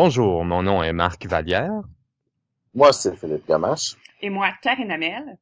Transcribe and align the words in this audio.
Bonjour, 0.00 0.44
mon 0.44 0.62
nom 0.62 0.80
est 0.80 0.92
Marc 0.92 1.26
Vallière. 1.26 1.82
Moi, 2.72 2.92
c'est 2.92 3.16
Philippe 3.16 3.48
Gamache. 3.48 3.96
Et 4.22 4.30
moi, 4.30 4.52
Karine 4.62 4.92
Amel. 4.92 5.38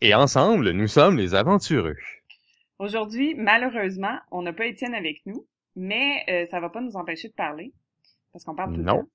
Et 0.00 0.12
ensemble, 0.12 0.72
nous 0.72 0.88
sommes 0.88 1.16
les 1.16 1.36
aventureux. 1.36 1.94
Aujourd'hui, 2.80 3.36
malheureusement, 3.36 4.18
on 4.32 4.42
n'a 4.42 4.52
pas 4.52 4.66
Étienne 4.66 4.96
avec 4.96 5.24
nous, 5.24 5.46
mais 5.76 6.24
euh, 6.28 6.46
ça 6.50 6.58
va 6.58 6.68
pas 6.68 6.80
nous 6.80 6.96
empêcher 6.96 7.28
de 7.28 7.34
parler, 7.34 7.72
parce 8.32 8.44
qu'on 8.44 8.56
parle 8.56 8.74
tout 8.74 8.82
Non. 8.82 8.96
le 8.96 9.00
temps. 9.02 9.08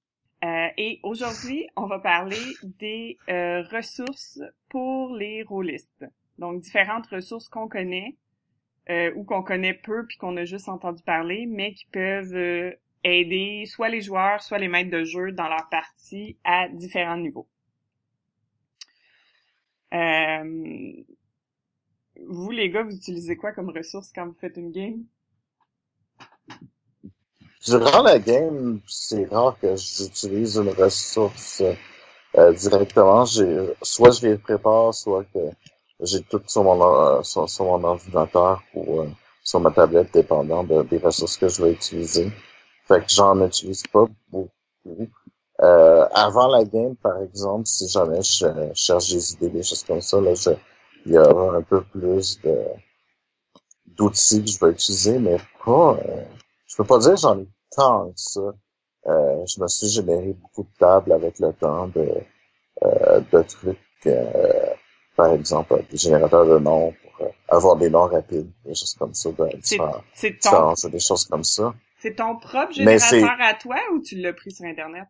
Euh, 0.45 0.67
et 0.77 1.01
aujourd'hui, 1.04 1.67
on 1.76 1.85
va 1.85 1.99
parler 1.99 2.40
des 2.63 3.17
euh, 3.27 3.63
ressources 3.63 4.40
pour 4.70 5.13
les 5.17 5.43
rôlistes. 5.43 6.05
Donc, 6.40 6.62
différentes 6.62 7.07
ressources 7.07 7.49
qu'on 7.49 7.67
connaît, 7.67 8.15
euh, 8.90 9.12
ou 9.17 9.26
qu'on 9.26 9.43
connaît 9.43 9.73
peu 9.73 10.05
puis 10.07 10.15
qu'on 10.15 10.38
a 10.38 10.45
juste 10.45 10.70
entendu 10.70 11.04
parler, 11.04 11.45
mais 11.45 11.73
qui 11.73 11.88
peuvent 11.88 12.34
euh, 12.34 12.71
aider 13.11 13.66
soit 13.66 13.89
les 13.89 14.02
joueurs, 14.02 14.41
soit 14.41 14.57
les 14.57 14.67
maîtres 14.67 14.91
de 14.91 15.03
jeu 15.03 15.31
dans 15.31 15.48
leur 15.48 15.67
partie 15.70 16.38
à 16.43 16.67
différents 16.70 17.17
niveaux. 17.17 17.48
Euh, 19.93 20.93
vous, 22.26 22.51
les 22.51 22.70
gars, 22.70 22.84
vous 22.84 22.95
utilisez 22.95 23.35
quoi 23.35 23.51
comme 23.51 23.70
ressources 23.70 24.12
quand 24.13 24.26
vous 24.26 24.34
faites 24.34 24.57
une 24.57 24.71
game? 24.71 25.04
Durant 27.65 28.04
la 28.04 28.20
game, 28.20 28.79
c'est 28.87 29.26
rare 29.26 29.57
que 29.60 29.76
j'utilise 29.76 30.57
une 30.57 30.70
ressource 30.70 31.63
euh, 32.37 32.54
directement. 32.54 33.26
J'ai, 33.26 33.73
soit 33.82 34.12
je 34.12 34.27
les 34.27 34.37
prépare, 34.37 34.93
soit 34.93 35.23
que 35.34 35.39
j'ai 36.01 36.21
tout 36.23 36.41
sur 36.48 36.63
mon, 36.63 36.82
euh, 36.82 37.23
sur, 37.23 37.48
mon 37.65 37.84
ordinateur 37.84 38.63
ou 38.73 39.01
euh, 39.01 39.07
sur 39.43 39.60
ma 39.60 39.71
tablette, 39.71 40.13
dépendant 40.13 40.63
de- 40.63 40.84
des 40.84 40.98
ressources 40.98 41.37
que 41.37 41.48
je 41.48 41.63
vais 41.63 41.71
utiliser. 41.73 42.32
Fait 42.88 43.02
que 43.02 43.10
j'en 43.10 43.46
utilise 43.46 43.84
pas 43.91 44.05
beaucoup. 44.32 44.49
Euh, 45.62 46.07
avant 46.13 46.48
la 46.48 46.63
game, 46.63 46.96
par 46.96 47.21
exemple, 47.21 47.66
si 47.66 47.88
jamais 47.88 48.21
je, 48.21 48.46
cherche 48.76 49.10
des 49.10 49.34
idées, 49.34 49.49
des 49.49 49.63
choses 49.63 49.84
comme 49.84 50.02
ça, 50.02 50.21
là, 50.21 50.34
je, 50.35 50.52
il 51.05 51.13
y 51.13 51.18
aura 51.18 51.57
un 51.57 51.62
peu 51.62 51.82
plus 51.84 52.40
de 52.41 52.55
d'outils 53.88 54.44
que 54.44 54.52
je 54.52 54.60
vais 54.60 54.71
utiliser, 54.71 55.18
mais 55.18 55.38
pas. 55.66 55.98
euh, 56.05 56.24
je 56.68 56.76
peux 56.77 56.84
pas 56.84 56.99
dire 56.99 57.12
que 57.12 57.20
j'en 57.21 57.40
ai 57.40 57.48
tant 57.76 58.07
que 58.10 58.13
ça. 58.18 58.41
Euh, 59.07 59.46
je 59.46 59.62
me 59.62 59.68
suis 59.68 59.88
généré 59.88 60.34
beaucoup 60.34 60.63
de 60.63 60.77
tables 60.77 61.13
avec 61.13 61.40
le 61.40 61.54
temps 61.54 61.88
de, 61.88 62.10
euh, 62.84 63.22
de 63.32 63.41
trucs, 63.44 63.77
euh, 64.06 64.56
par 65.18 65.34
exemple, 65.34 65.84
des 65.91 65.97
générateurs 65.97 66.46
de 66.46 66.59
noms 66.59 66.94
pour 66.94 67.25
euh, 67.28 67.31
avoir 67.50 67.75
des 67.75 67.90
noms 67.90 68.07
rapides, 68.07 68.50
des 68.66 68.75
choses 68.75 68.96
comme 68.97 69.13
ça, 69.13 69.29
de 69.31 69.50
C'est 70.13 70.40
ton, 70.40 70.73
des 70.90 71.00
choses 71.00 71.25
comme 71.25 71.44
ça. 71.44 71.73
c'est 71.97 72.16
ton 72.16 72.38
propre 72.38 72.72
générateur 72.73 73.35
à 73.41 73.53
toi 73.56 73.78
ou 73.94 74.00
tu 74.01 74.16
l'as 74.16 74.34
pris 74.34 74.51
sur 74.51 74.66
Internet? 74.66 75.06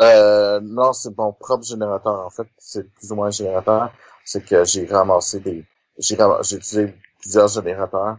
Euh, 0.00 0.60
non, 0.62 0.92
c'est 0.92 1.16
mon 1.16 1.32
propre 1.32 1.64
générateur. 1.64 2.26
En 2.26 2.30
fait, 2.30 2.46
c'est 2.58 2.90
plus 2.92 3.10
ou 3.12 3.16
moins 3.16 3.28
un 3.28 3.30
générateur. 3.30 3.92
C'est 4.24 4.44
que 4.44 4.64
j'ai 4.64 4.86
ramassé 4.86 5.40
des, 5.40 5.64
j'ai 5.98 6.16
ram- 6.16 6.42
j'ai 6.42 6.56
utilisé 6.56 6.94
plusieurs 7.20 7.48
générateurs 7.48 8.16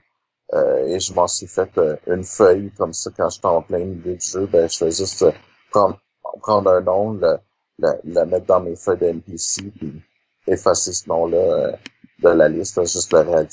euh, 0.54 0.86
et 0.88 1.00
je 1.00 1.14
m'en 1.14 1.28
suis 1.28 1.48
fait 1.48 1.70
euh, 1.78 1.96
une 2.08 2.24
feuille 2.24 2.72
comme 2.78 2.94
ça 2.94 3.10
quand 3.16 3.30
j'étais 3.30 3.48
en 3.48 3.62
plein 3.62 3.80
milieu 3.80 4.16
du 4.16 4.26
jeu. 4.26 4.46
Ben, 4.48 4.70
je 4.70 4.78
fais 4.78 4.92
juste 4.92 5.24
euh, 5.24 5.32
prendre, 5.72 6.00
prendre 6.42 6.70
un 6.72 6.82
nom, 6.82 7.14
le, 7.14 7.38
le, 7.80 7.94
le 8.04 8.26
mettre 8.26 8.46
dans 8.46 8.60
mes 8.62 8.76
feuilles 8.76 9.00
de 9.00 9.06
NPC, 9.08 9.72
puis 9.76 10.02
effacer 10.48 10.94
ce 10.94 11.08
nom-là 11.10 11.78
de 12.20 12.30
la 12.30 12.48
liste, 12.50 12.80
juste 12.82 13.12
le, 13.14 13.20
euh, 13.20 13.46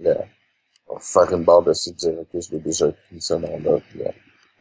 le 0.00 0.14
faire 1.00 1.32
une 1.32 1.44
barre 1.44 1.62
dessus, 1.62 1.92
dire 1.92 2.18
ok, 2.20 2.28
je 2.40 2.50
l'ai 2.52 2.58
déjà 2.60 2.90
pris 2.90 3.20
ce 3.20 3.34
nom-là, 3.34 3.78
puis 3.88 4.02
euh, 4.02 4.10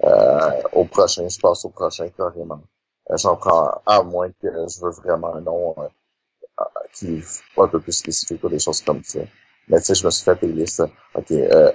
euh, 0.03 0.61
au 0.73 0.85
prochain, 0.85 1.27
je 1.27 1.39
passe 1.39 1.65
au 1.65 1.69
prochain 1.69 2.07
carrément. 2.09 2.61
Euh, 3.09 3.17
J'en 3.17 3.35
prends 3.35 3.81
à 3.85 4.01
moins 4.03 4.29
que 4.29 4.47
je 4.47 4.79
veux 4.81 4.91
vraiment 4.91 5.35
un 5.35 5.41
nom 5.41 5.75
euh, 5.79 6.63
qui 6.93 7.17
est 7.17 7.43
un 7.57 7.67
peu 7.67 7.79
plus 7.79 7.91
spécifique 7.93 8.43
ou 8.43 8.49
des 8.49 8.59
choses 8.59 8.81
comme 8.81 9.03
ça. 9.03 9.19
Mais 9.67 9.79
tu 9.79 9.85
sais, 9.85 9.95
je 9.95 10.05
me 10.05 10.11
suis 10.11 10.23
fait 10.23 10.39
des 10.41 10.51
listes. 10.51 10.83
Ok, 11.15 11.31
euh, 11.31 11.71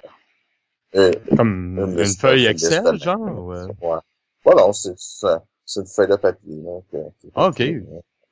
euh, 0.96 1.12
Comme 1.36 1.78
une, 1.78 1.96
liste- 1.98 2.20
feuille 2.20 2.48
liste 2.52 2.64
Excel, 2.72 2.92
de- 2.94 2.98
genre? 2.98 3.20
ou, 3.20 3.52
Ouais. 3.52 3.98
Ouais, 4.44 4.54
non, 4.54 4.72
c'est 4.72 4.94
c'est- 4.98 5.26
c'est 5.64 5.80
une 5.80 5.86
feuille 5.86 6.08
de 6.08 6.16
papier. 6.16 6.56
Là, 6.62 6.80
que- 6.90 7.10
qui- 7.20 7.30
Ah, 7.34 7.48
ok. 7.48 7.56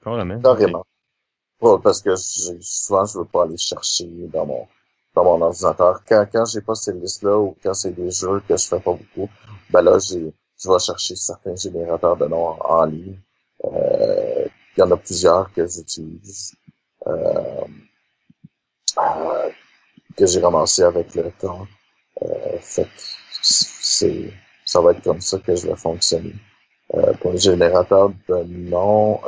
Carrément. 0.03 0.41
Carrément. 0.41 0.85
Parce 1.83 2.01
que 2.03 2.15
souvent, 2.17 3.05
je 3.05 3.19
veux 3.19 3.25
pas 3.25 3.45
aller 3.45 3.57
chercher 3.57 4.07
dans 4.33 4.47
mon 4.47 4.67
dans 5.15 5.25
mon 5.25 5.43
ordinateur. 5.43 6.03
Quand, 6.09 6.27
quand 6.33 6.45
j'ai 6.47 6.61
pas 6.61 6.75
ces 6.75 6.93
listes-là 6.93 7.39
ou 7.39 7.57
quand 7.63 7.75
c'est 7.75 7.93
des 7.93 8.11
jeux 8.11 8.43
que 8.49 8.57
je 8.57 8.67
fais 8.67 8.81
pas 8.81 8.93
beaucoup, 8.93 9.31
ben 9.71 9.83
là, 9.83 9.99
j'ai, 9.99 10.33
je 10.63 10.69
vais 10.69 10.79
chercher 10.79 11.15
certains 11.17 11.55
générateurs 11.57 12.17
de 12.17 12.27
noms 12.27 12.57
en, 12.61 12.85
ligne. 12.85 13.19
Euh, 13.65 14.47
il 14.77 14.81
y 14.81 14.83
en 14.83 14.91
a 14.91 14.97
plusieurs 14.97 15.53
que 15.53 15.67
j'utilise. 15.67 16.55
Euh, 17.07 17.65
euh, 18.99 19.51
que 20.17 20.27
j'ai 20.27 20.41
ramassé 20.41 20.83
avec 20.83 21.15
le 21.15 21.31
temps. 21.33 21.67
Euh, 22.23 22.59
fait 22.61 22.89
c'est, 23.43 24.33
ça 24.65 24.81
va 24.81 24.93
être 24.93 25.03
comme 25.03 25.21
ça 25.21 25.39
que 25.39 25.55
je 25.55 25.67
vais 25.67 25.77
fonctionner. 25.77 26.35
Euh, 26.95 27.13
pour 27.15 27.33
les 27.33 27.39
générateurs 27.39 28.11
de 28.29 28.45
noms, 28.45 29.21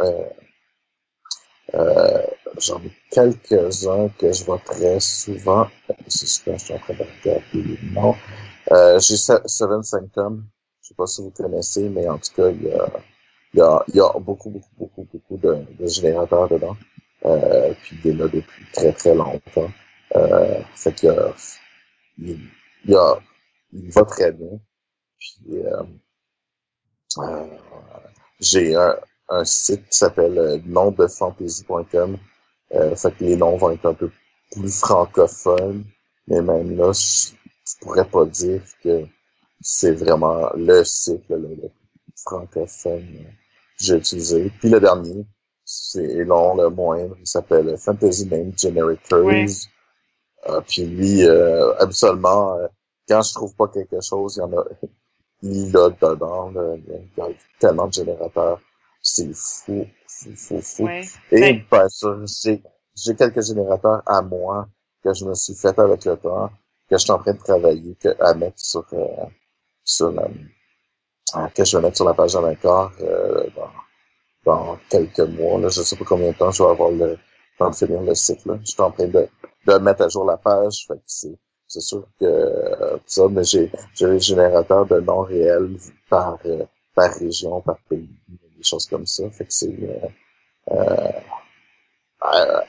euh, 1.74 2.22
j'en 2.58 2.78
ai 2.82 2.92
quelques-uns 3.10 4.08
que 4.18 4.32
je 4.32 4.44
vois 4.44 4.58
très 4.64 5.00
souvent. 5.00 5.68
C'est 6.06 6.26
ce 6.26 6.42
que 6.44 6.52
je 6.52 6.58
suis 6.58 6.74
en 6.74 6.78
train 6.78 6.94
de 6.94 7.02
regarder 7.02 7.78
noms. 7.92 8.14
Euh, 8.72 8.98
j'ai 9.00 9.16
Se- 9.16 9.42
Seven 9.46 9.82
Sanctum. 9.82 10.46
Je 10.82 10.88
sais 10.88 10.94
pas 10.94 11.06
si 11.06 11.22
vous 11.22 11.30
connaissez, 11.30 11.88
mais 11.88 12.08
en 12.08 12.18
tout 12.18 12.32
cas, 12.36 12.48
il 12.50 12.62
y 12.62 12.72
a, 12.72 12.88
il 13.54 13.58
y 13.58 13.60
a, 13.60 13.84
y 13.94 14.00
a 14.00 14.12
beaucoup, 14.20 14.50
beaucoup, 14.50 14.70
beaucoup, 14.78 15.08
beaucoup 15.12 15.36
de, 15.38 15.86
générateurs 15.86 16.48
dedans. 16.48 16.76
Euh, 17.24 17.72
puis 17.82 17.98
il 18.04 18.10
est 18.10 18.14
là 18.14 18.28
depuis 18.28 18.64
très, 18.72 18.92
très 18.92 19.14
longtemps. 19.14 19.70
Euh, 20.14 20.60
fait 20.76 20.92
que, 20.92 21.08
il, 22.18 22.38
il, 22.84 22.94
a, 22.94 23.18
il 23.72 23.90
va 23.90 24.04
très 24.04 24.30
bien. 24.32 24.60
Puis, 25.18 25.58
euh, 25.58 25.82
euh, 27.18 27.46
j'ai 28.40 28.74
un, 28.76 28.96
un 29.28 29.44
site 29.44 29.88
qui 29.88 29.98
s'appelle 29.98 30.38
euh, 30.38 30.58
nomdefantasy.com. 30.64 32.16
Euh, 32.74 32.96
fait 32.96 33.12
que 33.12 33.24
les 33.24 33.36
noms 33.36 33.56
vont 33.56 33.70
être 33.70 33.86
un 33.86 33.94
peu 33.94 34.10
plus 34.52 34.80
francophones, 34.80 35.84
mais 36.26 36.42
même 36.42 36.76
là, 36.76 36.92
je, 36.92 37.32
je 37.66 37.78
pourrais 37.80 38.08
pas 38.08 38.24
dire 38.24 38.62
que 38.82 39.04
c'est 39.60 39.92
vraiment 39.92 40.50
le 40.54 40.84
site 40.84 41.28
là, 41.28 41.36
le, 41.36 41.70
francophone 42.16 43.06
euh, 43.20 43.22
que 43.78 43.84
j'ai 43.84 43.96
utilisé. 43.96 44.52
Puis 44.58 44.70
le 44.70 44.80
dernier, 44.80 45.26
c'est 45.64 46.24
long, 46.24 46.54
le 46.56 46.70
moindre, 46.70 47.16
il 47.20 47.26
s'appelle 47.26 47.76
Fantasy 47.78 48.26
Name 48.26 48.52
Generators. 48.56 49.68
Euh, 50.48 50.60
puis 50.66 50.84
lui, 50.84 51.24
euh, 51.24 51.72
euh, 51.80 52.68
quand 53.08 53.22
je 53.22 53.34
trouve 53.34 53.54
pas 53.56 53.68
quelque 53.68 54.00
chose, 54.00 54.36
il 54.36 54.40
y 54.40 54.42
en 54.42 54.52
a, 54.52 54.64
il 55.42 55.72
l'a 55.72 55.90
dedans, 55.90 56.50
là, 56.50 56.76
il 56.76 57.08
y 57.16 57.20
a 57.20 57.28
tellement 57.58 57.88
de 57.88 57.92
générateurs. 57.92 58.60
C'est 59.02 59.32
fou, 59.34 59.86
fou, 60.08 60.30
fou, 60.36 60.60
fou. 60.62 60.84
Ouais. 60.84 61.02
Et 61.30 61.40
Ben- 61.40 61.64
bien 61.70 61.88
sûr, 61.88 62.26
j'ai 62.26 62.62
j'ai 62.96 63.14
quelques 63.14 63.42
générateurs 63.42 64.02
à 64.06 64.22
moi 64.22 64.68
que 65.04 65.12
je 65.14 65.24
me 65.24 65.34
suis 65.34 65.54
fait 65.54 65.78
avec 65.78 66.04
le 66.04 66.16
temps, 66.16 66.48
que 66.88 66.96
je 66.96 67.02
suis 67.02 67.10
en 67.12 67.18
train 67.18 67.34
de 67.34 67.38
travailler, 67.38 67.94
que, 67.96 68.08
à 68.20 68.34
mettre 68.34 68.58
sur, 68.58 68.84
euh, 68.94 69.26
sur 69.84 70.08
euh, 70.08 70.28
euh, 71.36 71.46
que 71.54 71.64
je 71.64 71.76
vais 71.76 71.82
mettre 71.82 71.96
sur 71.96 72.06
la 72.06 72.14
page 72.14 72.34
de 72.34 72.38
l'accord 72.40 72.92
euh, 73.00 73.46
dans, 73.56 73.70
dans 74.44 74.78
quelques 74.88 75.20
mois. 75.20 75.60
Là. 75.60 75.68
Je 75.68 75.82
sais 75.82 75.96
pas 75.96 76.04
combien 76.04 76.30
de 76.32 76.36
temps 76.36 76.50
je 76.50 76.62
vais 76.62 76.70
avoir 76.70 76.90
le 76.90 77.18
temps 77.58 77.70
de 77.70 77.74
finir 77.76 78.00
le 78.02 78.14
site. 78.14 78.44
Là. 78.46 78.58
Je 78.64 78.70
suis 78.72 78.80
en 78.82 78.90
train 78.90 79.08
de, 79.08 79.28
de 79.66 79.74
mettre 79.78 80.02
à 80.02 80.08
jour 80.08 80.24
la 80.24 80.36
page. 80.36 80.86
Fait 80.88 80.94
que 80.94 81.00
c'est, 81.06 81.36
c'est 81.66 81.80
sûr 81.80 82.06
que 82.18 82.24
euh, 82.24 82.96
ça, 83.06 83.28
mais 83.28 83.44
j'ai, 83.44 83.70
j'ai 83.94 84.06
les 84.08 84.20
générateurs 84.20 84.86
de 84.86 85.00
noms 85.00 85.22
réels 85.22 85.76
par, 86.08 86.38
euh, 86.46 86.64
par 86.94 87.12
région, 87.14 87.60
par 87.60 87.78
pays, 87.88 88.08
choses 88.66 88.86
comme 88.86 89.06
ça. 89.06 89.28
Fait 89.30 89.44
que 89.44 89.52
c'est 89.52 89.74
euh, 90.70 91.08
euh, 92.24 92.60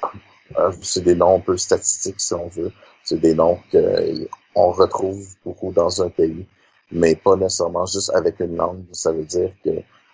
euh, 0.58 0.72
c'est 0.82 1.04
des 1.04 1.16
noms 1.16 1.38
un 1.38 1.40
peu 1.40 1.58
statistiques 1.58 2.20
si 2.20 2.34
on 2.34 2.48
veut. 2.48 2.72
C'est 3.04 3.20
des 3.20 3.34
noms 3.34 3.60
qu'on 3.72 4.72
retrouve 4.72 5.26
beaucoup 5.44 5.72
dans 5.72 6.02
un 6.02 6.10
pays, 6.10 6.46
mais 6.92 7.16
pas 7.16 7.36
nécessairement 7.36 7.86
juste 7.86 8.12
avec 8.14 8.40
une 8.40 8.56
langue. 8.56 8.86
Ça 8.92 9.12
veut 9.12 9.26
dire 9.26 9.52
que 9.64 9.70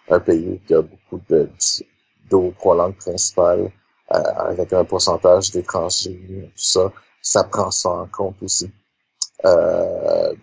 un 0.09 0.19
pays 0.19 0.59
qui 0.67 0.73
a 0.73 0.81
beaucoup 0.81 1.21
de 1.29 1.49
deux 2.29 2.37
ou 2.37 2.53
trois 2.57 2.75
langues 2.75 2.97
principales, 2.97 3.71
avec 4.09 4.71
un 4.73 4.83
pourcentage 4.83 5.51
d'étrangers, 5.51 6.19
tout 6.21 6.51
ça, 6.55 6.91
ça 7.21 7.43
prend 7.45 7.71
ça 7.71 7.89
en 7.89 8.07
compte 8.07 8.35
aussi. 8.43 8.69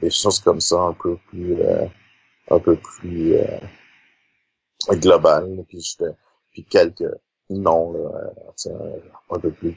Des 0.00 0.10
choses 0.10 0.40
comme 0.40 0.60
ça 0.60 0.76
un 0.80 0.92
peu 0.94 1.16
plus 1.28 1.56
un 2.50 2.58
peu 2.58 2.76
plus 2.76 3.36
là, 4.88 5.42
Puis, 6.52 6.64
quelques 6.64 7.04
noms 7.48 7.92
là, 7.92 8.10
euh, 8.66 8.98
un 9.30 9.38
peu 9.38 9.50
plus 9.50 9.76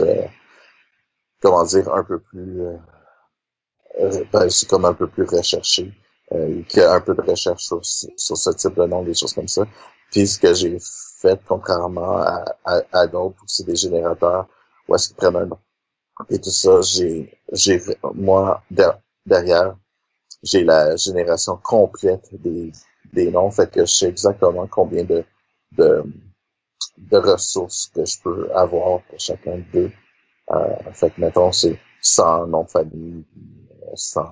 euh, 0.00 0.26
comment 1.40 1.64
dire, 1.64 1.92
un 1.92 2.04
peu 2.04 2.18
plus 2.20 2.60
euh, 2.60 2.76
euh, 4.00 4.24
ben, 4.32 4.48
comme 4.68 4.84
un 4.84 4.94
peu 4.94 5.06
plus 5.08 5.24
recherché 5.24 5.92
euh, 6.32 6.62
qui 6.68 6.80
a 6.80 6.92
un 6.94 7.00
peu 7.00 7.14
de 7.14 7.22
recherche 7.22 7.64
sur, 7.64 7.84
sur 7.84 8.36
ce 8.36 8.50
type 8.50 8.74
de 8.74 8.84
nom, 8.86 9.02
des 9.02 9.14
choses 9.14 9.32
comme 9.32 9.48
ça. 9.48 9.64
Puis 10.10 10.26
ce 10.26 10.38
que 10.38 10.54
j'ai 10.54 10.78
fait, 11.20 11.40
contrairement 11.46 12.18
à, 12.18 12.44
à, 12.64 12.82
à 12.92 13.06
d'autres, 13.06 13.42
c'est 13.46 13.66
des 13.66 13.76
générateurs 13.76 14.46
où 14.88 14.94
est-ce 14.94 15.08
qu'ils 15.08 15.16
prennent 15.16 15.36
un 15.36 15.46
nom. 15.46 15.58
Et 16.30 16.40
tout 16.40 16.50
ça, 16.50 16.80
j'ai, 16.82 17.38
j'ai, 17.52 17.80
moi, 18.14 18.62
derrière, 19.26 19.76
j'ai 20.42 20.64
la 20.64 20.96
génération 20.96 21.56
complète 21.62 22.28
des, 22.32 22.72
des 23.12 23.30
noms, 23.30 23.50
fait 23.50 23.70
que 23.70 23.80
je 23.80 23.92
sais 23.92 24.08
exactement 24.08 24.66
combien 24.66 25.04
de, 25.04 25.24
de, 25.72 26.04
de 26.98 27.16
ressources 27.16 27.90
que 27.94 28.04
je 28.04 28.20
peux 28.22 28.50
avoir 28.54 29.02
pour 29.02 29.18
chacun 29.18 29.58
d'eux. 29.72 29.90
Euh, 30.50 30.76
fait 30.92 31.10
que, 31.10 31.20
mettons, 31.20 31.52
c'est 31.52 31.78
100 32.02 32.46
noms 32.48 32.64
de 32.64 32.70
famille, 32.70 33.24
100, 33.94 34.22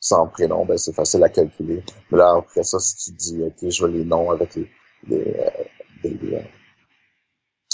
100 0.00 0.26
prénoms, 0.28 0.64
ben 0.64 0.78
c'est 0.78 0.92
facile 0.92 1.24
à 1.24 1.28
calculer. 1.28 1.82
Mais 2.10 2.18
là, 2.18 2.36
après 2.38 2.62
ça, 2.62 2.78
si 2.78 2.96
tu 2.96 3.12
dis, 3.12 3.42
OK, 3.42 3.68
je 3.68 3.84
veux 3.84 3.90
les 3.90 4.04
noms 4.04 4.30
avec 4.30 4.54
les, 4.54 4.70
les, 5.08 5.36
euh, 6.34 6.40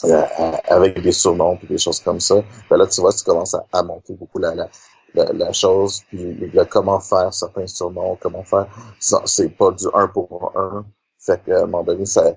euh, 0.04 0.25
euh, 0.40 0.52
avec 0.69 1.00
des 1.00 1.12
surnoms 1.12 1.58
et 1.62 1.66
des 1.66 1.78
choses 1.78 2.00
comme 2.00 2.20
ça, 2.20 2.43
ben 2.69 2.76
là, 2.76 2.87
tu 2.87 3.00
vois, 3.00 3.12
tu 3.12 3.22
commences 3.25 3.54
à, 3.54 3.64
à 3.72 3.82
monter 3.82 4.14
beaucoup 4.14 4.38
la, 4.38 4.54
la, 4.54 4.69
la, 5.14 5.53
chose, 5.53 6.03
puis 6.09 6.35
le, 6.35 6.64
comment 6.64 7.00
faire 7.00 7.32
certains 7.32 7.67
surnoms, 7.67 8.17
comment 8.20 8.44
faire, 8.44 8.67
c'est 8.99 9.50
pas 9.50 9.70
du 9.73 9.87
un 9.94 10.09
pour 10.09 10.53
un. 10.56 10.85
Fait 11.19 11.43
qu'à 11.44 11.59
un 11.59 11.67
moment 11.67 11.85
donné, 11.85 12.06
ça 12.06 12.35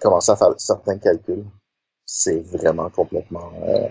commencer 0.00 0.32
à 0.32 0.36
faire 0.36 0.54
certains 0.58 0.98
calculs, 0.98 1.44
c'est 2.06 2.40
vraiment 2.40 2.88
complètement 2.90 3.52
euh, 3.66 3.88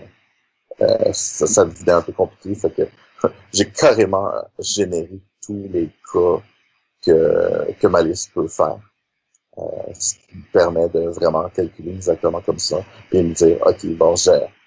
euh, 0.80 1.12
ça, 1.12 1.46
ça 1.46 1.62
un 1.62 2.02
peu 2.02 2.12
compliqué. 2.12 2.54
Fait 2.54 2.70
que 2.70 2.88
j'ai 3.52 3.70
carrément 3.70 4.30
généré 4.58 5.20
tous 5.44 5.68
les 5.70 5.90
cas 6.12 6.42
que, 7.04 7.72
que 7.72 7.86
ma 7.86 8.02
liste 8.02 8.32
peut 8.32 8.48
faire. 8.48 8.78
Euh, 9.58 9.92
ce 9.98 10.14
qui 10.14 10.36
me 10.36 10.52
permet 10.52 10.88
de 10.88 11.08
vraiment 11.08 11.48
calculer 11.48 11.90
exactement 11.90 12.40
comme 12.40 12.60
ça, 12.60 12.84
puis 13.10 13.22
me 13.22 13.34
dire, 13.34 13.58
OK, 13.66 13.86
bon, 13.96 14.14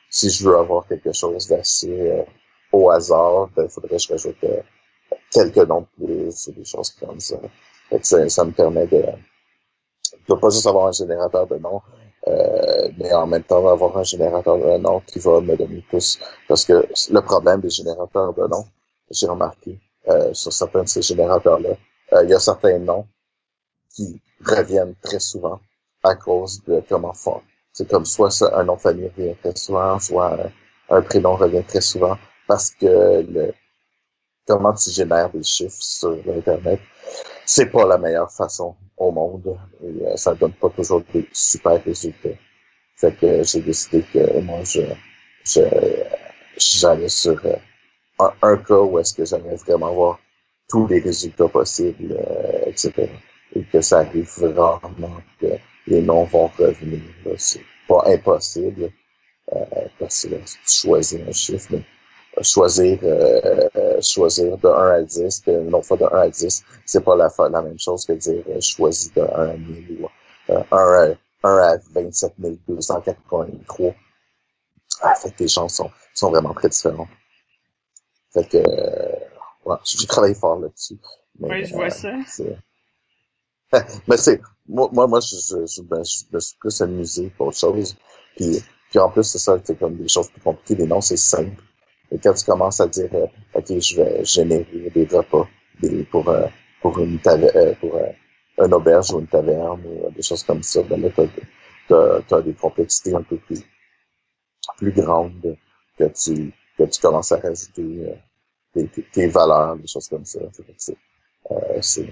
si 0.09 0.29
je 0.29 0.43
veux 0.43 0.57
avoir 0.57 0.85
quelque 0.85 1.13
chose 1.13 1.47
d'assez 1.47 2.11
euh, 2.11 2.23
au 2.71 2.89
hasard, 2.89 3.49
il 3.49 3.55
ben, 3.55 3.69
faudrait 3.69 3.97
que 3.97 4.01
je 4.01 4.09
rajoute 4.09 4.43
euh, 4.43 4.61
quelques 5.31 5.67
noms 5.67 5.81
de 5.81 6.05
plus, 6.05 6.47
ou 6.47 6.51
des 6.51 6.65
choses 6.65 6.91
comme 6.91 7.19
ça. 7.19 7.35
Ça, 8.01 8.29
ça 8.29 8.45
me 8.45 8.51
permet 8.51 8.87
de, 8.87 9.03
de 10.29 10.33
pas 10.35 10.49
juste 10.49 10.67
avoir 10.67 10.87
un 10.87 10.91
générateur 10.91 11.45
de 11.47 11.57
noms, 11.57 11.81
euh, 12.27 12.89
mais 12.97 13.13
en 13.13 13.27
même 13.27 13.43
temps 13.43 13.67
avoir 13.67 13.97
un 13.97 14.03
générateur 14.03 14.57
de 14.57 14.77
noms 14.77 15.01
qui 15.01 15.19
va 15.19 15.41
me 15.41 15.55
donner 15.57 15.83
plus. 15.89 16.19
Parce 16.47 16.63
que 16.63 16.87
le 17.11 17.21
problème 17.21 17.59
des 17.61 17.69
générateurs 17.69 18.33
de 18.33 18.47
noms, 18.47 18.65
j'ai 19.09 19.27
remarqué 19.27 19.79
euh, 20.07 20.33
sur 20.33 20.53
certains 20.53 20.83
de 20.83 20.87
ces 20.87 21.01
générateurs-là, 21.01 21.75
il 22.23 22.29
y 22.29 22.33
a 22.33 22.39
certains 22.39 22.77
noms 22.79 23.07
qui 23.95 24.21
reviennent 24.45 24.95
très 25.01 25.19
souvent 25.19 25.59
à 26.03 26.15
cause 26.15 26.63
de 26.63 26.81
comment 26.87 27.13
font. 27.13 27.41
C'est 27.73 27.89
comme 27.89 28.05
soit 28.05 28.31
ça, 28.31 28.57
un 28.57 28.63
nom 28.63 28.75
de 28.75 28.81
famille 28.81 29.11
revient 29.15 29.35
très 29.41 29.55
souvent, 29.55 29.99
soit 29.99 30.37
un, 30.89 31.01
prénom 31.01 31.35
revient 31.35 31.63
très 31.63 31.81
souvent 31.81 32.17
parce 32.51 32.71
que 32.71 32.93
le 33.35 33.53
comment 34.45 34.73
tu 34.73 34.89
génères 34.91 35.29
des 35.29 35.43
chiffres 35.43 35.81
sur 35.99 36.17
Internet, 36.39 36.81
c'est 37.45 37.67
pas 37.67 37.85
la 37.85 37.97
meilleure 37.97 38.31
façon 38.41 38.75
au 38.97 39.09
monde 39.19 39.57
et 39.81 40.05
euh, 40.05 40.17
ça 40.17 40.35
donne 40.35 40.51
pas 40.61 40.69
toujours 40.69 41.01
des 41.13 41.25
super 41.31 41.81
résultats. 41.81 42.37
Fait 42.97 43.13
que 43.19 43.29
j'ai 43.43 43.61
décidé 43.61 44.03
que 44.13 44.23
moi 44.41 44.59
je 44.71 44.81
j'allais 46.57 47.07
sur 47.07 47.39
euh, 47.45 47.55
un, 48.19 48.31
un, 48.49 48.57
cas 48.57 48.81
où 48.89 48.99
est-ce 48.99 49.13
que 49.13 49.23
j'allais 49.23 49.55
vraiment 49.55 49.93
voir 49.93 50.19
tous 50.67 50.87
les 50.87 50.99
résultats 50.99 51.47
possibles, 51.47 52.11
euh, 52.11 52.71
etc 52.71 53.07
et 53.55 53.63
que 53.63 53.81
ça 53.81 53.99
arrive 53.99 54.29
rarement 54.57 55.21
que 55.39 55.51
les 55.87 56.01
noms 56.01 56.23
vont 56.25 56.47
revenir. 56.57 57.01
C'est 57.37 57.65
pas 57.87 58.03
impossible 58.07 58.91
euh, 59.53 59.65
parce 59.99 60.25
que 60.25 60.35
choisir 60.65 61.27
un 61.27 61.31
chiffre, 61.33 61.75
choisir 62.41 62.99
euh, 63.03 64.01
choisir 64.01 64.57
de 64.57 64.67
1 64.67 64.91
à 64.91 65.01
10, 65.01 65.41
que 65.41 65.51
non 65.69 65.81
fois 65.81 65.97
de 65.97 66.05
1 66.05 66.07
à 66.07 66.29
10, 66.29 66.63
c'est 66.85 67.03
pas 67.03 67.15
la, 67.15 67.29
la 67.49 67.61
même 67.61 67.79
chose 67.79 68.05
que 68.05 68.13
dire 68.13 68.43
euh, 68.49 68.61
choisir 68.61 69.11
de 69.15 69.21
1 69.21 69.25
à 69.25 69.53
1000 69.53 69.97
ou 70.01 70.09
euh, 70.51 70.63
1 70.71 70.77
à 70.77 71.49
1 71.49 71.57
à 71.57 71.77
27 71.93 72.33
283. 72.67 73.93
Ah, 75.01 75.15
fait 75.15 75.31
que 75.31 75.43
les 75.43 75.47
chances 75.47 75.75
sont, 75.75 75.89
sont 76.13 76.29
vraiment 76.29 76.53
très 76.53 76.69
différentes. 76.69 77.09
Fait 78.33 78.47
que 78.47 78.57
euh, 78.57 79.15
ouais, 79.65 79.77
j'ai 79.83 80.07
travaillé 80.07 80.35
fort 80.35 80.59
là-dessus. 80.59 80.97
Oui, 81.39 81.65
je 81.65 81.73
vois 81.73 81.89
ça. 81.89 82.13
mais 84.07 84.17
c'est 84.17 84.41
moi, 84.67 84.89
moi, 84.91 85.07
moi 85.07 85.19
je, 85.19 85.35
je, 85.35 85.65
je, 85.65 85.81
ben, 85.81 86.03
je, 86.03 86.23
me 86.31 86.39
suis 86.39 86.57
plus 86.57 86.81
amusé 86.81 87.29
pour 87.35 87.47
autre 87.47 87.57
chose. 87.57 87.95
Puis, 88.35 88.63
puis 88.89 88.99
en 88.99 89.09
plus, 89.09 89.23
c'est 89.23 89.37
ça, 89.37 89.57
c'est 89.63 89.77
comme 89.77 89.97
des 89.97 90.07
choses 90.07 90.29
plus 90.29 90.41
compliquées. 90.41 90.75
Les 90.75 90.87
noms, 90.87 91.01
c'est 91.01 91.17
simple. 91.17 91.61
Et 92.11 92.19
quand 92.19 92.33
tu 92.33 92.45
commences 92.45 92.79
à 92.81 92.87
dire, 92.87 93.09
euh, 93.13 93.27
OK, 93.53 93.79
je 93.79 93.95
vais 93.95 94.25
générer 94.25 94.89
des 94.93 95.05
repas 95.05 95.47
des, 95.81 96.03
pour, 96.03 96.27
euh, 96.29 96.47
pour 96.81 96.99
une 96.99 97.19
euh, 97.25 97.73
pour 97.75 97.95
euh, 97.95 98.11
un 98.57 98.71
auberge 98.71 99.11
ou 99.13 99.19
une 99.19 99.27
taverne 99.27 99.81
ou 99.85 100.11
des 100.11 100.21
choses 100.21 100.43
comme 100.43 100.61
ça, 100.61 100.81
ben 100.83 101.01
là, 101.01 101.09
t'as, 101.87 102.37
as, 102.37 102.41
des 102.41 102.53
complexités 102.53 103.15
un 103.15 103.23
peu 103.23 103.37
plus, 103.37 103.61
plus 104.77 104.91
grandes 104.91 105.57
que 105.97 106.05
tu, 106.05 106.51
que 106.77 106.83
tu 106.83 107.01
commences 107.01 107.31
à 107.31 107.37
rajouter 107.37 108.13
tes, 108.73 108.87
tes, 108.87 109.27
valeurs, 109.27 109.77
des 109.77 109.87
choses 109.87 110.07
comme 110.07 110.25
ça. 110.25 110.39
C'est, 111.81 112.07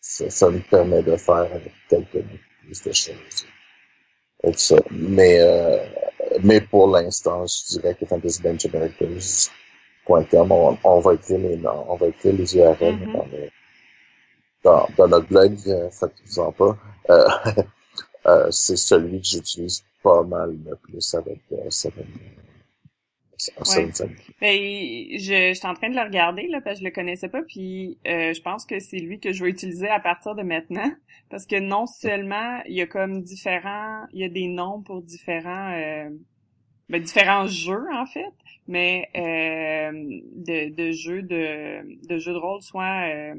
ça, 0.00 0.30
ça 0.30 0.50
nous 0.50 0.62
permet 0.70 1.02
de 1.02 1.16
faire 1.16 1.48
avec 1.52 1.72
quelques 1.88 2.24
plus 2.62 2.92
choses. 2.92 3.46
Et 4.42 4.52
ça. 4.52 4.76
Mais, 4.90 5.40
euh, 5.40 5.84
mais 6.42 6.60
pour 6.60 6.88
l'instant, 6.88 7.46
je 7.46 7.78
dirais 7.78 7.94
que 7.94 8.04
fantasybenchmarkers.com, 8.06 10.52
on, 10.52 10.76
on 10.84 11.00
va 11.00 11.14
écrire 11.14 11.38
les 11.38 11.58
on 11.66 11.96
va 11.96 12.08
écrire 12.08 12.34
les 12.34 12.54
URL 12.56 12.96
mm-hmm. 12.96 13.12
dans, 13.12 13.26
dans, 14.64 14.88
dans, 14.96 15.08
notre 15.08 15.28
blog, 15.28 15.56
euh, 15.66 15.90
faites-vous-en 15.90 16.52
pas. 16.52 16.76
Euh, 17.10 17.28
euh, 18.26 18.48
c'est 18.50 18.76
celui 18.76 19.20
que 19.20 19.26
j'utilise 19.26 19.84
pas 20.02 20.22
mal 20.22 20.56
le 20.64 20.76
plus 20.76 21.14
avec 21.14 21.40
euh, 21.52 21.68
Ouais. 23.58 23.90
Ben, 24.40 24.56
je, 25.18 25.50
je 25.50 25.54
suis 25.54 25.66
en 25.66 25.74
train 25.74 25.90
de 25.90 25.94
le 25.94 26.02
regarder 26.02 26.48
là 26.48 26.60
parce 26.62 26.76
que 26.76 26.80
je 26.80 26.84
le 26.88 26.90
connaissais 26.94 27.28
pas 27.28 27.42
puis 27.42 27.98
euh, 28.06 28.32
je 28.32 28.40
pense 28.40 28.64
que 28.64 28.78
c'est 28.80 28.98
lui 28.98 29.20
que 29.20 29.32
je 29.32 29.44
vais 29.44 29.50
utiliser 29.50 29.88
à 29.88 30.00
partir 30.00 30.34
de 30.34 30.42
maintenant 30.42 30.90
parce 31.30 31.46
que 31.46 31.56
non 31.56 31.86
seulement 31.86 32.62
il 32.66 32.74
y 32.74 32.80
a 32.80 32.86
comme 32.86 33.22
différents 33.22 34.06
il 34.12 34.20
y 34.20 34.24
a 34.24 34.28
des 34.30 34.46
noms 34.48 34.82
pour 34.82 35.02
différents 35.02 35.72
euh, 35.72 36.08
ben, 36.88 37.02
différents 37.02 37.46
jeux 37.46 37.86
en 37.92 38.06
fait 38.06 38.32
mais 38.68 39.08
euh, 39.16 39.92
de, 39.92 40.74
de 40.74 40.92
jeux 40.92 41.22
de 41.22 42.06
de 42.08 42.18
jeux 42.18 42.32
de 42.32 42.38
rôle 42.38 42.62
soit 42.62 43.08
euh, 43.10 43.34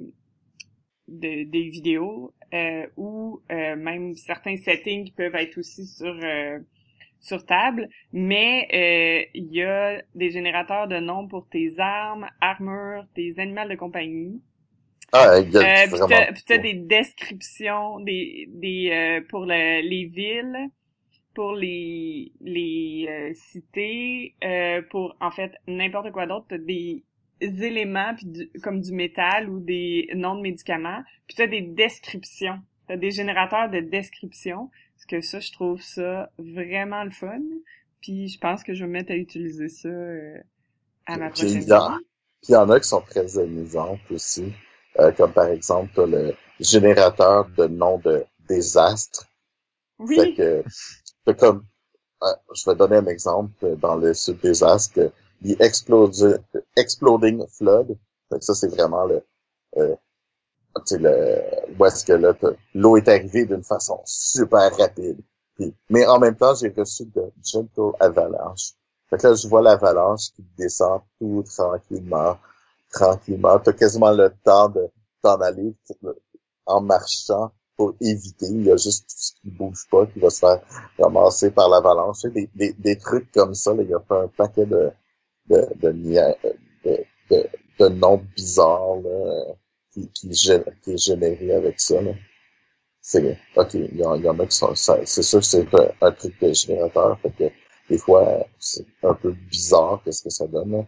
de, 1.07 1.43
des 1.43 1.69
vidéos 1.69 2.33
euh, 2.53 2.85
ou 2.97 3.41
euh, 3.51 3.75
même 3.75 4.13
certains 4.15 4.57
settings 4.57 5.05
qui 5.05 5.11
peuvent 5.11 5.35
être 5.35 5.57
aussi 5.57 5.85
sur 5.87 6.15
sur 7.27 7.45
table, 7.45 7.89
mais 8.13 8.67
euh, 8.73 9.29
il 9.33 9.53
y 9.53 9.63
a 9.63 10.01
des 10.15 10.31
générateurs 10.31 10.87
de 10.87 10.97
noms 10.97 11.27
pour 11.27 11.47
tes 11.49 11.73
armes, 11.77 12.27
armures, 12.41 13.05
tes 13.13 13.33
animaux 13.37 13.67
de 13.69 13.75
compagnie. 13.75 14.41
Ah, 15.13 15.31
a 15.31 15.37
euh, 15.39 15.85
vraiment... 15.89 16.33
Puis 16.33 16.43
t'as 16.45 16.57
des 16.57 16.73
descriptions 16.73 17.99
des, 17.99 18.49
des 18.49 18.89
euh, 18.91 19.21
pour 19.29 19.45
le, 19.45 19.81
les 19.81 20.05
villes, 20.05 20.69
pour 21.33 21.53
les 21.53 22.31
les 22.41 23.07
euh, 23.09 23.33
cités, 23.33 24.35
euh, 24.43 24.81
pour 24.89 25.15
en 25.21 25.31
fait 25.31 25.51
n'importe 25.67 26.11
quoi 26.11 26.25
d'autre. 26.25 26.47
T'as 26.49 26.57
des 26.57 27.03
éléments 27.41 28.15
puis 28.15 28.49
comme 28.63 28.81
du 28.81 28.91
métal 28.91 29.49
ou 29.49 29.59
des 29.59 30.09
noms 30.15 30.35
de 30.35 30.41
médicaments. 30.41 31.03
Puis 31.27 31.35
t'as 31.37 31.47
des 31.47 31.61
descriptions. 31.61 32.59
T'as 32.87 32.97
des 32.97 33.11
générateurs 33.11 33.69
de 33.69 33.79
descriptions 33.79 34.69
que 35.07 35.21
ça, 35.21 35.39
je 35.39 35.51
trouve 35.51 35.81
ça 35.81 36.31
vraiment 36.37 37.03
le 37.03 37.11
fun. 37.11 37.41
Puis 38.01 38.29
je 38.29 38.39
pense 38.39 38.63
que 38.63 38.73
je 38.73 38.81
vais 38.81 38.87
me 38.87 38.93
mettre 38.93 39.11
à 39.11 39.15
utiliser 39.15 39.69
ça 39.69 39.89
euh, 39.89 40.37
à 41.05 41.17
ma 41.17 41.29
prochaine 41.29 41.59
Puis 41.59 42.49
il 42.49 42.51
y 42.51 42.55
en 42.55 42.69
a 42.69 42.79
qui 42.79 42.87
sont 42.87 43.01
très 43.01 43.37
amusantes 43.37 43.99
aussi. 44.11 44.53
Euh, 44.99 45.11
comme 45.11 45.33
par 45.33 45.47
exemple, 45.47 46.05
le 46.05 46.33
générateur 46.59 47.47
de 47.57 47.67
noms 47.67 47.99
de 47.99 48.25
désastres. 48.47 49.27
Oui. 49.99 50.15
Fait 50.15 50.33
que, 50.35 50.63
fait 51.25 51.39
comme, 51.39 51.65
euh, 52.23 52.27
je 52.53 52.69
vais 52.69 52.75
donner 52.75 52.97
un 52.97 53.07
exemple 53.07 53.75
dans 53.77 53.95
le 53.95 54.13
sud 54.13 54.39
désastre, 54.39 55.11
The 55.43 55.61
Exploding 56.75 57.47
Flood. 57.47 57.97
Fait 58.29 58.39
que 58.39 58.45
ça, 58.45 58.55
c'est 58.55 58.69
vraiment 58.69 59.05
le, 59.05 59.23
le, 60.91 61.41
où 61.77 61.85
est-ce 61.85 62.05
que 62.05 62.13
l'eau 62.73 62.97
est 62.97 63.07
arrivée 63.07 63.45
d'une 63.45 63.63
façon 63.63 64.01
super 64.05 64.75
rapide. 64.77 65.19
Puis, 65.55 65.73
mais 65.89 66.05
en 66.05 66.19
même 66.19 66.35
temps, 66.35 66.53
j'ai 66.55 66.69
reçu 66.69 67.05
de 67.05 67.31
gentle 67.43 67.95
avalanche. 67.99 68.73
Fait 69.09 69.17
que 69.17 69.27
là, 69.27 69.33
je 69.35 69.47
vois 69.47 69.61
l'avalanche 69.61 70.31
qui 70.35 70.45
descend 70.57 71.01
tout 71.19 71.43
tranquillement, 71.43 72.37
tranquillement. 72.91 73.59
T'as 73.59 73.73
quasiment 73.73 74.11
le 74.11 74.31
temps 74.43 74.69
de 74.69 74.87
t'en 75.21 75.39
aller 75.41 75.75
en 76.65 76.81
marchant 76.81 77.51
pour 77.75 77.93
éviter. 78.01 78.47
Il 78.47 78.65
y 78.65 78.71
a 78.71 78.77
juste 78.77 79.07
tout 79.09 79.15
ce 79.17 79.31
qui 79.41 79.49
bouge 79.49 79.87
pas 79.89 80.05
qui 80.07 80.19
va 80.19 80.29
se 80.29 80.39
faire 80.39 80.61
ramasser 80.99 81.51
par 81.51 81.69
l'avalanche. 81.69 82.23
Des, 82.23 82.49
des, 82.53 82.73
des 82.73 82.97
trucs 82.97 83.31
comme 83.31 83.53
ça, 83.53 83.73
là, 83.73 83.83
il 83.83 83.89
y 83.89 83.93
a 83.93 83.99
pas 83.99 84.23
un 84.23 84.27
paquet 84.27 84.65
de 84.65 84.91
de, 85.49 85.65
de, 85.81 85.91
de, 85.91 87.05
de, 87.29 87.49
de 87.79 87.87
noms 87.87 88.21
bizarres 88.35 88.97
là, 89.03 89.53
qui, 89.97 90.29
qui, 90.29 90.29
qui, 90.29 90.91
est 90.91 90.97
généré 90.97 91.53
avec 91.53 91.79
ça. 91.79 92.01
Là. 92.01 92.11
C'est 93.01 93.37
OK, 93.55 93.73
il 93.73 93.95
y, 93.95 93.99
y, 93.99 94.03
en 94.03 94.39
a 94.39 94.45
qui 94.45 94.55
sont. 94.55 94.75
C'est 94.75 95.23
sûr 95.23 95.39
que 95.39 95.45
c'est 95.45 95.73
un, 95.73 95.91
un, 96.01 96.11
truc 96.11 96.39
de 96.41 96.53
générateur, 96.53 97.19
fait 97.21 97.31
que 97.31 97.43
des 97.89 97.97
fois, 97.97 98.45
c'est 98.59 98.85
un 99.03 99.13
peu 99.13 99.31
bizarre 99.31 100.01
qu'est-ce 100.03 100.23
que 100.23 100.29
ça 100.29 100.47
donne. 100.47 100.85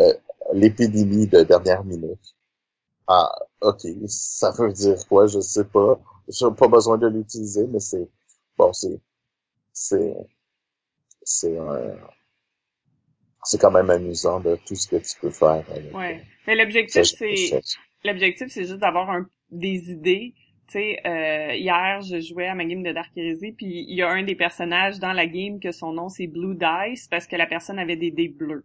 Euh, 0.00 0.14
L'épidémie 0.52 1.26
de 1.26 1.42
dernière 1.42 1.84
minute. 1.84 2.34
Ah, 3.06 3.30
OK, 3.60 3.82
ça 4.06 4.50
veut 4.52 4.72
dire 4.72 4.96
quoi, 5.08 5.26
je 5.26 5.40
sais 5.40 5.64
pas. 5.64 6.00
J'ai 6.28 6.46
pas 6.56 6.68
besoin 6.68 6.96
de 6.96 7.08
l'utiliser, 7.08 7.66
mais 7.66 7.80
c'est 7.80 8.08
bon, 8.56 8.72
c'est 8.72 9.00
c'est 9.72 10.14
c'est 11.22 11.58
un 11.58 11.96
c'est 13.44 13.58
quand 13.60 13.70
même 13.70 13.90
amusant 13.90 14.40
de 14.40 14.56
tout 14.66 14.74
ce 14.74 14.88
que 14.88 14.96
tu 14.96 15.18
peux 15.20 15.30
faire. 15.30 15.64
ouais. 15.94 16.24
Mais 16.46 16.56
l'objectif 16.56 17.04
c'est 17.04 17.60
l'objectif 18.04 18.48
c'est 18.48 18.64
juste 18.64 18.78
d'avoir 18.78 19.10
un 19.10 19.26
des 19.50 19.90
idées. 19.90 20.34
Tu 20.66 20.74
sais, 20.74 21.00
euh, 21.04 21.54
hier 21.54 22.00
je 22.02 22.20
jouais 22.20 22.46
à 22.46 22.54
ma 22.54 22.64
game 22.64 22.82
de 22.82 22.92
Dark 22.92 23.10
Heresy, 23.16 23.52
puis 23.52 23.84
il 23.88 23.94
y 23.94 24.02
a 24.02 24.10
un 24.10 24.22
des 24.22 24.36
personnages 24.36 24.98
dans 24.98 25.12
la 25.12 25.26
game 25.26 25.58
que 25.60 25.72
son 25.72 25.92
nom 25.92 26.08
c'est 26.08 26.26
Blue 26.26 26.56
Dice 26.56 27.08
parce 27.08 27.26
que 27.26 27.36
la 27.36 27.46
personne 27.46 27.78
avait 27.78 27.96
des 27.96 28.10
dés 28.10 28.28
bleus. 28.28 28.64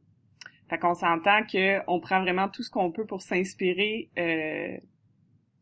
Fait 0.70 0.80
qu'on 0.80 0.96
s'entend 0.96 1.44
que 1.44 1.80
on 1.88 2.00
prend 2.00 2.22
vraiment 2.22 2.50
tout 2.50 2.64
ce 2.64 2.72
qu'on 2.72 2.92
peut 2.92 3.06
pour 3.06 3.22
s'inspirer 3.22 4.10
euh, 4.18 4.78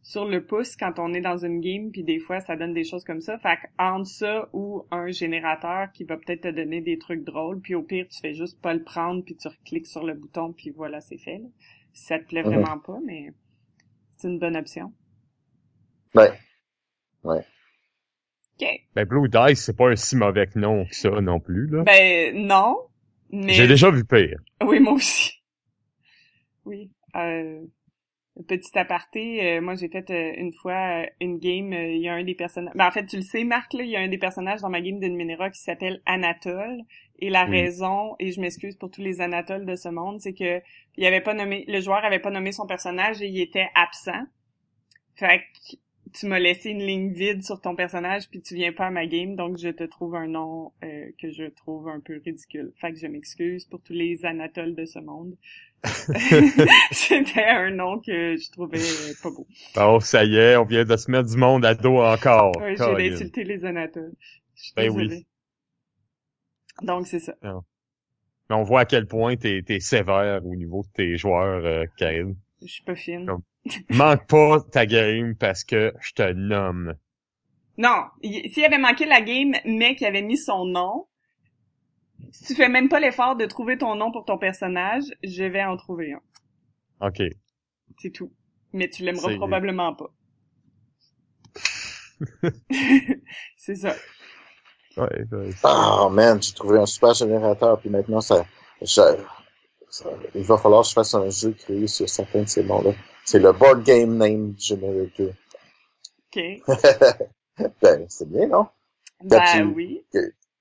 sur 0.04 0.26
le 0.26 0.46
pouce 0.46 0.76
quand 0.76 1.00
on 1.00 1.14
est 1.14 1.22
dans 1.22 1.38
une 1.38 1.62
game, 1.62 1.90
puis 1.92 2.04
des 2.04 2.20
fois, 2.20 2.42
ça 2.42 2.58
donne 2.58 2.74
des 2.74 2.84
choses 2.84 3.06
comme 3.06 3.22
ça. 3.22 3.38
Fait 3.38 3.58
entre 3.80 4.08
ça 4.08 4.50
ou 4.52 4.84
un 4.92 5.08
générateur 5.08 5.92
qui 5.94 6.04
va 6.04 6.18
peut-être 6.18 6.42
te 6.42 6.50
donner 6.50 6.82
des 6.82 6.98
trucs 6.98 7.24
drôles, 7.24 7.62
puis 7.62 7.74
au 7.74 7.84
pire, 7.84 8.06
tu 8.10 8.20
fais 8.20 8.34
juste 8.34 8.62
pas 8.62 8.74
le 8.74 8.84
prendre, 8.84 9.24
puis 9.24 9.36
tu 9.36 9.48
recliques 9.48 9.88
sur 9.88 10.04
le 10.04 10.14
bouton, 10.14 10.54
puis 10.54 10.72
voilà, 10.72 11.00
c'est 11.00 11.18
fait. 11.18 11.42
Si 11.94 12.06
ça 12.06 12.20
te 12.20 12.26
plaît 12.26 12.44
vraiment 12.44 12.80
pas, 12.80 13.00
mais 13.06 13.32
c'est 14.24 14.30
une 14.30 14.40
bonne 14.40 14.56
option. 14.56 14.94
Ouais. 16.16 16.32
Ouais. 17.24 17.46
OK. 18.62 18.68
Ben, 18.96 19.06
Blue 19.06 19.28
Dice, 19.28 19.62
c'est 19.62 19.76
pas 19.76 19.90
un 19.90 19.96
si 19.98 20.16
mauvais 20.16 20.48
nom 20.56 20.86
que 20.86 20.96
ça 20.96 21.10
non 21.10 21.40
plus, 21.40 21.68
là. 21.68 21.84
Ben, 21.84 22.48
non. 22.48 22.78
Mais... 23.32 23.54
J'ai 23.54 23.68
déjà 23.68 23.92
vu 23.92 24.06
pire. 24.06 24.40
Oui, 24.64 24.80
moi 24.80 24.94
aussi. 24.94 25.42
Oui. 26.66 26.90
Euh, 27.16 27.66
Petit 28.48 28.80
aparté, 28.80 29.58
euh, 29.58 29.62
moi 29.62 29.76
j'ai 29.76 29.90
fait 29.90 30.10
euh, 30.10 30.34
une 30.38 30.54
fois 30.54 31.04
euh, 31.04 31.06
une 31.22 31.38
game, 31.38 31.72
il 31.72 32.02
y 32.02 32.10
a 32.10 32.16
un 32.16 32.24
des 32.24 32.34
personnages... 32.34 32.74
Ben, 32.74 32.88
en 32.88 32.92
fait, 32.92 33.06
tu 33.06 33.18
le 33.18 33.22
sais, 33.22 33.44
Marc, 33.44 33.74
là, 33.74 33.84
il 33.84 33.92
y 33.92 33.96
a 33.96 34.00
un 34.00 34.08
des 34.08 34.18
personnages 34.18 34.62
dans 34.62 34.72
ma 34.72 34.82
game 34.82 35.00
de 35.00 35.06
Numenera 35.06 35.52
qui 35.52 35.62
s'appelle 35.62 36.02
Anatole. 36.08 36.80
Et 37.24 37.30
la 37.30 37.46
raison, 37.46 38.18
et 38.20 38.34
je 38.34 38.42
m'excuse 38.42 38.76
pour 38.76 38.92
tous 38.92 39.00
les 39.00 39.22
Anatoles 39.22 39.66
de 39.66 39.78
ce 39.78 39.88
monde, 39.88 40.20
c'est 40.20 40.34
que 40.34 40.62
il 40.98 41.06
avait 41.06 41.22
pas 41.22 41.34
nommé, 41.34 41.64
le 41.70 41.80
joueur 41.80 42.04
avait 42.04 42.20
pas 42.20 42.32
nommé 42.32 42.52
son 42.52 42.68
personnage 42.68 43.22
et 43.22 43.28
il 43.28 43.40
était 43.40 43.70
absent. 43.76 44.26
Fait 45.16 45.40
que 45.40 45.78
tu 46.14 46.26
m'as 46.26 46.40
laissé 46.40 46.72
une 46.72 46.86
ligne 46.86 47.14
vide 47.14 47.42
sur 47.42 47.62
ton 47.62 47.78
personnage 47.78 48.30
puis 48.30 48.42
tu 48.42 48.56
viens 48.56 48.74
pas 48.74 48.88
à 48.88 48.90
ma 48.90 49.08
game, 49.08 49.38
donc 49.38 49.58
je 49.58 49.70
te 49.70 49.86
trouve 49.86 50.16
un 50.16 50.28
nom 50.28 50.74
que 50.82 51.32
je 51.32 51.46
trouve 51.46 51.88
un 51.88 52.02
peu 52.02 52.20
ridicule. 52.26 52.74
Fait 52.82 52.92
que 52.92 53.00
je 53.00 53.08
m'excuse 53.08 53.64
pour 53.68 53.82
tous 53.82 53.94
les 53.94 54.26
Anatoles 54.26 54.76
de 54.76 54.84
ce 54.84 55.00
monde. 55.00 55.38
C'était 56.92 57.46
un 57.46 57.72
nom 57.72 58.00
que 58.00 58.36
je 58.36 58.52
trouvais 58.52 58.80
pas 59.24 59.30
beau. 59.30 59.48
Oh, 59.78 60.02
ça 60.02 60.26
y 60.26 60.36
est, 60.36 60.58
on 60.58 60.66
vient 60.66 60.84
de 60.84 60.98
se 60.98 61.10
mettre 61.10 61.30
du 61.30 61.38
monde 61.38 61.64
à 61.64 61.74
dos 61.74 62.02
encore. 62.02 62.52
Oui, 62.62 62.76
j'ai 62.78 63.14
insulté 63.14 63.46
les 63.46 63.64
Anatoles. 63.64 64.12
Ben 64.76 64.90
oui. 64.90 65.26
Donc, 66.84 67.08
c'est 67.08 67.20
ça. 67.20 67.34
Ah. 67.42 67.60
Mais 68.50 68.56
on 68.56 68.64
voit 68.64 68.82
à 68.82 68.86
quel 68.86 69.08
point 69.08 69.36
t'es 69.36 69.64
es 69.68 69.80
sévère 69.80 70.46
au 70.46 70.56
niveau 70.56 70.84
de 70.84 70.90
tes 70.94 71.18
joueurs, 71.18 71.66
euh, 71.66 71.86
Karine. 71.98 72.36
Je 72.62 72.68
suis 72.68 72.84
pas 72.84 72.96
fine. 72.96 73.30
manque 73.90 74.28
pas 74.28 74.60
ta 74.72 74.86
game 74.86 75.36
parce 75.36 75.64
que 75.64 75.94
je 76.02 76.14
te 76.14 76.34
nomme. 76.34 76.94
Non, 77.78 78.04
s'il 78.22 78.64
avait 78.64 78.78
manqué 78.78 79.06
la 79.06 79.22
game, 79.22 79.54
mais 79.66 79.96
qu'il 79.96 80.06
avait 80.06 80.22
mis 80.22 80.38
son 80.38 80.66
nom, 80.66 81.08
si 82.32 82.46
tu 82.46 82.56
fais 82.56 82.70
même 82.70 82.90
pas 82.90 83.00
l'effort 83.00 83.36
de 83.36 83.46
trouver 83.46 83.78
ton 83.78 83.96
nom 83.96 84.12
pour 84.12 84.26
ton 84.26 84.38
personnage, 84.38 85.04
je 85.24 85.44
vais 85.44 85.64
en 85.64 85.76
trouver 85.76 86.14
un. 86.14 86.22
OK. 87.08 87.22
C'est 87.98 88.12
tout. 88.12 88.32
Mais 88.74 88.90
tu 88.90 89.04
l'aimeras 89.04 89.36
probablement 89.36 89.96
pas. 89.96 90.14
c'est 93.58 93.76
ça. 93.76 93.96
Ouais, 94.98 95.26
ouais. 95.32 95.50
Oh 95.64 96.10
man, 96.10 96.42
j'ai 96.42 96.54
trouvé 96.54 96.80
un 96.80 96.86
super 96.86 97.14
générateur, 97.14 97.80
puis 97.80 97.90
maintenant 97.90 98.22
ça, 98.22 98.46
ça, 98.84 99.16
il 100.36 100.44
va 100.44 100.58
falloir 100.58 100.84
que 100.84 100.90
je 100.90 100.94
fasse 100.94 101.14
un 101.16 101.30
jeu 101.30 101.52
créé 101.52 101.88
sur 101.88 102.08
certains 102.08 102.44
de 102.44 102.48
ces 102.48 102.64
noms-là. 102.64 102.92
C'est 103.26 103.40
le 103.40 103.52
Board 103.52 103.84
Game 103.84 104.18
Name 104.18 104.54
Generator. 104.58 105.34
OK. 106.36 106.44
ben, 107.82 108.06
c'est 108.10 108.30
bien, 108.30 108.48
non? 108.48 108.68
Ben 109.24 109.74
oui 109.76 110.04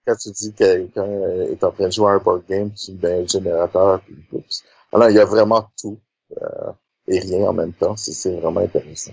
quand 0.07 0.17
tu 0.17 0.31
dis 0.31 0.53
que 0.53 0.59
quelqu'un 0.59 1.07
est 1.51 1.62
en 1.65 1.71
train 1.71 1.87
de 1.87 1.93
jouer 1.93 2.11
à 2.11 2.15
un 2.15 2.19
board 2.19 2.45
game, 2.49 2.73
tu 2.75 2.93
mets 2.93 3.21
le 3.21 3.29
générateur, 3.29 4.01
puis 4.03 4.17
oups. 4.33 4.65
Alors, 4.93 5.11
il 5.11 5.17
y 5.17 5.21
a 5.21 5.25
vraiment 5.25 5.71
tout 5.81 6.01
euh, 6.41 6.73
et 7.07 7.21
rien 7.21 7.47
en 7.47 7.53
même 7.53 7.73
temps. 7.73 7.97
C'est 7.97 8.35
vraiment 8.41 8.61
intéressant. 8.61 9.12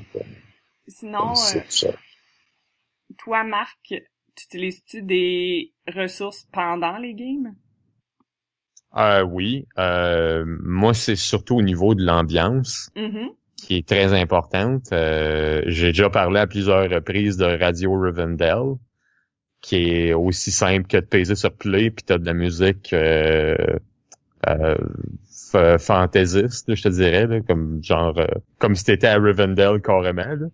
Sinon, 0.88 1.34
euh, 1.34 1.92
toi, 3.18 3.44
Marc, 3.44 3.94
utilises-tu 4.44 5.02
des 5.02 5.72
ressources 5.88 6.48
pendant 6.52 6.98
les 6.98 7.14
games? 7.14 7.54
Euh, 8.98 9.22
oui. 9.24 9.68
Euh, 9.78 10.46
moi, 10.64 10.94
c'est 10.94 11.16
surtout 11.16 11.58
au 11.58 11.62
niveau 11.62 11.96
de 11.96 12.04
l'ambiance. 12.04 12.90
Mm-hmm. 12.96 13.30
qui 13.58 13.76
est 13.76 13.88
très 13.88 14.14
importante. 14.20 14.92
Euh, 14.94 15.62
J'ai 15.68 15.88
déjà 15.88 16.10
parlé 16.10 16.40
à 16.40 16.48
plusieurs 16.48 16.90
reprises 16.90 17.38
de 17.38 17.46
Radio 17.46 18.00
Rivendell 18.00 18.78
qui 19.62 19.76
est 19.90 20.14
aussi 20.14 20.52
simple 20.52 20.88
que 20.88 20.98
de 20.98 21.06
peser 21.06 21.36
sur 21.36 21.54
play 21.54 21.92
puis 21.92 22.04
t'as 22.06 22.18
de 22.18 22.26
la 22.26 22.34
musique 22.34 22.94
euh, 22.94 23.56
euh, 24.48 24.78
fantaisiste, 25.78 26.74
je 26.74 26.82
te 26.82 26.90
dirais, 26.90 27.28
là, 27.28 27.42
comme 27.42 27.84
genre 27.84 28.18
euh, 28.20 28.28
comme 28.58 28.76
si 28.76 28.86
t'étais 28.86 29.08
à 29.08 29.20
Rivendell 29.20 29.82
carrément. 29.82 30.22
Là, 30.24 30.48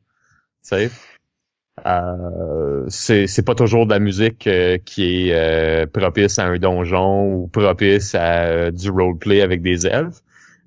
euh, 1.86 2.86
c'est 2.88 3.46
pas 3.46 3.56
toujours 3.56 3.86
de 3.86 3.92
la 3.92 4.00
musique 4.00 4.48
euh, 4.48 4.78
qui 4.78 5.30
est 5.30 5.34
euh, 5.34 5.86
propice 5.86 6.40
à 6.40 6.46
un 6.46 6.58
donjon 6.58 7.34
ou 7.34 7.48
propice 7.48 8.16
à 8.16 8.72
du 8.72 8.90
roleplay 8.90 9.42
avec 9.42 9.62
des 9.62 9.86
elfes, 9.86 10.22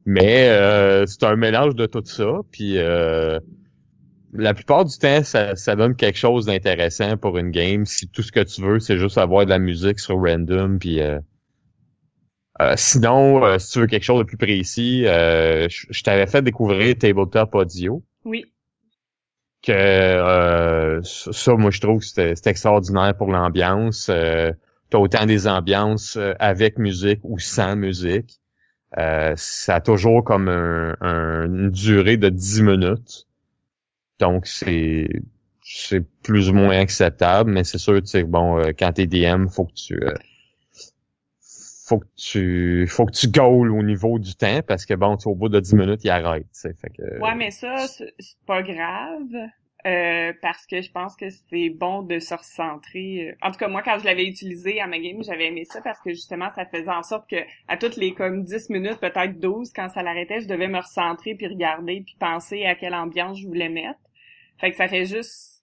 mais 0.05 0.49
c'est 1.07 1.25
un 1.25 1.37
mélange 1.37 1.75
de 1.75 1.87
tout 1.87 2.05
ça. 2.05 2.41
Puis 2.51 2.79
la 4.33 4.55
plupart 4.55 4.85
du 4.85 4.97
temps, 4.99 5.23
ça, 5.23 5.57
ça 5.57 5.77
donne 5.77 5.97
quelque 5.97 6.19
chose 6.19 6.47
d'intéressant 6.47 7.17
pour 7.17 7.39
une 7.39 7.51
game. 7.51 7.87
Si 7.87 8.09
tout 8.09 8.23
ce 8.23 8.33
que 8.33 8.41
tu 8.41 8.63
veux, 8.63 8.79
c'est 8.79 8.99
juste 8.99 9.19
avoir 9.19 9.45
de 9.45 9.51
la 9.51 9.59
musique 9.59 9.99
sur 10.01 10.21
random, 10.21 10.79
puis 10.79 11.01
euh, 11.01 11.19
euh, 12.61 12.75
sinon, 12.77 13.45
euh, 13.45 13.59
si 13.59 13.73
tu 13.73 13.81
veux 13.81 13.87
quelque 13.87 14.05
chose 14.05 14.21
de 14.21 14.25
plus 14.25 14.37
précis, 14.37 15.05
je 15.05 16.03
t'avais 16.03 16.27
fait 16.27 16.43
découvrir 16.43 16.97
Tabletop 16.99 17.55
Audio. 17.55 18.03
Oui. 18.25 18.45
Que 19.63 21.01
ça, 21.03 21.55
moi, 21.55 21.71
je 21.71 21.81
trouve 21.81 22.01
que 22.01 22.07
c'est 22.07 22.47
extraordinaire 22.47 23.15
pour 23.17 23.31
l'ambiance. 23.31 24.07
T'as 24.07 24.99
autant 24.99 25.27
des 25.27 25.47
ambiances 25.49 26.19
avec 26.39 26.79
musique 26.79 27.21
ou 27.25 27.39
sans 27.39 27.77
musique. 27.77 28.41
ça 28.95 29.75
a 29.75 29.81
toujours 29.81 30.23
comme 30.25 30.49
un, 30.49 30.97
une 31.47 31.71
durée 31.71 32.17
de 32.17 32.29
10 32.29 32.63
minutes. 32.63 33.27
Donc, 34.21 34.47
c'est 34.47 35.09
c'est 35.71 36.01
plus 36.23 36.49
ou 36.49 36.55
moins 36.55 36.79
acceptable, 36.79 37.51
mais 37.51 37.63
c'est 37.63 37.79
sûr, 37.79 38.01
tu 38.01 38.07
sais, 38.07 38.23
bon, 38.25 38.59
euh, 38.59 38.73
quand 38.77 38.93
t'es 38.93 39.07
DM, 39.07 39.49
faut 39.49 39.67
que 39.67 39.75
tu 39.75 40.03
euh, 40.03 40.15
faut 41.89 41.99
que 42.01 42.07
tu 42.17 42.87
faut 42.89 43.07
que 43.07 43.13
tu 43.13 43.29
goals 43.29 43.71
au 43.71 43.83
niveau 43.83 44.19
du 44.19 44.35
temps 44.35 44.61
parce 44.67 44.85
que 44.87 44.95
bon, 44.95 45.17
au 45.25 45.35
bout 45.35 45.49
de 45.49 45.61
10 45.61 45.75
minutes, 45.75 46.05
il 46.05 46.11
arrête, 46.11 46.47
fait 46.53 46.91
que 46.91 47.21
Ouais, 47.21 47.35
mais 47.35 47.51
ça 47.51 47.87
c'est 47.89 48.39
pas 48.47 48.63
grave. 48.63 49.51
Euh, 49.87 50.33
parce 50.43 50.67
que 50.67 50.83
je 50.83 50.91
pense 50.91 51.15
que 51.15 51.31
c'est 51.31 51.71
bon 51.71 52.03
de 52.03 52.19
se 52.19 52.35
recentrer. 52.35 53.37
En 53.41 53.53
tout 53.53 53.59
cas, 53.59 53.69
moi, 53.69 53.81
quand 53.83 54.01
je 54.01 54.05
l'avais 54.05 54.27
utilisé 54.27 54.81
à 54.81 54.89
ma 54.89 54.99
game, 54.99 55.23
j'avais 55.23 55.47
aimé 55.47 55.65
ça 55.65 55.81
parce 55.81 56.01
que 56.01 56.11
justement, 56.11 56.51
ça 56.51 56.67
faisait 56.67 56.89
en 56.89 57.05
sorte 57.05 57.31
que 57.31 57.37
à 57.69 57.77
toutes 57.77 57.97
les 57.97 58.13
comme 58.13 58.43
10 58.43 58.71
minutes, 58.71 58.99
peut-être 59.01 59.39
12, 59.39 59.73
quand 59.73 59.89
ça 59.89 60.03
l'arrêtait, 60.03 60.41
je 60.41 60.49
devais 60.49 60.67
me 60.67 60.79
recentrer 60.79 61.37
puis 61.37 61.47
regarder 61.47 62.03
puis 62.05 62.17
penser 62.19 62.65
à 62.65 62.75
quelle 62.75 62.95
ambiance 62.95 63.41
je 63.41 63.47
voulais 63.47 63.69
mettre. 63.69 64.01
Fait 64.59 64.73
que 64.73 64.77
ça 64.77 64.89
fait 64.89 65.05
juste 65.05 65.63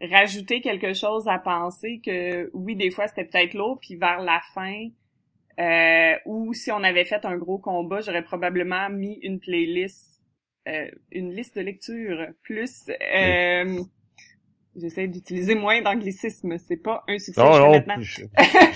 rajouter 0.00 0.60
quelque 0.60 0.94
chose 0.94 1.28
à 1.28 1.38
penser 1.38 2.00
que 2.04 2.50
oui, 2.54 2.76
des 2.76 2.90
fois 2.90 3.08
c'était 3.08 3.24
peut-être 3.24 3.54
lourd, 3.54 3.78
puis 3.80 3.96
vers 3.96 4.20
la 4.20 4.40
fin, 4.54 4.88
euh, 5.60 6.14
ou 6.26 6.54
si 6.54 6.72
on 6.72 6.82
avait 6.82 7.04
fait 7.04 7.24
un 7.24 7.36
gros 7.36 7.58
combat, 7.58 8.00
j'aurais 8.00 8.22
probablement 8.24 8.88
mis 8.90 9.18
une 9.22 9.40
playlist 9.40 10.06
euh, 10.68 10.90
une 11.10 11.34
liste 11.34 11.56
de 11.56 11.62
lecture 11.62 12.26
plus 12.42 12.84
euh, 12.90 13.82
j'essaie 14.76 15.08
d'utiliser 15.08 15.54
moins 15.54 15.82
d'anglicisme, 15.82 16.56
c'est 16.58 16.76
pas 16.76 17.04
un 17.08 17.18
succès 17.18 17.42
non, 17.42 17.58
non, 17.58 17.70
maintenant. 17.72 17.96
Je, 18.00 18.22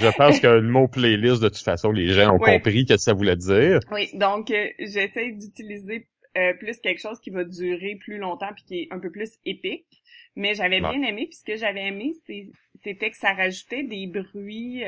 je, 0.01 0.17
pense 0.17 0.41
que 0.41 0.47
le 0.47 0.63
mot 0.63 0.89
playlist 0.89 1.43
de 1.43 1.49
toute 1.49 1.63
façon 1.65 1.91
les 1.93 2.09
gens 2.09 2.35
ont 2.35 2.39
Oui. 2.41 2.53
compris 2.53 2.87
que 2.87 2.97
ça 2.97 3.13
voulait 3.13 3.37
dire. 3.37 3.81
Oui, 3.93 4.09
donc 4.15 4.51
euh, 4.51 4.69
j'essaie 4.79 5.33
d'utiliser 5.33 6.09
euh, 6.37 6.53
plus 6.55 6.79
quelque 6.79 7.01
chose 7.01 7.21
qui 7.21 7.31
va 7.31 7.45
durer 7.45 7.97
plus 7.97 8.19
longtemps 8.19 8.53
puis 8.55 8.65
qui 8.65 8.79
est 8.81 8.89
un 8.91 8.99
peu 8.99 9.11
plus 9.11 9.31
épique. 9.45 9.87
Mais 10.37 10.57
j'avais 10.57 10.81
bien 10.81 11.01
aimé, 11.01 11.29
puis 11.31 11.37
ce 11.37 11.45
que 11.45 11.57
j'avais 11.57 11.87
aimé, 11.87 12.13
c'était 12.83 13.11
que 13.11 13.17
ça 13.17 13.35
rajoutait 13.35 13.85
des 13.85 14.09
bruits. 14.09 14.83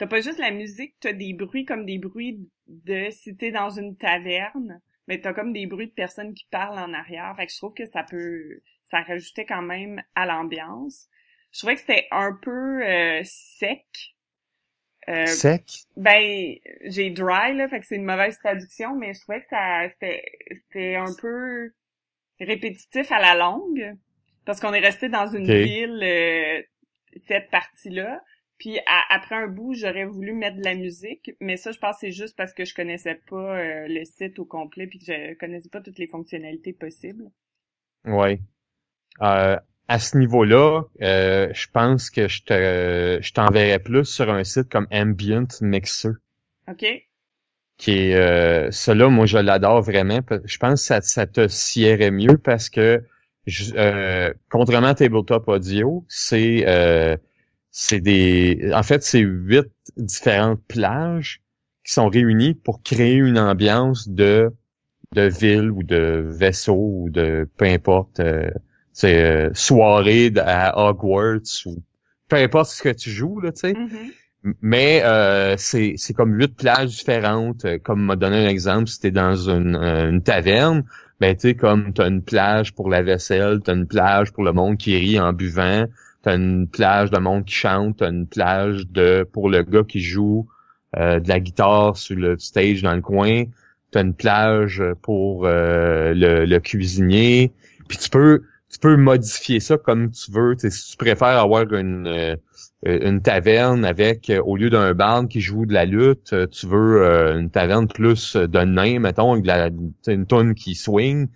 T'as 0.00 0.06
pas 0.06 0.22
juste 0.22 0.38
la 0.38 0.50
musique, 0.50 0.94
t'as 0.98 1.12
des 1.12 1.34
bruits 1.34 1.66
comme 1.66 1.84
des 1.84 1.98
bruits 1.98 2.48
de 2.68 3.10
si 3.10 3.36
t'es 3.36 3.50
dans 3.50 3.68
une 3.68 3.98
taverne, 3.98 4.80
mais 5.06 5.20
t'as 5.20 5.34
comme 5.34 5.52
des 5.52 5.66
bruits 5.66 5.88
de 5.88 5.92
personnes 5.92 6.32
qui 6.32 6.46
parlent 6.50 6.78
en 6.78 6.94
arrière. 6.94 7.34
Fait 7.36 7.44
que 7.44 7.52
je 7.52 7.58
trouve 7.58 7.74
que 7.74 7.84
ça 7.84 8.02
peut, 8.02 8.62
ça 8.86 9.02
rajoutait 9.02 9.44
quand 9.44 9.60
même 9.60 10.02
à 10.14 10.24
l'ambiance. 10.24 11.06
Je 11.52 11.58
trouvais 11.58 11.74
que 11.74 11.82
c'était 11.82 12.08
un 12.12 12.32
peu 12.32 12.82
euh, 12.82 13.20
sec. 13.24 13.84
Euh, 15.10 15.26
Sec? 15.26 15.64
ben, 15.98 16.54
j'ai 16.84 17.10
dry, 17.10 17.54
là, 17.54 17.68
fait 17.68 17.80
que 17.80 17.86
c'est 17.86 17.96
une 17.96 18.06
mauvaise 18.06 18.38
traduction, 18.38 18.96
mais 18.96 19.12
je 19.12 19.20
trouvais 19.20 19.42
que 19.42 19.48
ça, 19.48 19.86
c'était, 19.90 20.24
c'était 20.50 20.94
un 20.94 21.12
peu 21.20 21.72
répétitif 22.40 23.12
à 23.12 23.18
la 23.18 23.34
longue, 23.34 23.98
parce 24.46 24.60
qu'on 24.60 24.72
est 24.72 24.80
resté 24.80 25.10
dans 25.10 25.26
une 25.26 25.44
ville, 25.44 26.02
euh, 26.02 26.62
cette 27.26 27.50
partie-là, 27.50 28.22
puis 28.60 28.78
à- 28.86 29.14
après 29.16 29.34
un 29.36 29.48
bout, 29.48 29.74
j'aurais 29.74 30.04
voulu 30.06 30.34
mettre 30.34 30.58
de 30.58 30.64
la 30.64 30.76
musique, 30.76 31.32
mais 31.40 31.56
ça, 31.56 31.72
je 31.72 31.80
pense 31.80 31.96
c'est 32.00 32.12
juste 32.12 32.36
parce 32.36 32.54
que 32.54 32.64
je 32.64 32.74
connaissais 32.76 33.20
pas 33.28 33.58
euh, 33.58 33.88
le 33.88 34.04
site 34.04 34.38
au 34.38 34.46
complet, 34.46 34.86
puis 34.86 35.00
que 35.00 35.06
je 35.06 35.34
connaissais 35.34 35.70
pas 35.70 35.80
toutes 35.80 35.98
les 35.98 36.06
fonctionnalités 36.06 36.74
possibles. 36.74 37.24
Ouais. 38.04 38.40
Euh, 39.22 39.56
à 39.88 39.98
ce 39.98 40.18
niveau-là, 40.18 40.82
euh, 41.02 41.50
je 41.52 41.66
pense 41.72 42.10
que 42.10 42.28
je 42.28 42.42
te 42.44 43.18
je 43.22 43.32
t'enverrais 43.32 43.80
plus 43.80 44.04
sur 44.06 44.30
un 44.30 44.44
site 44.44 44.68
comme 44.70 44.86
Ambient 44.92 45.48
Mixer. 45.62 46.12
OK? 46.68 46.84
qui 47.76 47.92
est 47.92 48.14
euh, 48.14 48.70
cela 48.70 49.08
moi 49.08 49.26
je 49.26 49.38
l'adore 49.38 49.82
vraiment 49.82 50.20
je 50.44 50.58
pense 50.58 50.80
que 50.82 50.86
ça, 50.86 51.00
ça 51.00 51.26
te 51.26 51.48
siérait 51.48 52.10
mieux 52.10 52.36
parce 52.36 52.68
que 52.68 53.02
je- 53.46 53.74
euh, 53.74 54.32
contrairement 54.50 54.88
à 54.88 54.94
tabletop 54.94 55.48
audio 55.48 56.04
c'est 56.08 56.64
euh, 56.68 57.16
c'est 57.70 58.00
des 58.00 58.70
en 58.74 58.82
fait 58.82 59.02
c'est 59.02 59.20
huit 59.20 59.66
différentes 59.96 60.60
plages 60.68 61.42
qui 61.84 61.92
sont 61.92 62.08
réunies 62.08 62.54
pour 62.54 62.82
créer 62.82 63.14
une 63.14 63.38
ambiance 63.38 64.08
de 64.08 64.50
de 65.14 65.22
ville 65.22 65.70
ou 65.70 65.82
de 65.82 66.24
vaisseau 66.28 66.76
ou 66.76 67.10
de 67.10 67.48
peu 67.56 67.66
importe 67.66 68.20
euh, 68.20 68.50
c'est 68.92 69.22
euh, 69.24 69.50
soirée 69.54 70.32
à 70.38 70.78
Hogwarts 70.88 71.66
ou 71.66 71.82
peu 72.28 72.36
importe 72.36 72.70
ce 72.70 72.82
que 72.82 72.90
tu 72.90 73.10
joues 73.10 73.40
là 73.40 73.52
tu 73.52 73.60
sais 73.60 73.74
Mhm. 74.42 74.54
mais 74.62 75.02
euh, 75.04 75.54
c'est 75.58 75.94
c'est 75.96 76.14
comme 76.14 76.34
huit 76.38 76.56
plages 76.56 76.88
différentes. 76.88 77.64
Euh, 77.66 77.78
Comme 77.78 78.02
m'a 78.04 78.16
donné 78.16 78.46
un 78.46 78.48
exemple, 78.48 78.88
si 78.88 78.98
t'es 79.00 79.10
dans 79.10 79.34
une, 79.50 79.76
euh, 79.76 80.08
une 80.10 80.22
taverne, 80.22 80.84
ben 81.20 81.34
tu 81.36 81.48
sais 81.48 81.54
comme 81.54 81.92
t'as 81.92 82.08
une 82.08 82.22
plage 82.22 82.72
pour 82.74 82.88
la 82.88 83.02
vaisselle, 83.02 83.60
t'as 83.62 83.74
une 83.74 83.86
plage 83.86 84.32
pour 84.32 84.42
le 84.44 84.52
monde 84.52 84.78
qui 84.78 84.96
rit 84.96 85.20
en 85.20 85.32
buvant, 85.34 85.84
t'as 86.22 86.36
une 86.36 86.68
plage 86.68 87.10
de 87.10 87.18
monde 87.18 87.44
qui 87.44 87.54
chante, 87.54 87.98
t'as 87.98 88.10
une 88.10 88.26
plage 88.26 88.86
de 88.88 89.26
pour 89.30 89.48
le 89.48 89.62
gars 89.62 89.84
qui 89.84 90.00
joue 90.00 90.48
euh, 90.96 91.20
de 91.20 91.28
la 91.28 91.40
guitare 91.40 91.96
sur 91.96 92.16
le 92.16 92.38
stage 92.38 92.82
dans 92.82 92.94
le 92.94 93.00
coin, 93.00 93.44
t'as 93.90 94.02
une 94.02 94.14
plage 94.14 94.82
pour 95.02 95.46
euh, 95.46 96.12
le, 96.14 96.44
le 96.44 96.60
cuisinier. 96.60 97.52
Puis 97.88 97.98
tu 97.98 98.10
peux 98.10 98.42
tu 98.70 98.78
peux 98.78 98.96
modifier 98.96 99.58
ça 99.58 99.78
comme 99.78 100.10
tu 100.10 100.30
veux. 100.30 100.54
Si 100.58 100.92
tu 100.92 100.96
préfères 100.96 101.40
avoir 101.40 101.72
une 101.72 102.36
euh, 102.86 102.98
une 103.06 103.20
taverne 103.20 103.84
avec, 103.84 104.30
euh, 104.30 104.40
au 104.42 104.56
lieu 104.56 104.70
d'un 104.70 104.94
band 104.94 105.26
qui 105.26 105.42
joue 105.42 105.66
de 105.66 105.74
la 105.74 105.84
lutte, 105.84 106.32
euh, 106.32 106.46
tu 106.46 106.66
veux 106.66 107.04
une 107.36 107.50
taverne 107.50 107.88
plus 107.88 108.36
de 108.36 108.60
nain, 108.60 109.00
mettons, 109.00 109.32
avec 109.32 109.42
de 109.42 109.48
la, 109.48 109.70
une 110.06 110.24
tonne 110.24 110.54
qui 110.54 110.74
swing, 110.74 111.28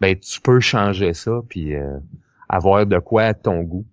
ben 0.00 0.18
tu 0.18 0.40
peux 0.40 0.60
changer 0.60 1.12
ça 1.12 1.40
puis 1.48 1.74
avoir 2.48 2.86
de 2.86 2.98
quoi 2.98 3.24
à 3.24 3.34
ton 3.34 3.62
goût. 3.62 3.86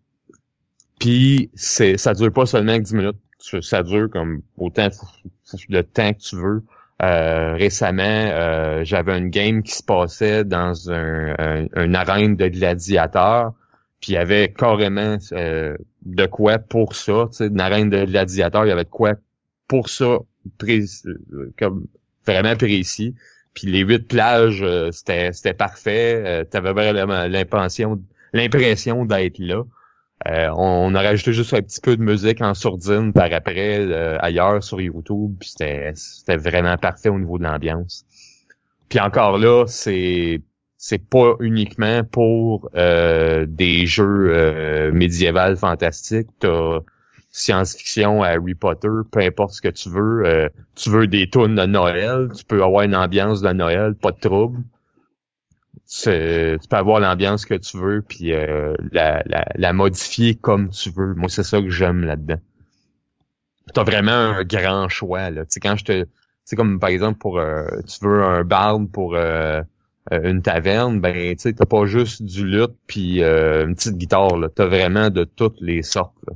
Puis 0.99 1.49
c'est 1.55 1.97
ça 1.97 2.13
dure 2.13 2.31
pas 2.31 2.45
seulement 2.45 2.77
10 2.77 2.93
minutes, 2.93 3.17
ça 3.61 3.83
dure 3.83 4.09
comme 4.09 4.41
autant 4.57 4.89
le 5.69 5.81
temps 5.83 6.13
que 6.13 6.19
tu 6.19 6.35
veux. 6.35 6.63
Euh, 7.01 7.55
récemment, 7.55 8.03
euh, 8.03 8.83
j'avais 8.85 9.17
une 9.17 9.29
game 9.29 9.63
qui 9.63 9.73
se 9.73 9.83
passait 9.83 10.45
dans 10.45 10.91
un, 10.91 11.35
un, 11.37 11.67
une 11.75 11.95
arène 11.95 12.35
de 12.35 12.47
gladiateurs, 12.47 13.53
puis 13.99 14.13
il 14.13 14.15
y 14.15 14.17
avait 14.17 14.53
carrément 14.53 15.17
euh, 15.33 15.75
de 16.05 16.25
quoi 16.25 16.59
pour 16.59 16.95
ça, 16.95 17.27
tu 17.31 17.37
sais, 17.37 17.47
une 17.47 17.59
arène 17.59 17.89
de 17.89 18.05
gladiateurs, 18.05 18.65
il 18.65 18.69
y 18.69 18.71
avait 18.71 18.85
de 18.85 18.89
quoi 18.89 19.13
pour 19.67 19.89
ça, 19.89 20.19
euh, 20.63 20.85
comme 21.57 21.87
vraiment 22.25 22.55
précis. 22.55 23.15
Puis 23.53 23.67
les 23.67 23.81
huit 23.81 24.07
plages, 24.07 24.61
euh, 24.61 24.91
c'était 24.91 25.31
c'était 25.33 25.53
parfait. 25.53 26.23
Euh, 26.25 26.43
T'avais 26.43 26.73
vraiment 26.73 27.25
l'impression 27.27 28.01
l'impression 28.33 29.05
d'être 29.05 29.37
là. 29.39 29.63
Euh, 30.27 30.49
on, 30.55 30.91
on 30.91 30.95
a 30.95 31.01
rajouté 31.01 31.33
juste 31.33 31.53
un 31.53 31.61
petit 31.61 31.81
peu 31.81 31.97
de 31.97 32.01
musique 32.01 32.41
en 32.41 32.53
sourdine 32.53 33.11
par 33.11 33.31
après 33.33 33.79
euh, 33.79 34.17
ailleurs 34.19 34.63
sur 34.63 34.79
YouTube, 34.79 35.35
puis 35.39 35.49
c'était 35.49 36.37
vraiment 36.37 36.77
parfait 36.77 37.09
au 37.09 37.19
niveau 37.19 37.37
de 37.37 37.43
l'ambiance. 37.43 38.05
Puis 38.89 38.99
encore 38.99 39.37
là, 39.37 39.65
c'est 39.67 40.41
c'est 40.77 41.09
pas 41.09 41.35
uniquement 41.39 42.03
pour 42.03 42.69
euh, 42.75 43.45
des 43.47 43.85
jeux 43.85 44.33
euh, 44.35 44.91
médiévals 44.91 45.55
fantastiques. 45.55 46.27
T'as 46.39 46.79
science-fiction 47.31 48.21
Harry 48.21 48.53
Potter, 48.53 48.89
peu 49.09 49.21
importe 49.21 49.53
ce 49.53 49.61
que 49.61 49.69
tu 49.69 49.89
veux. 49.89 50.25
Euh, 50.25 50.49
tu 50.75 50.89
veux 50.89 51.07
des 51.07 51.29
tunes 51.29 51.55
de 51.55 51.65
Noël, 51.65 52.29
tu 52.35 52.45
peux 52.45 52.63
avoir 52.63 52.83
une 52.83 52.95
ambiance 52.95 53.41
de 53.41 53.51
Noël, 53.51 53.95
pas 53.95 54.11
de 54.11 54.19
trouble. 54.19 54.59
Tu 55.89 56.09
peux 56.69 56.77
avoir 56.77 56.99
l'ambiance 56.99 57.45
que 57.45 57.55
tu 57.55 57.77
veux, 57.77 58.01
puis 58.01 58.33
euh, 58.33 58.73
la, 58.91 59.21
la, 59.25 59.45
la 59.55 59.73
modifier 59.73 60.35
comme 60.35 60.69
tu 60.69 60.89
veux. 60.89 61.13
Moi, 61.13 61.29
c'est 61.29 61.43
ça 61.43 61.61
que 61.61 61.69
j'aime 61.69 62.03
là-dedans. 62.03 62.39
T'as 63.73 63.83
vraiment 63.83 64.11
un 64.11 64.43
grand 64.43 64.89
choix. 64.89 65.29
Là. 65.29 65.45
Tu 65.45 65.59
quand 65.59 65.75
je 65.75 65.85
te. 65.85 66.05
C'est 66.45 66.55
comme 66.55 66.79
par 66.79 66.89
exemple 66.89 67.19
pour 67.19 67.39
euh, 67.39 67.65
tu 67.87 68.05
veux 68.05 68.21
un 68.23 68.43
barde 68.43 68.91
pour 68.91 69.15
euh, 69.15 69.61
une 70.11 70.41
taverne, 70.41 70.99
ben 70.99 71.35
tu 71.37 71.55
t'as 71.55 71.65
pas 71.65 71.85
juste 71.85 72.21
du 72.23 72.45
luth 72.45 72.75
puis 72.87 73.21
une 73.21 73.75
petite 73.75 73.97
guitare. 73.97 74.37
Là. 74.37 74.49
T'as 74.49 74.65
vraiment 74.65 75.09
de 75.09 75.23
toutes 75.23 75.61
les 75.61 75.83
sortes. 75.83 76.17
Là. 76.27 76.33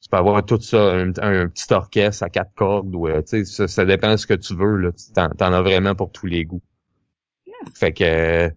Tu 0.00 0.08
peux 0.08 0.18
avoir 0.18 0.44
tout 0.44 0.60
ça, 0.60 0.92
un, 0.94 1.10
petit 1.48 1.72
orchestre 1.72 2.22
à 2.22 2.30
quatre 2.30 2.54
cordes 2.54 2.94
ou 2.94 3.08
ça, 3.24 3.66
ça 3.66 3.84
dépend 3.84 4.12
de 4.12 4.16
ce 4.16 4.26
que 4.28 4.34
tu 4.34 4.54
veux. 4.54 4.76
Là. 4.76 4.90
T'en 5.36 5.52
as 5.52 5.62
vraiment 5.62 5.96
pour 5.96 6.12
tous 6.12 6.26
les 6.26 6.44
goûts. 6.44 6.62
Fait 7.74 7.92
que 7.92 8.48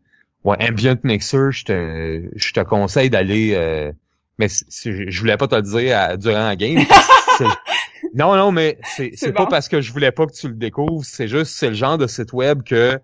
ouais, 0.43 0.57
Ambient 0.61 0.97
Mixer, 1.03 1.51
je 1.51 1.65
te 1.65 2.21
je 2.35 2.53
te 2.53 2.59
conseille 2.61 3.09
d'aller 3.09 3.53
euh, 3.55 3.91
mais 4.37 4.47
je 4.49 5.19
voulais 5.19 5.35
pas 5.37 5.47
te 5.47 5.55
le 5.55 5.61
dire 5.61 5.97
à- 5.97 6.17
durant 6.17 6.47
la 6.47 6.55
game. 6.55 6.79
Non, 8.15 8.35
non, 8.35 8.51
mais 8.51 8.79
c'est 8.95 9.11
c'est 9.15 9.33
pas 9.33 9.43
bon. 9.43 9.49
parce 9.49 9.67
que 9.67 9.81
je 9.81 9.91
voulais 9.91 10.11
pas 10.11 10.25
que 10.25 10.31
tu 10.31 10.47
le 10.47 10.55
découvres, 10.55 11.03
c'est 11.05 11.27
juste 11.27 11.51
c'est 11.57 11.67
le 11.67 11.73
genre 11.75 11.97
de 11.97 12.07
site 12.07 12.33
web 12.33 12.63
que 12.63 12.99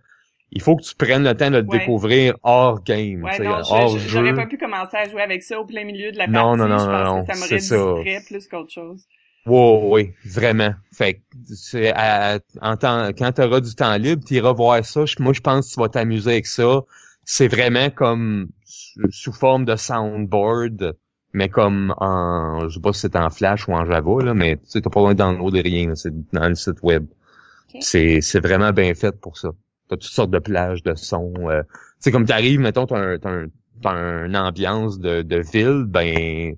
il 0.51 0.61
faut 0.61 0.75
que 0.77 0.83
tu 0.83 0.95
prennes 0.95 1.23
le 1.23 1.35
temps 1.35 1.51
de 1.51 1.57
le 1.57 1.67
Ouais. 1.67 1.79
découvrir 1.79 2.35
hors 2.43 2.81
game, 2.83 3.23
Ouais, 3.23 3.37
non, 3.39 3.57
hors 3.69 3.89
je- 3.89 3.99
jeu. 3.99 4.09
j'aurais 4.09 4.33
pas 4.33 4.45
pu 4.47 4.57
commencer 4.57 4.95
à 4.97 5.07
jouer 5.09 5.21
avec 5.21 5.43
ça 5.43 5.59
au 5.59 5.65
plein 5.65 5.83
milieu 5.83 6.11
de 6.11 6.17
la 6.17 6.25
partie. 6.25 6.39
Non, 6.39 6.55
non, 6.55 6.67
non, 6.67 6.79
je 6.79 6.85
non, 6.85 6.91
pense 6.91 7.07
non, 7.07 7.25
que 7.25 7.33
ça 7.33 7.39
m'aurait 7.39 7.57
distrait 7.57 8.21
plus 8.25 8.47
qu'autre 8.47 8.71
chose. 8.71 9.03
Oui, 9.47 9.79
oui, 9.91 10.13
vraiment. 10.25 10.73
Fait 10.91 11.15
que 11.15 11.91
à- 11.93 12.39
en 12.61 12.77
temps, 12.77 13.09
quand 13.09 13.31
tu 13.33 13.41
auras 13.43 13.59
du 13.61 13.75
temps 13.75 13.95
libre, 13.97 14.23
tu 14.25 14.35
iras 14.35 14.53
voir 14.53 14.83
ça. 14.83 15.03
Moi, 15.19 15.33
je 15.33 15.41
pense 15.41 15.67
que 15.69 15.73
tu 15.75 15.79
vas 15.79 15.89
t'amuser 15.89 16.31
avec 16.31 16.47
ça. 16.47 16.81
C'est 17.25 17.47
vraiment 17.47 17.89
comme 17.91 18.49
sous 19.09 19.33
forme 19.33 19.65
de 19.65 19.75
soundboard, 19.75 20.95
mais 21.33 21.49
comme 21.49 21.93
en, 21.97 22.67
je 22.69 22.75
sais 22.75 22.79
pas 22.81 22.93
si 22.93 23.01
c'est 23.01 23.15
en 23.15 23.29
Flash 23.29 23.67
ou 23.67 23.73
en 23.73 23.85
Java, 23.85 24.23
là, 24.23 24.33
mais 24.33 24.57
tu 24.57 24.63
sais, 24.65 24.81
t'as 24.81 24.89
pas 24.89 25.01
besoin 25.13 25.13
de 25.33 25.61
rien, 25.61 25.93
c'est 25.95 26.13
dans 26.31 26.47
le 26.49 26.55
site 26.55 26.81
web. 26.81 27.05
C'est 27.79 28.39
vraiment 28.39 28.71
bien 28.71 28.93
fait 28.95 29.19
pour 29.19 29.37
ça. 29.37 29.49
T'as 29.89 29.97
toutes 29.97 30.03
sortes 30.11 30.31
de 30.31 30.39
plages 30.39 30.83
de 30.83 30.95
sons. 30.95 31.33
euh. 31.49 31.63
Tu 31.63 31.69
sais, 32.01 32.11
comme 32.11 32.25
t'arrives, 32.25 32.59
mettons, 32.59 32.85
t'as 32.87 32.97
un, 32.97 33.17
t'as 33.19 33.29
un, 33.31 33.47
t'as 33.81 34.25
une 34.25 34.37
ambiance 34.37 34.99
de, 34.99 35.21
de 35.21 35.37
ville, 35.37 35.83
ben, 35.87 36.55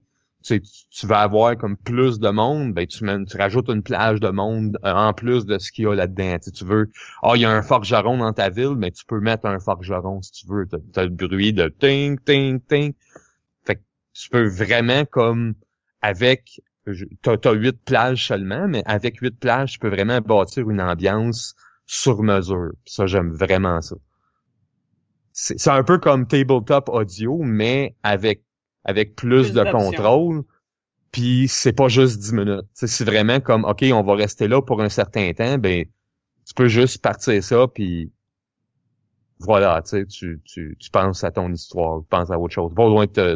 tu 0.47 0.61
tu, 0.61 0.69
tu 0.89 1.07
vas 1.07 1.19
avoir 1.19 1.57
comme 1.57 1.77
plus 1.77 2.19
de 2.19 2.29
monde, 2.29 2.73
ben 2.73 2.87
tu, 2.87 2.99
tu 2.99 3.37
rajoutes 3.37 3.69
une 3.69 3.83
plage 3.83 4.19
de 4.19 4.29
monde 4.29 4.77
euh, 4.83 4.93
en 4.93 5.13
plus 5.13 5.45
de 5.45 5.57
ce 5.57 5.71
qu'il 5.71 5.85
y 5.85 5.87
a 5.87 5.95
là-dedans. 5.95 6.37
Tu 6.39 6.51
tu 6.51 6.65
veux, 6.65 6.89
ah, 7.21 7.33
il 7.35 7.41
y 7.41 7.45
a 7.45 7.51
un 7.51 7.61
forgeron 7.61 8.17
dans 8.17 8.33
ta 8.33 8.49
ville, 8.49 8.75
mais 8.77 8.91
tu 8.91 9.05
peux 9.05 9.19
mettre 9.19 9.45
un 9.45 9.59
forgeron 9.59 10.21
si 10.21 10.31
tu 10.31 10.47
veux. 10.47 10.65
T'as, 10.67 10.77
t'as 10.93 11.03
le 11.03 11.09
bruit 11.09 11.53
de 11.53 11.67
ting, 11.67 12.17
ting, 12.19 12.61
ting. 12.61 12.93
Fait 13.65 13.75
que 13.75 13.81
tu 14.13 14.29
peux 14.29 14.47
vraiment 14.47 15.05
comme 15.05 15.55
avec, 16.01 16.61
t'as, 17.21 17.53
huit 17.53 17.77
plages 17.83 18.27
seulement, 18.27 18.67
mais 18.67 18.83
avec 18.85 19.19
huit 19.19 19.37
plages, 19.39 19.73
tu 19.73 19.79
peux 19.79 19.89
vraiment 19.89 20.21
bâtir 20.21 20.69
une 20.69 20.81
ambiance 20.81 21.55
sur 21.85 22.23
mesure. 22.23 22.71
Ça, 22.85 23.05
j'aime 23.05 23.31
vraiment 23.31 23.81
ça. 23.81 23.95
c'est 25.33 25.69
un 25.69 25.83
peu 25.83 25.97
comme 25.97 26.27
tabletop 26.27 26.89
audio, 26.89 27.41
mais 27.43 27.95
avec 28.03 28.43
avec 28.87 29.15
plus, 29.15 29.51
Plus 29.51 29.53
de 29.53 29.71
contrôle. 29.71 30.43
Puis 31.11 31.47
c'est 31.47 31.73
pas 31.73 31.87
juste 31.87 32.19
10 32.19 32.33
minutes. 32.33 32.65
C'est 32.73 33.05
vraiment 33.05 33.39
comme 33.39 33.65
OK, 33.65 33.85
on 33.93 34.03
va 34.03 34.15
rester 34.15 34.47
là 34.47 34.61
pour 34.61 34.81
un 34.81 34.89
certain 34.89 35.31
temps, 35.33 35.57
ben 35.57 35.85
tu 36.45 36.53
peux 36.53 36.67
juste 36.67 37.01
partir 37.01 37.43
ça 37.43 37.67
puis 37.67 38.11
voilà, 39.39 39.81
tu 39.87 40.05
tu, 40.07 40.41
tu, 40.43 40.75
tu 40.79 40.89
penses 40.89 41.23
à 41.23 41.31
ton 41.31 41.51
histoire, 41.51 41.99
tu 42.01 42.07
penses 42.09 42.31
à 42.31 42.39
autre 42.39 42.53
chose. 42.53 42.73
Pas 42.75 42.87
loin 42.87 43.05
de 43.05 43.35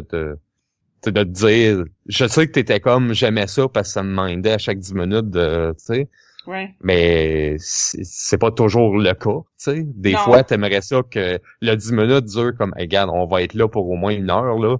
de 1.04 1.10
te 1.10 1.22
dire 1.24 1.84
je 2.06 2.26
sais 2.26 2.46
que 2.46 2.52
t'étais 2.52 2.80
comme 2.80 3.12
j'aimais 3.14 3.46
ça 3.46 3.68
parce 3.68 3.88
que 3.88 3.92
ça 3.94 4.02
me 4.02 4.26
mindait 4.28 4.52
à 4.52 4.58
chaque 4.58 4.78
10 4.78 4.94
minutes 4.94 5.30
de 5.30 5.74
tu 5.78 5.84
sais 5.84 6.08
Ouais. 6.44 6.74
mais 6.82 7.54
c'est 7.60 8.02
c'est 8.02 8.36
pas 8.38 8.50
toujours 8.50 8.98
le 8.98 9.14
cas, 9.14 9.30
tu 9.40 9.46
sais. 9.58 9.82
Des 9.86 10.12
Non. 10.14 10.18
fois, 10.18 10.42
t'aimerais 10.42 10.80
ça 10.80 11.00
que 11.08 11.38
le 11.60 11.74
10 11.76 11.92
minutes 11.92 12.24
dure 12.24 12.56
comme, 12.58 12.74
hey, 12.76 12.82
regarde, 12.86 13.10
on 13.14 13.26
va 13.26 13.42
être 13.44 13.54
là 13.54 13.68
pour 13.68 13.88
au 13.88 13.94
moins 13.94 14.12
une 14.12 14.28
heure, 14.28 14.58
là. 14.58 14.76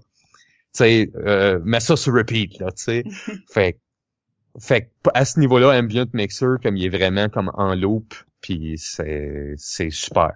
Tu 0.74 0.78
sais, 0.78 1.11
euh, 1.16 1.61
mets 1.64 1.80
ça 1.80 1.96
sur 1.96 2.14
repeat, 2.14 2.58
là, 2.58 2.70
tu 2.72 2.82
sais. 2.85 3.04
fait, 3.52 3.78
fait 4.61 4.90
à 5.14 5.24
ce 5.24 5.40
niveau-là, 5.40 5.78
Ambient 5.78 6.06
Mixer, 6.14 6.56
comme 6.62 6.76
il 6.76 6.87
est 6.87 6.96
vraiment 6.96 7.28
comme 7.28 7.50
en 7.54 7.74
loop, 7.74 8.14
puis 8.40 8.76
c'est, 8.78 9.54
c'est 9.58 9.90
super. 9.90 10.32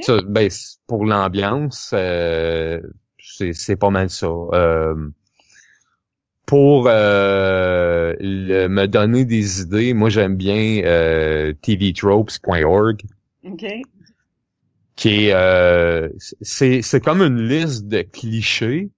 Ça, 0.00 0.20
ben, 0.26 0.48
pour 0.86 1.04
l'ambiance, 1.04 1.90
euh, 1.94 2.80
c'est, 3.18 3.52
c'est 3.52 3.76
pas 3.76 3.90
mal 3.90 4.08
ça. 4.08 4.26
Euh, 4.26 5.10
pour 6.46 6.86
euh, 6.88 8.14
le- 8.18 8.68
me 8.68 8.86
donner 8.86 9.24
des 9.24 9.60
idées, 9.62 9.94
moi 9.94 10.08
j'aime 10.08 10.36
bien 10.36 10.82
euh, 10.84 11.52
tvtropes.org 11.62 13.02
OK. 13.44 13.64
Qui 15.00 15.32
euh, 15.32 16.10
c'est 16.42 16.82
c'est 16.82 17.00
comme 17.00 17.22
une 17.22 17.40
liste 17.48 17.86
de 17.88 18.02
clichés 18.02 18.90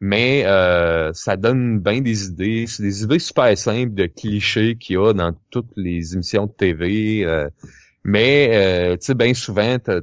mais 0.00 0.44
euh, 0.46 1.12
ça 1.12 1.36
donne 1.36 1.80
bien 1.80 2.00
des 2.00 2.26
idées. 2.26 2.66
C'est 2.68 2.84
des 2.84 3.02
idées 3.02 3.18
super 3.18 3.58
simples 3.58 3.92
de 3.94 4.06
clichés 4.06 4.76
qu'il 4.76 4.94
y 4.94 4.98
a 4.98 5.12
dans 5.12 5.34
toutes 5.50 5.72
les 5.76 6.14
émissions 6.14 6.46
de 6.46 6.52
TV 6.52 7.24
euh, 7.24 7.50
mais 8.04 8.50
euh, 8.92 8.96
tu 8.96 9.06
sais 9.06 9.14
bien 9.14 9.34
souvent 9.34 9.76
t'as 9.80 10.00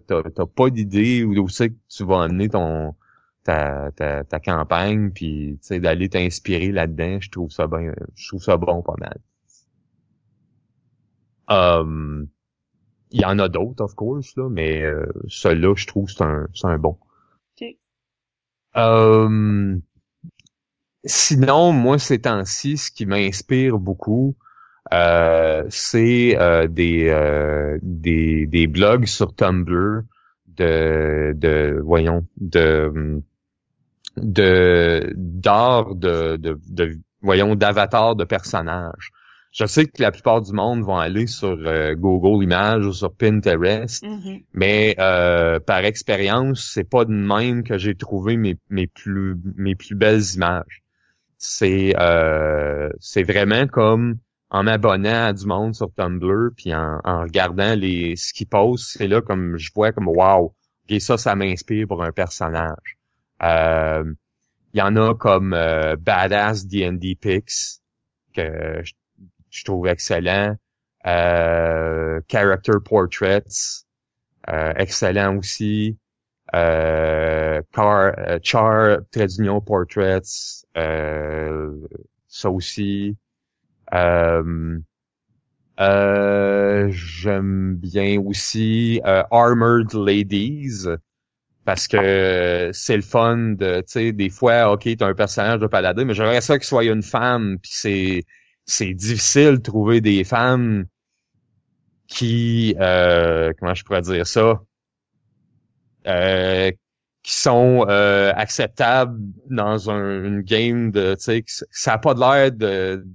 pas 0.53 0.69
d'idée 0.69 1.23
où 1.23 1.47
c'est 1.47 1.69
que 1.69 1.75
tu 1.89 2.03
vas 2.05 2.23
amener 2.23 2.49
ton 2.49 2.93
ta, 3.45 3.91
ta, 3.95 4.25
ta 4.25 4.39
campagne 4.41 5.11
puis 5.11 5.57
tu 5.61 5.67
sais 5.67 5.79
d'aller 5.79 6.09
t'inspirer 6.09 6.73
là-dedans 6.73 7.19
je 7.21 7.29
trouve 7.31 7.51
ça 7.51 7.67
bien 7.67 7.93
je 8.15 8.27
trouve 8.27 8.43
ça 8.43 8.57
bon 8.57 8.81
pas 8.81 8.95
mal. 8.99 9.17
Euh, 11.49 12.25
il 13.11 13.21
y 13.21 13.25
en 13.25 13.39
a 13.39 13.49
d'autres, 13.49 13.83
of 13.83 13.95
course, 13.95 14.35
là, 14.35 14.49
mais 14.49 14.81
euh, 14.81 15.05
celui-là, 15.27 15.73
je 15.75 15.87
trouve, 15.87 16.09
c'est 16.09 16.23
un, 16.23 16.47
c'est 16.53 16.67
un 16.67 16.77
bon. 16.77 16.97
OK. 17.59 17.67
Euh, 18.75 19.77
sinon, 21.05 21.71
moi, 21.71 21.99
ces 21.99 22.19
temps-ci, 22.21 22.77
ce 22.77 22.91
qui 22.91 23.05
m'inspire 23.05 23.77
beaucoup, 23.79 24.35
euh, 24.93 25.65
c'est 25.69 26.37
euh, 26.39 26.67
des, 26.67 27.09
euh, 27.09 27.77
des 27.81 28.47
des 28.47 28.67
blogs 28.67 29.05
sur 29.05 29.35
Tumblr 29.35 30.03
de 30.47 31.33
de 31.35 31.81
voyons 31.83 32.25
de 32.37 33.21
de 34.17 35.13
d'art 35.15 35.95
de, 35.95 36.37
de 36.37 36.59
de 36.69 36.97
voyons 37.21 37.55
d'avatars 37.55 38.15
de 38.15 38.23
personnages. 38.23 39.11
Je 39.51 39.65
sais 39.65 39.85
que 39.87 40.01
la 40.01 40.11
plupart 40.11 40.41
du 40.41 40.51
monde 40.53 40.83
vont 40.83 40.97
aller 40.97 41.25
sur 41.27 41.49
euh, 41.65 41.95
Google 41.95 42.43
Images 42.43 42.85
ou 42.85 42.93
sur 42.93 43.13
Pinterest, 43.13 44.03
Mhm. 44.03 44.41
mais 44.53 44.95
euh, 44.99 45.59
par 45.59 45.83
expérience, 45.85 46.69
c'est 46.73 46.83
pas 46.89 47.05
de 47.05 47.11
même 47.11 47.63
que 47.63 47.77
j'ai 47.77 47.95
trouvé 47.95 48.37
mes, 48.37 48.57
mes 48.69 48.87
plus 48.87 49.35
mes 49.55 49.75
plus 49.75 49.95
belles 49.95 50.21
images. 50.35 50.83
C'est 51.37 51.93
euh, 51.99 52.89
c'est 52.99 53.23
vraiment 53.23 53.67
comme 53.67 54.17
en 54.49 54.63
m'abonnant 54.63 55.25
à 55.27 55.33
du 55.33 55.45
monde 55.45 55.75
sur 55.75 55.93
Tumblr 55.93 56.51
puis 56.55 56.73
en, 56.73 56.99
en 57.03 57.21
regardant 57.23 57.75
les 57.75 58.15
ce 58.15 58.33
qu'ils 58.33 58.47
postent, 58.47 58.97
c'est 58.97 59.07
là 59.07 59.21
comme 59.21 59.57
je 59.57 59.71
vois 59.75 59.91
comme 59.91 60.07
wow, 60.07 60.53
et 60.89 60.99
ça 60.99 61.17
ça 61.17 61.35
m'inspire 61.35 61.87
pour 61.87 62.03
un 62.03 62.11
personnage. 62.11 62.97
Euh, 63.43 64.03
il 64.73 64.79
y 64.79 64.81
en 64.81 64.95
a 64.95 65.15
comme 65.15 65.53
euh, 65.53 65.95
Badass 65.97 66.65
D&D 66.67 67.15
Pics 67.15 67.81
que 68.33 68.81
je, 68.83 68.93
je 69.57 69.65
trouve 69.65 69.87
excellent. 69.87 70.55
Euh, 71.05 72.21
Character 72.29 72.73
Portraits, 72.83 73.85
euh, 74.49 74.73
excellent 74.75 75.37
aussi. 75.37 75.97
Euh, 76.55 77.61
car, 77.73 78.13
euh, 78.17 78.39
Char, 78.41 78.99
trait 79.11 79.27
d'union 79.27 79.61
Portraits, 79.61 80.23
euh, 80.77 81.71
ça 82.27 82.49
aussi. 82.49 83.17
Euh, 83.93 84.79
euh, 85.79 86.87
J'aime 86.91 87.75
bien 87.75 88.19
aussi 88.19 89.01
euh, 89.05 89.23
Armored 89.31 89.93
Ladies 89.93 90.85
parce 91.65 91.87
que 91.87 92.69
c'est 92.73 92.95
le 92.95 93.01
fun 93.01 93.37
de, 93.37 93.81
tu 93.81 93.85
sais, 93.87 94.11
des 94.13 94.29
fois, 94.29 94.71
ok, 94.71 94.87
t'as 94.97 95.07
un 95.07 95.13
personnage 95.13 95.59
de 95.59 95.67
paladin, 95.67 96.05
mais 96.05 96.13
j'aimerais 96.13 96.41
ça 96.41 96.57
qu'il 96.57 96.65
soit 96.67 96.85
une 96.85 97.03
femme, 97.03 97.57
puis 97.61 97.71
c'est 97.73 98.23
c'est 98.67 98.93
difficile 98.93 99.53
de 99.53 99.61
trouver 99.63 100.01
des 100.01 100.23
femmes 100.23 100.85
qui, 102.07 102.75
euh, 102.79 103.53
comment 103.59 103.73
je 103.73 103.83
pourrais 103.83 104.01
dire 104.01 104.25
ça, 104.27 104.61
euh, 106.07 106.71
qui 107.23 107.33
sont 107.33 107.85
euh, 107.89 108.31
acceptables 108.35 109.19
dans 109.49 109.89
un, 109.89 110.23
une 110.23 110.41
game 110.41 110.91
de, 110.91 111.15
tu 111.15 111.23
sais, 111.23 111.43
ça 111.71 111.93
a 111.93 111.97
pas 111.97 112.13
de 112.13 112.19
l'air 112.19 112.51
de, 112.51 113.05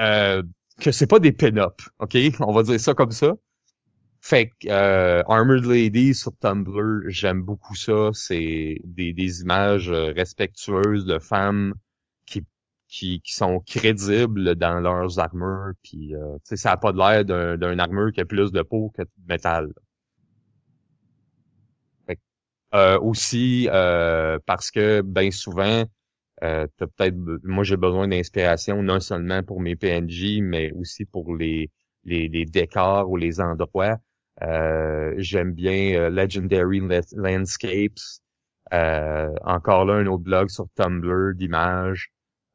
euh, 0.00 0.42
que 0.80 0.92
c'est 0.92 1.06
pas 1.06 1.18
des 1.18 1.32
pin-up, 1.32 1.80
ok, 1.98 2.16
on 2.40 2.52
va 2.52 2.62
dire 2.62 2.80
ça 2.80 2.94
comme 2.94 3.10
ça. 3.10 3.34
Fait 4.20 4.48
que 4.48 4.68
euh, 4.68 5.22
Armored 5.28 5.64
Lady 5.64 6.14
sur 6.14 6.32
Tumblr, 6.40 7.02
j'aime 7.08 7.42
beaucoup 7.42 7.76
ça. 7.76 8.10
C'est 8.14 8.80
des, 8.84 9.12
des 9.12 9.42
images 9.42 9.90
euh, 9.90 10.12
respectueuses 10.12 11.06
de 11.06 11.18
femmes 11.20 11.74
qui, 12.88 13.20
qui, 13.20 13.34
sont 13.34 13.60
crédibles 13.60 14.54
dans 14.56 14.80
leurs 14.80 15.18
armures. 15.18 15.72
Puis 15.82 16.14
euh, 16.14 16.38
ça 16.44 16.72
a 16.72 16.76
pas 16.76 16.92
de 16.92 16.98
l'air 16.98 17.24
d'un, 17.24 17.56
d'un 17.56 17.78
armure 17.78 18.12
qui 18.12 18.20
a 18.20 18.24
plus 18.24 18.52
de 18.52 18.62
peau 18.62 18.90
que 18.96 19.02
de 19.02 19.08
métal. 19.28 19.68
Fait 22.06 22.18
euh, 22.74 22.98
aussi 23.00 23.68
euh, 23.70 24.38
parce 24.46 24.70
que 24.70 25.02
ben 25.02 25.30
souvent, 25.30 25.84
euh, 26.44 26.66
peut-être 26.76 27.16
moi 27.44 27.64
j'ai 27.64 27.76
besoin 27.76 28.08
d'inspiration 28.08 28.82
non 28.82 29.00
seulement 29.00 29.42
pour 29.42 29.60
mes 29.60 29.76
PNJ, 29.76 30.40
mais 30.42 30.72
aussi 30.72 31.04
pour 31.04 31.36
les 31.36 31.70
les, 32.04 32.28
les 32.28 32.44
décors 32.46 33.10
ou 33.10 33.16
les 33.16 33.40
endroits. 33.40 33.98
Euh, 34.42 35.14
J'aime 35.18 35.52
bien 35.52 35.94
euh, 35.94 36.10
Legendary 36.10 36.80
Landscapes. 37.12 37.98
Euh, 38.72 39.34
encore 39.44 39.84
là, 39.84 39.94
un 39.94 40.06
autre 40.06 40.22
blog 40.22 40.50
sur 40.50 40.66
Tumblr 40.74 41.34
d'images. 41.34 42.10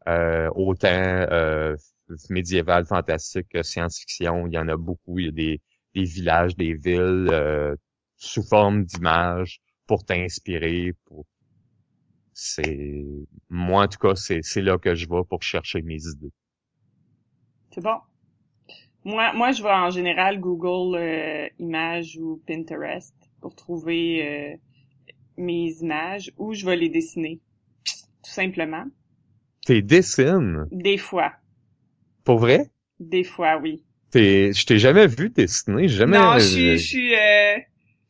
Euh, 0.07 0.49
autant 0.55 0.87
euh, 0.89 1.75
médiéval, 2.29 2.85
fantastique 2.85 3.47
que 3.49 3.63
science-fiction. 3.63 4.47
Il 4.47 4.53
y 4.53 4.57
en 4.57 4.67
a 4.67 4.75
beaucoup. 4.75 5.19
Il 5.19 5.25
y 5.25 5.29
a 5.29 5.31
des, 5.31 5.61
des 5.95 6.03
villages, 6.03 6.55
des 6.55 6.73
villes 6.73 7.29
euh, 7.31 7.75
sous 8.17 8.43
forme 8.43 8.83
d'images 8.83 9.61
pour 9.87 10.03
t'inspirer. 10.05 10.93
Pour... 11.05 11.25
C'est 12.33 13.05
moi 13.49 13.85
en 13.85 13.87
tout 13.87 13.99
cas, 13.99 14.15
c'est 14.15 14.41
c'est 14.41 14.61
là 14.61 14.77
que 14.77 14.95
je 14.95 15.07
vais 15.07 15.23
pour 15.29 15.43
chercher 15.43 15.81
mes 15.81 16.01
idées. 16.05 16.33
C'est 17.71 17.81
bon. 17.81 17.99
Moi, 19.05 19.33
moi, 19.33 19.51
je 19.51 19.61
vais 19.61 19.69
en 19.69 19.89
général 19.89 20.39
Google 20.39 20.97
euh, 20.97 21.49
Images 21.59 22.17
ou 22.17 22.41
Pinterest 22.47 23.13
pour 23.41 23.53
trouver 23.53 24.25
euh, 24.25 24.57
mes 25.37 25.71
images 25.81 26.31
ou 26.37 26.53
je 26.53 26.65
vais 26.65 26.77
les 26.77 26.89
dessiner, 26.89 27.41
tout 27.85 28.31
simplement. 28.31 28.85
T'es 29.65 29.81
dessines, 29.81 30.67
Des 30.71 30.97
fois, 30.97 31.33
pour 32.23 32.37
vrai? 32.39 32.69
des 32.99 33.23
fois, 33.23 33.57
oui. 33.57 33.83
T'es, 34.11 34.53
je 34.53 34.65
t'ai 34.65 34.77
jamais 34.77 35.07
vu 35.07 35.29
dessiner, 35.29 35.87
j'ai 35.87 35.97
jamais. 35.97 36.17
Non, 36.17 36.33
je 36.35 36.39
suis, 36.45 36.71
je 36.77 36.83
suis, 36.85 37.15
euh, 37.15 37.57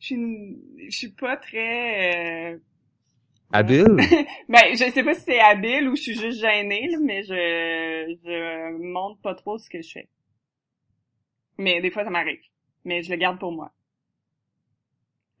je 0.00 0.06
suis, 0.06 0.58
je 0.90 0.96
suis 0.96 1.08
pas 1.12 1.36
très. 1.36 2.52
Euh... 2.54 2.58
habile? 3.52 3.86
Ben, 4.48 4.62
je 4.72 4.90
sais 4.92 5.02
pas 5.02 5.14
si 5.14 5.22
c'est 5.22 5.40
habile 5.40 5.88
ou 5.88 5.96
je 5.96 6.02
suis 6.02 6.14
juste 6.18 6.40
gênée, 6.40 6.88
là, 6.90 6.98
mais 7.02 7.22
je, 7.22 8.16
je 8.24 8.76
montre 8.82 9.20
pas 9.22 9.34
trop 9.34 9.56
ce 9.58 9.70
que 9.70 9.80
je 9.80 9.90
fais. 9.92 10.08
Mais 11.58 11.80
des 11.80 11.90
fois, 11.90 12.04
ça 12.04 12.10
m'arrive. 12.10 12.40
Mais 12.84 13.02
je 13.02 13.10
le 13.10 13.16
garde 13.16 13.38
pour 13.38 13.52
moi. 13.52 13.72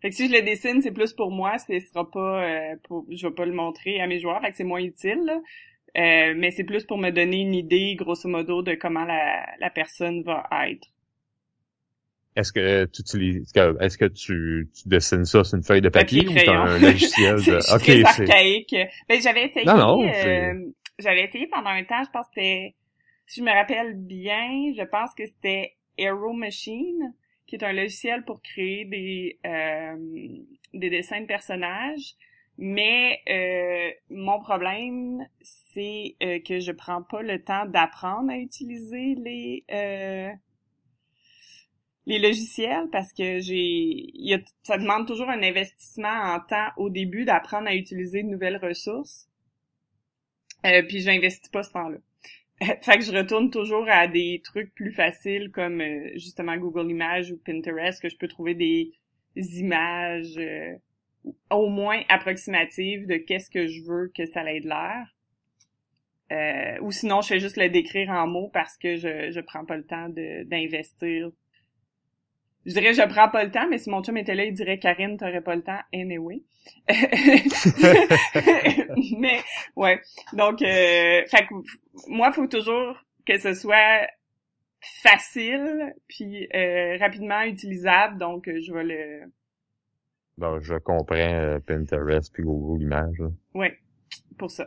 Fait 0.00 0.10
que 0.10 0.16
si 0.16 0.28
je 0.28 0.32
le 0.32 0.42
dessine, 0.42 0.80
c'est 0.82 0.92
plus 0.92 1.12
pour 1.12 1.30
moi, 1.30 1.58
ce 1.58 1.78
sera 1.80 2.08
pas 2.10 2.44
euh, 2.44 2.76
pour 2.84 3.04
je 3.10 3.26
vais 3.26 3.34
pas 3.34 3.46
le 3.46 3.52
montrer 3.52 4.00
à 4.00 4.06
mes 4.06 4.20
joueurs, 4.20 4.40
fait 4.40 4.50
que 4.50 4.56
c'est 4.56 4.64
moins 4.64 4.80
utile. 4.82 5.20
là. 5.24 5.40
Euh, 5.96 6.34
mais 6.36 6.50
c'est 6.50 6.64
plus 6.64 6.84
pour 6.84 6.98
me 6.98 7.10
donner 7.10 7.42
une 7.42 7.54
idée, 7.54 7.94
grosso 7.94 8.28
modo, 8.28 8.62
de 8.62 8.74
comment 8.74 9.04
la, 9.04 9.46
la 9.60 9.70
personne 9.70 10.22
va 10.22 10.48
être. 10.68 10.88
est-ce 12.34 12.52
que 12.52 12.84
tu 12.86 13.02
utilises, 13.02 13.52
est-ce 13.80 13.96
que 13.96 14.06
tu, 14.06 14.68
tu, 14.74 14.88
dessines 14.88 15.24
ça 15.24 15.44
sur 15.44 15.56
une 15.56 15.62
feuille 15.62 15.82
de 15.82 15.88
papier, 15.88 16.24
papier 16.24 16.42
ou 16.42 16.44
t'as 16.46 16.58
un 16.58 16.78
logiciel 16.80 17.36
de... 17.36 17.78
très 17.78 18.02
archaïque. 18.02 18.74
Ben, 19.08 19.20
j'avais 19.20 19.44
essayé, 19.44 19.64
Non, 19.66 19.76
non, 19.76 20.08
euh, 20.08 20.54
j'avais 20.98 21.24
essayé 21.24 21.46
pendant 21.46 21.70
un 21.70 21.84
temps, 21.84 22.02
je 22.04 22.10
pense 22.10 22.26
que 22.26 22.32
c'était, 22.34 22.74
si 23.26 23.40
je 23.40 23.44
me 23.44 23.52
rappelle 23.52 23.94
bien, 23.94 24.72
je 24.76 24.84
pense 24.84 25.14
que 25.14 25.26
c'était 25.26 25.76
Aero 25.96 26.32
Machine, 26.32 27.14
qui 27.46 27.54
est 27.54 27.64
un 27.64 27.72
logiciel 27.72 28.24
pour 28.24 28.42
créer 28.42 28.84
des, 28.84 29.38
euh, 29.46 29.96
des 30.72 30.90
dessins 30.90 31.20
de 31.20 31.26
personnages. 31.26 32.14
Mais 32.56 33.20
euh, 33.28 33.90
mon 34.10 34.40
problème, 34.40 35.26
c'est 35.42 36.16
euh, 36.22 36.38
que 36.40 36.60
je 36.60 36.72
prends 36.72 37.02
pas 37.02 37.22
le 37.22 37.42
temps 37.42 37.66
d'apprendre 37.66 38.30
à 38.30 38.36
utiliser 38.36 39.16
les 39.16 39.64
euh, 39.72 40.30
les 42.06 42.18
logiciels 42.18 42.88
parce 42.92 43.12
que 43.12 43.40
j'ai 43.40 44.10
y 44.14 44.34
a, 44.34 44.38
ça 44.62 44.78
demande 44.78 45.06
toujours 45.06 45.30
un 45.30 45.42
investissement 45.42 46.34
en 46.34 46.40
temps 46.40 46.68
au 46.76 46.90
début 46.90 47.24
d'apprendre 47.24 47.68
à 47.68 47.74
utiliser 47.74 48.22
de 48.22 48.28
nouvelles 48.28 48.58
ressources. 48.62 49.28
Euh, 50.66 50.82
puis 50.82 51.00
j'investis 51.00 51.48
pas 51.48 51.62
ce 51.62 51.72
temps-là. 51.72 51.98
fait 52.82 52.98
que 52.98 53.04
je 53.04 53.12
retourne 53.12 53.50
toujours 53.50 53.88
à 53.88 54.06
des 54.06 54.40
trucs 54.44 54.72
plus 54.74 54.92
faciles 54.92 55.50
comme 55.50 55.80
euh, 55.80 56.10
justement 56.14 56.56
Google 56.56 56.90
Images 56.90 57.32
ou 57.32 57.38
Pinterest 57.38 58.00
que 58.00 58.08
je 58.08 58.16
peux 58.16 58.28
trouver 58.28 58.54
des 58.54 58.92
images 59.36 60.38
euh, 60.38 60.74
au 61.50 61.68
moins 61.68 62.02
approximatives 62.08 63.06
de 63.06 63.16
qu'est-ce 63.16 63.50
que 63.50 63.66
je 63.66 63.82
veux 63.82 64.12
que 64.14 64.26
ça 64.26 64.44
ait 64.50 64.60
de 64.60 64.68
l'air. 64.68 65.14
Euh, 66.32 66.78
ou 66.80 66.90
sinon, 66.90 67.20
je 67.20 67.28
fais 67.28 67.38
juste 67.38 67.56
le 67.56 67.68
décrire 67.68 68.10
en 68.10 68.26
mots 68.26 68.50
parce 68.52 68.76
que 68.76 68.96
je 68.96 69.30
je 69.30 69.40
prends 69.40 69.64
pas 69.64 69.76
le 69.76 69.84
temps 69.84 70.08
d'investir. 70.08 71.30
Je 72.66 72.72
dirais 72.72 72.94
je 72.94 73.02
prends 73.02 73.28
pas 73.28 73.44
le 73.44 73.50
temps, 73.50 73.68
mais 73.68 73.78
si 73.78 73.90
mon 73.90 74.02
chum 74.02 74.16
était 74.16 74.34
là, 74.34 74.44
il 74.44 74.54
dirait 74.54 74.78
Karine, 74.78 75.18
t'aurais 75.18 75.42
pas 75.42 75.54
le 75.54 75.62
temps 75.62 75.80
anyway. 75.92 76.42
mais 79.18 79.40
ouais. 79.76 80.00
Donc 80.32 80.62
euh, 80.62 81.22
fait 81.26 81.46
que 81.46 81.54
moi, 82.08 82.32
faut 82.32 82.46
toujours 82.46 82.98
que 83.26 83.38
ce 83.38 83.52
soit 83.52 84.08
facile 85.02 85.94
puis 86.08 86.48
euh, 86.54 86.96
rapidement 86.98 87.42
utilisable, 87.42 88.18
donc 88.18 88.46
je 88.46 88.72
vais 88.72 88.84
le 88.84 89.32
Bon, 90.36 90.60
je 90.60 90.74
comprends 90.74 91.14
euh, 91.14 91.60
Pinterest 91.60 92.32
puis 92.32 92.42
Google 92.42 92.82
Images. 92.82 93.22
Oui, 93.54 93.68
pour 94.36 94.50
ça. 94.50 94.66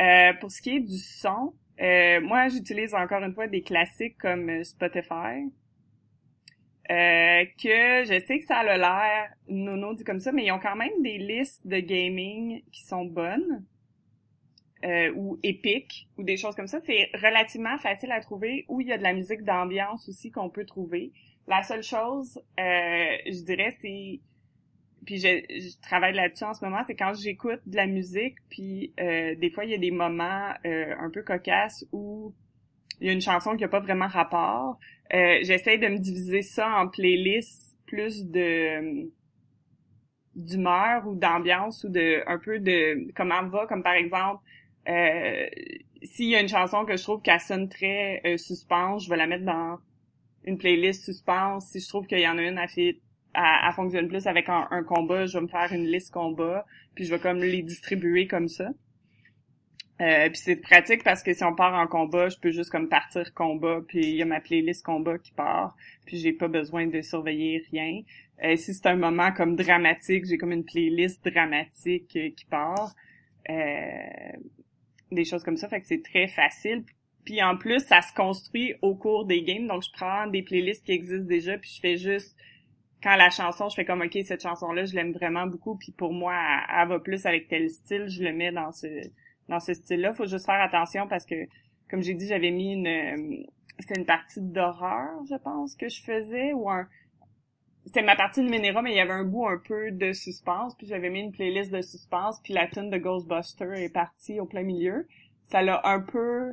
Euh, 0.00 0.32
pour 0.40 0.50
ce 0.50 0.60
qui 0.60 0.76
est 0.76 0.80
du 0.80 0.98
son, 0.98 1.54
euh, 1.80 2.20
moi 2.20 2.48
j'utilise 2.48 2.94
encore 2.94 3.22
une 3.22 3.32
fois 3.32 3.46
des 3.46 3.62
classiques 3.62 4.18
comme 4.18 4.48
euh, 4.48 4.64
Spotify. 4.64 5.50
Euh, 6.90 7.44
que 7.62 8.04
je 8.04 8.22
sais 8.26 8.40
que 8.40 8.44
ça 8.44 8.58
a 8.58 8.76
l'air 8.76 9.30
nono 9.48 9.94
dit 9.94 10.04
comme 10.04 10.20
ça, 10.20 10.32
mais 10.32 10.44
ils 10.44 10.52
ont 10.52 10.58
quand 10.58 10.76
même 10.76 11.02
des 11.02 11.16
listes 11.16 11.66
de 11.66 11.78
gaming 11.78 12.62
qui 12.70 12.84
sont 12.84 13.04
bonnes. 13.04 13.64
Ou 15.14 15.38
épiques 15.44 16.08
ou 16.18 16.24
des 16.24 16.36
choses 16.36 16.56
comme 16.56 16.66
ça. 16.66 16.80
C'est 16.80 17.08
relativement 17.14 17.78
facile 17.78 18.10
à 18.10 18.20
trouver 18.20 18.64
où 18.66 18.80
il 18.80 18.88
y 18.88 18.92
a 18.92 18.98
de 18.98 19.04
la 19.04 19.12
musique 19.12 19.44
d'ambiance 19.44 20.08
aussi 20.08 20.32
qu'on 20.32 20.50
peut 20.50 20.64
trouver. 20.64 21.12
La 21.46 21.62
seule 21.62 21.84
chose, 21.84 22.42
je 22.58 23.44
dirais, 23.44 23.76
c'est 23.80 24.18
puis 25.04 25.18
je, 25.18 25.42
je 25.48 25.80
travaille 25.82 26.14
là-dessus 26.14 26.44
en 26.44 26.54
ce 26.54 26.64
moment, 26.64 26.82
c'est 26.86 26.94
quand 26.94 27.14
j'écoute 27.14 27.60
de 27.66 27.76
la 27.76 27.86
musique, 27.86 28.36
puis 28.48 28.92
euh, 29.00 29.34
des 29.34 29.50
fois 29.50 29.64
il 29.64 29.70
y 29.70 29.74
a 29.74 29.78
des 29.78 29.90
moments 29.90 30.52
euh, 30.66 30.94
un 30.98 31.10
peu 31.10 31.22
cocasses 31.22 31.84
où 31.92 32.34
il 33.00 33.06
y 33.06 33.10
a 33.10 33.12
une 33.12 33.20
chanson 33.20 33.56
qui 33.56 33.64
a 33.64 33.68
pas 33.68 33.80
vraiment 33.80 34.06
rapport. 34.06 34.78
Euh, 35.12 35.38
J'essaie 35.42 35.78
de 35.78 35.88
me 35.88 35.98
diviser 35.98 36.42
ça 36.42 36.68
en 36.78 36.88
playlists 36.88 37.76
plus 37.86 38.24
de 38.26 39.10
d'humeur 40.34 41.06
ou 41.06 41.14
d'ambiance 41.14 41.84
ou 41.84 41.90
de 41.90 42.22
un 42.26 42.38
peu 42.38 42.58
de 42.58 43.12
comment 43.14 43.44
va, 43.46 43.66
comme 43.66 43.82
par 43.82 43.92
exemple 43.92 44.42
euh, 44.88 45.46
s'il 46.02 46.28
y 46.28 46.36
a 46.36 46.40
une 46.40 46.48
chanson 46.48 46.84
que 46.84 46.96
je 46.96 47.02
trouve 47.02 47.22
qu'elle 47.22 47.40
sonne 47.40 47.68
très 47.68 48.20
euh, 48.24 48.36
suspense, 48.36 49.04
je 49.04 49.10
vais 49.10 49.16
la 49.16 49.26
mettre 49.26 49.44
dans 49.44 49.78
une 50.44 50.58
playlist 50.58 51.04
suspense. 51.04 51.66
Si 51.70 51.80
je 51.80 51.88
trouve 51.88 52.06
qu'il 52.06 52.18
y 52.18 52.28
en 52.28 52.38
a 52.38 52.42
une 52.42 52.58
à 52.58 52.66
fait 52.66 52.98
elle, 53.34 53.72
fonctionne 53.72 54.08
plus 54.08 54.26
avec 54.26 54.48
un, 54.48 54.68
un, 54.70 54.82
combat, 54.82 55.26
je 55.26 55.38
vais 55.38 55.42
me 55.42 55.48
faire 55.48 55.72
une 55.72 55.86
liste 55.86 56.12
combat, 56.12 56.66
puis 56.94 57.04
je 57.04 57.14
vais 57.14 57.20
comme 57.20 57.38
les 57.38 57.62
distribuer 57.62 58.26
comme 58.26 58.48
ça. 58.48 58.70
Euh, 60.00 60.28
puis 60.30 60.38
c'est 60.38 60.56
pratique 60.56 61.04
parce 61.04 61.22
que 61.22 61.32
si 61.32 61.44
on 61.44 61.54
part 61.54 61.74
en 61.74 61.86
combat, 61.86 62.28
je 62.28 62.36
peux 62.38 62.50
juste 62.50 62.70
comme 62.70 62.88
partir 62.88 63.32
combat, 63.34 63.80
puis 63.86 64.00
il 64.00 64.16
y 64.16 64.22
a 64.22 64.24
ma 64.24 64.40
playlist 64.40 64.84
combat 64.84 65.18
qui 65.18 65.32
part, 65.32 65.76
puis 66.06 66.16
j'ai 66.16 66.32
pas 66.32 66.48
besoin 66.48 66.86
de 66.86 67.02
surveiller 67.02 67.64
rien. 67.70 68.02
Euh, 68.44 68.56
si 68.56 68.74
c'est 68.74 68.86
un 68.86 68.96
moment 68.96 69.32
comme 69.32 69.54
dramatique, 69.54 70.24
j'ai 70.26 70.38
comme 70.38 70.52
une 70.52 70.64
playlist 70.64 71.24
dramatique 71.24 72.16
euh, 72.16 72.30
qui 72.30 72.44
part. 72.46 72.94
Euh, 73.48 74.32
des 75.12 75.24
choses 75.24 75.44
comme 75.44 75.56
ça, 75.56 75.68
fait 75.68 75.80
que 75.80 75.86
c'est 75.86 76.02
très 76.02 76.26
facile. 76.26 76.84
Puis 77.24 77.42
en 77.42 77.56
plus, 77.56 77.80
ça 77.80 78.00
se 78.00 78.12
construit 78.14 78.74
au 78.82 78.96
cours 78.96 79.26
des 79.26 79.42
games, 79.42 79.66
donc 79.68 79.84
je 79.84 79.92
prends 79.92 80.26
des 80.26 80.42
playlists 80.42 80.84
qui 80.84 80.92
existent 80.92 81.28
déjà, 81.28 81.56
puis 81.58 81.70
je 81.76 81.80
fais 81.80 81.96
juste 81.96 82.36
quand 83.02 83.16
la 83.16 83.30
chanson, 83.30 83.68
je 83.68 83.74
fais 83.74 83.84
comme 83.84 84.02
ok 84.02 84.18
cette 84.24 84.42
chanson 84.42 84.72
là, 84.72 84.84
je 84.84 84.94
l'aime 84.94 85.12
vraiment 85.12 85.46
beaucoup, 85.46 85.76
puis 85.76 85.92
pour 85.92 86.12
moi, 86.12 86.34
elle, 86.68 86.88
va 86.88 87.00
plus 87.00 87.26
avec 87.26 87.48
tel 87.48 87.68
style, 87.70 88.08
je 88.08 88.22
le 88.22 88.32
mets 88.32 88.52
dans 88.52 88.72
ce 88.72 88.86
dans 89.48 89.60
ce 89.60 89.74
style-là. 89.74 90.12
Faut 90.14 90.26
juste 90.26 90.46
faire 90.46 90.60
attention 90.60 91.08
parce 91.08 91.26
que, 91.26 91.34
comme 91.90 92.02
j'ai 92.02 92.14
dit, 92.14 92.26
j'avais 92.26 92.50
mis 92.50 92.74
une 92.74 93.46
c'était 93.78 93.98
une 93.98 94.06
partie 94.06 94.40
d'horreur, 94.40 95.10
je 95.28 95.36
pense 95.36 95.74
que 95.74 95.88
je 95.88 96.02
faisais 96.02 96.52
ou 96.52 96.70
un 96.70 96.86
c'était 97.86 98.02
ma 98.02 98.14
partie 98.14 98.44
de 98.44 98.48
Minera, 98.48 98.80
mais 98.80 98.92
il 98.92 98.96
y 98.96 99.00
avait 99.00 99.12
un 99.12 99.24
bout 99.24 99.46
un 99.48 99.58
peu 99.58 99.90
de 99.90 100.12
suspense, 100.12 100.76
puis 100.76 100.86
j'avais 100.86 101.10
mis 101.10 101.20
une 101.20 101.32
playlist 101.32 101.72
de 101.72 101.82
suspense, 101.82 102.40
puis 102.42 102.52
la 102.52 102.68
tune 102.68 102.90
de 102.90 102.98
Ghostbuster 102.98 103.72
est 103.74 103.92
partie 103.92 104.38
au 104.38 104.46
plein 104.46 104.62
milieu. 104.62 105.08
Ça 105.50 105.62
l'a 105.62 105.80
un 105.84 106.00
peu 106.00 106.52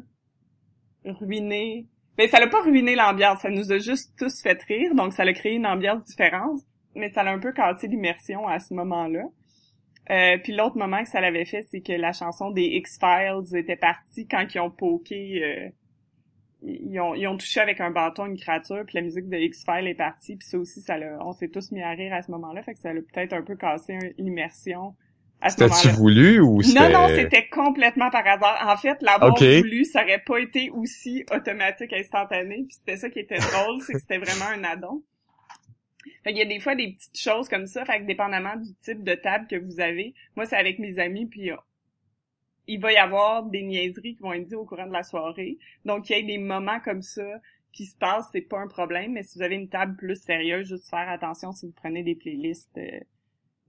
ruiné 1.05 1.87
mais 2.19 2.27
ça 2.27 2.41
l'a 2.41 2.47
pas 2.47 2.61
ruiné 2.61 2.95
l'ambiance, 2.95 3.39
ça 3.39 3.49
nous 3.49 3.71
a 3.71 3.77
juste 3.77 4.11
tous 4.17 4.41
fait 4.41 4.61
rire, 4.63 4.93
donc 4.93 5.13
ça 5.13 5.23
a 5.23 5.31
créé 5.31 5.53
une 5.53 5.65
ambiance 5.65 6.03
différente, 6.03 6.59
mais 6.93 7.07
ça 7.11 7.23
l'a 7.23 7.31
un 7.31 7.39
peu 7.39 7.53
cassé 7.53 7.87
l'immersion 7.87 8.45
à 8.45 8.59
ce 8.59 8.73
moment-là. 8.73 9.23
Euh, 10.09 10.37
puis 10.43 10.53
l'autre 10.53 10.77
moment 10.77 11.01
que 11.01 11.07
ça 11.07 11.21
l'avait 11.21 11.45
fait, 11.45 11.63
c'est 11.71 11.79
que 11.79 11.93
la 11.93 12.11
chanson 12.11 12.51
des 12.51 12.65
X-Files 12.65 13.55
était 13.55 13.77
partie 13.77 14.27
quand 14.27 14.45
ils 14.53 14.59
ont 14.59 14.69
poké, 14.69 15.41
euh, 15.41 15.69
ils, 16.61 16.99
ont, 16.99 17.15
ils 17.15 17.25
ont 17.25 17.37
touché 17.37 17.61
avec 17.61 17.79
un 17.79 17.91
bâton 17.91 18.25
une 18.25 18.37
créature, 18.37 18.83
puis 18.85 18.95
la 18.95 19.01
musique 19.01 19.29
de 19.29 19.37
X-Files 19.37 19.87
est 19.87 19.95
partie, 19.95 20.35
puis 20.35 20.45
ça 20.45 20.57
aussi, 20.57 20.81
ça 20.81 20.97
l'a, 20.97 21.25
on 21.25 21.31
s'est 21.31 21.47
tous 21.47 21.71
mis 21.71 21.81
à 21.81 21.91
rire 21.91 22.13
à 22.13 22.21
ce 22.21 22.31
moment-là, 22.31 22.61
fait 22.63 22.73
que 22.73 22.79
ça 22.81 22.91
l'a 22.91 22.99
peut-être 22.99 23.31
un 23.31 23.43
peu 23.43 23.55
cassé 23.55 23.97
l'immersion 24.17 24.93
c'était-tu 25.47 25.87
voulu 25.89 26.41
ou. 26.41 26.61
Non, 26.75 26.89
non, 26.91 27.07
c'était 27.07 27.47
complètement 27.47 28.09
par 28.09 28.27
hasard. 28.27 28.67
En 28.67 28.75
fait, 28.75 29.01
l'avoir 29.01 29.33
voulu, 29.35 29.85
ça 29.85 30.03
aurait 30.03 30.23
pas 30.25 30.37
été 30.39 30.69
aussi 30.71 31.23
automatique, 31.31 31.93
instantané. 31.93 32.65
Puis 32.67 32.77
c'était 32.79 32.97
ça 32.97 33.09
qui 33.09 33.19
était 33.19 33.37
drôle, 33.37 33.81
c'est 33.81 33.93
que 33.93 33.99
c'était 33.99 34.17
vraiment 34.17 34.49
un 34.53 34.63
addon. 34.65 35.01
Fait 36.23 36.31
qu'il 36.31 36.39
y 36.39 36.41
a 36.41 36.45
des 36.45 36.59
fois 36.59 36.75
des 36.75 36.93
petites 36.93 37.17
choses 37.17 37.47
comme 37.47 37.67
ça, 37.67 37.85
fait 37.85 38.01
que 38.01 38.05
dépendamment 38.05 38.55
du 38.57 38.73
type 38.75 39.03
de 39.03 39.15
table 39.15 39.47
que 39.47 39.55
vous 39.55 39.79
avez, 39.79 40.13
moi 40.35 40.45
c'est 40.45 40.55
avec 40.55 40.79
mes 40.79 40.97
amis, 40.97 41.25
puis 41.25 41.51
euh, 41.51 41.57
il 42.67 42.79
va 42.79 42.91
y 42.91 42.97
avoir 42.97 43.43
des 43.43 43.63
niaiseries 43.63 44.15
qui 44.15 44.21
vont 44.21 44.33
être 44.33 44.45
dites 44.45 44.55
au 44.55 44.65
courant 44.65 44.87
de 44.87 44.93
la 44.93 45.03
soirée. 45.03 45.57
Donc 45.85 46.09
il 46.09 46.17
y 46.17 46.19
a 46.19 46.25
des 46.25 46.37
moments 46.37 46.79
comme 46.79 47.01
ça 47.01 47.41
qui 47.73 47.85
se 47.85 47.97
passent, 47.97 48.29
c'est 48.31 48.41
pas 48.41 48.59
un 48.59 48.67
problème, 48.67 49.13
mais 49.13 49.23
si 49.23 49.37
vous 49.37 49.43
avez 49.43 49.55
une 49.55 49.69
table 49.69 49.95
plus 49.97 50.21
sérieuse, 50.21 50.67
juste 50.67 50.89
faire 50.89 51.07
attention 51.09 51.51
si 51.51 51.67
vous 51.67 51.73
prenez 51.73 52.03
des 52.03 52.15
playlists... 52.15 52.77
Euh, 52.77 52.99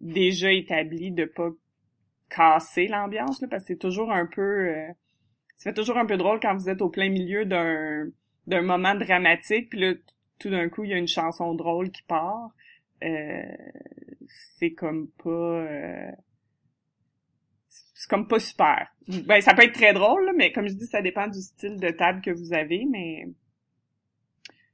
déjà 0.00 0.52
établi 0.52 1.12
de 1.12 1.24
pas 1.24 1.50
casser 2.28 2.86
l'ambiance 2.86 3.40
parce 3.50 3.64
que 3.64 3.68
c'est 3.68 3.78
toujours 3.78 4.12
un 4.12 4.26
peu 4.26 4.68
euh, 4.68 4.88
ça 5.56 5.70
fait 5.70 5.74
toujours 5.74 5.98
un 5.98 6.06
peu 6.06 6.16
drôle 6.16 6.40
quand 6.40 6.54
vous 6.56 6.68
êtes 6.68 6.80
au 6.80 6.88
plein 6.88 7.10
milieu 7.10 7.44
d'un 7.44 8.06
d'un 8.46 8.62
moment 8.62 8.94
dramatique 8.94 9.70
puis 9.70 9.80
là 9.80 9.94
tout 10.38 10.50
d'un 10.50 10.68
coup 10.68 10.84
il 10.84 10.90
y 10.90 10.94
a 10.94 10.96
une 10.96 11.08
chanson 11.08 11.54
drôle 11.54 11.90
qui 11.90 12.02
part. 12.02 12.50
Euh, 13.02 13.42
c'est 14.58 14.72
comme 14.72 15.08
pas 15.22 15.30
euh, 15.30 16.10
c'est 17.68 18.08
comme 18.08 18.28
pas 18.28 18.38
super. 18.38 18.88
Ben 19.26 19.40
ça 19.40 19.54
peut 19.54 19.64
être 19.64 19.74
très 19.74 19.92
drôle 19.92 20.32
mais 20.36 20.52
comme 20.52 20.68
je 20.68 20.74
dis 20.74 20.86
ça 20.86 21.02
dépend 21.02 21.28
du 21.28 21.40
style 21.40 21.76
de 21.76 21.90
table 21.90 22.20
que 22.22 22.30
vous 22.30 22.52
avez 22.52 22.86
mais 22.90 23.26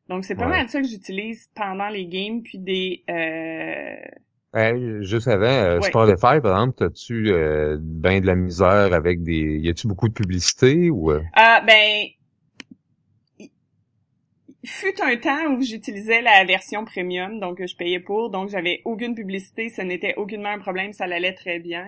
donc 0.08 0.24
c'est 0.24 0.36
pas 0.36 0.46
mal 0.46 0.68
ça 0.68 0.80
que 0.80 0.86
j'utilise 0.86 1.50
pendant 1.54 1.88
les 1.88 2.06
games 2.06 2.42
puis 2.42 2.58
des 2.58 3.02
euh, 3.10 3.96
Hey, 4.58 5.04
juste 5.04 5.28
avant, 5.28 5.44
euh, 5.44 5.80
Spotify, 5.82 6.40
par 6.40 6.62
exemple, 6.62 6.84
as-tu 6.84 7.30
euh, 7.30 7.76
ben 7.78 8.22
de 8.22 8.26
la 8.26 8.34
misère 8.34 8.94
avec 8.94 9.22
des... 9.22 9.58
Y 9.58 9.68
a-tu 9.68 9.86
beaucoup 9.86 10.08
de 10.08 10.14
publicité 10.14 10.88
ou... 10.88 11.12
Euh? 11.12 11.20
Ah, 11.34 11.62
ben... 11.66 12.06
Fut 14.64 14.98
un 15.02 15.14
temps 15.18 15.52
où 15.52 15.62
j'utilisais 15.62 16.22
la 16.22 16.42
version 16.46 16.86
premium, 16.86 17.38
donc 17.38 17.64
je 17.64 17.76
payais 17.76 18.00
pour, 18.00 18.30
donc 18.30 18.48
j'avais 18.48 18.80
aucune 18.86 19.14
publicité, 19.14 19.68
ce 19.68 19.82
n'était 19.82 20.14
aucunement 20.16 20.48
un 20.48 20.58
problème, 20.58 20.94
ça 20.94 21.04
allait 21.04 21.34
très 21.34 21.58
bien. 21.58 21.86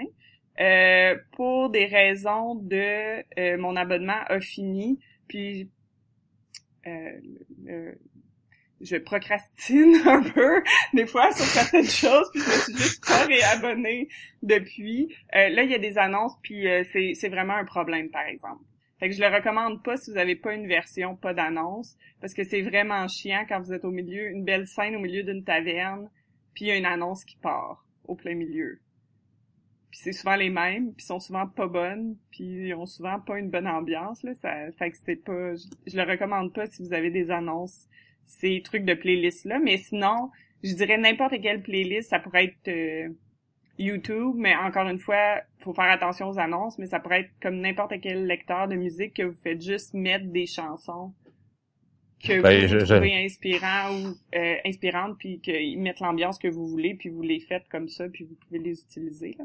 Euh, 0.61 1.17
pour 1.33 1.71
des 1.71 1.87
raisons 1.87 2.57
de 2.57 3.25
euh, 3.41 3.57
mon 3.57 3.77
abonnement 3.77 4.21
a 4.27 4.41
fini, 4.41 5.01
puis 5.27 5.71
euh, 6.87 7.93
je 8.81 8.97
procrastine 8.97 9.97
un 10.07 10.23
peu 10.23 10.62
des 10.95 11.07
fois 11.07 11.33
sur 11.33 11.45
certaines 11.45 11.85
choses, 11.88 12.31
puis 12.33 12.41
je 12.41 12.47
me 12.47 12.62
suis 12.62 12.77
juste 12.77 13.07
pas 13.07 13.25
réabonnée 13.27 14.09
depuis. 14.43 15.14
Euh, 15.35 15.49
là, 15.49 15.62
il 15.62 15.71
y 15.71 15.75
a 15.75 15.79
des 15.79 15.99
annonces, 15.99 16.35
puis 16.43 16.69
euh, 16.69 16.85
c'est, 16.93 17.12
c'est 17.14 17.29
vraiment 17.29 17.55
un 17.55 17.64
problème, 17.64 18.11
par 18.11 18.27
exemple. 18.27 18.62
Fait 18.99 19.09
que 19.09 19.14
je 19.14 19.21
le 19.21 19.29
recommande 19.29 19.83
pas 19.85 19.97
si 19.97 20.11
vous 20.11 20.19
avez 20.19 20.35
pas 20.35 20.55
une 20.55 20.67
version, 20.67 21.14
pas 21.14 21.33
d'annonce, 21.33 21.97
parce 22.21 22.35
que 22.35 22.43
c'est 22.43 22.62
vraiment 22.62 23.07
chiant 23.07 23.45
quand 23.49 23.61
vous 23.61 23.73
êtes 23.73 23.85
au 23.85 23.93
milieu, 23.93 24.29
une 24.29 24.45
belle 24.45 24.67
scène 24.67 24.97
au 24.97 25.01
milieu 25.01 25.23
d'une 25.23 25.45
taverne, 25.45 26.11
puis 26.55 26.64
il 26.64 26.69
y 26.69 26.71
a 26.73 26.77
une 26.77 26.87
annonce 26.87 27.25
qui 27.25 27.37
part 27.37 27.85
au 28.05 28.17
plein 28.17 28.35
milieu. 28.35 28.81
Puis 29.91 30.01
c'est 30.03 30.12
souvent 30.12 30.35
les 30.35 30.51
mêmes, 30.51 30.93
puis 30.95 31.07
sont 31.07 31.21
souvent 31.21 31.47
pas 31.47 31.69
bonnes, 31.69 32.17
puis 32.33 32.45
ils 32.45 32.75
ont 32.75 32.87
souvent 32.87 33.21
pas 33.21 33.38
une 33.38 33.51
bonne 33.51 33.69
ambiance 33.69 34.23
là, 34.23 34.35
ça 34.35 34.71
fait 34.73 34.91
que 34.91 34.99
c'est 34.99 35.17
pas 35.17 35.55
je, 35.55 35.64
je 35.87 35.97
le 35.97 36.03
recommande 36.03 36.53
pas 36.53 36.67
si 36.67 36.83
vous 36.83 36.93
avez 36.93 37.11
des 37.11 37.31
annonces 37.31 37.87
ces 38.29 38.62
trucs 38.62 38.85
de 38.85 38.95
playlist 38.95 39.45
là, 39.45 39.59
mais 39.59 39.77
sinon, 39.79 40.31
je 40.62 40.75
dirais 40.75 40.99
n'importe 40.99 41.41
quelle 41.41 41.62
playlist, 41.62 42.11
ça 42.11 42.19
pourrait 42.21 42.45
être 42.45 42.69
euh, 42.69 43.09
YouTube, 43.79 44.35
mais 44.37 44.55
encore 44.57 44.88
une 44.88 44.99
fois, 44.99 45.41
faut 45.61 45.73
faire 45.73 45.91
attention 45.91 46.29
aux 46.29 46.38
annonces, 46.38 46.79
mais 46.79 46.87
ça 46.87 47.01
pourrait 47.01 47.21
être 47.23 47.31
comme 47.41 47.61
n'importe 47.61 47.95
quel 48.01 48.27
lecteur 48.27 48.69
de 48.69 48.75
musique 48.77 49.14
que 49.14 49.23
vous 49.23 49.37
faites 49.43 49.62
juste 49.62 49.95
mettre 49.95 50.27
des 50.27 50.47
chansons 50.47 51.12
que 52.23 52.41
Ben, 52.43 52.62
vous 52.62 52.67
je- 52.69 52.79
je- 52.81 52.85
trouvez 52.95 53.14
inspirant 53.25 53.93
ou 53.95 54.09
euh, 54.35 54.57
inspirantes, 54.67 55.17
puis 55.19 55.41
qu'ils 55.41 55.81
mettent 55.81 56.01
l'ambiance 56.01 56.38
que 56.38 56.49
vous 56.49 56.67
voulez, 56.67 56.95
puis 56.95 57.09
vous 57.11 57.23
les 57.23 57.38
faites 57.38 57.69
comme 57.71 57.88
ça, 57.88 58.09
puis 58.09 58.25
vous 58.25 58.35
pouvez 58.35 58.59
les 58.59 58.81
utiliser. 58.83 59.37
Là. 59.38 59.45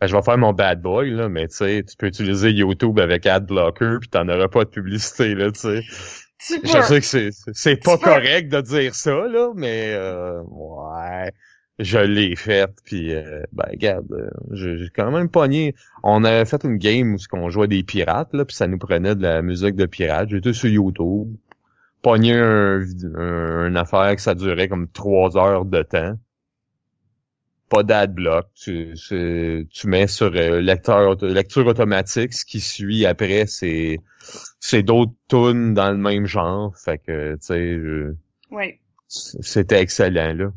Ben, 0.00 0.06
je 0.06 0.14
vais 0.14 0.22
faire 0.22 0.38
mon 0.38 0.52
bad 0.52 0.80
boy, 0.80 1.10
là, 1.10 1.28
mais 1.28 1.48
tu 1.48 1.56
sais, 1.56 1.84
tu 1.88 1.96
peux 1.96 2.06
utiliser 2.06 2.52
YouTube 2.52 2.98
avec 3.00 3.26
AdBlocker 3.26 3.98
puis 4.00 4.08
t'en 4.08 4.28
auras 4.28 4.48
pas 4.48 4.64
de 4.64 4.70
publicité, 4.70 5.34
là, 5.34 5.50
tu 5.50 5.60
sais. 5.60 5.82
Je 6.40 7.00
sais 7.00 7.00
que 7.00 7.52
c'est, 7.52 7.82
pas 7.82 7.98
correct 7.98 8.48
de 8.48 8.60
dire 8.60 8.94
ça, 8.94 9.26
là, 9.26 9.50
mais 9.56 9.92
euh, 9.92 10.40
ouais, 10.42 11.32
je 11.80 11.98
l'ai 11.98 12.36
fait, 12.36 12.70
puis 12.84 13.12
euh, 13.12 13.42
ben 13.52 13.66
regarde, 13.70 14.06
euh, 14.12 14.30
j'ai 14.52 14.88
quand 14.94 15.10
même 15.10 15.28
pogné. 15.28 15.74
On 16.04 16.22
avait 16.22 16.44
fait 16.44 16.62
une 16.62 16.76
game 16.76 17.14
où 17.14 17.18
on 17.36 17.50
jouait 17.50 17.66
des 17.66 17.82
pirates, 17.82 18.32
là, 18.34 18.44
puis 18.44 18.54
ça 18.54 18.68
nous 18.68 18.78
prenait 18.78 19.16
de 19.16 19.22
la 19.22 19.42
musique 19.42 19.74
de 19.74 19.86
pirates. 19.86 20.28
J'étais 20.30 20.52
sur 20.52 20.68
YouTube, 20.68 21.28
pogné 22.02 22.34
un, 22.34 22.82
un, 23.16 23.66
une 23.66 23.76
affaire 23.76 24.14
que 24.14 24.22
ça 24.22 24.36
durait 24.36 24.68
comme 24.68 24.88
trois 24.88 25.36
heures 25.36 25.64
de 25.64 25.82
temps. 25.82 26.14
Pas 27.68 27.82
d'adblock, 27.82 28.46
tu, 28.54 28.94
tu 28.96 29.86
mets 29.86 30.06
sur 30.06 30.34
euh, 30.34 30.60
lecteur 30.60 31.22
lecture 31.22 31.66
automatique, 31.66 32.32
ce 32.32 32.44
qui 32.46 32.60
suit 32.60 33.04
après, 33.04 33.46
c'est 33.46 33.98
c'est 34.58 34.82
d'autres 34.82 35.12
tunes 35.28 35.74
dans 35.74 35.90
le 35.90 35.98
même 35.98 36.26
genre. 36.26 36.74
Fait 36.82 36.98
que, 36.98 37.32
tu 37.34 37.38
sais, 37.42 37.74
je- 37.78 38.14
Ouais. 38.50 38.80
c'était 39.08 39.80
excellent, 39.82 40.32
là. 40.34 40.52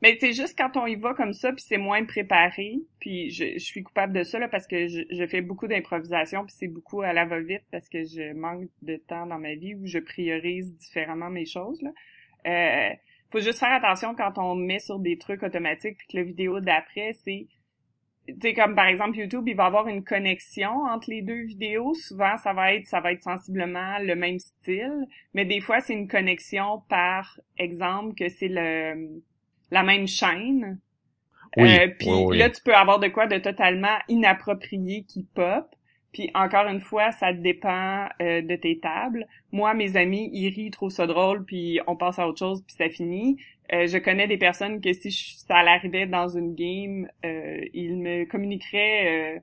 Mais 0.00 0.16
c'est 0.20 0.32
juste 0.32 0.56
quand 0.56 0.76
on 0.76 0.86
y 0.86 0.94
va 0.94 1.12
comme 1.12 1.32
ça, 1.32 1.52
puis 1.52 1.64
c'est 1.66 1.76
moins 1.76 2.04
préparé, 2.04 2.78
puis 3.00 3.30
je, 3.30 3.54
je 3.54 3.58
suis 3.58 3.82
coupable 3.82 4.12
de 4.16 4.22
ça 4.22 4.38
là 4.38 4.46
parce 4.48 4.66
que 4.68 4.86
je, 4.86 5.00
je 5.10 5.26
fais 5.26 5.40
beaucoup 5.40 5.66
d'improvisation, 5.66 6.44
puis 6.46 6.54
c'est 6.56 6.68
beaucoup 6.68 7.02
à 7.02 7.12
la 7.12 7.24
va-vite 7.26 7.64
parce 7.72 7.88
que 7.88 8.04
je 8.04 8.32
manque 8.32 8.68
de 8.82 8.96
temps 8.96 9.26
dans 9.26 9.38
ma 9.38 9.54
vie 9.56 9.74
où 9.74 9.86
je 9.86 9.98
priorise 9.98 10.76
différemment 10.76 11.30
mes 11.30 11.46
choses. 11.46 11.82
Là. 11.82 11.90
Euh, 12.46 12.94
faut 13.30 13.40
juste 13.40 13.58
faire 13.58 13.72
attention 13.72 14.14
quand 14.14 14.38
on 14.38 14.54
met 14.54 14.78
sur 14.78 14.98
des 14.98 15.18
trucs 15.18 15.42
automatiques, 15.42 15.98
puis 15.98 16.06
que 16.08 16.16
la 16.18 16.22
vidéo 16.24 16.60
d'après, 16.60 17.12
c'est 17.24 17.48
tu 18.26 18.34
sais 18.42 18.54
comme 18.54 18.74
par 18.74 18.86
exemple 18.86 19.16
YouTube, 19.18 19.48
il 19.48 19.56
va 19.56 19.66
avoir 19.66 19.88
une 19.88 20.04
connexion 20.04 20.70
entre 20.84 21.10
les 21.10 21.22
deux 21.22 21.44
vidéos. 21.44 21.94
Souvent, 21.94 22.36
ça 22.38 22.52
va 22.52 22.74
être 22.74 22.86
ça 22.86 23.00
va 23.00 23.12
être 23.12 23.22
sensiblement 23.22 23.98
le 24.00 24.14
même 24.16 24.38
style, 24.38 25.06
mais 25.34 25.44
des 25.46 25.60
fois 25.60 25.80
c'est 25.80 25.94
une 25.94 26.08
connexion 26.08 26.82
par 26.88 27.40
exemple 27.58 28.14
que 28.14 28.28
c'est 28.28 28.48
le 28.48 29.22
la 29.70 29.82
même 29.82 30.06
chaîne. 30.08 30.80
Oui, 31.56 31.80
Euh, 31.80 31.88
puis 31.98 32.10
oui, 32.10 32.24
oui. 32.26 32.38
là, 32.38 32.50
tu 32.50 32.62
peux 32.62 32.74
avoir 32.74 32.98
de 33.00 33.08
quoi 33.08 33.26
de 33.26 33.38
totalement 33.38 33.98
inapproprié 34.08 35.04
qui 35.04 35.24
pop. 35.24 35.66
Puis 36.12 36.30
encore 36.34 36.66
une 36.68 36.80
fois, 36.80 37.12
ça 37.12 37.32
dépend 37.32 38.08
euh, 38.22 38.40
de 38.42 38.56
tes 38.56 38.78
tables. 38.80 39.26
Moi, 39.52 39.74
mes 39.74 39.96
amis, 39.96 40.30
ils 40.32 40.48
rient, 40.48 40.66
ils 40.66 40.70
trouvent 40.70 40.90
ça 40.90 41.06
drôle, 41.06 41.44
puis 41.44 41.80
on 41.86 41.96
passe 41.96 42.18
à 42.18 42.26
autre 42.28 42.38
chose, 42.38 42.62
puis 42.66 42.74
ça 42.76 42.88
finit. 42.88 43.36
Euh, 43.72 43.86
je 43.86 43.98
connais 43.98 44.26
des 44.26 44.38
personnes 44.38 44.80
que 44.80 44.92
si 44.92 45.10
je- 45.10 45.36
ça 45.36 45.56
arrivait 45.56 46.06
dans 46.06 46.28
une 46.28 46.54
game, 46.54 47.08
euh, 47.24 47.60
ils 47.74 47.96
me 47.96 48.24
communiqueraient 48.24 49.36
euh, 49.36 49.40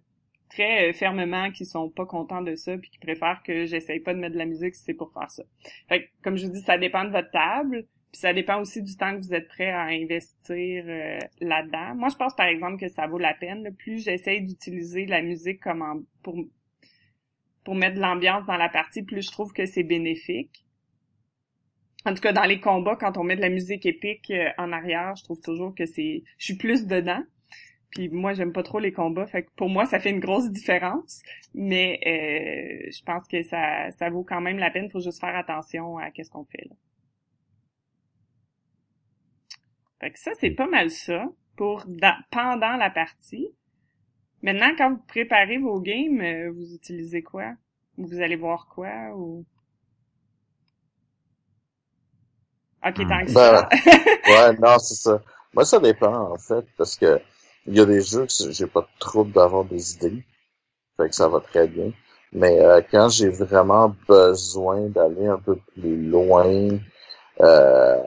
très 0.49 0.89
euh, 0.89 0.93
fermement 0.93 1.51
qu'ils 1.51 1.65
sont 1.67 1.89
pas 1.89 2.05
contents 2.05 2.41
de 2.41 2.55
ça, 2.55 2.77
puis 2.77 2.89
qu'ils 2.89 2.99
préfèrent 2.99 3.41
que 3.43 3.65
j'essaye 3.65 3.99
pas 3.99 4.13
de 4.13 4.19
mettre 4.19 4.33
de 4.33 4.39
la 4.39 4.45
musique 4.45 4.75
si 4.75 4.83
c'est 4.83 4.93
pour 4.93 5.11
faire 5.13 5.29
ça. 5.29 5.43
Fait 5.89 6.03
que, 6.05 6.09
comme 6.23 6.37
je 6.37 6.45
vous 6.47 6.53
dis, 6.53 6.61
ça 6.61 6.77
dépend 6.77 7.03
de 7.05 7.09
votre 7.11 7.31
table. 7.31 7.85
Puis 8.11 8.21
ça 8.21 8.33
dépend 8.33 8.61
aussi 8.61 8.81
du 8.81 8.95
temps 8.95 9.11
que 9.13 9.19
vous 9.21 9.33
êtes 9.33 9.49
prêt 9.49 9.71
à 9.71 9.81
investir 9.87 10.85
euh, 10.87 11.19
là-dedans. 11.41 11.95
Moi, 11.95 12.07
je 12.09 12.15
pense 12.15 12.33
par 12.33 12.45
exemple 12.47 12.77
que 12.79 12.87
ça 12.87 13.07
vaut 13.07 13.17
la 13.17 13.33
peine. 13.33 13.75
Plus 13.77 14.03
j'essaye 14.05 14.41
d'utiliser 14.41 15.05
la 15.05 15.21
musique 15.21 15.59
comme 15.59 15.81
en- 15.81 16.01
pour 16.23 16.37
pour 17.65 17.75
mettre 17.75 17.95
de 17.95 18.01
l'ambiance 18.01 18.45
dans 18.45 18.57
la 18.57 18.69
partie, 18.69 19.03
plus 19.03 19.23
je 19.23 19.31
trouve 19.31 19.51
que 19.51 19.65
c'est 19.65 19.83
bénéfique. 19.83 20.63
En 22.05 22.13
tout 22.13 22.21
cas, 22.21 22.31
dans 22.31 22.43
les 22.43 22.59
combats, 22.59 22.95
quand 22.95 23.17
on 23.17 23.23
met 23.23 23.35
de 23.35 23.41
la 23.41 23.49
musique 23.49 23.85
épique 23.85 24.29
euh, 24.31 24.49
en 24.59 24.71
arrière, 24.71 25.15
je 25.15 25.23
trouve 25.23 25.41
toujours 25.41 25.73
que 25.75 25.85
c'est, 25.87 26.23
je 26.37 26.45
suis 26.45 26.55
plus 26.57 26.85
dedans. 26.85 27.23
Puis 27.89 28.09
moi, 28.09 28.33
j'aime 28.33 28.53
pas 28.53 28.61
trop 28.61 28.79
les 28.79 28.91
combats, 28.91 29.25
fait 29.25 29.43
que 29.43 29.49
pour 29.55 29.69
moi, 29.69 29.85
ça 29.85 29.99
fait 29.99 30.11
une 30.11 30.19
grosse 30.19 30.51
différence. 30.51 31.23
Mais 31.55 31.99
euh, 32.05 32.91
je 32.91 33.01
pense 33.03 33.27
que 33.27 33.41
ça, 33.43 33.91
ça 33.93 34.09
vaut 34.09 34.23
quand 34.23 34.41
même 34.41 34.59
la 34.59 34.69
peine. 34.69 34.89
Faut 34.91 34.99
juste 34.99 35.19
faire 35.19 35.35
attention 35.35 35.97
à 35.97 36.11
qu'est-ce 36.11 36.29
qu'on 36.29 36.45
fait 36.45 36.65
là. 36.69 36.75
Fait 39.99 40.11
que 40.11 40.19
ça, 40.19 40.31
c'est 40.39 40.51
pas 40.51 40.67
mal 40.67 40.91
ça 40.91 41.25
pour 41.55 41.85
dans- 41.87 42.21
pendant 42.31 42.75
la 42.75 42.89
partie. 42.91 43.47
Maintenant, 44.45 44.73
quand 44.77 44.91
vous 44.91 45.01
préparez 45.09 45.57
vos 45.57 45.81
games, 45.81 46.21
euh, 46.21 46.51
vous 46.51 46.73
utilisez 46.73 47.21
quoi? 47.21 47.55
Vous 47.97 48.21
allez 48.21 48.37
voir 48.37 48.67
quoi 48.67 49.13
ou... 49.15 49.45
Ok, 52.87 53.05
tant 53.07 53.25
que 53.25 53.31
Ben, 53.31 53.31
ça. 53.31 53.69
Ouais, 54.27 54.53
non, 54.59 54.79
c'est 54.79 54.95
ça. 54.95 55.21
Moi, 55.53 55.65
ça 55.65 55.79
dépend, 55.79 56.31
en 56.33 56.37
fait, 56.37 56.65
parce 56.77 56.97
que 56.97 57.19
il 57.67 57.75
y 57.77 57.79
a 57.81 57.85
des 57.85 58.01
jeux 58.01 58.25
que 58.27 58.51
j'ai 58.51 58.67
pas 58.67 58.81
de 58.81 58.99
trouble 58.99 59.31
d'avoir 59.33 59.65
des 59.65 59.95
idées. 59.95 60.23
Fait 60.97 61.09
que 61.09 61.15
ça 61.15 61.29
va 61.29 61.41
très 61.41 61.67
bien. 61.67 61.91
Mais 62.33 62.59
euh, 62.61 62.81
quand 62.91 63.09
j'ai 63.09 63.29
vraiment 63.29 63.95
besoin 64.07 64.89
d'aller 64.89 65.27
un 65.27 65.39
peu 65.39 65.57
plus 65.75 66.09
loin, 66.09 66.79
euh, 67.41 68.03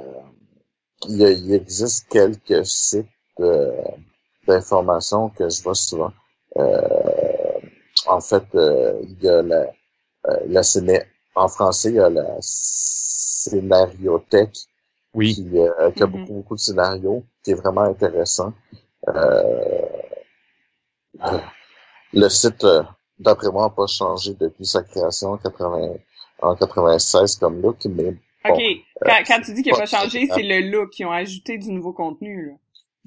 il, 1.08 1.16
y 1.16 1.24
a- 1.24 1.30
il 1.30 1.52
existe 1.54 2.08
quelques 2.08 2.64
sites 2.66 3.08
euh, 3.40 3.72
d'information 4.46 5.28
que 5.30 5.48
je 5.48 5.62
vois 5.62 5.74
souvent. 5.74 6.12
Euh, 6.56 7.60
en 8.06 8.20
fait, 8.20 8.44
euh, 8.54 9.00
il 9.02 9.22
y 9.22 9.28
a 9.28 9.42
la, 9.42 9.66
euh, 10.28 10.36
la 10.46 10.62
ciné- 10.62 11.04
en 11.34 11.48
français, 11.48 11.88
il 11.90 11.96
y 11.96 12.00
a 12.00 12.08
la 12.10 12.36
scénariothèque 12.40 14.56
Oui. 15.14 15.34
qui, 15.34 15.48
euh, 15.58 15.90
qui 15.92 16.02
a 16.02 16.06
Mhm. 16.06 16.12
beaucoup, 16.12 16.32
beaucoup 16.34 16.54
de 16.56 16.60
scénarios, 16.60 17.24
qui 17.44 17.50
est 17.52 17.54
vraiment 17.54 17.82
intéressant. 17.82 18.52
Euh, 19.08 19.86
euh, 21.24 21.38
le 22.12 22.28
site, 22.28 22.62
euh, 22.64 22.82
d'après 23.18 23.50
moi, 23.50 23.64
n'a 23.64 23.70
pas 23.70 23.86
changé 23.86 24.34
depuis 24.38 24.66
sa 24.66 24.82
création 24.82 25.32
en, 25.32 25.38
80, 25.38 25.94
en 26.42 26.54
96 26.56 27.36
comme 27.36 27.60
look, 27.62 27.78
mais 27.86 28.14
Ok, 28.48 28.60
quand, 29.04 29.22
quand 29.26 29.40
tu 29.42 29.52
dis 29.54 29.62
qu'il 29.62 29.72
a 29.72 29.76
pas- 29.76 29.82
pas 29.82 29.86
changé, 29.86 30.26
c'est 30.32 30.42
le 30.42 30.60
look. 30.70 30.98
Ils 30.98 31.06
ont 31.06 31.12
ajouté 31.12 31.58
du 31.58 31.70
nouveau 31.70 31.92
contenu, 31.92 32.46
là. 32.46 32.52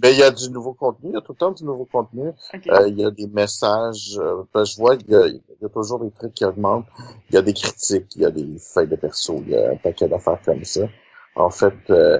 Mais 0.02 0.14
il 0.14 0.20
y 0.20 0.24
a 0.24 0.32
du 0.32 0.50
nouveau 0.50 0.74
contenu, 0.74 1.10
il 1.12 1.14
y 1.14 1.18
a 1.18 1.22
tout 1.22 1.34
le 1.34 1.38
temps 1.38 1.52
du 1.52 1.64
nouveau 1.64 1.86
contenu. 1.86 2.32
Euh, 2.72 2.88
il 2.88 3.00
y 3.00 3.06
a 3.06 3.12
des 3.12 3.28
messages, 3.28 4.18
euh, 4.20 4.44
ben, 4.54 4.64
je 4.66 4.76
vois, 4.78 4.96
il 4.96 5.10
y, 5.10 5.16
a, 5.16 5.28
il 5.28 5.42
y 5.62 5.66
a 5.66 5.70
toujours 5.70 6.00
des 6.00 6.12
trucs 6.12 6.34
qui 6.34 6.46
augmentent. 6.46 6.88
Il 7.30 7.36
y 7.36 7.38
a 7.38 7.42
des 7.42 7.54
critiques, 7.54 8.16
il 8.16 8.22
y 8.22 8.26
a 8.26 8.32
des 8.32 8.58
feuilles 8.60 8.88
de 8.88 8.96
perso, 8.96 9.42
il 9.46 9.50
y 9.50 9.56
a 9.56 9.72
un 9.72 9.76
paquet 9.78 10.08
d'affaires 10.08 10.42
comme 10.44 10.64
ça. 10.64 10.82
En 11.36 11.50
fait, 11.50 11.74
euh, 11.90 12.20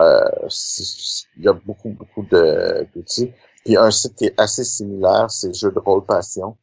euh, 0.00 0.48
il 1.36 1.44
y 1.44 1.48
a 1.48 1.52
beaucoup, 1.52 1.90
beaucoup 1.90 2.22
de- 2.24 2.86
d'outils. 2.94 3.32
Puis 3.64 3.76
un 3.76 3.90
site 3.90 4.14
qui 4.16 4.24
est 4.26 4.40
assez 4.40 4.64
similaire, 4.64 5.30
c'est 5.30 5.54
Jeux 5.54 5.70
de 5.72 5.78
rôle 5.78 6.04
passion. 6.04 6.56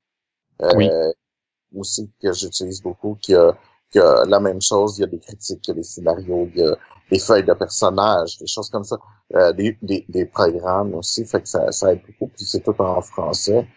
Euh, 0.62 0.70
Oui. 0.76 0.90
Aussi 1.76 2.10
que 2.22 2.32
j'utilise 2.32 2.82
beaucoup, 2.82 3.18
qui 3.22 3.36
a, 3.36 3.56
qui 3.92 4.00
a 4.00 4.26
la 4.26 4.40
même 4.40 4.62
chose. 4.62 4.98
Il 4.98 5.02
y 5.02 5.04
a 5.06 5.08
des 5.08 5.20
critiques, 5.20 5.66
il 5.68 5.70
y 5.70 5.72
a 5.72 5.76
des 5.76 5.84
scénarios, 5.84 6.50
il 6.54 6.60
y 6.62 6.64
a 6.64 6.76
des 7.12 7.20
feuilles 7.20 7.44
de 7.46 7.54
personnages, 7.54 8.38
des 8.38 8.48
choses 8.48 8.70
comme 8.70 8.84
ça. 8.84 8.98
Euh, 9.36 9.52
des, 9.54 9.78
des, 9.82 10.06
des 10.10 10.26
programmes 10.26 10.94
aussi, 10.96 11.26
fait 11.26 11.42
que 11.42 11.48
ça, 11.50 11.72
ça 11.72 11.92
aide 11.94 12.02
beaucoup. 12.08 12.28
Puis 12.36 12.46
c'est 12.46 12.62
tout 12.62 12.76
en 12.82 13.02
français. 13.02 13.68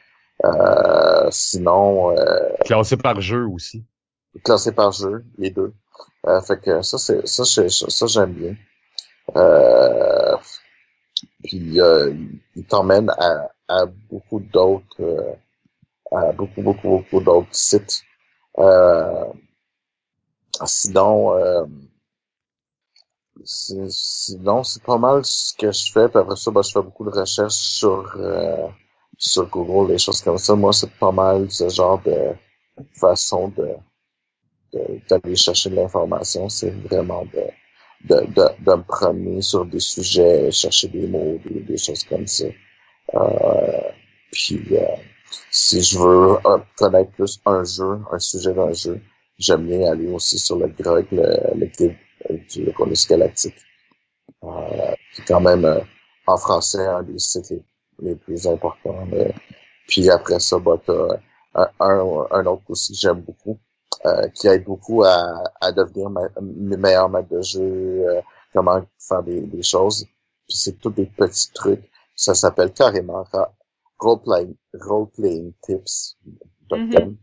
Euh, 0.44 1.28
sinon, 1.30 2.16
euh, 2.16 2.48
Classé 2.64 2.96
par 2.96 3.20
jeu 3.20 3.46
aussi. 3.46 3.84
classé 4.44 4.72
par 4.72 4.92
jeu, 4.92 5.24
les 5.38 5.50
deux. 5.50 5.72
Euh, 6.26 6.40
fait 6.40 6.58
que 6.60 6.82
ça, 6.82 6.98
c'est 6.98 7.26
ça, 7.26 7.44
ça, 7.44 8.06
j'aime 8.06 8.32
bien. 8.32 8.54
Euh, 9.36 10.36
puis 11.44 11.80
euh, 11.80 12.14
il 12.56 12.64
t'emmène 12.64 13.10
à, 13.10 13.48
à 13.68 13.86
beaucoup 13.86 14.40
d'autres, 14.40 15.00
euh, 15.00 15.34
à 16.12 16.32
beaucoup, 16.32 16.62
beaucoup, 16.62 16.88
beaucoup 16.88 17.20
d'autres 17.20 17.48
sites. 17.54 18.02
Euh, 18.58 19.24
sinon, 20.66 21.34
euh, 21.34 21.64
sinon, 23.44 24.62
c'est 24.64 24.82
pas 24.82 24.98
mal 24.98 25.24
ce 25.24 25.54
que 25.54 25.72
je 25.72 25.92
fais. 25.92 26.08
Puis 26.08 26.18
après 26.18 26.36
ça, 26.36 26.50
ben, 26.50 26.62
je 26.62 26.72
fais 26.72 26.82
beaucoup 26.82 27.04
de 27.04 27.10
recherches 27.10 27.54
sur 27.54 28.12
euh, 28.16 28.68
sur 29.18 29.46
Google, 29.48 29.92
des 29.92 29.98
choses 29.98 30.22
comme 30.22 30.38
ça. 30.38 30.54
Moi, 30.54 30.72
c'est 30.72 30.90
pas 30.92 31.12
mal 31.12 31.50
ce 31.50 31.68
genre 31.68 32.00
de 32.02 32.34
façon 32.94 33.48
de 33.48 33.76
d'aller 35.08 35.36
chercher 35.36 35.70
de 35.70 35.76
l'information. 35.76 36.48
C'est 36.48 36.70
vraiment 36.70 37.24
de, 37.24 37.44
de, 38.04 38.26
de, 38.64 38.74
me 38.76 38.82
promener 38.82 39.42
sur 39.42 39.64
des 39.66 39.80
sujets, 39.80 40.50
chercher 40.52 40.88
des 40.88 41.06
mots, 41.08 41.38
des, 41.44 41.76
choses 41.76 42.04
comme 42.04 42.26
ça. 42.26 42.44
Euh, 43.14 43.90
puis 44.30 44.62
euh, 44.72 44.86
si 45.50 45.82
je 45.82 45.98
veux 45.98 46.38
connaître 46.76 47.10
plus 47.12 47.40
un 47.46 47.64
jeu, 47.64 48.00
un 48.12 48.18
sujet 48.18 48.52
d'un 48.54 48.72
jeu, 48.72 49.00
j'aime 49.40 49.66
bien 49.66 49.90
aller 49.90 50.06
aussi 50.06 50.38
sur 50.38 50.56
le 50.56 50.68
GROG, 50.68 51.06
le, 51.10 51.58
le 51.58 51.66
guide 51.66 51.96
du 52.48 52.70
Rolus 52.76 53.06
Galactique. 53.08 53.56
Euh, 54.44 54.94
qui 55.12 55.22
quand 55.22 55.40
même 55.40 55.64
euh, 55.64 55.80
en 56.26 56.36
français 56.38 56.86
un 56.86 57.02
des 57.02 57.18
sites 57.18 57.52
les, 57.98 58.14
plus 58.14 58.46
importants. 58.46 59.06
puis 59.86 60.08
après 60.08 60.38
ça, 60.40 60.58
bah, 60.58 60.80
t'as 60.86 61.18
un, 61.80 62.26
un, 62.30 62.46
autre 62.46 62.62
aussi 62.68 62.92
que 62.92 62.98
j'aime 62.98 63.20
beaucoup, 63.20 63.58
euh, 64.06 64.28
qui 64.28 64.46
aide 64.46 64.64
beaucoup 64.64 65.02
à, 65.04 65.42
à 65.60 65.72
devenir 65.72 66.08
mes 66.40 66.76
meilleur 66.76 67.10
maître 67.10 67.28
de 67.28 67.42
jeu, 67.42 67.60
euh, 67.60 68.20
comment 68.54 68.82
faire 68.98 69.22
des, 69.22 69.40
des 69.42 69.62
choses. 69.62 70.06
Puis 70.48 70.56
c'est 70.56 70.78
tous 70.78 70.90
des 70.90 71.06
petits 71.06 71.52
trucs. 71.52 71.90
Ça 72.14 72.34
s'appelle 72.34 72.72
carrément 72.72 73.24
role 73.98 74.20
-playing 74.22 75.52
tips. 75.62 76.16
Mm-hmm. 76.70 77.16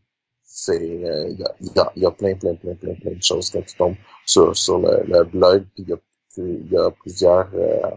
C'est 0.60 0.84
il 0.84 1.01
y, 1.01 1.43
a, 1.43 1.53
y, 1.62 1.99
y, 2.01 2.05
a, 2.08 2.12
plein 2.12 2.34
plein 2.34 2.55
plein 2.55 2.74
plein 2.74 2.95
plein 2.95 3.12
de 3.12 3.22
choses 3.22 3.51
quand 3.51 3.62
tu 3.62 3.76
tombes 3.78 3.95
sur 4.26 4.58
sur 4.58 4.80
le, 4.80 5.03
le 5.05 5.24
blog. 5.24 5.68
Il 5.78 5.88
y 5.88 5.93
a, 5.93 5.97
y 6.38 6.78
a 6.78 6.89
plusieurs 6.89 7.47
euh, 7.53 7.91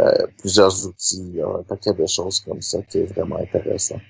euh, 0.00 0.26
plusieurs 0.38 0.86
outils, 0.86 1.20
il 1.20 1.36
y 1.36 1.42
a 1.42 1.48
un 1.48 1.62
paquet 1.64 1.92
de 1.92 2.06
choses 2.06 2.40
comme 2.40 2.62
ça 2.62 2.80
qui 2.88 3.00
est 3.00 3.12
vraiment 3.12 3.36
intéressant. 3.36 4.00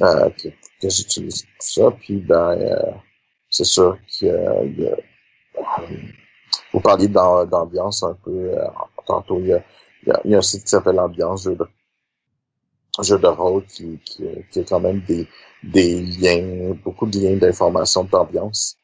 Euh, 0.00 0.30
que, 0.30 0.48
que 0.80 0.88
j'utilise 0.88 1.42
tout 1.42 1.48
ça. 1.58 1.90
Puis 1.90 2.18
ben 2.18 2.50
euh, 2.52 2.92
c'est 3.50 3.64
sûr 3.64 3.98
a 4.22 4.62
vous 6.72 6.80
parliez 6.80 7.08
d'ambiance 7.08 8.04
un 8.04 8.16
peu 8.24 8.52
tantôt. 9.06 9.40
Il 9.40 9.48
y, 9.48 9.54
a, 9.54 9.64
il 10.24 10.30
y 10.30 10.34
a, 10.36 10.38
un 10.38 10.42
site 10.42 10.62
qui 10.62 10.70
s'appelle 10.70 11.00
Ambiance 11.00 11.48
jeu 13.00 13.18
de 13.18 13.26
rôle 13.26 13.64
qui, 13.66 13.98
qui, 14.04 14.24
qui 14.50 14.60
a 14.60 14.64
quand 14.64 14.80
même 14.80 15.00
des, 15.08 15.26
des 15.62 16.02
liens, 16.02 16.76
beaucoup 16.84 17.06
de 17.06 17.18
liens 17.18 17.36
d'information 17.36 18.04
d'ambiance. 18.04 18.76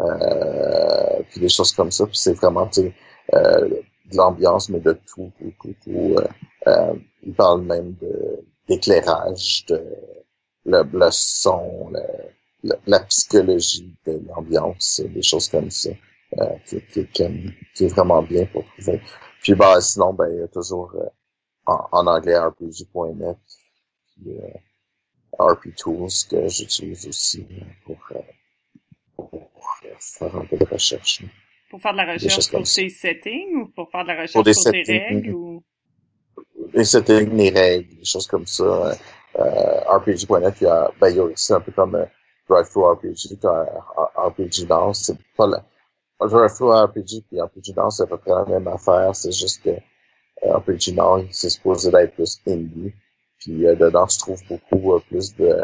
Euh, 0.00 1.22
puis 1.30 1.40
des 1.40 1.48
choses 1.48 1.72
comme 1.72 1.90
ça. 1.90 2.06
Puis 2.06 2.18
c'est 2.18 2.34
vraiment 2.34 2.68
euh, 2.78 3.68
de 3.68 4.16
l'ambiance, 4.16 4.68
mais 4.68 4.80
de 4.80 4.92
tout, 4.92 5.32
tout, 5.38 5.52
tout, 5.60 5.74
tout. 5.82 6.16
Euh, 6.18 6.26
euh 6.66 6.94
il 7.22 7.34
parle 7.34 7.62
même 7.62 7.96
d'éclairage, 8.68 9.64
de 9.66 9.82
le, 10.64 10.84
le 10.92 11.08
son, 11.10 11.90
le, 12.62 12.74
la 12.86 13.00
psychologie 13.00 13.92
de 14.06 14.20
l'ambiance, 14.28 15.00
des 15.04 15.22
choses 15.22 15.48
comme 15.48 15.70
ça, 15.70 15.90
euh, 16.38 16.44
qui, 16.64 16.80
qui, 16.92 17.06
qui, 17.74 17.84
est 17.84 17.88
vraiment 17.88 18.22
bien 18.22 18.46
pour 18.46 18.64
trouver. 18.64 19.00
Puis 19.42 19.54
bah 19.54 19.80
sinon, 19.80 20.12
ben 20.12 20.28
il 20.32 20.38
y 20.38 20.42
a 20.42 20.48
toujours 20.48 20.92
euh, 20.94 21.08
en, 21.66 21.88
en, 21.92 22.06
anglais 22.06 22.38
rpg.net, 22.38 23.36
puis 24.06 24.30
euh, 24.30 24.48
RP 25.38 25.74
Tools 25.76 26.08
que 26.30 26.48
j'utilise 26.48 27.06
aussi 27.08 27.46
pour, 27.84 27.98
pour, 29.16 29.50
faire 29.98 30.36
un 30.36 30.44
peu 30.44 30.56
de 30.56 30.64
recherche. 30.64 31.22
Pour 31.70 31.80
faire 31.80 31.92
de 31.92 31.98
la 31.98 32.12
recherche 32.12 32.50
pour 32.50 32.62
tes 32.62 32.88
settings 32.88 33.54
ou 33.56 33.66
pour 33.68 33.90
faire 33.90 34.04
de 34.04 34.08
la 34.08 34.22
recherche 34.22 34.32
pour, 34.32 34.72
tes 34.72 34.82
règles 34.82 35.34
ou? 35.34 35.62
Les 36.72 36.84
settings, 36.84 37.34
les 37.34 37.50
règles, 37.50 37.96
des 37.96 38.04
choses 38.04 38.26
comme 38.26 38.46
ça. 38.46 38.96
Euh, 39.38 39.80
RPG.net, 39.88 40.54
il 40.60 40.64
y 40.64 40.66
a, 40.66 40.90
ben, 41.00 41.08
il 41.10 41.16
y 41.16 41.20
a 41.20 41.24
aussi 41.24 41.52
un 41.52 41.60
peu 41.60 41.72
comme 41.72 41.94
euh, 41.94 42.06
Drive-Thru 42.48 42.84
RPG, 42.92 43.36
RPG 44.16 44.66
Dance, 44.66 45.04
c'est 45.04 45.18
pas 45.36 45.46
la, 45.46 45.64
Drive-Thru 46.20 46.72
RPG 46.72 47.24
puis 47.28 47.40
RPG 47.40 47.74
Dance, 47.74 47.98
c'est 47.98 48.04
à 48.04 48.06
peu 48.06 48.16
près 48.16 48.30
la 48.30 48.44
même 48.46 48.66
affaire, 48.68 49.14
c'est 49.14 49.32
juste 49.32 49.62
que 49.62 49.70
euh, 50.44 50.56
RPG 50.56 50.94
Dance, 50.94 51.24
c'est 51.32 51.50
supposé 51.50 51.90
d'être 51.90 52.14
plus 52.14 52.40
indie. 52.46 52.92
Puis 53.38 53.66
euh, 53.66 53.74
dedans, 53.74 54.06
tu 54.06 54.18
trouves 54.18 54.42
beaucoup 54.48 54.94
euh, 54.94 55.00
plus 55.08 55.34
de... 55.36 55.54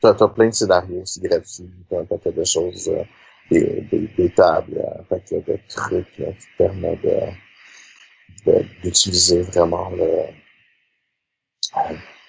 T'as 0.00 0.16
as 0.18 0.28
plein 0.28 0.48
de 0.48 0.54
scénarios 0.54 1.02
aussi 1.02 1.20
gratuits, 1.20 1.70
t'as 1.88 2.00
un 2.00 2.04
paquet 2.04 2.32
de 2.32 2.44
choses, 2.44 2.88
euh, 2.88 3.04
des, 3.50 3.82
des, 3.90 4.08
des, 4.16 4.30
tables, 4.30 4.82
un 4.98 5.02
paquet 5.04 5.42
de 5.46 5.58
trucs 5.68 6.18
là, 6.18 6.32
qui 6.32 6.46
permettent 6.56 7.02
de 7.02 8.64
d'utiliser 8.82 9.42
vraiment 9.42 9.90
le 9.90 10.08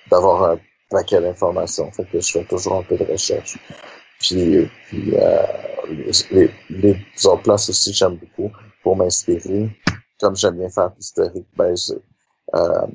d'avoir 0.10 0.52
un 0.52 0.60
paquet 0.90 1.22
d'informations. 1.22 1.92
Fait 1.92 2.06
que 2.06 2.20
je 2.20 2.32
fais 2.32 2.44
toujours 2.44 2.78
un 2.78 2.84
peu 2.84 2.98
de 2.98 3.06
recherche. 3.06 3.58
Puis, 4.20 4.70
puis 4.88 5.16
euh, 5.16 5.46
les, 6.32 6.52
les, 6.70 7.26
autres 7.26 7.42
places 7.42 7.70
aussi, 7.70 7.94
j'aime 7.94 8.18
beaucoup 8.18 8.52
pour 8.84 8.96
m'inspirer. 8.96 9.70
Comme 10.22 10.36
j'aime 10.36 10.58
bien 10.58 10.70
faire 10.70 10.92
l'historique, 10.96 11.48
ben, 11.58 11.76
euh, 12.54 12.88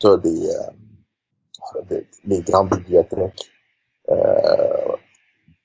t'as 0.00 0.16
des, 0.18 0.48
euh, 0.48 1.82
des, 1.88 2.06
des, 2.24 2.42
grandes 2.42 2.70
bibliothèques, 2.70 3.50
euh, 4.10 4.96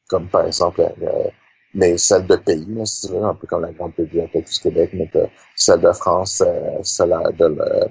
comme 0.08 0.30
par 0.30 0.46
exemple 0.46 0.82
euh, 0.82 1.30
mais 1.74 1.98
celle 1.98 2.26
de 2.26 2.36
pays, 2.36 2.86
si 2.86 3.08
tu 3.08 3.14
veux, 3.14 3.24
un 3.24 3.36
peu 3.36 3.48
comme 3.48 3.62
la 3.62 3.72
grande 3.72 3.94
bibliothèque 3.98 4.48
du 4.50 4.60
Québec, 4.60 4.92
mais 4.94 5.10
celle 5.56 5.82
de 5.82 5.92
France, 5.92 6.42
euh, 6.46 6.80
celle 6.84 7.16
de 7.38 7.90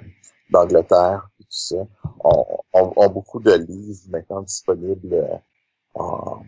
d'Angleterre, 0.49 1.29
tout 1.37 1.45
ça, 1.49 1.75
ont, 2.23 2.45
ont, 2.73 3.09
beaucoup 3.09 3.39
de 3.39 3.53
livres 3.53 4.01
maintenant 4.09 4.41
disponibles 4.41 5.13
euh, 5.13 5.37
en, 5.93 6.41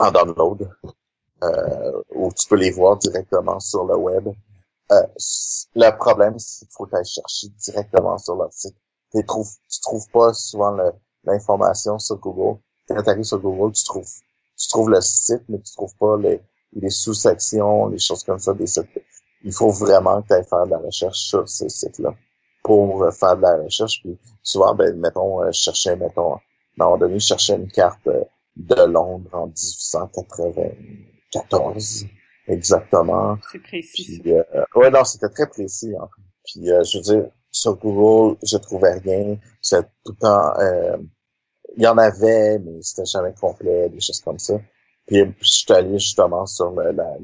en 0.00 0.10
download, 0.10 0.68
euh, 1.44 2.02
où 2.10 2.32
tu 2.32 2.48
peux 2.48 2.56
les 2.56 2.72
voir 2.72 2.96
directement 2.98 3.60
sur 3.60 3.84
le 3.84 3.96
web. 3.96 4.28
Euh, 4.90 5.06
le 5.74 5.96
problème, 5.96 6.38
c'est 6.38 6.66
qu'il 6.66 6.74
faut 6.74 6.88
aller 6.92 7.04
chercher 7.04 7.48
directement 7.48 8.18
sur 8.18 8.36
leur 8.36 8.52
site. 8.52 8.76
Tu 9.12 9.24
trouves, 9.24 9.50
tu 9.68 9.80
trouves 9.80 10.08
pas 10.10 10.32
souvent 10.34 10.76
l'information 11.24 11.98
sur 11.98 12.16
Google. 12.16 12.60
Quand 12.88 13.02
tu 13.02 13.10
arrives 13.10 13.24
sur 13.24 13.38
Google, 13.38 13.72
tu 13.72 13.84
trouves 13.84 14.08
tu 14.60 14.68
trouves 14.68 14.90
le 14.90 15.00
site, 15.00 15.42
mais 15.48 15.58
tu 15.60 15.72
trouves 15.72 15.96
pas 15.96 16.18
les, 16.18 16.42
sous-sections, 16.90 17.88
les 17.88 17.98
choses 17.98 18.22
comme 18.24 18.38
ça. 18.38 18.52
Il 19.42 19.54
faut 19.54 19.70
vraiment 19.70 20.20
que 20.20 20.26
tu 20.28 20.34
ailles 20.34 20.44
faire 20.44 20.66
de 20.66 20.72
la 20.72 20.78
recherche 20.78 21.18
sur 21.18 21.48
ces 21.48 21.70
sites-là 21.70 22.14
pour 22.62 23.02
euh, 23.02 23.10
faire 23.10 23.36
de 23.36 23.42
la 23.42 23.56
recherche. 23.56 24.02
Puis 24.02 24.18
souvent, 24.42 24.74
ben, 24.74 24.94
mettons, 24.96 25.42
euh, 25.42 25.50
je 25.50 25.60
cherchais, 25.60 25.96
mettons, 25.96 26.34
à 26.34 26.36
un 26.36 26.84
moment 26.84 26.98
donné, 26.98 27.18
je 27.18 27.26
cherchais 27.26 27.56
une 27.56 27.70
carte 27.70 28.06
de 28.56 28.82
Londres 28.82 29.30
en 29.32 29.46
1894, 29.46 32.04
exactement. 32.52 33.38
C'est 33.52 33.62
précis. 33.62 34.20
Puis, 34.22 34.32
ouais, 34.74 34.90
non, 34.90 35.04
c'était 35.04 35.28
très 35.28 35.48
précis. 35.48 35.92
Hein. 35.98 36.08
Puis, 36.44 36.66
je 36.66 36.98
veux 36.98 37.02
dire, 37.02 37.30
sur 37.50 37.76
Google, 37.76 38.36
je 38.42 38.56
trouvais 38.56 38.98
rien. 38.98 39.36
C'est 39.60 39.82
tout 40.04 40.12
le 40.12 40.20
temps 40.20 40.54
il 41.76 41.82
y 41.82 41.86
en 41.86 41.98
avait, 41.98 42.58
mais 42.58 42.82
c'était 42.82 43.06
jamais 43.06 43.32
complet, 43.34 43.88
des 43.88 44.00
choses 44.00 44.20
comme 44.20 44.38
ça. 44.38 44.54
Puis 45.06 45.24
je 45.40 45.48
suis 45.48 45.72
allé 45.72 45.98
justement 45.98 46.46
sur 46.46 46.70
la, 46.72 46.92
la, 46.92 47.16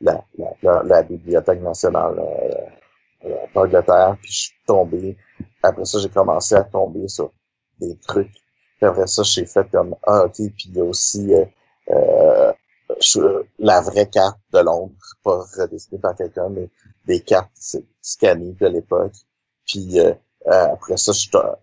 la, 0.00 0.24
la, 0.62 0.82
la 0.82 1.02
Bibliothèque 1.02 1.60
nationale 1.60 2.18
euh, 2.18 3.28
euh, 3.28 3.36
d'Angleterre, 3.54 4.16
puis 4.20 4.32
je 4.32 4.38
suis 4.38 4.54
tombé. 4.66 5.16
Après 5.62 5.84
ça, 5.84 5.98
j'ai 5.98 6.08
commencé 6.08 6.54
à 6.54 6.64
tomber 6.64 7.08
sur 7.08 7.32
des 7.80 7.96
trucs. 7.98 8.32
Puis 8.78 8.86
après 8.86 9.06
ça, 9.06 9.22
j'ai 9.22 9.46
fait 9.46 9.68
comme 9.70 9.96
ah 10.06 10.24
ok, 10.24 10.36
puis 10.36 10.68
il 10.68 10.76
y 10.76 10.80
a 10.80 10.84
aussi 10.84 11.34
euh, 11.34 11.44
euh 13.16 13.42
la 13.58 13.80
vraie 13.80 14.08
carte 14.08 14.38
de 14.52 14.58
Londres, 14.58 14.94
pas 15.22 15.44
redessinée 15.56 16.00
par 16.00 16.16
quelqu'un, 16.16 16.48
mais 16.48 16.68
des 17.06 17.20
cartes 17.20 17.76
scannées 18.00 18.56
de 18.60 18.66
l'époque. 18.66 19.14
Puis 19.66 20.00
euh, 20.00 20.14
après 20.46 20.96
ça, 20.96 21.12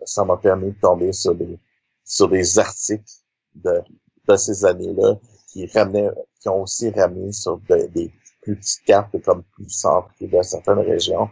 ça 0.05 0.25
m'a 0.25 0.37
permis 0.37 0.71
de 0.71 0.79
tomber 0.79 1.13
sur 1.13 1.35
des 1.35 1.57
sur 2.05 2.27
des 2.27 2.59
articles 2.59 3.03
de, 3.55 3.81
de 4.27 4.35
ces 4.35 4.65
années-là 4.65 5.15
qui 5.47 5.65
ramenaient, 5.67 6.09
qui 6.41 6.49
ont 6.49 6.63
aussi 6.63 6.89
ramené 6.89 7.31
sur 7.31 7.59
des 7.69 8.11
plus 8.41 8.57
petites 8.57 8.83
cartes 8.85 9.21
comme 9.23 9.43
plus 9.43 9.69
centrées 9.69 10.27
de 10.27 10.41
certaines 10.41 10.79
régions. 10.79 11.29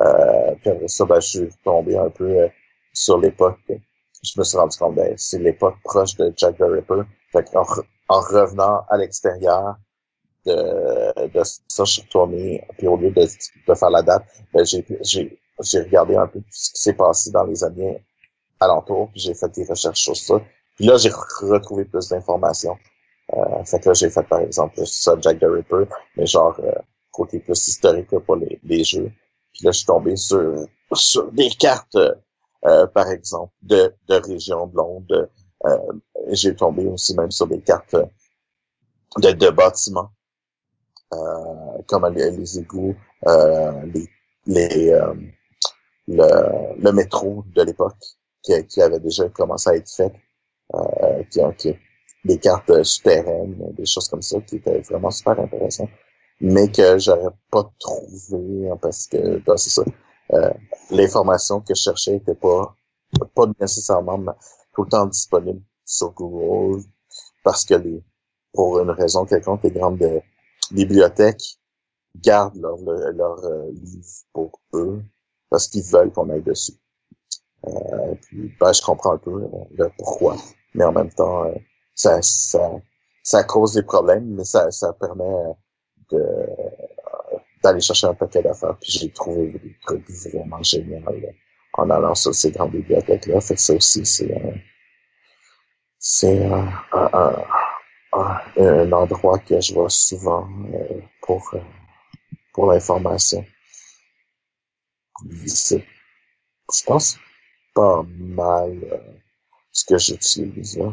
Euh, 0.00 0.54
puis 0.60 0.70
après 0.70 0.88
ça, 0.88 1.04
ben, 1.04 1.20
je 1.20 1.28
suis 1.28 1.48
tombé 1.64 1.96
un 1.96 2.10
peu 2.10 2.24
euh, 2.24 2.48
sur 2.92 3.18
l'époque. 3.18 3.58
Je 3.68 4.38
me 4.38 4.44
suis 4.44 4.56
rendu 4.56 4.76
compte, 4.78 4.94
ben, 4.94 5.14
c'est 5.16 5.38
l'époque 5.38 5.76
proche 5.82 6.16
de 6.16 6.32
Jack 6.36 6.56
the 6.56 6.62
Ripper. 6.62 7.02
Fait 7.32 7.48
en, 7.56 7.64
en 8.08 8.20
revenant 8.20 8.84
à 8.88 8.96
l'extérieur 8.98 9.76
de, 10.46 11.28
de 11.28 11.42
ça, 11.44 11.84
je 11.84 11.92
suis 11.92 12.02
retourné, 12.02 12.64
puis 12.76 12.86
au 12.88 12.96
lieu 12.96 13.10
de, 13.10 13.22
de 13.22 13.74
faire 13.74 13.90
la 13.90 14.02
date, 14.02 14.24
ben, 14.52 14.64
j'ai, 14.64 15.38
regardé 15.80 16.16
un 16.16 16.26
peu 16.26 16.40
tout 16.40 16.46
ce 16.50 16.72
qui 16.72 16.82
s'est 16.82 16.94
passé 16.94 17.30
dans 17.30 17.44
les 17.44 17.64
années 17.64 18.04
alentour, 18.60 19.10
puis 19.10 19.20
j'ai 19.20 19.34
fait 19.34 19.48
des 19.54 19.64
recherches 19.64 20.02
sur 20.02 20.16
ça. 20.16 20.40
Puis 20.76 20.86
là, 20.86 20.96
j'ai 20.96 21.10
retrouvé 21.10 21.84
plus 21.84 22.08
d'informations. 22.08 22.76
Euh, 23.34 23.64
fait 23.64 23.80
que 23.80 23.88
là, 23.88 23.94
j'ai 23.94 24.10
fait, 24.10 24.22
par 24.24 24.40
exemple, 24.40 24.84
ça, 24.84 25.16
Jack 25.20 25.38
the 25.38 25.44
Ripper, 25.44 25.84
mais 26.16 26.26
genre, 26.26 26.58
euh, 26.60 26.72
côté 27.10 27.38
plus 27.38 27.68
historique 27.68 28.10
pour 28.18 28.36
les, 28.36 28.58
les, 28.64 28.84
jeux. 28.84 29.10
Puis 29.52 29.64
là, 29.64 29.70
je 29.70 29.78
suis 29.78 29.86
tombé 29.86 30.16
sur, 30.16 30.66
sur 30.92 31.30
des 31.32 31.50
cartes, 31.50 31.96
euh, 32.64 32.86
par 32.88 33.08
exemple, 33.10 33.52
de, 33.62 33.94
de 34.08 34.14
régions 34.14 34.66
blondes. 34.66 35.12
Euh, 35.12 35.26
j'ai 36.30 36.54
tombé 36.54 36.86
aussi 36.86 37.14
même 37.16 37.30
sur 37.30 37.46
des 37.46 37.60
cartes 37.60 37.96
de, 39.18 39.30
de 39.30 39.50
bâtiments, 39.50 40.10
euh, 41.12 41.82
comme 41.86 42.06
les, 42.14 42.58
égouts, 42.58 42.96
euh, 43.26 43.82
les, 43.92 44.08
les 44.46 44.98
le, 46.08 46.74
le 46.78 46.92
métro 46.92 47.44
de 47.54 47.62
l'époque 47.62 47.96
qui, 48.42 48.66
qui, 48.66 48.82
avait 48.82 49.00
déjà 49.00 49.28
commencé 49.28 49.70
à 49.70 49.76
être 49.76 49.90
fait, 49.90 50.12
euh, 50.74 51.22
qui, 51.30 51.40
qui, 51.58 51.76
des 52.24 52.38
cartes 52.38 52.82
souterraines, 52.82 53.72
des 53.72 53.86
choses 53.86 54.08
comme 54.08 54.22
ça, 54.22 54.40
qui 54.40 54.56
étaient 54.56 54.80
vraiment 54.80 55.10
super 55.10 55.38
intéressantes, 55.38 55.90
mais 56.40 56.70
que 56.70 56.98
j'aurais 56.98 57.34
pas 57.50 57.70
trouvé 57.78 58.68
hein, 58.68 58.78
parce 58.80 59.06
que 59.06 59.38
ben, 59.38 59.56
c'est 59.56 59.70
ça. 59.70 59.82
Euh, 60.32 60.52
l'information 60.90 61.60
que 61.60 61.74
je 61.74 61.82
cherchais 61.82 62.16
était 62.16 62.34
pas 62.34 62.74
pas 63.34 63.44
nécessairement 63.60 64.18
tout 64.74 64.84
le 64.84 64.88
temps 64.88 65.06
disponible 65.06 65.62
sur 65.84 66.12
Google 66.12 66.82
parce 67.42 67.64
que 67.64 67.74
les 67.74 68.02
pour 68.52 68.80
une 68.80 68.90
raison 68.90 69.24
quelconque 69.24 69.62
les 69.64 69.70
grandes 69.70 70.22
bibliothèques 70.70 71.58
gardent 72.16 72.56
leur 72.56 72.76
leur, 73.12 73.44
euh, 73.44 73.70
livre 73.72 74.06
pour 74.32 74.60
eux 74.74 75.02
parce 75.48 75.68
qu'ils 75.68 75.84
veulent 75.84 76.12
qu'on 76.12 76.28
aille 76.30 76.42
dessus. 76.42 76.74
Euh, 77.66 78.14
puis 78.22 78.52
ben, 78.58 78.72
je 78.72 78.82
comprends 78.82 79.12
un 79.12 79.18
peu 79.18 79.48
le 79.70 79.90
pourquoi, 79.96 80.36
mais 80.74 80.84
en 80.84 80.92
même 80.92 81.10
temps 81.10 81.46
ça, 81.94 82.20
ça, 82.22 82.70
ça 83.22 83.44
cause 83.44 83.74
des 83.74 83.82
problèmes, 83.82 84.34
mais 84.34 84.44
ça, 84.44 84.70
ça 84.70 84.92
permet 84.92 85.54
de 86.10 86.22
d'aller 87.62 87.80
chercher 87.80 88.08
un 88.08 88.14
paquet 88.14 88.42
d'affaires. 88.42 88.76
Puis 88.80 88.92
j'ai 88.92 89.10
trouvé 89.10 89.52
des 89.52 89.76
trucs 89.82 90.10
vraiment 90.10 90.62
géniaux 90.62 91.00
en 91.74 91.90
allant 91.90 92.14
sur 92.14 92.34
ces 92.34 92.50
grandes 92.50 92.72
bibliothèques-là. 92.72 93.40
Fait 93.40 93.54
que 93.54 93.60
ça 93.60 93.74
aussi, 93.74 94.04
c'est 94.04 94.34
c'est 95.98 96.44
un, 96.46 96.68
un, 96.92 97.44
un, 98.56 98.92
endroit 98.92 99.38
que 99.38 99.60
je 99.60 99.72
vois 99.72 99.88
souvent 99.88 100.48
euh, 100.74 101.00
pour 101.22 101.54
euh, 101.54 101.60
pour 102.52 102.72
l'information. 102.72 103.44
C'est, 105.46 105.84
je 106.74 106.84
pense, 106.84 107.18
pas 107.74 108.02
mal 108.18 108.78
euh, 108.84 108.98
ce 109.70 109.84
que 109.84 109.98
j'utilise 109.98 110.76
là. 110.78 110.92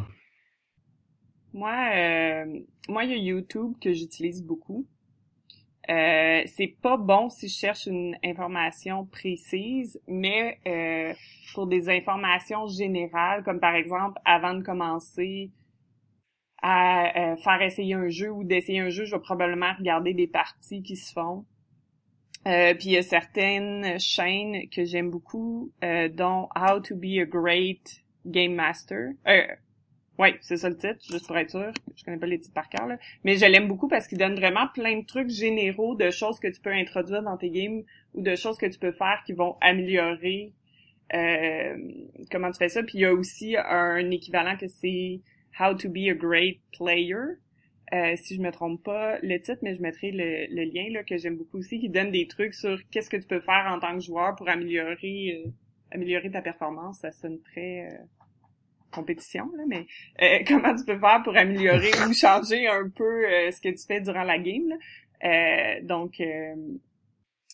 Moi, 1.54 1.74
euh, 1.96 2.60
moi, 2.88 3.04
il 3.04 3.10
y 3.10 3.14
a 3.14 3.18
YouTube 3.18 3.74
que 3.82 3.92
j'utilise 3.92 4.44
beaucoup. 4.44 4.88
Euh, 5.90 6.44
c'est 6.46 6.76
pas 6.82 6.98
bon 6.98 7.30
si 7.30 7.48
je 7.48 7.58
cherche 7.58 7.88
une 7.88 8.16
information 8.24 9.06
précise, 9.06 10.00
mais 10.08 10.60
euh, 10.68 11.14
pour 11.56 11.66
des 11.66 11.90
informations 11.90 12.68
générales, 12.68 13.44
comme 13.44 13.60
par 13.60 13.74
exemple, 13.74 14.20
avant 14.24 14.54
de 14.54 14.62
commencer 14.62 15.50
à 16.62 17.32
euh, 17.32 17.36
faire 17.38 17.62
essayer 17.62 17.96
un 17.96 18.10
jeu 18.10 18.30
ou 18.30 18.44
d'essayer 18.44 18.80
un 18.80 18.90
jeu, 18.90 19.06
je 19.06 19.16
vais 19.16 19.22
probablement 19.22 19.74
regarder 19.78 20.14
des 20.14 20.28
parties 20.28 20.84
qui 20.84 20.96
se 20.96 21.12
font. 21.12 21.46
Euh, 22.48 22.76
puis 22.76 22.90
il 22.90 22.92
y 22.92 22.98
a 22.98 23.02
certaines 23.02 24.00
chaînes 24.00 24.70
que 24.70 24.86
j'aime 24.86 25.10
beaucoup, 25.10 25.72
dont 25.82 26.50
How 26.56 26.82
to 26.82 26.96
be 26.96 27.20
a 27.20 27.26
Great 27.26 28.04
Game 28.26 28.54
Master. 28.54 29.14
Oui, 30.20 30.36
c'est 30.42 30.58
ça 30.58 30.68
le 30.68 30.76
titre, 30.76 31.00
juste 31.10 31.28
pour 31.28 31.38
être 31.38 31.50
sûr. 31.50 31.72
Je 31.96 32.04
connais 32.04 32.18
pas 32.18 32.28
les 32.28 32.40
titres 32.40 32.54
par 32.54 32.68
cœur, 32.68 32.88
là. 32.88 32.98
Mais 33.24 33.38
je 33.38 33.46
l'aime 33.46 33.70
beaucoup 33.70 33.88
parce 33.88 34.06
qu'il 34.06 34.18
donne 34.18 34.36
vraiment 34.36 34.68
plein 34.74 35.00
de 35.00 35.06
trucs 35.06 35.30
généraux 35.30 35.96
de 35.96 36.12
choses 36.12 36.40
que 36.40 36.50
tu 36.50 36.60
peux 36.60 36.74
introduire 36.74 37.24
dans 37.24 37.38
tes 37.38 37.50
games 37.50 37.84
ou 38.14 38.22
de 38.22 38.36
choses 38.36 38.58
que 38.58 38.66
tu 38.66 38.78
peux 38.78 38.92
faire 38.92 39.24
qui 39.26 39.32
vont 39.32 39.56
améliorer 39.62 40.52
euh, 41.14 41.78
comment 42.30 42.52
tu 42.52 42.58
fais 42.58 42.68
ça. 42.68 42.84
Puis 42.84 42.98
il 42.98 43.02
y 43.02 43.06
a 43.06 43.14
aussi 43.14 43.56
un 43.58 44.12
équivalent 44.12 44.58
que 44.58 44.68
c'est 44.68 45.22
How 45.58 45.74
to 45.76 45.90
be 45.90 46.10
a 46.10 46.14
great 46.14 46.60
player. 46.78 47.38
Euh, 47.94 48.16
si 48.18 48.36
je 48.36 48.42
me 48.42 48.52
trompe 48.52 48.84
pas 48.84 49.20
le 49.20 49.40
titre, 49.40 49.60
mais 49.62 49.76
je 49.76 49.82
mettrai 49.82 50.12
le, 50.12 50.64
lien 50.66 50.90
là 50.92 51.04
que 51.04 51.18
j'aime 51.18 51.38
beaucoup 51.38 51.58
aussi, 51.58 51.80
qui 51.80 51.90
donne 51.90 52.12
des 52.12 52.28
trucs 52.28 52.54
sur 52.54 52.78
qu'est-ce 52.92 53.10
que 53.10 53.18
tu 53.18 53.26
peux 53.26 53.40
faire 53.40 53.68
en 53.70 53.80
tant 53.80 53.94
que 53.96 54.02
joueur 54.02 54.36
pour 54.36 54.48
améliorer 54.48 55.44
euh, 55.46 55.50
améliorer 55.92 56.30
ta 56.30 56.42
performance. 56.42 57.00
Ça 57.00 57.12
sonne 57.12 57.40
très 57.42 57.88
euh, 57.88 57.98
compétition, 58.92 59.50
là, 59.58 59.64
mais 59.68 59.86
euh, 60.22 60.44
comment 60.48 60.76
tu 60.76 60.86
peux 60.86 60.98
faire 60.98 61.22
pour 61.24 61.36
améliorer 61.36 61.92
ou 62.08 62.14
changer 62.14 62.68
un 62.68 62.90
peu 62.90 63.26
euh, 63.26 63.52
ce 63.52 63.62
que 63.62 63.70
tu 63.70 63.86
fais 63.86 64.02
durant 64.02 64.24
la 64.24 64.40
game. 64.40 64.68
Là? 64.68 64.76
Euh, 65.26 65.82
donc 65.84 66.22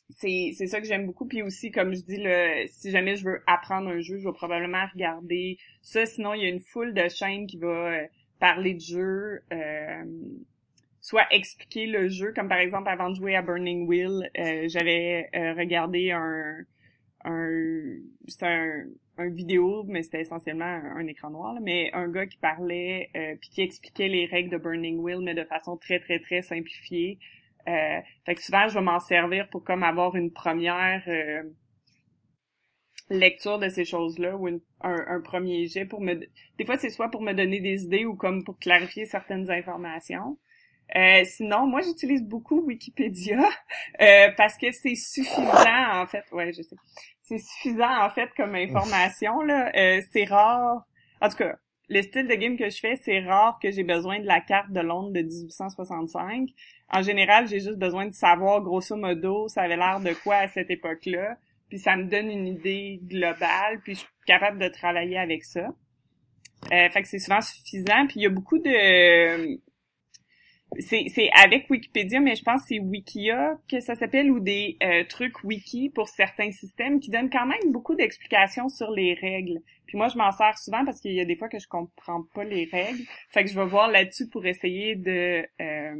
c'est 0.09 0.51
c'est 0.55 0.67
ça 0.67 0.79
que 0.79 0.87
j'aime 0.87 1.05
beaucoup. 1.05 1.27
Puis 1.27 1.41
aussi, 1.41 1.71
comme 1.71 1.93
je 1.93 2.01
dis, 2.01 2.17
le, 2.17 2.65
si 2.67 2.91
jamais 2.91 3.15
je 3.15 3.25
veux 3.25 3.41
apprendre 3.47 3.89
un 3.89 3.99
jeu, 3.99 4.17
je 4.17 4.27
vais 4.27 4.33
probablement 4.33 4.85
regarder 4.93 5.57
ça. 5.81 6.05
Sinon, 6.05 6.33
il 6.33 6.43
y 6.43 6.45
a 6.45 6.49
une 6.49 6.59
foule 6.59 6.93
de 6.93 7.07
chaînes 7.09 7.47
qui 7.47 7.57
va 7.57 8.01
parler 8.39 8.75
de 8.75 8.81
jeu. 8.81 9.41
soit 11.01 11.25
expliquer 11.31 11.87
le 11.87 12.07
jeu, 12.09 12.33
comme 12.33 12.47
par 12.47 12.59
exemple 12.59 12.89
avant 12.89 13.09
de 13.09 13.15
jouer 13.15 13.35
à 13.35 13.41
Burning 13.41 13.87
Wheel, 13.87 14.29
j'avais 14.67 15.29
regardé 15.57 16.11
un, 16.11 16.65
un 17.25 17.97
c'était 18.27 18.45
un, 18.45 18.85
un 19.17 19.29
vidéo, 19.29 19.83
mais 19.87 20.03
c'était 20.03 20.21
essentiellement 20.21 20.65
un, 20.65 21.07
écran 21.07 21.29
noir, 21.29 21.55
mais 21.61 21.91
un 21.93 22.07
gars 22.07 22.27
qui 22.27 22.37
parlait 22.37 23.09
euh, 23.15 23.35
puis 23.39 23.49
qui 23.49 23.61
expliquait 23.61 24.07
les 24.07 24.25
règles 24.25 24.51
de 24.51 24.57
Burning 24.57 24.99
Wheel, 24.99 25.19
mais 25.21 25.33
de 25.33 25.43
façon 25.43 25.77
très 25.77 25.99
très 25.99 26.19
très 26.19 26.41
simplifiée. 26.41 27.19
Euh, 27.67 27.99
fait 28.25 28.35
que 28.35 28.41
souvent 28.41 28.67
je 28.67 28.75
vais 28.75 28.85
m'en 28.85 28.99
servir 28.99 29.49
pour 29.49 29.63
comme 29.63 29.83
avoir 29.83 30.15
une 30.15 30.31
première 30.31 31.03
euh, 31.07 31.43
lecture 33.09 33.57
de 33.59 33.69
ces 33.69 33.85
choses-là 33.85 34.35
ou 34.37 34.47
un, 34.47 34.59
un, 34.81 35.21
premier 35.21 35.67
jet 35.67 35.85
pour 35.85 35.99
me 35.99 36.13
des 36.57 36.65
fois 36.65 36.77
c'est 36.77 36.91
soit 36.91 37.09
pour 37.09 37.23
me 37.23 37.33
donner 37.33 37.59
des 37.59 37.85
idées 37.85 38.05
ou 38.05 38.15
comme 38.15 38.43
pour 38.43 38.59
clarifier 38.59 39.05
certaines 39.05 39.49
informations. 39.49 40.37
Euh, 40.95 41.23
sinon, 41.25 41.65
moi 41.65 41.81
j'utilise 41.81 42.23
beaucoup 42.23 42.61
Wikipédia 42.61 43.39
euh, 44.01 44.29
parce 44.37 44.57
que 44.57 44.71
c'est 44.71 44.95
suffisant 44.95 46.01
en 46.01 46.05
fait. 46.05 46.23
Ouais, 46.31 46.53
je 46.53 46.61
sais 46.61 46.75
c'est 47.25 47.39
suffisant 47.39 48.03
en 48.03 48.09
fait 48.09 48.29
comme 48.37 48.55
information 48.55 49.41
là. 49.41 49.71
Euh, 49.75 50.01
c'est 50.11 50.25
rare. 50.25 50.85
En 51.21 51.29
tout 51.29 51.37
cas, 51.37 51.55
le 51.89 52.01
style 52.01 52.27
de 52.27 52.35
game 52.35 52.57
que 52.57 52.69
je 52.69 52.79
fais, 52.79 52.95
c'est 52.95 53.19
rare 53.19 53.59
que 53.61 53.71
j'ai 53.71 53.83
besoin 53.83 54.19
de 54.19 54.25
la 54.25 54.41
carte 54.41 54.71
de 54.71 54.79
Londres 54.79 55.11
de 55.11 55.21
1865. 55.21 56.49
En 56.89 57.01
général, 57.01 57.47
j'ai 57.47 57.59
juste 57.59 57.77
besoin 57.77 58.05
de 58.05 58.13
savoir 58.13 58.61
grosso 58.61 58.95
modo 58.95 59.47
ça 59.47 59.63
avait 59.63 59.77
l'air 59.77 59.99
de 59.99 60.13
quoi 60.23 60.35
à 60.35 60.47
cette 60.47 60.69
époque-là, 60.69 61.37
puis 61.67 61.79
ça 61.79 61.95
me 61.95 62.05
donne 62.05 62.29
une 62.29 62.47
idée 62.47 62.99
globale, 63.03 63.81
puis 63.83 63.95
je 63.95 63.99
suis 63.99 64.09
capable 64.25 64.59
de 64.59 64.67
travailler 64.67 65.17
avec 65.17 65.43
ça. 65.43 65.73
Euh, 66.71 66.89
fait 66.89 67.01
que 67.01 67.07
c'est 67.07 67.19
souvent 67.19 67.41
suffisant. 67.41 68.07
Puis 68.07 68.17
il 68.17 68.23
y 68.23 68.25
a 68.25 68.29
beaucoup 68.29 68.57
de 68.57 69.59
c'est 70.79 71.29
avec 71.33 71.69
Wikipédia, 71.69 72.19
mais 72.19 72.35
je 72.35 72.43
pense 72.43 72.61
que 72.61 72.67
c'est 72.69 72.79
Wikia 72.79 73.57
que 73.69 73.79
ça 73.79 73.95
s'appelle 73.95 74.31
ou 74.31 74.39
des 74.39 74.77
euh, 74.83 75.03
trucs 75.07 75.43
wiki 75.43 75.89
pour 75.89 76.07
certains 76.07 76.51
systèmes 76.51 76.99
qui 76.99 77.09
donnent 77.09 77.29
quand 77.29 77.45
même 77.45 77.71
beaucoup 77.71 77.95
d'explications 77.95 78.69
sur 78.69 78.91
les 78.91 79.13
règles. 79.13 79.61
Puis 79.85 79.97
moi, 79.97 80.07
je 80.07 80.17
m'en 80.17 80.31
sers 80.31 80.57
souvent 80.57 80.83
parce 80.85 80.99
qu'il 80.99 81.13
y 81.13 81.19
a 81.19 81.25
des 81.25 81.35
fois 81.35 81.49
que 81.49 81.59
je 81.59 81.67
comprends 81.67 82.23
pas 82.33 82.43
les 82.43 82.65
règles. 82.65 83.03
Fait 83.29 83.43
que 83.43 83.49
je 83.49 83.55
vais 83.59 83.65
voir 83.65 83.89
là-dessus 83.89 84.27
pour 84.29 84.45
essayer 84.45 84.95
de 84.95 85.45
euh, 85.61 85.95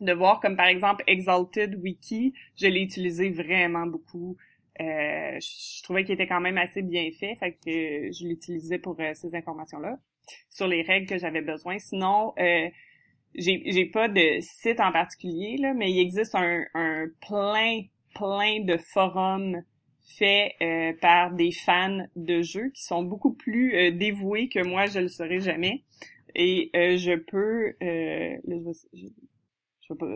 de 0.00 0.12
voir 0.12 0.40
comme 0.40 0.56
par 0.56 0.66
exemple 0.66 1.04
Exalted 1.06 1.78
Wiki, 1.82 2.32
je 2.56 2.66
l'ai 2.66 2.82
utilisé 2.82 3.30
vraiment 3.30 3.86
beaucoup. 3.86 4.36
Euh, 4.80 5.38
je 5.38 5.82
trouvais 5.82 6.04
qu'il 6.04 6.14
était 6.14 6.26
quand 6.26 6.40
même 6.40 6.56
assez 6.56 6.80
bien 6.80 7.10
fait, 7.18 7.34
fait 7.36 7.52
que 7.52 8.12
je 8.12 8.26
l'utilisais 8.26 8.78
pour 8.78 8.96
ces 9.14 9.34
informations-là 9.34 9.98
sur 10.48 10.66
les 10.68 10.80
règles 10.82 11.06
que 11.06 11.18
j'avais 11.18 11.42
besoin. 11.42 11.78
Sinon, 11.78 12.32
j'ai 12.38 12.72
j'ai 13.34 13.86
pas 13.86 14.08
de 14.08 14.40
site 14.40 14.80
en 14.80 14.92
particulier 14.92 15.56
là, 15.58 15.74
mais 15.74 15.90
il 15.90 16.00
existe 16.00 16.34
un, 16.34 16.64
un 16.74 17.06
plein 17.26 17.82
plein 18.14 18.60
de 18.60 18.76
forums 18.76 19.62
faits 20.18 20.52
euh, 20.60 20.92
par 21.00 21.32
des 21.32 21.52
fans 21.52 22.06
de 22.16 22.42
jeux 22.42 22.70
qui 22.70 22.82
sont 22.82 23.02
beaucoup 23.02 23.32
plus 23.32 23.74
euh, 23.76 23.90
dévoués 23.92 24.48
que 24.48 24.64
moi 24.64 24.86
je 24.86 25.00
le 25.00 25.08
serai 25.08 25.40
jamais. 25.40 25.84
Et 26.34 26.70
euh, 26.76 26.96
je 26.96 27.14
peux 27.14 27.74
euh, 27.82 28.36
je, 28.46 28.72
je, 28.94 29.06
je, 29.88 29.94
pas, 29.94 30.06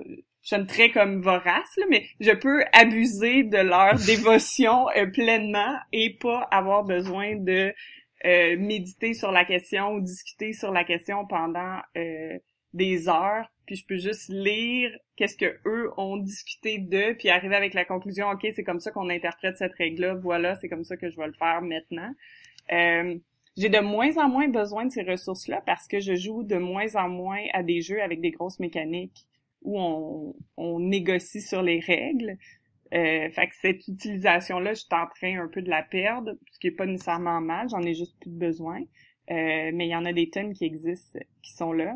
je 0.42 0.56
très 0.66 0.90
comme 0.90 1.20
vorace 1.20 1.76
là, 1.76 1.86
mais 1.90 2.06
je 2.20 2.32
peux 2.32 2.64
abuser 2.72 3.44
de 3.44 3.58
leur 3.58 3.94
dévotion 4.06 4.86
pleinement 5.12 5.76
et 5.92 6.14
pas 6.14 6.40
avoir 6.50 6.84
besoin 6.84 7.36
de 7.36 7.72
méditer 8.56 9.12
sur 9.12 9.30
la 9.32 9.44
question 9.44 9.92
ou 9.92 10.00
discuter 10.00 10.54
sur 10.54 10.72
la 10.72 10.84
question 10.84 11.26
pendant 11.26 11.78
des 12.74 13.08
heures, 13.08 13.50
puis 13.66 13.76
je 13.76 13.86
peux 13.86 13.96
juste 13.96 14.28
lire 14.28 14.90
qu'est-ce 15.16 15.36
que 15.36 15.58
eux 15.64 15.90
ont 15.96 16.16
discuté 16.16 16.78
d'eux, 16.78 17.14
puis 17.18 17.30
arriver 17.30 17.54
avec 17.54 17.72
la 17.72 17.84
conclusion, 17.84 18.28
ok, 18.30 18.46
c'est 18.54 18.64
comme 18.64 18.80
ça 18.80 18.90
qu'on 18.90 19.08
interprète 19.08 19.56
cette 19.56 19.74
règle-là, 19.74 20.14
voilà, 20.14 20.56
c'est 20.56 20.68
comme 20.68 20.84
ça 20.84 20.96
que 20.96 21.08
je 21.08 21.16
vais 21.16 21.28
le 21.28 21.32
faire 21.32 21.62
maintenant. 21.62 22.10
Euh, 22.72 23.16
j'ai 23.56 23.68
de 23.68 23.78
moins 23.78 24.16
en 24.18 24.28
moins 24.28 24.48
besoin 24.48 24.86
de 24.86 24.90
ces 24.90 25.02
ressources-là 25.02 25.62
parce 25.64 25.86
que 25.86 26.00
je 26.00 26.16
joue 26.16 26.42
de 26.42 26.56
moins 26.56 26.96
en 26.96 27.08
moins 27.08 27.44
à 27.52 27.62
des 27.62 27.80
jeux 27.80 28.02
avec 28.02 28.20
des 28.20 28.32
grosses 28.32 28.58
mécaniques 28.58 29.26
où 29.62 29.78
on, 30.56 30.78
négocie 30.80 31.40
sur 31.40 31.62
les 31.62 31.78
règles. 31.78 32.36
Euh, 32.92 33.30
fait 33.30 33.48
que 33.48 33.54
cette 33.60 33.88
utilisation-là, 33.88 34.74
je 34.74 34.80
suis 34.80 34.88
en 34.90 35.06
train 35.06 35.42
un 35.42 35.48
peu 35.48 35.62
de 35.62 35.70
la 35.70 35.82
perdre, 35.82 36.32
ce 36.52 36.58
qui 36.58 36.66
est 36.66 36.72
pas 36.72 36.86
nécessairement 36.86 37.40
mal, 37.40 37.68
j'en 37.70 37.82
ai 37.82 37.94
juste 37.94 38.18
plus 38.20 38.30
besoin. 38.30 38.80
Euh, 39.30 39.70
mais 39.72 39.86
il 39.86 39.90
y 39.90 39.96
en 39.96 40.04
a 40.04 40.12
des 40.12 40.28
tonnes 40.28 40.52
qui 40.52 40.64
existent, 40.64 41.18
qui 41.42 41.52
sont 41.52 41.72
là. 41.72 41.94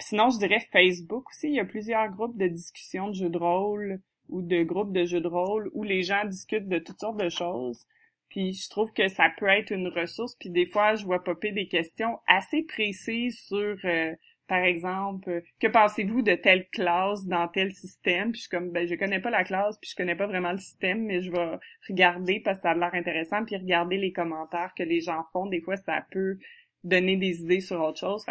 Sinon, 0.00 0.30
je 0.30 0.38
dirais 0.38 0.60
Facebook 0.72 1.28
aussi. 1.30 1.48
Il 1.48 1.54
y 1.54 1.60
a 1.60 1.64
plusieurs 1.64 2.08
groupes 2.10 2.36
de 2.36 2.46
discussion 2.46 3.08
de 3.08 3.14
jeux 3.14 3.30
de 3.30 3.38
rôle 3.38 4.00
ou 4.28 4.42
de 4.42 4.62
groupes 4.62 4.92
de 4.92 5.04
jeux 5.04 5.20
de 5.20 5.28
rôle 5.28 5.70
où 5.72 5.82
les 5.82 6.02
gens 6.02 6.24
discutent 6.24 6.68
de 6.68 6.78
toutes 6.78 7.00
sortes 7.00 7.20
de 7.20 7.28
choses. 7.28 7.86
Puis 8.28 8.54
je 8.54 8.68
trouve 8.68 8.92
que 8.92 9.08
ça 9.08 9.30
peut 9.38 9.48
être 9.48 9.70
une 9.70 9.88
ressource. 9.88 10.34
Puis 10.36 10.50
des 10.50 10.66
fois, 10.66 10.96
je 10.96 11.04
vois 11.04 11.22
popper 11.22 11.52
des 11.52 11.68
questions 11.68 12.18
assez 12.26 12.62
précises 12.62 13.38
sur 13.46 13.76
euh, 13.84 14.14
par 14.46 14.58
exemple, 14.58 15.30
euh, 15.30 15.40
que 15.60 15.68
pensez-vous 15.68 16.22
de 16.22 16.34
telle 16.34 16.68
classe 16.68 17.24
dans 17.26 17.48
tel 17.48 17.72
système? 17.72 18.32
Puis 18.32 18.40
je 18.40 18.40
suis 18.42 18.50
comme, 18.50 18.70
ben, 18.70 18.86
je 18.86 18.94
connais 18.94 19.20
pas 19.20 19.30
la 19.30 19.44
classe, 19.44 19.78
puis 19.78 19.90
je 19.90 19.96
connais 19.96 20.16
pas 20.16 20.26
vraiment 20.26 20.52
le 20.52 20.58
système, 20.58 21.04
mais 21.04 21.22
je 21.22 21.30
vais 21.30 21.58
regarder 21.88 22.40
parce 22.40 22.58
que 22.58 22.62
ça 22.62 22.70
a 22.72 22.74
l'air 22.74 22.94
intéressant, 22.94 23.44
puis 23.44 23.56
regarder 23.56 23.96
les 23.96 24.12
commentaires 24.12 24.72
que 24.76 24.82
les 24.82 25.00
gens 25.00 25.24
font. 25.32 25.46
Des 25.46 25.60
fois, 25.60 25.76
ça 25.76 26.04
peut 26.10 26.38
donner 26.82 27.16
des 27.16 27.40
idées 27.40 27.60
sur 27.60 27.80
autre 27.80 27.98
chose. 27.98 28.24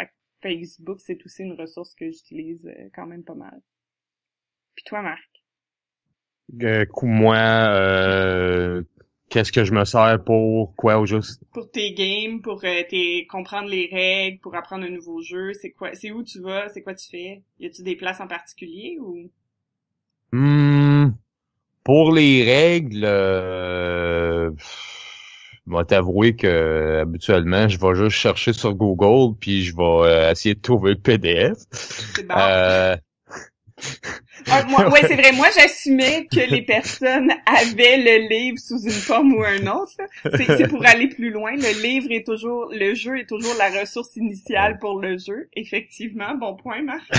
Facebook, 0.44 1.00
c'est 1.02 1.26
aussi 1.26 1.44
une 1.44 1.60
ressource 1.60 1.96
que 1.96 2.12
j'utilise 2.12 2.68
euh, 2.68 2.90
quand 2.94 3.08
même 3.08 3.24
pas 3.24 3.34
mal. 3.34 3.60
Puis 4.76 4.84
toi, 4.84 5.02
Marc? 5.02 5.44
Euh, 6.62 6.86
moi, 7.02 7.36
euh, 7.36 8.84
Qu'est-ce 9.34 9.52
que 9.52 9.64
je 9.66 9.74
me 9.74 9.84
sers 9.84 10.24
pour 10.24 10.76
quoi 10.76 11.00
au 11.00 11.08
juste? 11.08 11.42
Pour 11.54 11.72
tes 11.72 11.92
games, 11.94 12.40
pour 12.40 12.64
euh, 12.64 12.84
tes 12.88 13.26
comprendre 13.26 13.68
les 13.68 13.90
règles, 13.92 14.38
pour 14.42 14.54
apprendre 14.54 14.86
un 14.86 14.92
nouveau 14.92 15.24
jeu, 15.24 15.54
c'est 15.60 15.72
quoi 15.72 15.90
c'est 15.96 16.12
où 16.12 16.24
tu 16.24 16.40
vas, 16.40 16.70
c'est 16.70 16.84
quoi 16.84 16.94
tu 16.94 17.10
fais? 17.10 17.42
Y 17.60 17.66
a-tu 17.66 17.82
des 17.82 17.96
places 17.96 18.22
en 18.22 18.28
particulier 18.28 19.00
ou? 19.02 19.32
Hmm, 20.32 21.14
pour 21.84 22.12
les 22.12 22.44
règles 22.44 23.06
euh, 23.06 24.52
je 25.68 25.78
vais 25.78 25.86
t'avouer 25.86 26.36
que 26.36 27.00
habituellement, 27.02 27.68
je 27.68 27.80
vais 27.80 27.96
juste 27.96 28.18
chercher 28.18 28.54
sur 28.54 28.74
Google 28.74 29.36
puis 29.40 29.64
je 29.64 29.76
vais 29.76 29.84
euh, 29.84 30.32
essayer 30.32 30.56
de 30.56 30.62
trouver 30.62 30.92
le 30.92 31.00
PDF. 31.00 31.58
C'est 31.72 32.28
bon. 32.28 32.36
Euh, 32.38 32.96
ah, 34.50 34.64
moi, 34.66 34.90
ouais, 34.90 35.02
c'est 35.08 35.16
vrai. 35.22 35.32
Moi, 35.32 35.48
j'assumais 35.56 36.28
que 36.32 36.50
les 36.50 36.62
personnes 36.62 37.32
avaient 37.46 37.98
le 37.98 38.28
livre 38.30 38.58
sous 38.60 38.82
une 38.84 38.92
forme 38.92 39.34
ou 39.34 39.44
un 39.44 39.66
autre. 39.68 39.94
C'est 40.36 40.68
pour 40.68 40.86
aller 40.86 41.08
plus 41.08 41.32
loin. 41.32 41.52
Le 41.56 41.82
livre 41.82 42.08
est 42.12 42.26
toujours, 42.26 42.70
le 42.72 42.94
jeu 42.94 43.20
est 43.20 43.28
toujours 43.28 43.54
la 43.58 43.70
ressource 43.82 44.16
initiale 44.16 44.80
pour 44.80 45.00
le 45.00 45.18
jeu. 45.18 45.50
Effectivement, 45.54 46.36
bon 46.36 46.56
point, 46.56 46.82
Marc. 46.84 47.10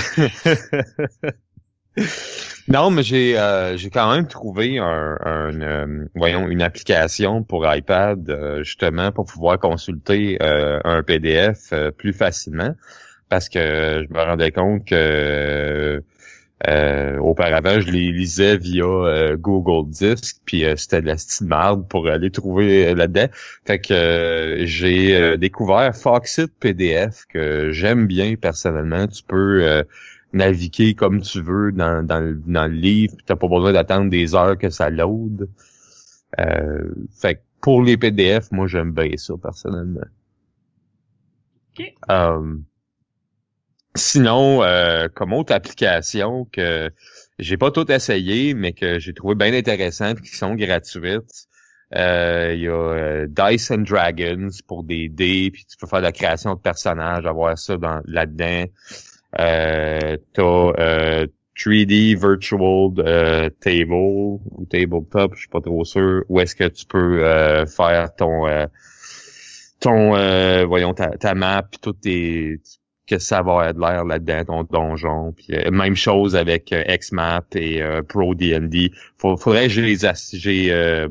non, 2.68 2.90
mais 2.90 3.02
j'ai 3.02 3.38
euh, 3.38 3.76
j'ai 3.76 3.90
quand 3.90 4.14
même 4.14 4.26
trouvé 4.26 4.78
un, 4.78 5.18
euh, 5.26 6.06
voyons 6.14 6.48
une 6.48 6.62
application 6.62 7.42
pour 7.42 7.66
iPad 7.72 8.28
euh, 8.30 8.62
justement 8.64 9.12
pour 9.12 9.26
pouvoir 9.26 9.58
consulter 9.58 10.38
un 10.40 11.02
PDF 11.02 11.72
plus 11.98 12.12
facilement 12.12 12.74
parce 13.28 13.48
que 13.48 14.06
je 14.08 14.14
me 14.14 14.22
rendais 14.22 14.52
compte 14.52 14.86
que 14.86 16.02
euh, 16.68 17.18
auparavant, 17.18 17.80
je 17.80 17.90
les 17.90 18.10
lisais 18.10 18.56
via 18.56 18.84
euh, 18.84 19.36
Google 19.36 19.90
Disc, 19.90 20.36
puis 20.46 20.64
euh, 20.64 20.76
c'était 20.76 21.02
de 21.02 21.06
la 21.06 21.18
style 21.18 21.48
pour 21.90 22.08
aller 22.08 22.30
trouver 22.30 22.94
là-dedans. 22.94 23.26
Fait 23.66 23.80
que 23.80 24.60
j'ai 24.62 25.36
découvert 25.36 25.94
Foxit 25.94 26.50
PDF 26.60 27.26
que 27.28 27.70
j'aime 27.72 28.06
bien 28.06 28.36
personnellement. 28.36 29.06
Tu 29.08 29.22
peux 29.24 29.84
naviguer 30.34 30.94
comme 30.94 31.20
tu 31.20 31.40
veux 31.40 31.72
dans, 31.72 32.04
dans, 32.06 32.20
le, 32.20 32.34
dans 32.46 32.66
le 32.66 32.74
livre, 32.74 33.14
t'as 33.26 33.36
pas 33.36 33.48
besoin 33.48 33.72
d'attendre 33.72 34.10
des 34.10 34.34
heures 34.34 34.58
que 34.58 34.70
ça 34.70 34.90
load. 34.90 35.48
fait 36.36 37.36
que 37.36 37.40
pour 37.60 37.82
les 37.82 37.96
PDF, 37.96 38.50
moi 38.52 38.66
j'aime 38.66 38.92
bien 38.92 39.16
ça 39.16 39.34
personnellement. 39.42 40.00
Okay. 41.72 41.94
Sinon, 43.96 44.64
euh, 44.64 45.08
comme 45.08 45.32
autre 45.32 45.52
application 45.52 46.46
que 46.46 46.90
j'ai 47.38 47.56
pas 47.56 47.70
tout 47.70 47.90
essayé, 47.92 48.52
mais 48.54 48.72
que 48.72 48.98
j'ai 48.98 49.14
trouvé 49.14 49.36
bien 49.36 49.54
intéressantes, 49.54 50.20
qui 50.20 50.34
sont 50.34 50.54
gratuites. 50.56 51.46
Euh, 51.94 52.54
il 52.54 52.62
y 52.62 52.68
a 52.68 52.72
euh, 52.72 53.26
Dice 53.28 53.70
and 53.70 53.82
Dragons 53.82 54.48
pour 54.66 54.82
des 54.82 55.08
dés, 55.08 55.50
puis 55.52 55.64
tu 55.64 55.76
peux 55.76 55.86
faire 55.86 56.00
la 56.00 56.10
création 56.10 56.54
de 56.54 56.60
personnages, 56.60 57.24
avoir 57.24 57.56
ça 57.56 57.76
dans 57.76 58.00
là-dedans. 58.06 58.64
Euh, 59.38 60.16
t'as 60.32 61.26
3D 61.56 62.16
Virtual 62.16 63.50
Table 63.60 63.92
ou 63.92 64.66
Tabletop, 64.68 65.34
je 65.34 65.40
suis 65.40 65.48
pas 65.48 65.60
trop 65.60 65.84
sûr, 65.84 66.24
où 66.28 66.40
est-ce 66.40 66.56
que 66.56 66.68
tu 66.68 66.84
peux 66.86 67.20
faire 67.66 68.14
ton 68.16 68.46
ton 69.80 70.66
voyons 70.66 70.94
ta, 70.94 71.10
ta 71.10 71.34
map, 71.34 71.62
puis 71.62 71.78
toutes 71.80 72.00
tes 72.00 72.60
que 73.06 73.18
ça 73.18 73.42
va 73.42 73.68
être 73.68 73.78
l'air 73.78 74.04
là-dedans, 74.04 74.44
ton 74.44 74.62
donjon. 74.64 75.32
Puis, 75.32 75.54
euh, 75.54 75.70
même 75.70 75.96
chose 75.96 76.36
avec 76.36 76.72
euh, 76.72 76.82
XMAP 76.84 77.56
et 77.56 77.82
euh, 77.82 78.02
Pro 78.02 78.34
D&D. 78.34 78.92
faudrait 79.18 79.64
que 79.64 79.72
je 79.72 79.80
les 79.80 79.96
j'ai 80.32 81.08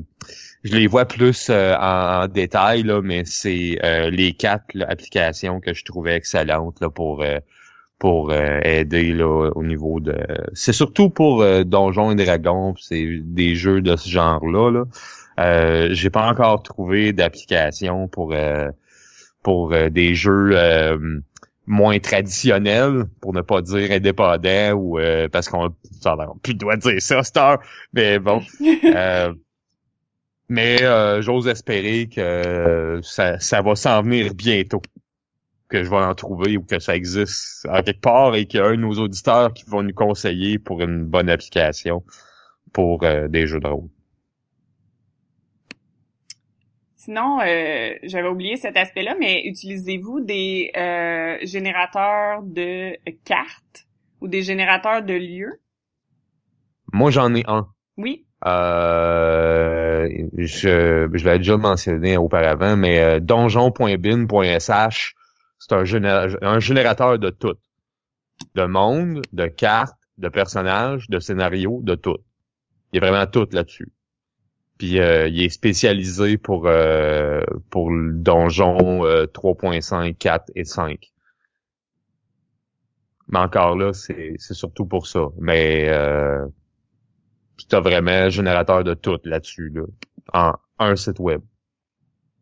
je 0.65 0.77
les 0.77 0.87
vois 0.87 1.05
plus 1.05 1.49
en, 1.49 2.27
détail 2.29 2.83
là, 2.83 3.01
mais 3.01 3.23
c'est 3.25 3.77
les 4.11 4.31
quatre 4.31 4.67
applications 4.87 5.59
que 5.59 5.73
je 5.73 5.83
trouvais 5.83 6.15
excellentes 6.15 6.79
là, 6.79 6.89
pour 6.89 7.21
pour 8.03 8.33
aider 8.33 9.13
là 9.13 9.51
au 9.55 9.63
niveau 9.63 10.01
de. 10.01 10.13
C'est 10.53 10.73
surtout 10.73 11.09
pour 11.09 11.41
Donjons 11.63 12.11
et 12.11 12.15
Dragons, 12.15 12.75
c'est 12.77 13.21
des 13.23 13.55
jeux 13.55 13.79
de 13.79 13.95
ce 13.95 14.09
genre-là. 14.09 14.71
Là. 14.71 14.83
Euh, 15.39 15.89
j'ai 15.93 16.09
pas 16.09 16.27
encore 16.27 16.63
trouvé 16.63 17.13
d'application 17.13 18.09
pour 18.09 18.35
pour 19.41 19.73
des 19.89 20.15
jeux 20.15 20.53
moins 21.65 21.99
traditionnel, 21.99 23.05
pour 23.21 23.33
ne 23.33 23.41
pas 23.41 23.61
dire 23.61 23.91
indépendant 23.91 24.71
ou 24.73 24.99
euh, 24.99 25.29
parce 25.29 25.47
qu'on 25.47 25.73
plus 26.41 26.55
doit 26.55 26.77
dire 26.77 27.01
ça, 27.01 27.23
Star. 27.23 27.59
Mais 27.93 28.19
bon. 28.19 28.41
Euh, 28.95 29.33
mais 30.49 30.83
euh, 30.83 31.21
j'ose 31.21 31.47
espérer 31.47 32.07
que 32.13 32.99
ça, 33.01 33.39
ça 33.39 33.61
va 33.61 33.75
s'en 33.75 34.03
venir 34.03 34.33
bientôt. 34.35 34.81
Que 35.73 35.83
je 35.83 35.89
vais 35.89 35.97
en 35.97 36.13
trouver 36.13 36.55
ou 36.55 36.61
que 36.61 36.77
ça 36.77 36.95
existe 36.95 37.67
en 37.67 37.81
quelque 37.81 37.99
part 37.99 38.35
et 38.35 38.45
qu'il 38.45 38.59
y 38.59 38.63
a 38.63 38.67
un 38.67 38.75
de 38.75 38.81
nos 38.81 38.93
auditeurs 38.99 39.51
qui 39.53 39.63
va 39.67 39.81
nous 39.81 39.93
conseiller 39.93 40.59
pour 40.59 40.81
une 40.81 41.03
bonne 41.03 41.31
application 41.31 42.03
pour 42.71 42.99
des 42.99 43.47
jeux 43.47 43.59
de 43.59 43.67
rôle. 43.67 43.89
Sinon, 47.03 47.39
euh, 47.41 47.95
j'avais 48.03 48.29
oublié 48.29 48.55
cet 48.55 48.77
aspect-là, 48.77 49.15
mais 49.19 49.41
utilisez-vous 49.43 50.21
des 50.21 50.71
euh, 50.77 51.37
générateurs 51.41 52.43
de 52.43 52.95
cartes 53.25 53.87
ou 54.21 54.29
des 54.29 54.41
générateurs 54.41 55.03
de 55.03 55.13
lieux? 55.13 55.59
Moi, 56.93 57.11
j'en 57.11 57.35
ai 57.35 57.43
un. 57.45 57.67
Oui. 57.97 58.25
Euh, 58.45 60.07
je 60.37 61.09
je 61.11 61.29
l'ai 61.29 61.39
déjà 61.39 61.57
mentionné 61.57 62.15
auparavant, 62.15 62.77
mais 62.77 62.99
euh, 62.99 63.19
donjon.bin.sh, 63.19 65.15
c'est 65.67 65.75
un, 65.75 66.59
générateur 66.59 67.19
de 67.19 67.29
tout. 67.29 67.55
De 68.55 68.65
monde, 68.65 69.21
de 69.31 69.47
cartes, 69.47 69.97
de 70.17 70.27
personnages, 70.27 71.09
de 71.09 71.19
scénarios, 71.19 71.79
de 71.83 71.95
tout. 71.95 72.17
Il 72.91 73.03
a 73.03 73.07
vraiment 73.07 73.27
tout 73.27 73.47
là-dessus. 73.51 73.91
Puis 74.77 74.99
euh, 74.99 75.27
il 75.27 75.41
est 75.41 75.49
spécialisé 75.49 76.37
pour 76.37 76.67
euh, 76.67 77.41
pour 77.69 77.91
le 77.91 78.13
donjon 78.13 79.03
3.5, 79.03 80.09
euh, 80.09 80.13
4 80.19 80.51
et 80.55 80.65
5. 80.65 81.13
Mais 83.29 83.39
encore 83.39 83.77
là, 83.77 83.93
c'est 83.93 84.35
surtout 84.39 84.85
pour 84.85 85.07
ça. 85.07 85.27
Mais 85.39 85.87
euh, 85.89 86.45
tu 87.69 87.73
as 87.75 87.79
vraiment 87.79 88.11
un 88.11 88.29
générateur 88.29 88.83
de 88.83 88.93
tout 88.93 89.19
là-dessus, 89.23 89.71
là, 89.73 89.83
en 90.33 90.53
un 90.79 90.95
site 90.95 91.19
web. 91.19 91.41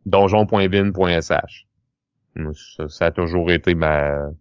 donjon.bin.sh. 0.06 1.68
Ça, 2.36 2.88
ça, 2.90 3.06
a 3.08 3.12
toujours 3.12 3.52
été 3.52 3.76
ma 3.76 4.32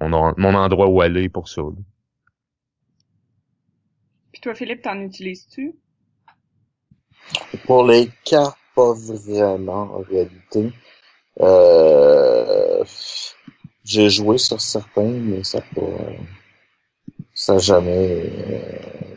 mon, 0.00 0.32
mon 0.36 0.54
endroit 0.54 0.88
où 0.88 1.00
aller 1.00 1.28
pour 1.28 1.48
ça. 1.48 1.62
Puis 4.32 4.40
toi, 4.40 4.54
Philippe, 4.54 4.82
t'en 4.82 5.00
utilises-tu? 5.00 5.74
Pour 7.66 7.84
les 7.86 8.10
cas, 8.24 8.54
pas 8.74 8.92
vraiment 8.92 9.96
en 9.96 10.00
réalité. 10.00 10.72
Euh, 11.40 12.84
j'ai 13.84 14.10
joué 14.10 14.38
sur 14.38 14.60
certains, 14.60 15.02
mais 15.02 15.44
ça 15.44 15.60
pas. 15.74 15.82
Ça 17.34 17.58
jamais. 17.58 18.30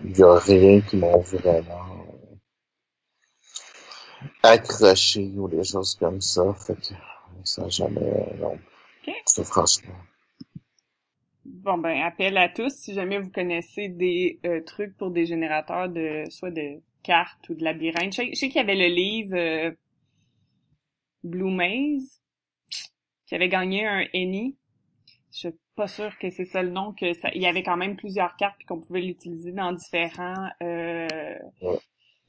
Il 0.03 0.17
y 0.17 0.23
a 0.23 0.35
rien 0.39 0.81
qui 0.81 0.97
m'ont 0.97 1.19
vraiment 1.19 2.05
accroché 4.43 5.31
ou 5.35 5.47
des 5.47 5.63
choses 5.63 5.95
comme 5.95 6.21
ça. 6.21 6.53
Fait 6.53 6.75
que 6.75 6.93
ça 7.43 7.67
jamais. 7.69 8.35
Non. 8.39 8.57
Okay. 9.01 9.15
C'est 9.25 9.45
franchement. 9.45 9.95
Bon 11.45 11.77
ben 11.77 12.01
appel 12.01 12.37
à 12.37 12.49
tous 12.49 12.73
si 12.73 12.93
jamais 12.93 13.19
vous 13.19 13.31
connaissez 13.31 13.89
des 13.89 14.39
euh, 14.45 14.61
trucs 14.63 14.95
pour 14.97 15.11
des 15.11 15.25
générateurs 15.25 15.89
de 15.89 16.23
soit 16.29 16.51
de 16.51 16.79
cartes 17.03 17.49
ou 17.49 17.55
de 17.55 17.63
labyrinthes. 17.63 18.13
Je 18.13 18.35
sais, 18.35 18.47
qu'il 18.47 18.55
y 18.55 18.59
avait 18.59 18.75
le 18.75 18.93
livre 18.93 19.35
euh, 19.35 19.71
Blue 21.23 21.51
Maze 21.51 22.21
qui 23.27 23.35
avait 23.35 23.49
gagné 23.49 23.85
un 23.85 24.05
Ennie. 24.13 24.57
Je 25.31 25.37
suis 25.37 25.49
pas 25.75 25.87
sûre 25.87 26.17
que 26.19 26.29
c'est 26.29 26.45
ça 26.45 26.61
le 26.61 26.69
nom 26.69 26.93
que 26.93 27.13
ça. 27.13 27.29
Il 27.33 27.41
y 27.41 27.47
avait 27.47 27.63
quand 27.63 27.77
même 27.77 27.95
plusieurs 27.95 28.35
cartes 28.35 28.61
qu'on 28.67 28.81
pouvait 28.81 29.01
l'utiliser 29.01 29.51
dans 29.51 29.71
différents. 29.71 30.49
Euh, 30.61 31.07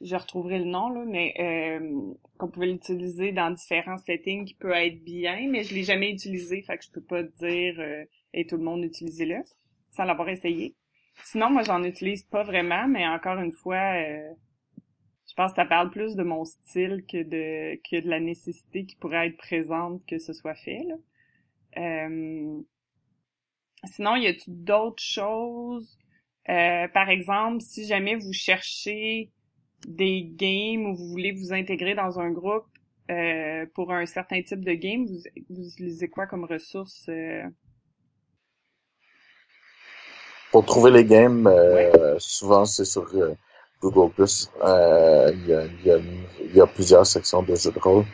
je 0.03 0.17
retrouverai 0.17 0.59
le 0.59 0.65
nom 0.65 0.89
là, 0.91 1.05
mais 1.07 1.35
euh, 1.39 2.15
qu'on 2.39 2.49
pouvait 2.49 2.67
l'utiliser 2.67 3.33
dans 3.33 3.51
différents 3.51 3.99
settings 3.99 4.45
qui 4.45 4.55
peut 4.55 4.73
être 4.73 5.03
bien, 5.03 5.49
mais 5.49 5.63
je 5.65 5.75
l'ai 5.75 5.85
jamais 5.85 6.11
utilisé, 6.11 6.63
fait 6.63 6.79
que 6.79 6.85
je 6.85 6.91
peux 6.91 7.03
pas 7.03 7.23
dire 7.23 7.77
euh, 7.79 8.05
et 8.35 8.47
tout 8.47 8.57
le 8.57 8.65
monde 8.65 8.85
utilisez-le 8.85 9.37
sans 9.91 10.05
l'avoir 10.05 10.29
essayé. 10.29 10.75
Sinon, 11.25 11.51
moi 11.51 11.63
j'en 11.63 11.83
utilise 11.85 12.25
pas 12.25 12.43
vraiment, 12.43 12.89
mais 12.89 13.07
encore 13.07 13.39
une 13.39 13.53
fois, 13.53 13.95
euh, 13.97 14.33
je 15.29 15.35
pense 15.35 15.53
que 15.53 15.57
ça 15.57 15.65
parle 15.65 15.91
plus 15.91 16.17
de 16.17 16.23
mon 16.23 16.45
style 16.45 17.05
que 17.09 17.23
de 17.23 17.81
que 17.89 18.01
de 18.01 18.09
la 18.09 18.21
nécessité 18.21 18.85
qui 18.85 18.97
pourrait 18.97 19.29
être 19.29 19.37
présente 19.37 20.05
que 20.07 20.19
ce 20.19 20.33
soit 20.33 20.55
fait. 20.55 20.83
Là. 20.85 20.97
Euh, 21.79 22.61
sinon, 23.85 24.17
y 24.17 24.27
a-t-il 24.27 24.65
d'autres 24.65 25.03
choses? 25.03 25.99
Euh, 26.49 26.89
par 26.89 27.09
exemple, 27.09 27.61
si 27.61 27.87
jamais 27.87 28.17
vous 28.17 28.33
cherchez 28.33 29.31
des 29.87 30.23
games 30.25 30.87
où 30.87 30.97
vous 30.97 31.09
voulez 31.09 31.33
vous 31.33 31.53
intégrer 31.53 31.95
dans 31.95 32.19
un 32.21 32.31
groupe 32.31 32.67
euh, 33.11 33.67
pour 33.75 33.93
un 33.93 34.07
certain 34.07 34.43
type 34.43 34.65
de 34.65 34.73
game, 34.73 35.07
vous, 35.07 35.19
vous 35.51 35.69
utilisez 35.69 36.09
quoi 36.09 36.27
comme 36.27 36.45
ressource? 36.45 37.07
Euh? 37.09 37.43
Pour 40.51 40.65
trouver 40.65 40.91
les 40.91 41.05
games, 41.05 41.47
euh, 41.47 42.17
souvent 42.19 42.65
c'est 42.65 42.85
sur 42.85 43.09
euh, 43.15 43.35
Google+. 43.81 44.13
Euh, 44.63 45.33
il 45.35 45.47
y, 45.47 45.55
a, 45.55 45.67
y, 45.85 45.91
a, 45.91 45.99
y, 46.55 46.61
a, 46.61 46.67
plusieurs 46.67 47.07
sections 47.07 47.43
de 47.43 47.55
jeux 47.55 47.73
de 47.73 47.79
rôle 47.79 48.05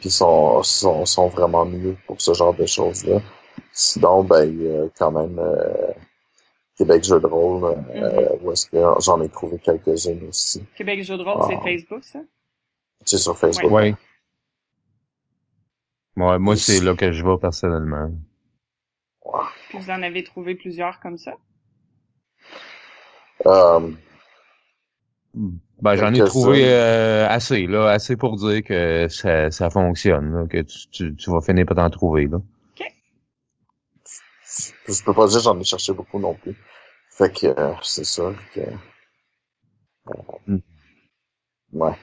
qui 0.00 0.10
sont, 0.10 0.62
sont, 0.62 1.04
sont 1.04 1.28
vraiment 1.28 1.64
mieux 1.64 1.96
pour 2.06 2.20
ce 2.20 2.32
genre 2.32 2.54
de 2.54 2.66
choses-là. 2.66 3.20
Sinon, 3.72 4.24
ben, 4.24 4.44
il 4.44 4.62
y 4.62 4.76
a 4.76 4.88
quand 4.98 5.12
même 5.12 5.38
Québec 6.82 7.04
Jeux 7.04 7.20
de 7.20 7.26
rôle, 7.26 7.64
euh, 7.64 7.76
mm-hmm. 7.76 8.38
où 8.42 8.50
est-ce 8.50 8.66
que 8.66 8.78
j'en 9.00 9.22
ai 9.22 9.28
trouvé 9.28 9.56
quelques-unes 9.58 10.28
aussi. 10.28 10.64
Québec 10.76 11.04
Jeux 11.04 11.16
de 11.16 11.22
rôle, 11.22 11.44
c'est 11.48 11.56
ah. 11.56 11.62
Facebook, 11.62 12.02
ça? 12.02 12.18
C'est 13.04 13.18
sur 13.18 13.38
Facebook. 13.38 13.70
Oui. 13.70 13.94
Ouais, 16.16 16.38
moi, 16.40 16.56
c'est 16.56 16.80
là 16.80 16.96
que 16.96 17.12
je 17.12 17.24
vais 17.24 17.38
personnellement. 17.40 18.10
Puis 19.68 19.78
vous 19.78 19.90
en 19.90 20.02
avez 20.02 20.24
trouvé 20.24 20.56
plusieurs 20.56 20.98
comme 20.98 21.18
ça? 21.18 21.34
Euh, 23.46 23.90
ben, 25.34 25.94
j'en 25.94 26.12
ai 26.12 26.24
trouvé 26.24 26.64
euh, 26.66 27.28
assez, 27.28 27.68
là, 27.68 27.90
assez 27.90 28.16
pour 28.16 28.36
dire 28.36 28.64
que 28.64 29.06
ça, 29.08 29.52
ça 29.52 29.70
fonctionne, 29.70 30.32
là, 30.34 30.46
que 30.48 30.62
tu, 30.62 30.88
tu, 30.90 31.14
tu 31.14 31.30
vas 31.30 31.40
finir 31.40 31.64
par 31.64 31.76
t'en 31.76 31.90
trouver, 31.90 32.26
là. 32.26 32.38
Je 34.88 35.02
peux 35.02 35.14
pas 35.14 35.26
dire 35.26 35.40
j'en 35.40 35.58
ai 35.58 35.64
cherché 35.64 35.92
beaucoup 35.92 36.18
non 36.18 36.34
plus. 36.34 36.56
Fait 37.10 37.32
que 37.32 37.46
euh, 37.46 37.74
c'est 37.82 38.04
sûr 38.04 38.34
que. 38.54 38.60
Euh, 40.50 40.58
ouais. 41.72 41.96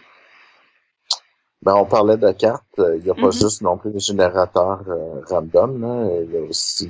Ben, 1.62 1.76
on 1.76 1.86
parlait 1.86 2.18
de 2.18 2.32
cartes. 2.32 2.64
Il 2.78 3.04
n'y 3.04 3.10
a 3.10 3.14
pas 3.14 3.22
mm-hmm. 3.22 3.42
juste 3.42 3.62
non 3.62 3.78
plus 3.78 3.92
des 3.92 4.00
générateurs 4.00 4.84
euh, 4.88 5.22
random. 5.26 6.24
Il 6.24 6.32
y 6.32 6.38
a 6.38 6.42
aussi 6.42 6.90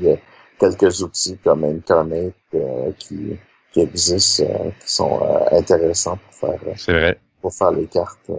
quelques 0.60 1.02
outils 1.02 1.38
comme 1.38 1.64
Internet 1.64 2.36
qui, 3.00 3.40
qui 3.72 3.80
existent, 3.80 4.44
qui 4.80 4.94
sont 4.94 5.48
intéressants 5.52 6.18
pour 6.18 6.34
faire, 6.36 6.76
vrai. 6.88 7.20
pour 7.42 7.54
faire 7.54 7.72
les 7.72 7.88
cartes. 7.88 8.32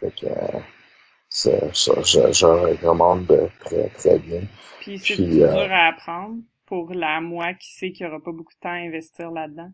Fait 0.00 0.12
que 0.12 0.26
ça, 1.36 1.92
je, 2.02 2.32
je 2.32 2.46
recommande 2.46 3.26
très, 3.60 3.88
très 3.90 4.18
bien. 4.18 4.40
Puis 4.80 4.98
c'est 4.98 5.16
dur 5.16 5.50
à 5.50 5.88
apprendre 5.88 6.36
pour 6.64 6.92
la 6.92 7.20
moi 7.20 7.52
qui 7.54 7.72
sait 7.74 7.92
qu'il 7.92 8.06
n'y 8.06 8.12
aura 8.12 8.22
pas 8.22 8.32
beaucoup 8.32 8.54
de 8.54 8.58
temps 8.60 8.70
à 8.70 8.86
investir 8.86 9.30
là-dedans? 9.30 9.70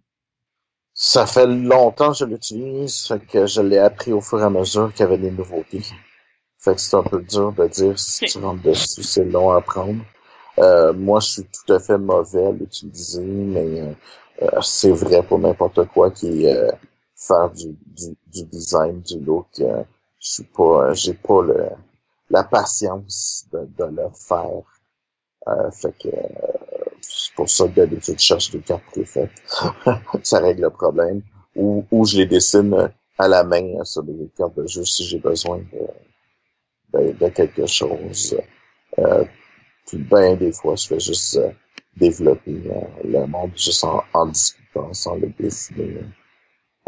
Ça 0.94 1.26
fait 1.26 1.46
longtemps 1.46 2.10
que 2.10 2.18
je 2.18 2.24
l'utilise, 2.24 3.06
fait 3.06 3.24
que 3.24 3.46
je 3.46 3.62
l'ai 3.62 3.78
appris 3.78 4.12
au 4.12 4.20
fur 4.20 4.40
et 4.40 4.44
à 4.44 4.50
mesure 4.50 4.92
qu'il 4.92 5.04
y 5.04 5.08
avait 5.08 5.18
des 5.18 5.30
nouveautés. 5.30 5.82
Fait 6.58 6.74
que 6.74 6.80
c'est 6.80 6.96
un 6.96 7.02
peu 7.02 7.22
dur 7.22 7.52
de 7.52 7.66
dire 7.68 7.98
si 7.98 8.26
tu 8.26 8.38
rentres 8.38 8.62
dessus, 8.62 9.02
c'est 9.02 9.24
long 9.24 9.50
à 9.50 9.58
apprendre. 9.58 10.04
Euh, 10.58 10.92
moi, 10.92 11.20
je 11.20 11.30
suis 11.30 11.44
tout 11.44 11.72
à 11.72 11.78
fait 11.78 11.96
mauvais 11.96 12.46
à 12.46 12.52
l'utiliser, 12.52 13.22
mais 13.22 13.80
euh, 13.80 13.92
euh 14.42 14.60
c'est 14.60 14.90
vrai 14.90 15.22
pour 15.22 15.38
n'importe 15.38 15.86
quoi 15.88 16.10
qui 16.10 16.44
est 16.44 16.56
euh, 16.56 16.70
faire 17.16 17.50
du, 17.50 17.68
du, 17.68 18.16
du, 18.26 18.44
design, 18.44 19.00
du 19.00 19.18
look. 19.20 19.62
Euh, 20.22 20.28
je 20.28 20.32
suis 20.32 20.44
pas, 20.44 20.94
j'ai 20.94 21.14
pas 21.14 21.42
le, 21.42 21.68
la 22.30 22.44
patience 22.44 23.46
de, 23.52 23.68
de 23.78 23.84
le 23.84 24.08
faire. 24.14 24.62
fait 25.72 25.92
que 25.98 26.08
c'est 27.00 27.34
pour 27.34 27.48
ça 27.48 27.66
que 27.66 27.74
d'habitude, 27.74 28.18
je 28.18 28.24
cherche 28.24 28.50
des 28.50 28.60
cartes 28.60 28.84
préfaites. 28.84 29.30
ça 30.22 30.38
règle 30.38 30.62
le 30.62 30.70
problème. 30.70 31.22
Ou, 31.56 31.84
ou 31.90 32.06
je 32.06 32.18
les 32.18 32.26
dessine 32.26 32.90
à 33.18 33.28
la 33.28 33.44
main 33.44 33.84
sur 33.84 34.02
des 34.02 34.30
cartes 34.36 34.56
de 34.56 34.66
jeu 34.66 34.84
si 34.84 35.04
j'ai 35.04 35.18
besoin 35.18 35.58
de, 36.92 37.12
de, 37.12 37.28
quelque 37.28 37.66
chose. 37.66 38.36
Euh, 38.98 39.24
puis 39.86 39.98
ben 39.98 40.36
des 40.36 40.52
fois, 40.52 40.76
je 40.76 40.86
fais 40.86 41.00
juste 41.00 41.36
euh, 41.36 41.50
développer 41.96 42.62
euh, 42.66 42.80
le 43.04 43.26
monde 43.26 43.52
juste 43.56 43.84
en, 43.84 44.02
en, 44.14 44.26
discutant 44.26 44.92
sans 44.92 45.16
le 45.16 45.28
dessiner. 45.38 46.04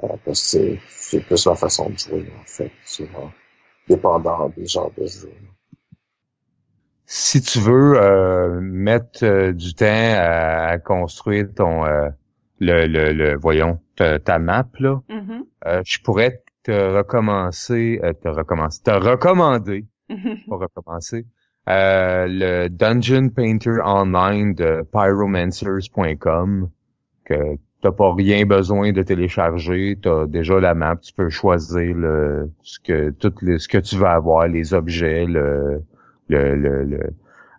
Euh, 0.03 0.09
parce 0.25 0.53
que 0.53 0.77
c'est 0.89 1.21
plus 1.21 1.47
ma 1.47 1.55
façon 1.55 1.89
de 1.91 1.99
jouer, 1.99 2.33
en 2.41 2.45
fait, 2.45 2.73
souvent, 2.85 3.31
dépendant 3.89 4.49
des 4.57 4.67
genres 4.67 4.93
de 4.97 5.07
jeux 5.07 5.31
si 7.07 7.43
tu 7.43 7.59
veux 7.61 7.97
euh, 7.97 8.61
mettre 8.61 9.25
euh, 9.25 9.53
du 9.53 9.75
temps 9.75 9.87
à, 9.87 10.79
construire 10.79 11.47
ton 11.55 11.85
euh, 11.85 12.09
le, 12.61 12.87
le, 12.87 13.13
le, 13.13 13.37
voyons 13.37 13.81
ta, 13.97 14.39
map 14.39 14.67
là, 14.81 15.01
mm-hmm. 15.09 15.83
je 15.85 15.99
pourrais 16.03 16.43
te 16.63 16.73
recommencer 16.73 18.01
te 18.23 18.29
recommencer 18.29 18.83
te 18.83 18.91
recommander 18.91 19.87
pour 20.49 20.61
recommencer 20.61 21.27
le 21.67 22.69
Dungeon 22.69 23.29
Painter 23.29 23.79
Online 23.85 24.55
de 24.55 24.83
pyromancers.com 24.91 26.71
que 27.25 27.57
t'as 27.85 27.93
pas 27.93 28.15
rien 28.15 28.47
besoin 28.47 28.93
de 28.93 29.03
télécharger, 29.03 29.99
t'as 30.01 30.27
déjà 30.27 30.59
la 30.59 30.73
map, 30.73 30.97
tu 30.97 31.13
peux 31.13 31.29
choisir 31.29 31.95
le 31.95 32.51
ce 32.63 32.81
que 32.81 33.11
tout 33.11 33.31
ce 33.59 33.69
que 33.69 33.77
tu 33.77 33.97
vas 33.99 34.13
avoir, 34.13 34.49
les 34.49 34.73
objets, 34.73 35.27
le 35.27 35.83
le, 36.31 36.55
le, 36.57 36.83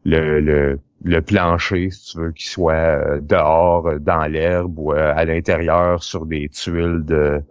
le, 0.03 0.39
le, 0.39 0.79
le, 1.03 1.21
plancher, 1.21 1.91
si 1.91 2.11
tu 2.11 2.17
veux, 2.17 2.31
qu'il 2.31 2.47
soit 2.47 2.73
euh, 2.73 3.19
dehors, 3.21 3.87
euh, 3.87 3.99
dans 3.99 4.25
l'herbe 4.25 4.79
ou 4.79 4.93
euh, 4.93 5.13
à 5.15 5.25
l'intérieur 5.25 6.01
sur 6.01 6.25
des 6.25 6.49
tuiles 6.49 7.03
de 7.05 7.43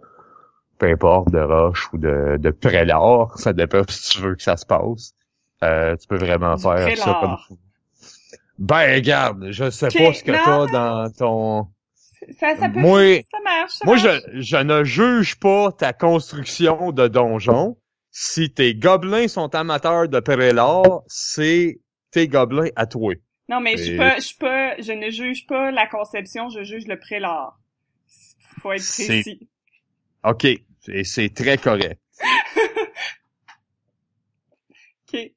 peu 0.77 0.87
importe, 0.87 1.31
de 1.31 1.39
roche 1.39 1.87
ou 1.93 1.97
de, 1.97 2.35
de 2.35 2.49
prélard. 2.49 3.31
Ça 3.39 3.53
dépend 3.53 3.83
si 3.87 4.17
tu 4.17 4.21
veux 4.21 4.35
que 4.35 4.43
ça 4.43 4.57
se 4.57 4.65
passe. 4.65 5.13
tu 5.61 6.07
peux 6.09 6.17
vraiment 6.17 6.57
faire 6.57 6.97
ça 6.97 7.19
comme 7.21 7.37
Ben 8.59 8.95
regarde, 8.95 9.47
je 9.51 9.69
sais 9.69 9.87
pas 9.87 10.13
ce 10.13 10.23
que 10.25 10.33
t'as 10.33 10.65
dans 10.65 11.09
ton. 11.11 11.74
Ça, 12.39 12.55
ça 12.57 12.69
peut 12.69 12.79
moi, 12.79 13.21
ça 13.31 13.37
marche. 13.43 13.79
moi, 13.83 13.97
Je, 13.97 14.41
je 14.41 14.57
ne 14.57 14.83
juge 14.83 15.35
pas 15.39 15.71
ta 15.71 15.93
construction 15.93 16.91
de 16.91 17.07
donjon 17.07 17.77
si 18.17 18.49
tes 18.49 18.73
gobelins 18.73 19.27
sont 19.27 19.53
amateurs 19.55 20.07
de 20.07 20.21
Prélard, 20.21 21.01
c'est 21.05 21.81
tes 22.11 22.29
gobelins 22.29 22.69
à 22.77 22.85
toi. 22.85 23.13
Non, 23.49 23.59
mais 23.59 23.75
je 23.75 23.97
peux, 23.97 24.21
je 24.21 24.37
peux, 24.39 24.81
je 24.81 24.93
ne 24.93 25.11
juge 25.11 25.45
pas 25.47 25.69
la 25.69 25.85
conception, 25.85 26.47
je 26.47 26.63
juge 26.63 26.87
le 26.87 26.97
Prélard. 26.97 27.59
Faut 28.61 28.71
être 28.71 28.79
précis. 28.81 29.49
OK. 30.23 30.45
Et 30.45 31.03
c'est 31.03 31.27
très 31.29 31.57
correct. 31.57 31.99
OK. 35.13 35.31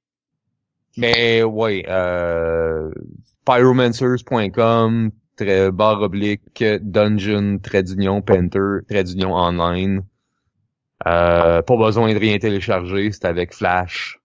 Mais 0.96 1.42
ouais, 1.42 1.84
euh, 1.88 2.92
pyromancers.com, 3.44 5.10
très 5.38 5.70
barre 5.70 6.02
oblique, 6.02 6.62
dungeon, 6.82 7.58
trait 7.62 7.82
d'union, 7.82 8.20
painter, 8.20 8.80
trait 8.88 9.04
d'union 9.04 9.34
online. 9.34 10.02
Euh, 11.06 11.62
pas 11.62 11.76
besoin 11.76 12.12
de 12.12 12.18
rien 12.18 12.38
télécharger, 12.38 13.12
c'est 13.12 13.24
avec 13.24 13.54
Flash. 13.54 14.20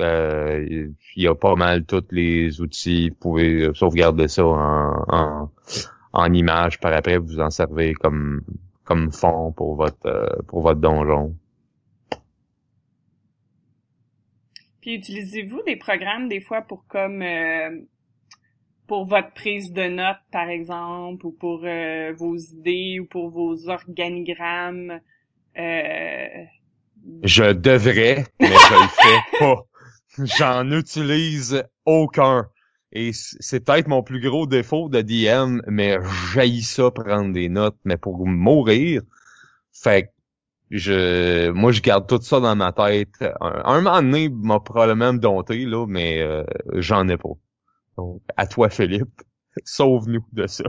Euh, 0.00 0.64
il 0.68 1.22
y 1.22 1.28
a 1.28 1.34
pas 1.34 1.54
mal 1.54 1.84
tous 1.84 2.04
les 2.10 2.60
outils. 2.60 3.10
Vous 3.10 3.16
pouvez 3.16 3.70
sauvegarder 3.74 4.28
ça 4.28 4.44
en, 4.44 5.04
en, 5.08 5.50
en 6.12 6.32
image 6.32 6.80
par 6.80 6.92
après, 6.92 7.18
vous 7.18 7.38
en 7.40 7.50
servez 7.50 7.94
comme 7.94 8.42
comme 8.84 9.10
fond 9.10 9.52
pour 9.52 9.76
votre 9.76 10.06
euh, 10.06 10.42
pour 10.46 10.62
votre 10.62 10.80
donjon. 10.80 11.36
Puis 14.80 14.94
utilisez-vous 14.94 15.62
des 15.66 15.76
programmes 15.76 16.28
des 16.28 16.40
fois 16.40 16.62
pour 16.62 16.86
comme 16.86 17.22
pour 18.86 19.06
votre 19.06 19.32
prise 19.32 19.72
de 19.72 19.88
notes, 19.88 20.16
par 20.30 20.48
exemple, 20.48 21.26
ou 21.26 21.32
pour 21.32 21.62
euh, 21.64 22.12
vos 22.16 22.36
idées, 22.36 23.00
ou 23.00 23.06
pour 23.06 23.30
vos 23.30 23.68
organigrammes. 23.68 25.00
Euh... 25.58 26.26
Je 27.22 27.52
devrais, 27.52 28.24
mais 28.40 28.48
je 28.48 28.74
le 28.74 28.88
fais 28.88 29.38
pas. 29.38 29.64
J'en 30.38 30.70
utilise 30.70 31.62
aucun. 31.84 32.48
Et 32.92 33.10
c'est 33.12 33.60
peut-être 33.60 33.88
mon 33.88 34.02
plus 34.02 34.20
gros 34.20 34.46
défaut 34.46 34.88
de 34.88 35.02
DM, 35.02 35.60
mais 35.66 35.98
j'haïs 36.32 36.62
ça 36.62 36.90
prendre 36.90 37.32
des 37.32 37.48
notes, 37.48 37.76
mais 37.84 37.96
pour 37.96 38.26
mourir. 38.26 39.02
Fait 39.72 40.04
que 40.04 40.08
je 40.70 41.50
moi 41.50 41.72
je 41.72 41.80
garde 41.80 42.06
tout 42.08 42.20
ça 42.22 42.40
dans 42.40 42.56
ma 42.56 42.72
tête. 42.72 43.10
Un, 43.40 43.62
un 43.64 43.80
moment 43.82 44.00
donné 44.00 44.28
m'a 44.30 44.60
probablement 44.60 45.12
me 45.12 45.18
dompté, 45.18 45.66
là, 45.66 45.86
mais 45.86 46.22
euh, 46.22 46.44
j'en 46.74 47.06
ai 47.08 47.16
pas. 47.16 47.36
Donc, 47.96 48.22
à 48.36 48.46
toi, 48.46 48.68
Philippe, 48.68 49.22
sauve-nous 49.64 50.24
de 50.32 50.46
ça. 50.46 50.64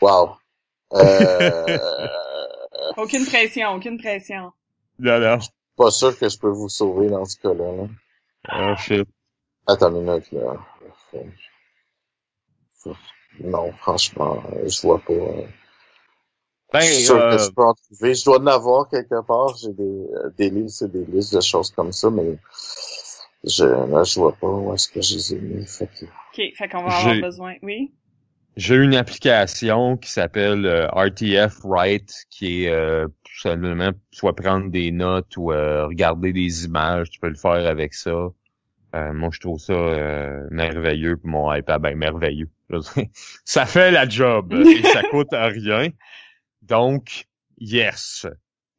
Wow. 0.00 0.36
Euh... 0.92 1.78
aucune 2.96 3.24
pression, 3.24 3.74
aucune 3.74 3.98
pression. 3.98 4.52
Non, 4.98 5.18
non. 5.18 5.38
Pas 5.76 5.90
sûr 5.90 6.16
que 6.18 6.28
je 6.28 6.38
peux 6.38 6.50
vous 6.50 6.68
sauver 6.68 7.08
dans 7.08 7.24
ce 7.24 7.36
cas-là. 7.38 7.72
Là. 7.72 7.88
Oh 8.52 8.76
shit. 8.76 9.08
Attends 9.66 9.90
une 9.90 10.04
minute, 10.04 10.30
là. 10.32 10.56
Non, 13.40 13.72
franchement, 13.72 14.42
je 14.64 14.80
vois 14.82 15.00
pas. 15.00 15.12
Euh, 15.12 15.42
ben, 16.72 16.80
je 16.80 16.92
suis 16.92 17.04
sûr 17.04 17.16
euh... 17.16 17.36
que 17.36 17.42
je 17.42 17.50
peux 17.50 17.62
en 17.62 17.74
trouver. 17.74 18.14
Je 18.14 18.24
dois 18.24 18.38
en 18.38 18.46
avoir 18.46 18.88
quelque 18.88 19.20
part. 19.22 19.56
J'ai 19.56 19.72
des, 19.72 20.06
des 20.36 20.50
listes 20.50 20.82
et 20.82 20.88
des 20.88 21.04
listes 21.06 21.34
de 21.34 21.40
choses 21.40 21.70
comme 21.70 21.92
ça, 21.92 22.10
mais 22.10 22.38
je, 23.46 23.64
là, 23.64 24.04
je 24.04 24.18
vois 24.18 24.34
pas 24.34 24.48
où 24.48 24.72
est-ce 24.74 24.88
que 24.88 25.02
je 25.02 25.14
les 25.14 25.34
ai 25.34 25.38
mis. 25.38 25.66
Fait 25.66 25.86
que... 25.86 26.04
OK, 26.04 26.54
fait 26.56 26.68
qu'on 26.68 26.84
va 26.84 26.96
avoir 26.96 27.20
besoin. 27.20 27.54
Oui? 27.62 27.92
J'ai 28.56 28.76
une 28.76 28.94
application 28.94 29.96
qui 29.96 30.10
s'appelle 30.10 30.64
euh, 30.64 30.86
RTF 30.88 31.64
Write, 31.64 32.24
qui 32.30 32.64
est 32.64 32.70
euh, 32.70 33.08
seulement 33.36 33.90
soit 34.12 34.34
prendre 34.36 34.70
des 34.70 34.92
notes 34.92 35.36
ou 35.36 35.52
euh, 35.52 35.86
regarder 35.86 36.32
des 36.32 36.64
images. 36.64 37.10
Tu 37.10 37.18
peux 37.18 37.28
le 37.28 37.34
faire 37.34 37.66
avec 37.66 37.94
ça. 37.94 38.28
Euh, 38.94 39.12
moi, 39.12 39.30
je 39.32 39.40
trouve 39.40 39.58
ça 39.58 39.72
euh, 39.72 40.46
merveilleux 40.50 41.16
pour 41.16 41.28
mon 41.28 41.52
iPad. 41.52 41.82
Ben, 41.82 41.96
merveilleux. 41.96 42.48
ça 43.44 43.66
fait 43.66 43.90
la 43.90 44.08
job 44.08 44.52
et 44.54 44.82
ça 44.84 45.02
coûte 45.02 45.32
rien. 45.32 45.88
Donc, 46.62 47.26
yes. 47.58 48.26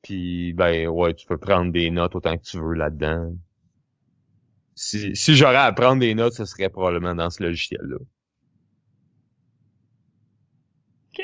Puis, 0.04 0.54
ben, 0.54 0.88
ouais, 0.88 1.14
tu 1.14 1.26
peux 1.26 1.38
prendre 1.38 1.72
des 1.72 1.92
notes 1.92 2.16
autant 2.16 2.38
que 2.38 2.44
tu 2.44 2.58
veux 2.58 2.74
là-dedans. 2.76 3.34
Si, 4.76 5.16
si 5.16 5.36
j'aurais 5.36 5.58
à 5.58 5.74
prendre 5.74 6.00
des 6.02 6.16
notes, 6.16 6.34
ce 6.36 6.46
serait 6.46 6.70
probablement 6.70 7.16
dans 7.16 7.30
ce 7.30 7.44
logiciel-là. 7.44 7.98
OK. 11.10 11.22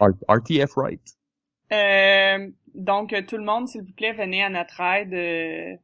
RTF 0.00 0.76
Right. 0.76 1.16
Euh, 1.72 2.50
donc, 2.74 3.14
tout 3.26 3.36
le 3.36 3.44
monde, 3.44 3.68
s'il 3.68 3.82
vous 3.82 3.92
plaît, 3.92 4.12
venez 4.12 4.42
à 4.42 4.50
notre 4.50 4.80
aide 4.80 5.12
euh, 5.14 5.76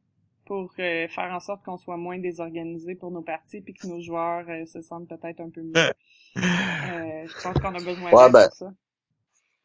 pour 0.45 0.73
euh, 0.79 1.07
faire 1.07 1.33
en 1.33 1.39
sorte 1.39 1.63
qu'on 1.63 1.77
soit 1.77 1.97
moins 1.97 2.19
désorganisé 2.19 2.95
pour 2.95 3.11
nos 3.11 3.21
parties 3.21 3.61
puis 3.61 3.73
que 3.73 3.87
nos 3.87 4.01
joueurs 4.01 4.45
euh, 4.49 4.65
se 4.65 4.81
sentent 4.81 5.09
peut-être 5.09 5.41
un 5.41 5.49
peu 5.49 5.61
mieux. 5.61 5.89
Euh, 6.83 7.27
je 7.27 7.37
pense 7.41 7.59
qu'on 7.59 7.75
a 7.75 7.81
besoin 7.81 8.13
ouais, 8.13 8.17
d'aide 8.17 8.31
ben, 8.31 8.49
ça. 8.49 8.73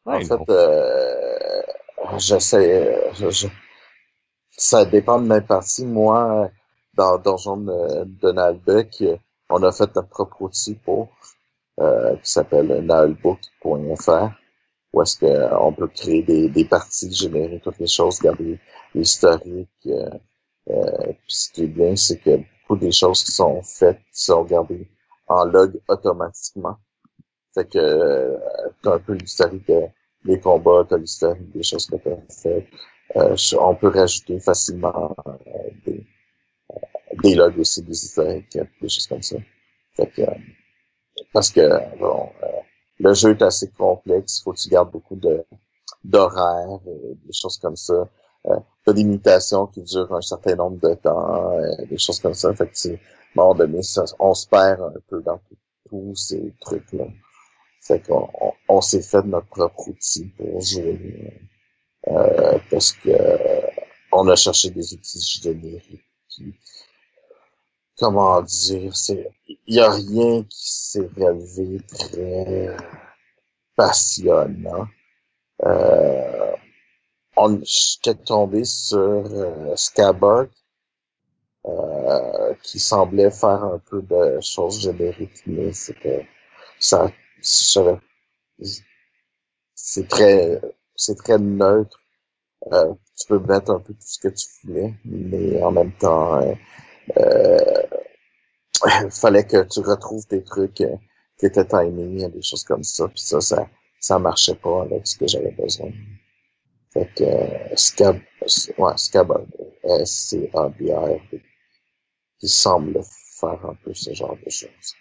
En 0.05 0.19
fait, 0.19 0.37
bon. 0.37 0.47
euh, 0.49 1.61
j'essaie. 2.17 3.11
Je, 3.15 3.29
je- 3.29 3.47
ça 4.51 4.85
dépend 4.85 5.19
de 5.19 5.27
mes 5.27 5.41
parties. 5.41 5.85
Moi, 5.85 6.51
dans 6.99 7.17
Donjon 7.17 7.57
de, 7.57 8.31
Nalbec, 8.31 9.03
on 9.49 9.63
a 9.63 9.71
fait 9.71 9.95
notre 9.95 10.09
propre 10.09 10.41
outil 10.41 10.75
pour 10.75 11.09
euh, 11.79 12.15
qui 12.17 12.29
s'appelle 12.31 12.67
nalbook.fr 12.85 14.27
où 14.93 15.01
est-ce 15.03 15.17
que 15.19 15.53
on 15.67 15.71
peut 15.73 15.87
créer 15.87 16.23
des, 16.23 16.49
des 16.49 16.65
parties, 16.65 17.11
générer 17.13 17.59
toutes 17.63 17.79
les 17.79 17.87
choses, 17.87 18.19
garder 18.19 18.59
l'historique. 18.95 19.69
Euh, 19.87 20.09
euh, 20.71 21.05
puis 21.07 21.33
ce 21.41 21.51
qui 21.51 21.63
est 21.63 21.67
bien, 21.67 21.95
c'est 21.95 22.19
que 22.19 22.37
beaucoup 22.37 22.79
des 22.79 22.91
choses 22.91 23.23
qui 23.23 23.31
sont 23.31 23.61
faites 23.63 23.99
sont 24.13 24.43
gardées 24.45 24.87
en 25.27 25.45
log 25.45 25.79
automatiquement. 25.87 26.77
Fait 27.53 27.69
que 27.69 27.77
euh, 27.79 28.37
t'as 28.81 28.95
un 28.95 28.99
peu 28.99 29.13
l'historique 29.13 29.67
de- 29.67 29.87
des 30.25 30.39
combats, 30.39 30.85
t'as 30.89 30.97
l'historique 30.97 31.51
des 31.51 31.63
choses 31.63 31.85
que 31.87 31.97
t'as 31.97 32.17
faites. 32.43 32.67
Euh, 33.15 33.35
on 33.59 33.75
peut 33.75 33.89
rajouter 33.89 34.39
facilement 34.39 35.15
euh, 35.27 35.31
des, 35.85 35.99
euh, 35.99 36.18
des 37.23 37.35
logs 37.35 37.59
aussi, 37.59 37.81
des 37.81 38.03
historiques, 38.05 38.57
des 38.81 38.89
choses 38.89 39.07
comme 39.07 39.21
ça. 39.21 39.37
Fait 39.95 40.07
que, 40.07 40.21
euh, 40.21 40.33
parce 41.33 41.49
que 41.49 41.97
bon, 41.97 42.29
euh, 42.43 42.47
le 42.99 43.13
jeu 43.13 43.31
est 43.31 43.41
assez 43.41 43.69
complexe, 43.71 44.41
faut 44.41 44.53
que 44.53 44.59
tu 44.59 44.69
gardes 44.69 44.91
beaucoup 44.91 45.15
de 45.15 45.45
d'horaires 46.03 46.79
des 46.85 47.33
choses 47.33 47.57
comme 47.57 47.75
ça. 47.75 48.07
Euh, 48.47 48.59
t'as 48.85 48.93
des 48.93 49.03
mutations 49.03 49.67
qui 49.67 49.81
durent 49.83 50.13
un 50.13 50.21
certain 50.21 50.55
nombre 50.55 50.79
de 50.79 50.93
temps, 50.95 51.51
euh, 51.51 51.85
des 51.89 51.97
choses 51.97 52.19
comme 52.19 52.33
ça. 52.33 52.53
Fait 52.55 52.67
que 52.67 52.97
on 54.19 54.33
se 54.33 54.47
perd 54.47 54.81
un 54.81 54.99
peu 55.07 55.21
dans 55.21 55.39
tous 55.89 56.15
ces 56.15 56.53
trucs-là. 56.61 57.05
Fait 57.81 57.99
qu'on 58.05 58.29
on, 58.67 58.81
s'est 58.81 59.01
fait 59.01 59.23
notre 59.23 59.47
propre 59.47 59.89
outil 59.89 60.25
pour 60.37 60.61
jouer. 60.61 61.33
Euh, 62.07 62.57
parce 62.71 62.93
que 62.93 63.11
on 64.11 64.27
a 64.29 64.35
cherché 64.35 64.69
des 64.69 64.93
outils 64.93 65.39
génériques. 65.41 66.05
Comment 67.99 68.41
dire, 68.41 68.95
c'est 68.95 69.31
il 69.67 69.75
y 69.75 69.79
a 69.79 69.91
rien 69.91 70.43
qui 70.43 70.71
s'est 70.73 71.09
révélé 71.17 71.79
très 71.87 72.75
passionnant. 73.75 74.87
Euh, 75.65 76.53
on 77.37 77.61
j'étais 77.63 78.15
tombé 78.15 78.65
sur 78.65 78.99
euh, 78.99 79.75
Scabbard 79.75 80.47
euh, 81.65 82.53
qui 82.63 82.79
semblait 82.79 83.31
faire 83.31 83.63
un 83.63 83.79
peu 83.79 84.01
de 84.01 84.39
choses 84.41 84.81
génériques, 84.81 85.43
mais 85.45 85.73
c'était 85.73 86.27
ça 86.79 87.11
je- 87.41 87.99
c'est 89.75 90.07
très 90.07 90.61
c'est 90.95 91.15
très 91.17 91.37
neutre. 91.39 91.99
Euh, 92.73 92.93
tu 93.17 93.27
peux 93.27 93.39
mettre 93.39 93.71
un 93.71 93.79
peu 93.79 93.93
tout 93.93 93.99
ce 94.01 94.19
que 94.19 94.29
tu 94.29 94.47
voulais, 94.63 94.93
mais 95.05 95.61
en 95.63 95.71
même 95.71 95.93
temps, 95.93 96.41
euh, 96.41 96.55
euh, 97.19 97.57
fallait 99.11 99.45
que 99.45 99.63
tu 99.63 99.79
retrouves 99.81 100.27
des 100.27 100.43
trucs 100.43 100.81
euh, 100.81 100.95
qui 101.37 101.45
étaient 101.45 101.65
timés, 101.65 102.27
des 102.29 102.41
choses 102.41 102.63
comme 102.63 102.83
ça, 102.83 103.07
puis 103.07 103.19
ça, 103.19 103.41
ça, 103.41 103.69
ça 103.99 104.19
marchait 104.19 104.55
pas 104.55 104.83
avec 104.83 105.07
ce 105.07 105.17
que 105.17 105.27
j'avais 105.27 105.51
besoin. 105.51 105.91
Fait 106.93 107.09
que 107.15 107.23
euh, 107.23 107.75
Scab, 107.75 108.19
ouais, 108.77 108.97
Scabbard, 108.97 109.45
S-C-A-B-R, 109.83 111.19
qui 112.39 112.47
semble 112.47 112.99
faire 113.39 113.65
un 113.65 113.75
peu 113.75 113.93
ce 113.93 114.13
genre 114.13 114.37
de 114.43 114.49
choses. 114.49 114.95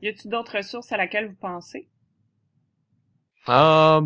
Y 0.00 0.08
a-t-il 0.08 0.30
d'autres 0.30 0.56
ressources 0.56 0.90
à 0.92 0.96
laquelle 0.96 1.28
vous 1.28 1.36
pensez? 1.36 1.88
Euh, 3.48 4.02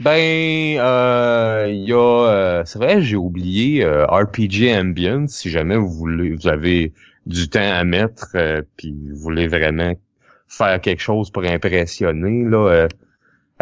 ben, 0.00 0.78
euh, 0.80 1.68
y 1.70 1.92
a, 1.92 1.96
euh, 1.96 2.64
c'est 2.64 2.78
vrai, 2.78 3.00
j'ai 3.00 3.16
oublié 3.16 3.84
euh, 3.84 4.06
RPG 4.06 4.74
Ambience. 4.76 5.32
Si 5.32 5.50
jamais 5.50 5.76
vous 5.76 5.90
voulez, 5.90 6.34
vous 6.34 6.48
avez 6.48 6.92
du 7.26 7.48
temps 7.48 7.60
à 7.60 7.84
mettre, 7.84 8.32
euh, 8.34 8.62
puis 8.76 8.92
vous 9.10 9.16
voulez 9.16 9.46
vraiment 9.46 9.94
faire 10.48 10.80
quelque 10.80 11.00
chose 11.00 11.30
pour 11.30 11.44
impressionner, 11.44 12.44
là, 12.44 12.68
euh, 12.68 12.88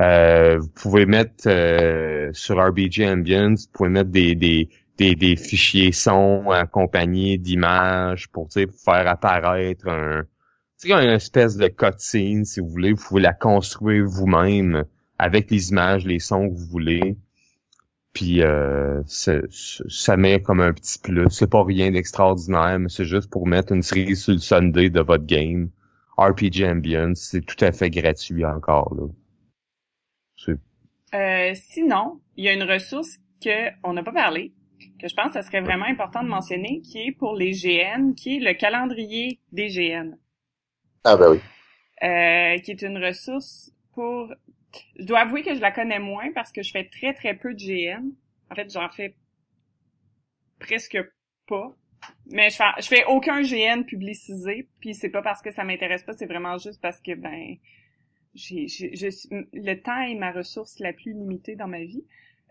euh, 0.01 0.59
vous 0.59 0.68
pouvez 0.68 1.07
mettre 1.07 1.45
sur 2.33 2.57
RPG 2.59 3.07
Ambience, 3.07 3.66
vous 3.66 3.72
pouvez 3.72 3.91
mettre 3.91 4.11
des 4.11 4.35
des 4.35 4.70
des, 4.99 5.14
des 5.14 5.37
fichiers 5.37 5.93
son 5.93 6.51
accompagnés 6.51 7.39
d'images 7.39 8.28
pour, 8.28 8.49
faire 8.53 9.09
apparaître 9.09 9.89
un, 9.89 10.24
une 10.85 11.11
espèce 11.11 11.57
de 11.57 11.68
cutscene, 11.68 12.45
si 12.45 12.61
vous 12.61 12.68
voulez. 12.68 12.93
Vous 12.93 13.03
pouvez 13.05 13.22
la 13.22 13.33
construire 13.33 14.05
vous-même 14.07 14.85
avec 15.23 15.51
les 15.51 15.70
images, 15.70 16.05
les 16.05 16.18
sons 16.18 16.49
que 16.49 16.55
vous 16.55 16.66
voulez. 16.66 17.16
Puis 18.12 18.43
euh, 18.43 19.03
c'est- 19.07 19.47
c'est- 19.51 19.89
ça 19.89 20.16
met 20.16 20.43
comme 20.43 20.61
un 20.61 20.73
petit 20.73 20.99
plus. 20.99 21.31
C'est 21.31 21.51
pas 21.51 21.64
rien 21.64 21.91
d'extraordinaire, 21.93 22.79
mais 22.81 22.89
c'est 22.89 23.05
juste 23.07 23.31
pour 23.31 23.47
mettre 23.47 23.73
une 23.73 23.83
série 23.83 24.16
sur 24.16 24.33
le 24.33 24.39
Sunday 24.41 24.91
de 24.91 25.01
votre 25.01 25.25
game. 25.25 25.70
RPG 26.18 26.66
Ambience, 26.66 27.20
c'est 27.31 27.41
tout 27.41 27.62
à 27.64 27.73
fait 27.73 27.89
gratuit 27.91 28.45
encore 28.45 28.95
là. 28.95 29.07
C'est- 30.37 30.59
Euh, 31.14 31.53
sinon, 31.55 32.20
il 32.37 32.45
y 32.45 32.49
a 32.49 32.53
une 32.53 32.64
ressource 32.64 33.18
que 33.45 33.70
on 33.85 33.93
n'a 33.95 34.03
pas 34.03 34.12
parlé, 34.12 34.53
que 35.01 35.09
je 35.09 35.14
pense 35.14 35.33
que 35.33 35.41
ce 35.41 35.47
serait 35.47 35.61
vraiment 35.62 35.87
important 35.87 36.23
de 36.23 36.29
mentionner, 36.29 36.81
qui 36.83 36.99
est 37.07 37.12
pour 37.12 37.35
les 37.37 37.53
GN, 37.53 38.12
qui 38.14 38.37
est 38.37 38.41
le 38.41 38.55
calendrier 38.55 39.41
des 39.53 39.68
GN, 39.68 40.16
Ah 41.05 41.16
ben 41.16 41.31
oui. 41.33 41.41
euh, 42.03 42.59
qui 42.62 42.70
est 42.73 42.83
une 42.83 42.99
ressource 42.99 43.73
pour... 43.95 44.33
Je 44.99 45.05
dois 45.05 45.20
avouer 45.20 45.43
que 45.43 45.55
je 45.55 45.61
la 45.61 45.70
connais 45.70 45.99
moins 45.99 46.33
parce 46.33 46.53
que 46.53 46.62
je 46.62 46.70
fais 46.70 46.85
très 46.85 47.14
très 47.14 47.35
peu 47.35 47.55
de 47.55 47.59
GN. 47.59 48.11
En 48.51 48.55
fait, 48.55 48.70
j'en 48.70 48.89
fais 48.89 49.14
presque 50.59 50.99
pas. 51.47 51.75
Mais 52.27 52.51
je 52.51 52.57
fais, 52.57 52.64
je 52.79 52.87
fais 52.87 53.05
aucun 53.05 53.43
GN 53.43 53.85
publicisé, 53.85 54.68
puis 54.81 54.95
c'est 54.95 55.09
pas 55.09 55.23
parce 55.23 55.41
que 55.41 55.53
ça 55.53 55.62
m'intéresse 55.62 56.03
pas, 56.03 56.12
c'est 56.12 56.27
vraiment 56.27 56.59
juste 56.59 56.81
parce 56.81 57.01
que 57.01 57.14
ben 57.14 57.57
j'ai, 58.35 58.66
le 59.53 59.75
temps 59.75 60.03
est 60.03 60.14
ma 60.14 60.33
ressource 60.33 60.79
la 60.81 60.93
plus 60.93 61.12
limitée 61.12 61.55
dans 61.55 61.68
ma 61.68 61.85
vie. 61.85 62.05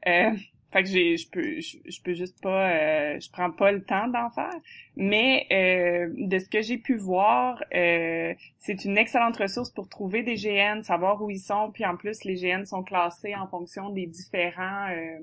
Euh, 0.07 0.31
fait 0.71 0.83
que 0.83 0.89
j'ai, 0.89 1.17
je 1.17 1.29
peux, 1.29 1.59
je, 1.59 2.01
peux 2.01 2.13
juste 2.13 2.41
pas, 2.41 2.71
euh, 2.71 3.19
je 3.19 3.29
prends 3.29 3.51
pas 3.51 3.71
le 3.73 3.83
temps 3.83 4.07
d'en 4.07 4.29
faire. 4.29 4.55
Mais 4.95 5.45
euh, 5.51 6.13
de 6.15 6.39
ce 6.39 6.47
que 6.47 6.61
j'ai 6.61 6.77
pu 6.77 6.95
voir, 6.95 7.61
euh, 7.75 8.33
c'est 8.59 8.85
une 8.85 8.97
excellente 8.97 9.35
ressource 9.35 9.69
pour 9.69 9.89
trouver 9.89 10.23
des 10.23 10.35
GN, 10.35 10.81
savoir 10.81 11.21
où 11.21 11.29
ils 11.29 11.39
sont, 11.39 11.71
puis 11.73 11.85
en 11.85 11.97
plus 11.97 12.23
les 12.23 12.35
GN 12.35 12.63
sont 12.63 12.83
classés 12.83 13.35
en 13.35 13.47
fonction 13.47 13.89
des 13.89 14.05
différents, 14.05 14.87
euh, 14.91 15.19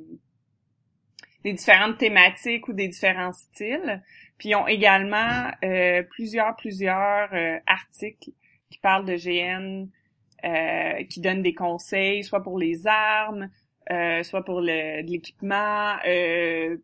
des 1.44 1.54
différentes 1.54 1.96
thématiques 1.96 2.68
ou 2.68 2.74
des 2.74 2.88
différents 2.88 3.32
styles. 3.32 4.02
Puis 4.36 4.50
ils 4.50 4.54
ont 4.54 4.66
également 4.66 5.50
euh, 5.64 6.02
plusieurs, 6.02 6.56
plusieurs 6.56 7.30
articles 7.66 8.32
qui 8.70 8.78
parlent 8.78 9.06
de 9.06 9.16
GN, 9.16 9.88
qui 11.08 11.20
donnent 11.20 11.42
des 11.42 11.54
conseils, 11.54 12.22
soit 12.22 12.42
pour 12.42 12.58
les 12.58 12.86
armes, 12.86 13.48
euh, 13.90 14.22
soit 14.22 14.44
pour 14.44 14.60
le, 14.60 15.02
de 15.02 15.10
l'équipement. 15.10 15.96
Euh, 16.06 16.76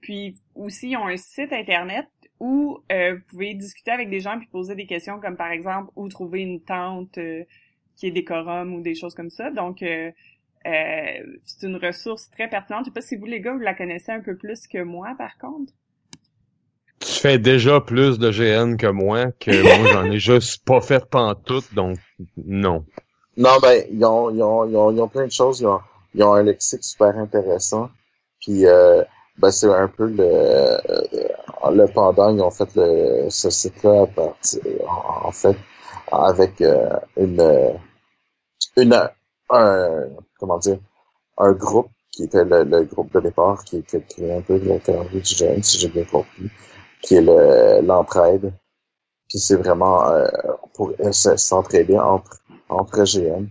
puis 0.00 0.36
aussi, 0.54 0.90
ils 0.90 0.96
ont 0.96 1.06
un 1.06 1.16
site 1.16 1.52
internet 1.52 2.06
où 2.38 2.78
euh, 2.92 3.14
vous 3.14 3.22
pouvez 3.28 3.54
discuter 3.54 3.90
avec 3.90 4.10
des 4.10 4.20
gens 4.20 4.38
puis 4.38 4.48
poser 4.48 4.74
des 4.74 4.86
questions 4.86 5.18
comme 5.20 5.36
par 5.36 5.50
exemple 5.50 5.90
où 5.96 6.08
trouver 6.08 6.42
une 6.42 6.60
tente 6.60 7.18
qui 7.96 8.06
est 8.06 8.10
décorum 8.10 8.74
ou 8.74 8.80
des 8.82 8.94
choses 8.94 9.14
comme 9.14 9.30
ça. 9.30 9.50
Donc 9.50 9.78
c'est 9.80 11.62
une 11.62 11.76
ressource 11.76 12.28
très 12.30 12.48
pertinente. 12.48 12.84
Je 12.84 12.90
sais 12.90 12.94
pas 12.94 13.00
si 13.00 13.16
vous 13.16 13.24
les 13.24 13.40
gars 13.40 13.52
vous 13.52 13.60
la 13.60 13.74
connaissez 13.74 14.12
un 14.12 14.20
peu 14.20 14.36
plus 14.36 14.66
que 14.66 14.82
moi 14.82 15.14
par 15.16 15.38
contre. 15.38 15.72
Tu 17.00 17.12
fais 17.12 17.38
déjà 17.38 17.80
plus 17.80 18.18
de 18.18 18.30
GN 18.30 18.76
que 18.76 18.86
moi, 18.88 19.32
que 19.32 19.62
moi 19.80 19.92
j'en 19.92 20.10
ai 20.10 20.18
juste 20.18 20.64
pas 20.64 20.80
fait 20.80 21.04
pantoute, 21.08 21.72
donc 21.74 21.98
non. 22.36 22.84
Non, 23.36 23.58
ben, 23.60 23.84
ils 23.90 24.04
ont, 24.04 24.30
ils 24.30 24.42
ont, 24.42 24.68
ils 24.68 24.76
ont, 24.76 24.92
ils 24.92 25.00
ont 25.00 25.08
plein 25.08 25.26
de 25.26 25.32
choses. 25.32 25.60
Ils 25.60 25.66
ont, 25.66 25.80
ils 26.14 26.22
ont 26.22 26.34
un 26.34 26.42
lexique 26.42 26.84
super 26.84 27.16
intéressant. 27.18 27.90
Puis 28.40 28.66
euh, 28.66 29.02
ben, 29.38 29.50
c'est 29.50 29.72
un 29.72 29.88
peu 29.88 30.06
le, 30.06 30.22
euh, 30.22 31.70
le 31.70 31.86
pendant, 31.92 32.34
ils 32.34 32.40
ont 32.40 32.50
fait 32.50 32.68
le, 32.76 33.28
ce 33.30 33.50
site-là 33.50 34.06
en, 34.86 35.32
fait 35.32 35.56
avec 36.12 36.60
euh, 36.60 36.90
une, 37.16 37.78
une 38.76 39.10
un, 39.50 40.04
comment 40.38 40.58
dire 40.58 40.78
un 41.38 41.52
groupe 41.52 41.90
qui 42.12 42.24
était 42.24 42.44
le, 42.44 42.84
groupe 42.84 43.12
de 43.12 43.20
départ 43.20 43.64
qui, 43.64 43.82
qui 43.82 43.96
a 43.96 44.00
créé 44.00 44.32
un 44.32 44.40
peu 44.40 44.58
le 44.58 45.20
du 45.20 45.24
jeune, 45.24 45.62
si 45.62 45.78
j'ai 45.78 45.88
bien 45.88 46.04
compris, 46.04 46.48
qui 47.02 47.16
est 47.16 47.20
le 47.20 47.80
l'entraide. 47.84 48.52
Puis 49.28 49.38
c'est 49.40 49.56
vraiment 49.56 50.06
euh, 50.10 50.28
pour 50.74 50.92
s'entraider 51.12 51.98
entre 51.98 52.40
entre 52.68 53.04
GM 53.04 53.48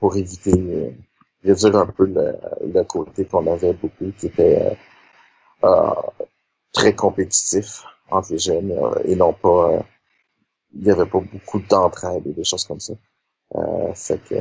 pour 0.00 0.16
éviter 0.16 0.96
réduire 1.44 1.76
un 1.76 1.86
peu 1.86 2.06
le, 2.06 2.36
le 2.72 2.82
côté 2.84 3.24
qu'on 3.24 3.46
avait 3.52 3.72
beaucoup, 3.72 4.10
qui 4.18 4.26
était 4.26 4.76
euh, 5.64 5.68
euh 5.68 5.94
très 6.72 6.94
compétitif 6.94 7.82
entre 8.10 8.32
les 8.32 8.38
jeunes 8.38 8.72
euh, 8.72 8.94
et 9.04 9.16
non 9.16 9.32
pas... 9.32 9.82
Il 10.72 10.84
n'y 10.84 10.90
avait 10.90 11.06
pas 11.06 11.18
beaucoup 11.18 11.58
d'entraide 11.60 12.24
et 12.26 12.32
des 12.32 12.44
choses 12.44 12.64
comme 12.64 12.78
ça. 12.78 12.92
Euh, 13.56 13.92
fait 13.94 14.18
que... 14.22 14.36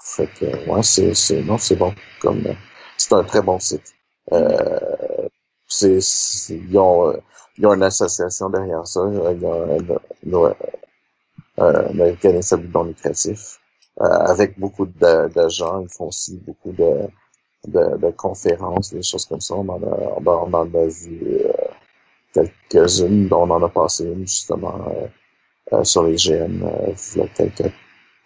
fait 0.00 0.28
que, 0.28 0.70
ouais, 0.70 0.82
c'est, 0.82 1.14
c'est, 1.14 1.42
non, 1.42 1.58
c'est 1.58 1.76
bon. 1.76 1.92
Comme, 2.20 2.44
c'est 2.96 3.12
un 3.14 3.24
très 3.24 3.42
bon 3.42 3.58
site. 3.58 3.92
Euh, 4.32 5.28
c'est, 5.66 5.98
ils 6.50 6.78
ont, 6.78 7.12
ils 7.56 7.66
ont 7.66 7.74
une 7.74 7.82
association 7.82 8.50
derrière 8.50 8.86
ça. 8.86 9.00
Il 9.08 9.14
y 9.16 9.46
a 9.46 9.52
un, 10.38 10.54
un, 11.58 11.74
un 11.74 11.92
mécanisme 11.92 12.62
non 12.72 12.84
lucratif. 12.84 13.58
Euh, 13.98 14.04
avec 14.04 14.58
beaucoup 14.58 14.86
de, 14.86 15.48
gens. 15.48 15.80
Ils 15.80 15.88
font 15.88 16.06
aussi 16.06 16.38
beaucoup 16.46 16.72
de, 16.72 17.08
de, 17.66 17.98
de, 17.98 18.10
conférences, 18.12 18.94
des 18.94 19.02
choses 19.02 19.26
comme 19.26 19.40
ça. 19.40 19.54
On 19.56 19.68
en 19.68 19.82
a, 19.82 20.14
on 20.24 20.54
en 20.54 20.74
a 20.74 20.86
vu 20.86 21.20
euh, 21.22 21.52
quelques-unes, 22.32 23.28
dont 23.28 23.42
on 23.42 23.50
en 23.50 23.62
a 23.62 23.68
passé 23.68 24.04
une 24.04 24.26
justement 24.26 24.74
euh, 25.72 25.84
sur 25.84 26.04
les 26.04 26.16
GM 26.16 26.64
il 27.14 27.18
y 27.18 27.24
a 27.24 27.28
quelques 27.28 27.72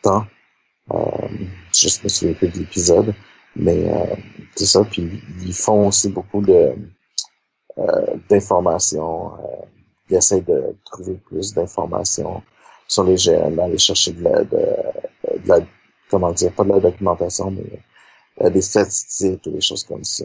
temps. 0.02 0.26
je 0.90 2.02
me 2.04 2.08
souviens 2.08 2.34
plus 2.34 2.48
de 2.48 2.58
l'épisode, 2.58 3.14
mais 3.56 3.90
c'est 4.54 4.66
ça. 4.66 4.84
Puis 4.84 5.22
ils 5.42 5.54
font 5.54 5.88
aussi 5.88 6.08
beaucoup 6.10 6.42
de 6.42 6.74
d'informations. 8.30 9.32
ils 10.08 10.16
essayent 10.16 10.42
de 10.42 10.76
trouver 10.84 11.14
plus 11.14 11.52
d'informations 11.52 12.42
sur 12.86 13.02
les 13.04 13.16
GM, 13.16 13.58
aller 13.58 13.78
chercher 13.78 14.12
de 14.12 14.22
de, 14.22 14.66
de 15.44 15.48
la, 15.48 15.60
comment 16.08 16.32
dire, 16.32 16.52
pas 16.52 16.64
de 16.64 16.70
la 16.70 16.80
documentation, 16.80 17.50
mais 17.50 17.62
euh, 18.40 18.50
des 18.50 18.62
statistiques 18.62 19.46
et 19.46 19.50
des 19.50 19.60
choses 19.60 19.84
comme 19.84 20.04
ça. 20.04 20.24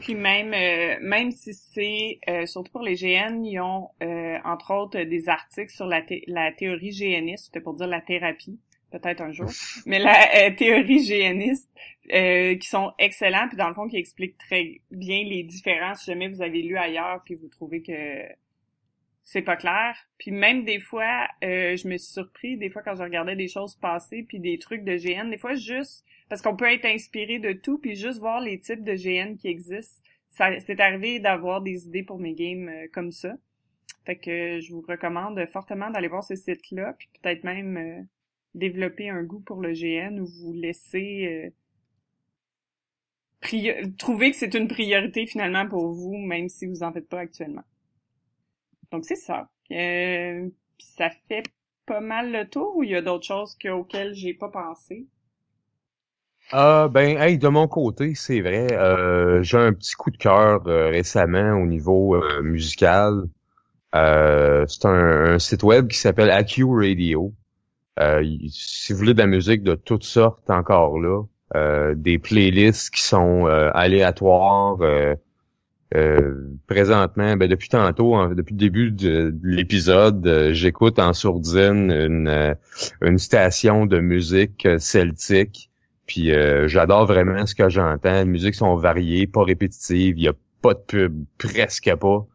Puis 0.00 0.14
même, 0.14 0.52
euh, 0.52 0.98
même 1.00 1.30
si 1.30 1.54
c'est, 1.54 2.18
euh, 2.28 2.44
surtout 2.46 2.72
pour 2.72 2.82
les 2.82 2.96
GN, 2.96 3.42
ils 3.44 3.60
ont 3.60 3.88
entre 4.44 4.74
autres 4.74 5.00
des 5.00 5.28
articles 5.28 5.72
sur 5.72 5.86
la, 5.86 6.02
la 6.26 6.52
théorie 6.52 6.90
GNiste, 6.90 7.46
c'était 7.46 7.60
pour 7.60 7.74
dire 7.74 7.86
la 7.86 8.02
thérapie, 8.02 8.58
peut-être 8.90 9.22
un 9.22 9.32
jour, 9.32 9.48
mais 9.86 9.98
la 9.98 10.50
théorie 10.50 11.06
GNiste, 11.06 11.70
qui 12.10 12.68
sont 12.68 12.92
excellents, 12.98 13.48
puis 13.48 13.56
dans 13.56 13.68
le 13.68 13.74
fond 13.74 13.88
qui 13.88 13.96
expliquent 13.96 14.36
très 14.38 14.80
bien 14.90 15.24
les 15.24 15.42
différences, 15.44 16.00
si 16.00 16.06
jamais 16.06 16.28
vous 16.28 16.42
avez 16.42 16.60
lu 16.60 16.76
ailleurs, 16.76 17.22
puis 17.24 17.36
vous 17.36 17.48
trouvez 17.48 17.80
que 17.80 18.26
c'est 19.30 19.42
pas 19.42 19.56
clair. 19.56 19.94
Puis 20.16 20.30
même 20.30 20.64
des 20.64 20.80
fois, 20.80 21.28
euh, 21.44 21.76
je 21.76 21.86
me 21.86 21.98
suis 21.98 22.12
surpris 22.14 22.56
des 22.56 22.70
fois 22.70 22.80
quand 22.80 22.94
je 22.94 23.02
regardais 23.02 23.36
des 23.36 23.46
choses 23.46 23.74
passer 23.76 24.22
puis 24.26 24.40
des 24.40 24.58
trucs 24.58 24.84
de 24.84 24.96
GN, 24.96 25.28
des 25.28 25.36
fois 25.36 25.54
juste 25.54 26.06
parce 26.30 26.40
qu'on 26.40 26.56
peut 26.56 26.72
être 26.72 26.86
inspiré 26.86 27.38
de 27.38 27.52
tout 27.52 27.76
puis 27.76 27.94
juste 27.94 28.20
voir 28.20 28.40
les 28.40 28.58
types 28.58 28.82
de 28.82 28.94
GN 28.94 29.36
qui 29.36 29.48
existent. 29.48 30.02
Ça 30.30 30.58
c'est 30.60 30.80
arrivé 30.80 31.20
d'avoir 31.20 31.60
des 31.60 31.86
idées 31.86 32.02
pour 32.02 32.18
mes 32.18 32.32
games 32.32 32.70
euh, 32.70 32.86
comme 32.90 33.12
ça. 33.12 33.34
Fait 34.06 34.16
que 34.16 34.60
je 34.60 34.72
vous 34.72 34.80
recommande 34.88 35.44
fortement 35.52 35.90
d'aller 35.90 36.08
voir 36.08 36.24
ce 36.24 36.34
site-là 36.34 36.94
puis 36.98 37.10
peut-être 37.20 37.44
même 37.44 37.76
euh, 37.76 38.00
développer 38.54 39.10
un 39.10 39.24
goût 39.24 39.40
pour 39.40 39.60
le 39.60 39.74
GN 39.74 40.20
ou 40.20 40.26
vous 40.26 40.54
laisser 40.54 41.52
trouver 43.98 44.30
que 44.30 44.38
c'est 44.38 44.54
une 44.54 44.68
priorité 44.68 45.26
finalement 45.26 45.68
pour 45.68 45.92
vous 45.92 46.16
même 46.16 46.48
si 46.48 46.64
vous 46.64 46.82
en 46.82 46.94
faites 46.94 47.10
pas 47.10 47.20
actuellement. 47.20 47.64
Donc 48.92 49.04
c'est 49.04 49.16
ça. 49.16 49.48
Euh, 49.70 50.48
ça 50.78 51.10
fait 51.28 51.42
pas 51.86 52.00
mal 52.00 52.30
le 52.32 52.48
tour 52.48 52.76
ou 52.76 52.82
il 52.82 52.90
y 52.90 52.96
a 52.96 53.02
d'autres 53.02 53.26
choses 53.26 53.56
auxquelles 53.70 54.14
j'ai 54.14 54.34
pas 54.34 54.48
pensé? 54.48 55.06
Ah 56.50 56.88
ben 56.90 57.18
hey, 57.18 57.36
de 57.38 57.48
mon 57.48 57.68
côté, 57.68 58.14
c'est 58.14 58.40
vrai. 58.40 58.72
Euh, 58.72 59.42
j'ai 59.42 59.58
un 59.58 59.72
petit 59.74 59.94
coup 59.94 60.10
de 60.10 60.16
cœur 60.16 60.66
euh, 60.66 60.88
récemment 60.88 61.52
au 61.60 61.66
niveau 61.66 62.14
euh, 62.14 62.42
musical. 62.42 63.24
c'est 63.92 64.84
un, 64.86 65.38
site 65.38 65.62
web 65.62 65.88
qui 65.88 65.98
s'appelle 65.98 66.30
AQ 66.30 66.64
Radio. 66.64 67.34
si 68.50 68.92
vous 68.92 68.98
voulez 68.98 69.14
de 69.14 69.18
la 69.18 69.26
musique 69.26 69.62
de 69.62 69.74
toutes 69.74 70.04
sortes 70.04 70.48
encore 70.50 70.98
là, 71.00 71.24
des 71.94 72.18
playlists 72.18 72.90
qui 72.94 73.02
sont 73.02 73.46
aléatoires, 73.46 74.78
euh, 75.94 76.34
présentement, 76.66 77.36
ben 77.36 77.48
depuis 77.48 77.70
tantôt, 77.70 78.34
depuis 78.34 78.52
le 78.52 78.58
début 78.58 78.90
de, 78.90 79.34
l'épisode, 79.42 80.26
euh, 80.26 80.52
j'écoute 80.52 80.98
en 80.98 81.14
sourdine 81.14 81.90
une, 81.90 82.28
euh, 82.28 82.54
une 83.00 83.18
station 83.18 83.86
de 83.86 83.98
musique 83.98 84.68
celtique. 84.78 85.70
Puis 86.06 86.30
j'adore 86.66 87.04
vraiment 87.04 87.44
ce 87.44 87.54
que 87.54 87.68
j'entends. 87.68 88.20
Les 88.20 88.24
musiques 88.24 88.54
sont 88.54 88.76
variées, 88.76 89.26
pas 89.26 89.44
répétitives, 89.44 90.14
il 90.16 90.22
y 90.22 90.28
a 90.28 90.32
pas 90.62 90.72
de 90.72 90.78
pub, 90.78 91.24
presque 91.36 91.94
pas. 91.96 92.26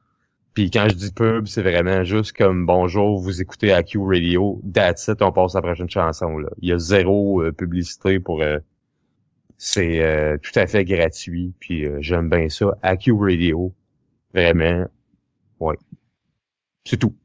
Puis 0.54 0.70
quand 0.70 0.88
je 0.90 0.94
dis 0.94 1.12
pub, 1.12 1.48
c'est 1.48 1.64
vraiment 1.64 2.04
juste 2.04 2.38
comme 2.38 2.68
bonjour, 2.68 3.20
vous 3.20 3.42
écoutez 3.42 3.74
AQ 3.74 3.98
Radio, 4.06 4.62
that's 4.72 5.08
it, 5.08 5.24
on 5.24 5.32
passe 5.32 5.56
à 5.56 5.58
la 5.58 5.64
prochaine 5.64 5.90
chanson. 5.90 6.38
Là. 6.38 6.50
Il 6.62 6.70
y 6.70 6.72
a 6.72 6.78
zéro 6.78 7.42
publicité 7.58 8.20
pour 8.20 8.44
c'est 9.66 10.02
euh, 10.02 10.38
tout 10.40 10.52
à 10.60 10.68
fait 10.68 10.84
gratuit, 10.84 11.54
puis 11.58 11.86
euh, 11.86 12.02
j'aime 12.02 12.30
bien 12.30 12.50
ça. 12.50 12.78
AQ 12.82 13.14
Radio, 13.14 13.74
vraiment, 14.34 14.86
ouais. 15.62 15.78
C'est 16.84 16.98
tout. 16.98 17.16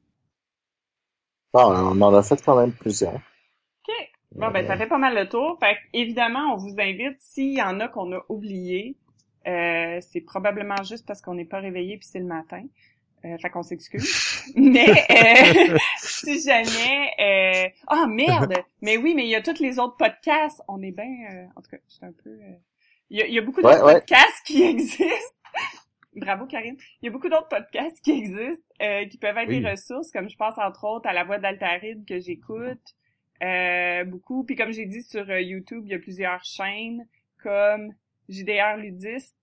Bon, 1.52 1.64
on 1.64 2.00
en 2.00 2.14
a 2.14 2.22
fait 2.22 2.40
quand 2.40 2.56
même 2.60 2.70
plusieurs. 2.70 3.16
OK. 3.16 3.92
Bon, 4.36 4.52
ben, 4.52 4.64
ça 4.68 4.76
fait 4.76 4.86
pas 4.86 4.98
mal 4.98 5.16
le 5.16 5.28
tour. 5.28 5.58
Fait 5.58 5.78
évidemment, 5.92 6.54
on 6.54 6.58
vous 6.58 6.76
invite, 6.78 7.18
s'il 7.18 7.58
y 7.58 7.62
en 7.62 7.80
a 7.80 7.88
qu'on 7.88 8.12
a 8.12 8.24
oublié, 8.28 8.94
euh, 9.48 9.98
c'est 10.00 10.20
probablement 10.20 10.80
juste 10.84 11.08
parce 11.08 11.20
qu'on 11.20 11.34
n'est 11.34 11.44
pas 11.44 11.58
réveillé 11.58 11.96
puis 11.96 12.06
c'est 12.06 12.20
le 12.20 12.26
matin. 12.26 12.62
Euh, 13.24 13.36
fait 13.38 13.50
qu'on 13.50 13.64
s'excuse. 13.64 14.27
Mais 14.56 14.88
euh, 15.10 15.78
si 15.98 16.42
jamais... 16.42 17.10
Euh... 17.20 17.68
Ah, 17.86 18.06
merde! 18.06 18.54
Mais 18.82 18.96
oui, 18.96 19.14
mais 19.14 19.24
il 19.24 19.30
y 19.30 19.34
a 19.34 19.42
tous 19.42 19.60
les 19.60 19.78
autres 19.78 19.96
podcasts. 19.96 20.62
On 20.68 20.82
est 20.82 20.92
bien... 20.92 21.04
Euh, 21.04 21.46
en 21.56 21.60
tout 21.62 21.70
cas, 21.70 21.78
je 21.88 21.94
suis 21.94 22.04
un 22.04 22.12
peu... 22.12 22.30
Euh, 22.30 22.54
Il 23.10 23.18
y 23.18 23.22
a, 23.22 23.26
il 23.26 23.34
y 23.34 23.38
a 23.38 23.42
beaucoup 23.42 23.62
d'autres 23.62 23.84
ouais. 23.84 23.94
podcasts 23.94 24.44
qui 24.44 24.62
existent. 24.62 25.04
Bravo, 26.16 26.46
Karine. 26.46 26.76
Il 27.00 27.06
y 27.06 27.08
a 27.08 27.12
beaucoup 27.12 27.28
d'autres 27.28 27.48
podcasts 27.48 28.00
qui 28.02 28.10
existent, 28.12 28.74
euh, 28.82 29.06
qui 29.06 29.18
peuvent 29.18 29.36
être 29.36 29.48
Oui. 29.48 29.60
des 29.60 29.70
ressources, 29.70 30.10
comme 30.10 30.28
je 30.28 30.36
pense 30.36 30.58
entre 30.58 30.84
autres 30.84 31.08
à 31.08 31.12
La 31.12 31.24
Voix 31.24 31.38
d'Altaride 31.38 32.04
que 32.06 32.18
j'écoute 32.18 32.94
euh, 33.42 34.04
beaucoup. 34.04 34.44
Puis 34.44 34.56
comme 34.56 34.72
j'ai 34.72 34.86
dit 34.86 35.02
sur 35.02 35.28
euh, 35.30 35.40
YouTube, 35.40 35.82
il 35.84 35.92
y 35.92 35.94
a 35.94 35.98
plusieurs 35.98 36.44
chaînes 36.44 37.06
comme 37.42 37.92
JDR 38.28 38.76
Ludiste. 38.78 39.38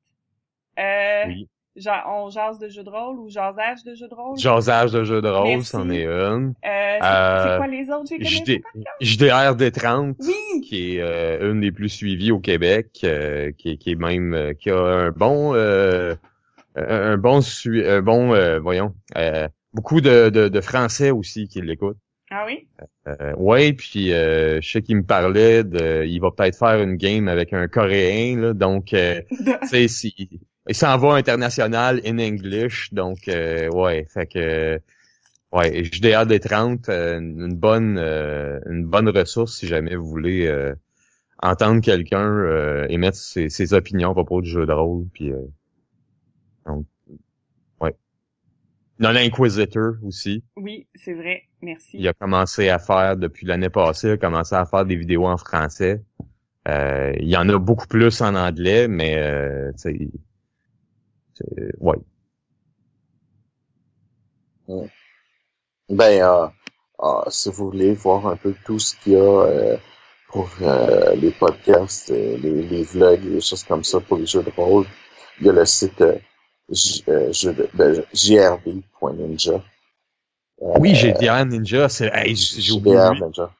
Euh, 0.79 1.23
Oui. 1.27 1.47
Ja- 1.75 2.05
on 2.07 2.29
jase 2.29 2.57
de 2.59 2.69
jeux 2.69 2.83
de 2.83 2.89
rôle 2.89 3.19
ou 3.19 3.29
jasage 3.29 3.83
de 3.83 3.95
jeux 3.95 4.07
de 4.07 4.13
rôle? 4.15 4.37
Jasage 4.37 4.91
de 4.93 5.03
jeux 5.03 5.21
de 5.21 5.27
rôle, 5.27 5.61
c'en 5.63 5.89
est 5.89 6.05
une. 6.05 6.53
Euh, 6.65 6.99
c'est 7.01 7.05
Euh, 7.05 7.51
c'est 7.51 7.57
quoi 7.57 7.67
les 7.67 7.89
autres? 7.89 8.05
JD. 8.17 8.61
JDR 9.01 9.55
D30, 9.57 10.15
Oui! 10.19 10.61
qui 10.61 10.95
est 10.95 11.01
euh, 11.01 11.51
une 11.51 11.59
des 11.59 11.71
plus 11.73 11.89
suivies 11.89 12.31
au 12.31 12.39
Québec, 12.39 12.87
euh, 13.03 13.51
qui, 13.57 13.71
est- 13.71 13.77
qui 13.77 13.91
est 13.91 13.95
même 13.95 14.33
euh, 14.33 14.53
qui 14.53 14.69
a 14.69 14.77
un 14.79 15.11
bon 15.11 15.53
euh, 15.53 16.15
un 16.77 17.17
bon 17.17 17.41
sui- 17.41 17.85
un 17.85 18.01
bon 18.01 18.33
euh, 18.33 18.59
voyons 18.59 18.93
euh, 19.17 19.47
beaucoup 19.73 19.99
de, 20.01 20.29
de, 20.29 20.47
de 20.47 20.61
Français 20.61 21.11
aussi 21.11 21.47
qui 21.49 21.61
l'écoutent. 21.61 21.97
Ah 22.31 22.45
oui? 22.47 22.67
Euh, 23.07 23.33
ouais, 23.35 23.73
puis 23.73 24.13
euh, 24.13 24.59
je 24.61 24.69
sais 24.71 24.81
qu'il 24.81 24.95
me 24.97 25.03
parlait 25.03 25.63
de 25.63 26.03
il 26.05 26.19
va 26.19 26.31
peut-être 26.31 26.57
faire 26.57 26.81
une 26.81 26.95
game 26.95 27.27
avec 27.27 27.51
un 27.53 27.67
Coréen 27.67 28.39
là, 28.39 28.53
donc 28.53 28.93
euh, 28.93 29.21
tu 29.29 29.67
sais 29.67 29.87
si- 29.87 30.39
il 30.67 30.75
s'en 30.75 30.97
va 30.97 31.13
international 31.13 32.01
in 32.05 32.17
English, 32.19 32.91
donc 32.93 33.27
euh, 33.27 33.69
ouais, 33.69 34.05
fait 34.11 34.25
que 34.25 34.79
ouais, 35.51 35.83
JDR 35.83 36.25
des 36.25 36.39
30, 36.39 36.89
euh, 36.89 37.19
une 37.19 37.55
bonne 37.55 37.97
euh, 37.97 38.59
une 38.67 38.85
bonne 38.85 39.09
ressource 39.09 39.57
si 39.57 39.67
jamais 39.67 39.95
vous 39.95 40.07
voulez 40.07 40.47
euh, 40.47 40.73
entendre 41.41 41.81
quelqu'un 41.81 42.27
euh, 42.27 42.87
émettre 42.89 43.17
ses, 43.17 43.49
ses 43.49 43.73
opinions 43.73 44.11
à 44.11 44.13
propos 44.13 44.41
du 44.41 44.49
jeu 44.49 44.65
de 44.65 44.71
rôle, 44.71 45.05
puis 45.13 45.31
euh, 45.31 45.41
donc 46.65 46.85
ouais. 47.81 47.95
Non, 48.99 49.11
l'Inquisitor 49.11 49.93
aussi. 50.03 50.43
Oui, 50.55 50.87
c'est 50.95 51.13
vrai. 51.13 51.43
Merci. 51.61 51.97
Il 51.99 52.07
a 52.07 52.13
commencé 52.13 52.69
à 52.69 52.79
faire 52.79 53.17
depuis 53.17 53.45
l'année 53.45 53.69
passée, 53.69 54.07
il 54.07 54.11
a 54.13 54.17
commencé 54.17 54.55
à 54.55 54.65
faire 54.65 54.85
des 54.85 54.95
vidéos 54.95 55.27
en 55.27 55.37
français. 55.37 56.01
Euh, 56.67 57.13
il 57.19 57.27
y 57.27 57.37
en 57.37 57.47
a 57.49 57.59
beaucoup 57.59 57.85
plus 57.85 58.21
en 58.21 58.33
anglais, 58.33 58.87
mais 58.87 59.15
ouais. 61.79 61.97
Ben, 65.89 66.21
euh, 66.21 66.47
euh, 67.03 67.29
si 67.29 67.49
vous 67.49 67.69
voulez 67.71 67.93
voir 67.93 68.27
un 68.27 68.35
peu 68.35 68.53
tout 68.65 68.79
ce 68.79 68.95
qu'il 68.95 69.13
y 69.13 69.15
a 69.15 69.19
euh, 69.19 69.77
pour 70.29 70.49
les 71.15 71.31
podcasts, 71.31 72.09
les, 72.09 72.37
les 72.37 72.83
vlogs, 72.83 73.23
les 73.23 73.41
choses 73.41 73.63
comme 73.63 73.83
ça 73.83 73.99
pour 73.99 74.17
les 74.17 74.25
jeux 74.25 74.43
de 74.43 74.51
rôle, 74.55 74.85
il 75.39 75.47
y 75.47 75.49
a 75.49 75.53
le 75.53 75.65
site 75.65 76.03
ben, 77.77 78.03
jrb.ninja. 78.13 79.53
Euh, 80.61 80.73
Oui, 80.79 80.95
j'ai 80.95 81.13
Diane 81.13 81.49
Ninja, 81.49 81.89
c'est 81.89 82.09
hey, 82.13 82.35
j'ai 82.35 82.73
oublié. 82.73 82.95
Ninja. 82.95 83.51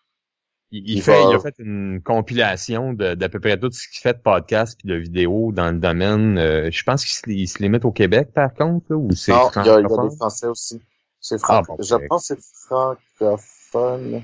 Il, 0.78 0.89
il 0.89 0.97
Il 0.97 1.01
fait, 1.01 1.23
va- 1.23 1.30
il 1.32 1.36
a 1.36 1.39
fait 1.39 1.55
une 1.59 2.01
compilation 2.03 2.93
de- 2.93 3.13
d'à 3.15 3.30
peu 3.30 3.39
près 3.39 3.57
tout 3.59 3.71
ce 3.71 3.88
qu'il 3.88 4.01
fait 4.01 4.13
de 4.13 4.19
podcast 4.19 4.78
puis 4.78 4.88
de 4.89 4.95
vidéos 4.95 5.51
dans 5.53 5.71
le 5.71 5.78
domaine. 5.80 6.38
euh, 6.38 6.69
je 6.71 6.84
pense 6.84 7.05
qu'il 7.05 7.45
se, 7.47 7.53
se 7.53 7.61
limite 7.63 7.86
au 7.86 7.91
Québec 7.91 8.30
par 8.34 8.53
contre, 8.53 8.86
là, 8.89 8.97
ou 8.97 9.11
c'est 9.15 9.32
Non, 9.32 9.49
il 9.55 9.65
y, 9.65 9.69
a, 9.69 9.80
il 9.80 9.84
y 9.84 9.86
a 9.86 9.88
francophone? 9.88 10.09
des 10.09 10.15
Français 10.17 10.47
aussi. 10.47 10.82
C'est 11.21 11.38
Ah, 11.43 11.61
bon, 11.67 11.78
je 11.80 11.95
pense 12.07 12.28
que 12.28 12.36
c'est 12.36 12.41
francophone. 12.67 14.21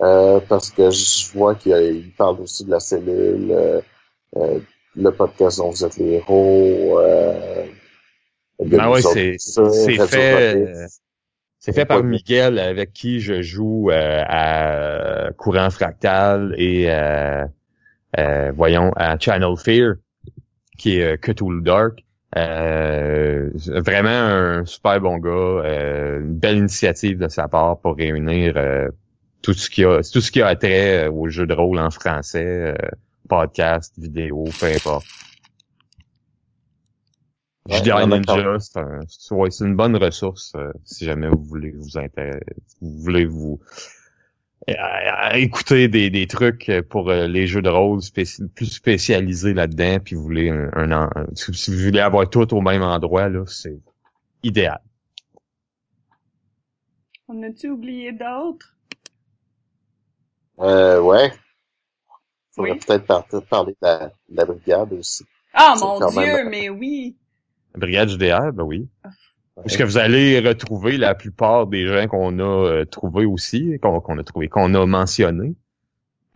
Euh, 0.00 0.38
parce 0.48 0.70
que 0.70 0.90
je 0.90 1.32
vois 1.32 1.56
qu'il 1.56 2.12
parle 2.16 2.40
aussi 2.40 2.64
de 2.64 2.70
la 2.70 2.78
cellule, 2.80 3.50
euh, 4.36 4.60
le 4.94 5.10
podcast 5.10 5.58
dont 5.58 5.70
vous 5.70 5.84
êtes 5.84 5.96
les 5.96 6.12
héros. 6.12 7.00
Euh, 7.00 7.66
Ben 8.64 8.88
ouais, 8.90 9.02
c'est 9.02 9.36
fait. 10.06 10.86
C'est 11.58 11.72
fait 11.72 11.84
par 11.84 12.04
Miguel 12.04 12.58
avec 12.58 12.92
qui 12.92 13.20
je 13.20 13.42
joue 13.42 13.90
euh, 13.90 14.22
à 14.26 15.32
Courant 15.36 15.70
Fractal 15.70 16.54
et 16.56 16.86
euh, 16.88 17.44
euh, 18.18 18.52
voyons 18.54 18.92
à 18.94 19.18
Channel 19.18 19.56
Fear 19.56 19.94
qui 20.78 20.98
est 20.98 21.14
euh, 21.14 21.16
Cthulhu 21.16 21.62
Dark. 21.62 22.04
Euh, 22.36 23.50
vraiment 23.66 24.08
un 24.08 24.64
super 24.66 25.00
bon 25.00 25.16
gars, 25.18 25.30
euh, 25.30 26.20
une 26.20 26.38
belle 26.38 26.58
initiative 26.58 27.18
de 27.18 27.28
sa 27.28 27.48
part 27.48 27.80
pour 27.80 27.96
réunir 27.96 28.52
euh, 28.56 28.88
tout 29.42 29.54
ce 29.54 29.68
qui 29.70 29.84
a 29.84 30.02
tout 30.02 30.20
ce 30.20 30.30
qui 30.30 30.42
a 30.42 30.54
trait 30.54 31.08
aux 31.08 31.28
jeux 31.28 31.46
de 31.46 31.54
rôle 31.54 31.78
en 31.78 31.90
français, 31.90 32.44
euh, 32.44 32.88
podcast, 33.28 33.94
vidéo, 33.98 34.44
peu 34.60 34.66
importe. 34.66 35.06
Ouais, 37.68 37.82
temps. 38.22 38.36
Ninja, 38.36 38.58
c'est 38.60 38.78
un, 38.78 39.00
c'est- 39.08 39.34
ouais, 39.34 39.50
c'est 39.50 39.64
une 39.64 39.76
bonne 39.76 39.96
ressource 39.96 40.52
euh, 40.56 40.72
si 40.84 41.04
jamais 41.04 41.28
vous 41.28 41.42
voulez 41.44 41.70
vous 41.72 41.98
intéresser, 41.98 42.40
vous 42.80 42.98
voulez 43.00 43.26
vous 43.26 43.60
euh, 44.68 44.72
euh, 44.72 45.30
écouter 45.34 45.88
des, 45.88 46.10
des 46.10 46.26
trucs 46.26 46.70
pour 46.90 47.10
euh, 47.10 47.26
les 47.26 47.46
jeux 47.46 47.62
de 47.62 47.68
rôle 47.68 48.00
spéci- 48.00 48.46
plus 48.48 48.66
spécialisés 48.66 49.54
là-dedans, 49.54 49.98
puis 50.04 50.14
vous 50.16 50.22
voulez 50.22 50.50
un, 50.50 50.70
un 50.92 51.10
si, 51.34 51.70
vous 51.70 51.84
voulez 51.84 52.00
avoir 52.00 52.28
tout 52.28 52.52
au 52.54 52.60
même 52.60 52.82
endroit 52.82 53.28
là, 53.28 53.44
c'est 53.46 53.78
idéal. 54.42 54.80
On 57.28 57.42
a-tu 57.42 57.68
oublié 57.70 58.12
d'autres? 58.12 58.74
Euh, 60.60 61.00
ouais. 61.00 61.32
Faudrait 62.52 62.72
Oui. 62.72 62.78
peut-être 62.78 63.06
par- 63.06 63.26
parler 63.48 63.72
de 63.72 63.86
la, 63.86 64.06
de 64.08 64.36
la 64.36 64.44
brigade 64.44 64.92
aussi. 64.94 65.24
Ah, 65.52 65.74
mon 65.78 65.98
Dieu, 66.10 66.20
même- 66.20 66.48
mais 66.48 66.68
oui! 66.68 67.16
Brigade 67.78 68.08
JDR, 68.08 68.52
ben 68.52 68.64
oui. 68.64 68.88
Est-ce 69.64 69.76
que 69.76 69.82
vous 69.82 69.98
allez 69.98 70.38
retrouver 70.40 70.98
la 70.98 71.14
plupart 71.14 71.66
des 71.66 71.86
gens 71.86 72.06
qu'on 72.06 72.38
a 72.38 72.42
euh, 72.42 72.84
trouvés 72.84 73.24
aussi, 73.24 73.78
qu'on 73.80 74.18
a 74.18 74.22
trouvé, 74.22 74.48
qu'on 74.48 74.74
a 74.74 74.86
mentionnés? 74.86 75.54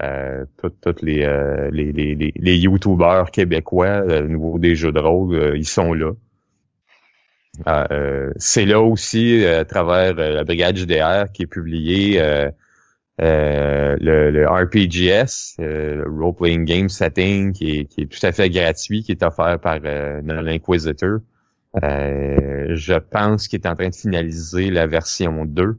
Euh, 0.03 0.45
toutes 0.59 0.81
toutes 0.81 1.03
les, 1.03 1.23
euh, 1.23 1.71
les, 1.71 1.93
les, 1.93 2.17
les, 2.17 2.33
les 2.35 2.57
YouTubers 2.59 3.31
québécois 3.31 3.87
euh, 3.87 4.25
au 4.25 4.29
niveau 4.29 4.59
des 4.59 4.75
jeux 4.75 4.91
de 4.91 4.99
rôle, 4.99 5.35
euh, 5.35 5.57
ils 5.57 5.69
sont 5.69 5.95
là. 5.95 6.13
C'est 8.39 8.65
là 8.65 8.81
aussi, 8.81 9.45
euh, 9.45 9.61
à 9.61 9.65
travers 9.65 10.15
la 10.15 10.43
Brigade 10.43 10.77
JDR, 10.77 11.31
qui 11.33 11.43
est 11.43 11.47
publié 11.47 12.21
euh, 12.21 12.51
euh, 13.21 13.97
le, 14.01 14.31
le 14.31 14.49
RPGS, 14.49 15.57
euh, 15.61 16.03
le 16.05 16.11
Role 16.11 16.35
Playing 16.35 16.65
Game 16.65 16.89
Setting, 16.89 17.53
qui 17.53 17.79
est, 17.79 17.85
qui 17.85 18.01
est 18.03 18.07
tout 18.07 18.27
à 18.27 18.33
fait 18.33 18.51
gratuit, 18.51 19.03
qui 19.05 19.13
est 19.13 19.23
offert 19.23 19.61
par 19.61 19.79
euh. 19.85 20.21
Euh, 21.83 22.75
je 22.77 22.95
pense 22.95 23.49
qu'il 23.49 23.61
est 23.61 23.67
en 23.67 23.75
train 23.75 23.89
de 23.89 23.95
finaliser 23.95 24.71
la 24.71 24.87
version 24.87 25.45
2, 25.47 25.79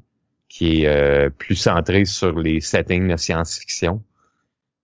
qui 0.49 0.83
est 0.83 0.87
euh, 0.87 1.29
plus 1.29 1.55
centrée 1.55 2.05
sur 2.05 2.39
les 2.39 2.61
settings 2.61 3.07
de 3.11 3.17
science-fiction. 3.17 4.01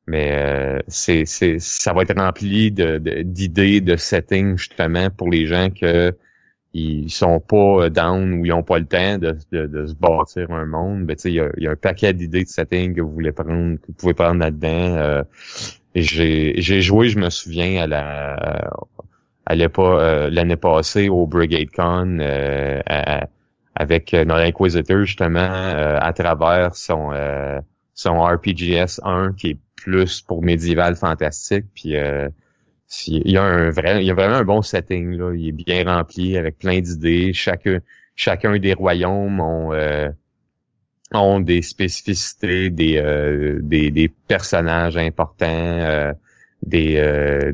Mais 0.07 0.31
euh, 0.34 0.80
c'est, 0.88 1.26
c'est, 1.26 1.60
ça 1.60 1.94
va 1.94 2.02
être 2.03 2.15
rempli 2.19 2.72
de, 2.72 2.98
de- 2.98 3.22
d'idées, 3.23 3.81
de, 3.81 3.95
settings 3.95 4.57
justement 4.57 5.10
pour 5.11 5.30
les 5.30 5.45
gens 5.48 5.69
que 5.69 6.15
ils 6.73 7.10
sont 7.11 7.40
pas 7.40 7.90
down 7.90 8.34
ou 8.36 8.45
ils 8.45 8.53
ont 8.53 8.64
pas 8.64 8.80
le 8.80 8.86
temps 8.86 9.18
de, 9.18 9.38
de, 9.52 9.68
de 9.68 9.88
se 9.88 9.95
bâtir 9.95 10.52
un 10.52 10.65
monde. 10.65 11.06
Ben, 11.06 11.15
il 11.26 11.34
y 11.34 11.40
a, 11.40 11.49
y 11.57 11.68
a 11.68 11.72
un 11.72 11.76
paquet 11.76 12.14
d'idées 12.14 12.44
de 12.44 12.49
settings 12.49 12.95
que 12.95 13.02
vous 13.02 13.11
voulez 13.11 13.31
prendre, 13.31 13.77
que 13.77 13.88
vous 13.88 13.94
pouvez 13.94 14.14
prendre 14.14 14.40
là-dedans. 14.40 14.95
Euh, 14.98 15.23
j'ai, 15.95 16.53
j'ai 16.61 16.81
joué, 16.81 17.10
je 17.10 17.19
me 17.19 17.30
souviens, 17.30 17.84
à 17.84 17.88
la 17.88 18.72
à 19.45 19.55
l'époque 19.55 19.99
euh, 19.99 20.29
l'année 20.29 20.55
passée 20.55 21.09
au 21.09 21.25
Brigade 21.25 21.71
Con 21.75 22.19
euh, 22.19 22.81
avec 23.75 24.13
euh, 24.13 24.25
notre 24.25 24.41
Inquisitor 24.41 25.03
justement 25.05 25.39
euh, 25.39 25.97
à 25.99 26.13
travers 26.13 26.75
son 26.75 27.11
euh, 27.13 27.59
son 27.93 28.21
RPGS 28.21 28.99
1 29.03 29.33
qui 29.33 29.51
est 29.51 29.57
plus 29.75 30.21
pour 30.21 30.43
médiéval 30.43 30.95
fantastique. 30.95 31.65
Puis 31.73 31.95
euh, 31.95 32.29
il 33.07 33.31
y 33.31 33.37
a 33.37 33.43
un 33.43 33.69
vrai 33.69 34.03
il 34.03 34.07
y 34.07 34.11
a 34.11 34.13
vraiment 34.13 34.35
un 34.35 34.43
bon 34.43 34.61
setting 34.61 35.17
là. 35.17 35.33
Il 35.33 35.47
est 35.47 35.51
bien 35.51 35.83
rempli 35.85 36.37
avec 36.37 36.57
plein 36.59 36.79
d'idées. 36.81 37.33
Chacun 37.33 37.79
chacun 38.15 38.57
des 38.59 38.73
royaumes 38.73 39.39
ont 39.39 39.73
euh, 39.73 40.09
ont 41.13 41.39
des 41.39 41.61
spécificités 41.61 42.69
des 42.69 42.97
euh, 42.97 43.59
des, 43.61 43.91
des 43.91 44.09
personnages 44.09 44.97
importants 44.97 45.45
euh, 45.47 46.13
des 46.64 46.98
euh, 46.98 47.53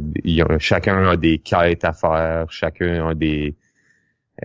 chacun 0.60 1.08
a 1.08 1.18
des 1.18 1.40
quêtes 1.40 1.86
à 1.86 1.94
faire 1.94 2.52
chacun 2.52 3.10
a 3.10 3.14
des 3.14 3.56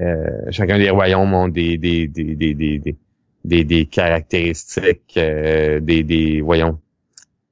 euh, 0.01 0.51
chacun 0.51 0.79
des 0.79 0.91
royaumes 0.91 1.35
ont 1.35 1.49
des 1.49 1.79
des 1.79 2.07
des 2.09 2.35
des 2.37 2.55
des 2.55 2.97
des, 3.43 3.65
des, 3.65 3.87
caractéristiques 3.87 5.15
euh, 5.17 5.81
des 5.81 6.05
des 6.05 6.41
voyons 6.43 6.79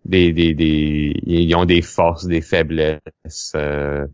des 0.04 0.32
des 0.32 0.54
des 0.54 1.14
ils 1.24 1.54
ont 1.54 1.64
des 1.64 1.82
forces 1.82 2.26
des 2.26 2.42
faiblesses 2.42 3.52
euh, 3.56 4.06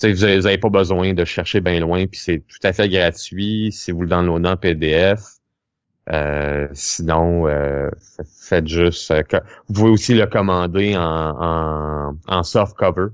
vous 0.00 0.24
avez, 0.24 0.38
vous 0.38 0.46
avez 0.46 0.58
pas 0.58 0.68
besoin 0.68 1.14
de 1.14 1.24
chercher 1.24 1.60
bien 1.60 1.80
loin 1.80 2.06
puis 2.06 2.20
c'est 2.20 2.44
tout 2.46 2.58
à 2.62 2.72
fait 2.72 2.88
gratuit 2.88 3.72
si 3.72 3.90
vous 3.90 4.02
le 4.02 4.08
downloadez 4.08 4.48
en 4.48 4.56
PDF 4.56 5.35
euh, 6.12 6.68
sinon, 6.72 7.46
euh, 7.48 7.90
faites 8.40 8.68
juste. 8.68 9.10
euh, 9.10 9.22
que- 9.22 9.36
vous 9.68 9.74
pouvez 9.74 9.90
aussi 9.90 10.14
le 10.14 10.26
commander 10.26 10.96
en, 10.96 11.02
en, 11.02 12.16
en 12.28 12.42
soft 12.42 12.76
cover. 12.76 13.08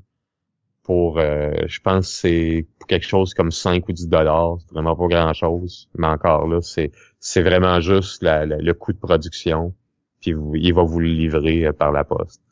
pour, 0.84 1.18
euh, 1.18 1.52
je 1.68 1.80
pense 1.80 2.08
que 2.08 2.12
c'est 2.14 2.66
quelque 2.88 3.06
chose 3.06 3.34
comme 3.34 3.52
5 3.52 3.88
ou 3.88 3.92
10 3.92 4.08
dollars. 4.08 4.56
C'est 4.60 4.72
vraiment 4.72 4.96
pas 4.96 5.06
grand-chose. 5.06 5.88
Mais 5.96 6.08
encore 6.08 6.48
là, 6.48 6.60
c'est 6.60 6.90
c'est 7.20 7.42
vraiment 7.42 7.80
juste 7.80 8.22
le 8.22 8.72
coût 8.72 8.92
de 8.92 8.98
production. 8.98 9.72
Puis 10.20 10.34
il 10.54 10.74
va 10.74 10.82
vous 10.82 10.98
le 11.00 11.06
livrer 11.08 11.66
euh, 11.66 11.72
par 11.72 11.92
la 11.92 12.02
poste. 12.04 12.42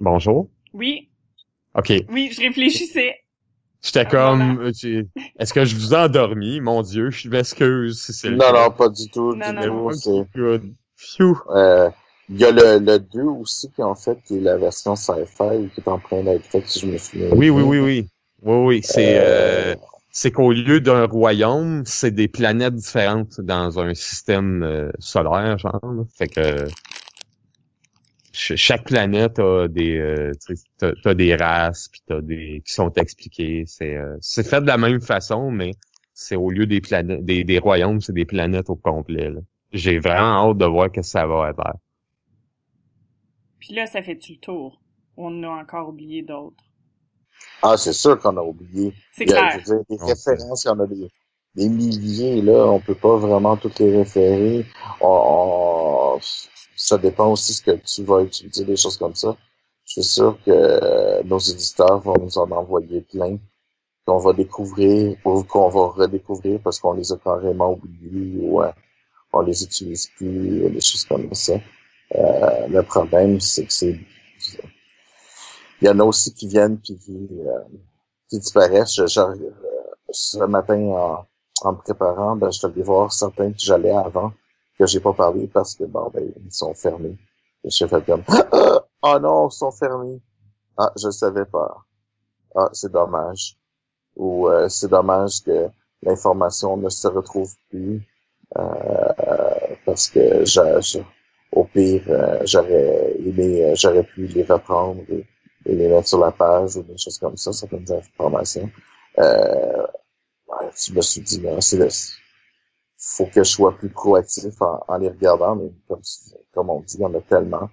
Bonjour. 0.00 0.48
Oui. 0.72 1.08
OK. 1.74 1.92
Oui, 2.10 2.30
je 2.32 2.40
réfléchissais. 2.40 3.14
J'étais 3.82 4.06
comme, 4.06 4.60
euh, 4.60 5.02
est-ce 5.38 5.54
que 5.54 5.64
je 5.64 5.76
vous 5.76 5.94
ai 5.94 5.98
endormi? 5.98 6.60
Mon 6.60 6.82
Dieu, 6.82 7.10
je 7.10 7.28
m'excuse 7.28 8.02
si 8.02 8.12
c'est 8.12 8.30
Non, 8.30 8.52
non, 8.52 8.70
pas 8.70 8.88
du 8.88 9.08
tout. 9.08 9.34
Non, 9.34 9.52
non, 9.52 9.92
c'est... 9.92 10.24
Good. 10.34 10.74
Phew. 10.96 11.36
Euh, 11.50 11.88
il 12.28 12.40
y 12.40 12.44
a 12.44 12.50
le, 12.50 12.78
le 12.78 12.98
2 12.98 13.22
aussi 13.22 13.70
qui 13.70 13.82
en 13.82 13.94
fait 13.94 14.18
qui 14.26 14.36
est 14.36 14.40
la 14.40 14.56
version 14.56 14.96
sci-fi 14.96 15.70
qui 15.74 15.80
est 15.80 15.88
en 15.88 15.98
train 15.98 16.22
d'être 16.24 16.44
faite 16.44 16.66
si 16.66 16.80
je 16.80 16.86
me 16.86 16.98
souviens. 16.98 17.28
Oui, 17.32 17.50
oui, 17.50 17.62
oui, 17.62 17.78
oui. 17.78 18.08
Oui, 18.42 18.66
oui. 18.66 18.80
C'est 18.82 19.18
euh... 19.18 19.74
c'est 20.10 20.32
qu'au 20.32 20.52
lieu 20.52 20.80
d'un 20.80 21.06
royaume, 21.06 21.84
c'est 21.86 22.10
des 22.10 22.28
planètes 22.28 22.74
différentes 22.74 23.40
dans 23.40 23.78
un 23.78 23.94
système 23.94 24.62
euh, 24.62 24.90
solaire, 24.98 25.56
genre. 25.58 25.80
Fait 26.16 26.28
que 26.28 26.66
chaque 28.38 28.84
planète 28.84 29.38
a 29.38 29.68
des 29.68 29.98
euh, 29.98 30.32
t'as, 30.78 31.14
des 31.14 31.34
races 31.34 31.88
puis 31.88 32.02
t'as 32.06 32.20
des 32.20 32.62
qui 32.64 32.72
sont 32.72 32.92
expliquées. 32.92 33.64
C'est 33.66 33.96
euh, 33.96 34.16
c'est 34.20 34.46
fait 34.46 34.60
de 34.60 34.66
la 34.66 34.78
même 34.78 35.00
façon, 35.00 35.50
mais 35.50 35.72
c'est 36.14 36.36
au 36.36 36.50
lieu 36.50 36.66
des 36.66 36.80
planètes 36.80 37.24
des, 37.24 37.44
des 37.44 37.58
royaumes, 37.58 38.00
c'est 38.00 38.12
des 38.12 38.24
planètes 38.24 38.70
au 38.70 38.76
complet. 38.76 39.32
J'ai 39.72 39.98
vraiment 39.98 40.50
hâte 40.50 40.58
de 40.58 40.66
voir 40.66 40.90
que 40.90 41.02
ça 41.02 41.26
va 41.26 41.50
être. 41.50 41.62
Puis 43.58 43.74
là, 43.74 43.86
ça 43.86 44.02
fait-tu 44.02 44.32
le 44.32 44.38
tour? 44.38 44.80
On 45.16 45.42
a 45.42 45.48
encore 45.48 45.88
oublié 45.88 46.22
d'autres. 46.22 46.64
Ah, 47.62 47.76
c'est 47.76 47.92
sûr 47.92 48.18
qu'on 48.18 48.36
a 48.36 48.42
oublié. 48.42 48.92
C'est 49.12 49.24
clair. 49.24 49.50
Je 49.52 49.72
veux 49.72 49.76
dire, 49.76 49.84
des 49.90 50.04
références, 50.04 50.64
il 50.64 50.68
y 50.68 50.70
en 50.70 50.80
a 50.80 50.86
des, 50.86 51.08
des 51.56 51.68
milliers, 51.68 52.40
là. 52.40 52.66
On 52.66 52.80
peut 52.80 52.94
pas 52.94 53.16
vraiment 53.16 53.56
toutes 53.56 53.78
les 53.80 53.96
référer. 53.96 54.64
On, 55.00 56.18
ça 56.78 56.96
dépend 56.96 57.32
aussi 57.32 57.52
ce 57.54 57.62
que 57.62 57.72
tu 57.72 58.04
vas 58.04 58.22
utiliser, 58.22 58.64
des 58.64 58.76
choses 58.76 58.96
comme 58.96 59.14
ça. 59.14 59.36
Je 59.84 60.00
suis 60.00 60.04
sûr 60.04 60.38
que 60.46 60.50
euh, 60.50 61.22
nos 61.24 61.38
éditeurs 61.38 61.98
vont 62.00 62.16
nous 62.20 62.38
en 62.38 62.50
envoyer 62.52 63.00
plein 63.00 63.36
qu'on 64.06 64.18
va 64.18 64.32
découvrir 64.32 65.16
ou 65.24 65.42
qu'on 65.42 65.68
va 65.68 65.88
redécouvrir 65.88 66.60
parce 66.62 66.78
qu'on 66.78 66.92
les 66.92 67.12
a 67.12 67.16
carrément 67.16 67.72
oubliés 67.72 68.38
ou 68.40 68.62
euh, 68.62 68.70
on 69.32 69.40
les 69.40 69.62
utilise 69.64 70.08
plus, 70.16 70.70
des 70.70 70.80
choses 70.80 71.04
comme 71.04 71.34
ça. 71.34 71.54
Euh, 72.14 72.68
le 72.68 72.82
problème, 72.82 73.40
c'est 73.40 73.66
que 73.66 73.72
c'est... 73.72 73.98
Il 75.80 75.86
y 75.86 75.88
en 75.88 75.98
a 75.98 76.04
aussi 76.04 76.32
qui 76.32 76.46
viennent 76.46 76.78
puis 76.78 76.96
qui, 76.96 77.28
euh, 77.46 77.78
qui 78.28 78.38
disparaissent. 78.38 78.94
Je, 78.94 79.20
euh, 79.20 79.34
ce 80.10 80.38
matin, 80.44 80.80
en, 80.80 81.26
en 81.62 81.72
me 81.72 81.78
préparant, 81.78 82.36
ben, 82.36 82.50
je 82.50 82.66
devais 82.66 82.82
voir 82.82 83.12
certains 83.12 83.50
que 83.50 83.58
j'allais 83.58 83.90
avant, 83.90 84.32
que 84.78 84.86
j'ai 84.86 85.00
pas 85.00 85.12
parlé 85.12 85.46
parce 85.48 85.74
que, 85.74 85.84
bon, 85.84 86.10
ben, 86.12 86.32
ils 86.44 86.52
sont 86.52 86.74
fermés. 86.74 87.16
Et 87.64 87.70
je 87.70 87.86
fait 87.86 88.04
comme, 88.06 88.22
oh 89.02 89.18
non, 89.20 89.48
ils 89.48 89.52
sont 89.52 89.72
fermés. 89.72 90.20
Ah, 90.76 90.92
je 90.96 91.10
savais 91.10 91.44
pas. 91.44 91.84
Ah, 92.54 92.68
c'est 92.72 92.92
dommage. 92.92 93.56
Ou 94.16 94.48
euh, 94.48 94.68
c'est 94.68 94.88
dommage 94.88 95.42
que 95.44 95.68
l'information 96.02 96.76
ne 96.76 96.88
se 96.88 97.08
retrouve 97.08 97.52
plus 97.68 98.06
euh, 98.56 99.74
parce 99.84 100.08
que 100.08 100.44
j'ai 100.44 101.04
au 101.52 101.64
pire, 101.64 102.02
euh, 102.08 102.40
j'aurais 102.44 103.14
aimé, 103.18 103.64
euh, 103.64 103.74
j'aurais 103.74 104.04
pu 104.04 104.26
les 104.26 104.42
reprendre 104.42 105.02
et, 105.08 105.24
les 105.64 105.88
mettre 105.88 106.08
sur 106.08 106.18
la 106.18 106.30
page 106.30 106.76
ou 106.76 106.82
des 106.82 106.96
choses 106.96 107.18
comme 107.18 107.36
ça, 107.36 107.52
certaines 107.52 107.90
informations. 107.92 108.70
Euh, 109.18 109.86
je 110.74 110.92
me 110.94 111.00
suis 111.02 111.20
dit, 111.20 111.40
non, 111.40 111.60
c'est 111.60 111.76
faut 112.98 113.26
que 113.26 113.44
je 113.44 113.50
sois 113.50 113.76
plus 113.76 113.88
proactif 113.88 114.60
en, 114.60 114.98
les 114.98 115.08
regardant, 115.08 115.56
mais 115.56 115.70
comme, 115.88 116.02
comme 116.52 116.70
on 116.70 116.80
dit, 116.80 116.96
il 116.96 117.02
y 117.02 117.04
en 117.04 117.14
a 117.14 117.20
tellement. 117.20 117.70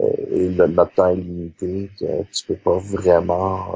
Euh, 0.00 0.10
et 0.30 0.48
le, 0.48 0.66
notre 0.66 0.94
temps 0.94 1.08
est 1.08 1.16
limité 1.16 1.90
que 2.00 2.22
tu 2.32 2.46
peux 2.46 2.56
pas 2.56 2.78
vraiment 2.78 3.74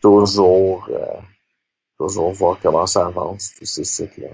toujours 0.00 0.88
toujours 1.98 2.32
voir 2.32 2.58
comment 2.62 2.86
ça 2.86 3.06
avance, 3.06 3.52
tous 3.58 3.66
ces 3.66 3.84
sites-là. 3.84 4.28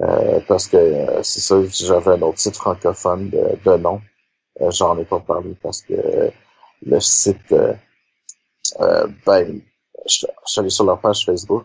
Euh, 0.00 0.40
parce 0.48 0.66
que 0.66 0.76
euh, 0.76 1.22
c'est 1.22 1.40
ça, 1.40 1.62
j'avais 1.70 2.12
un 2.12 2.22
autre 2.22 2.38
site 2.38 2.56
francophone 2.56 3.30
de, 3.30 3.58
de 3.64 3.76
nom. 3.76 4.00
Euh, 4.60 4.70
j'en 4.70 4.98
ai 4.98 5.04
pas 5.04 5.20
parlé 5.20 5.54
parce 5.62 5.82
que 5.82 6.30
le 6.82 7.00
site, 7.00 7.54
ben, 9.26 9.60
je, 10.06 10.26
suis 10.44 10.60
allé 10.60 10.70
sur 10.70 10.84
leur 10.84 11.00
page 11.00 11.24
Facebook. 11.24 11.64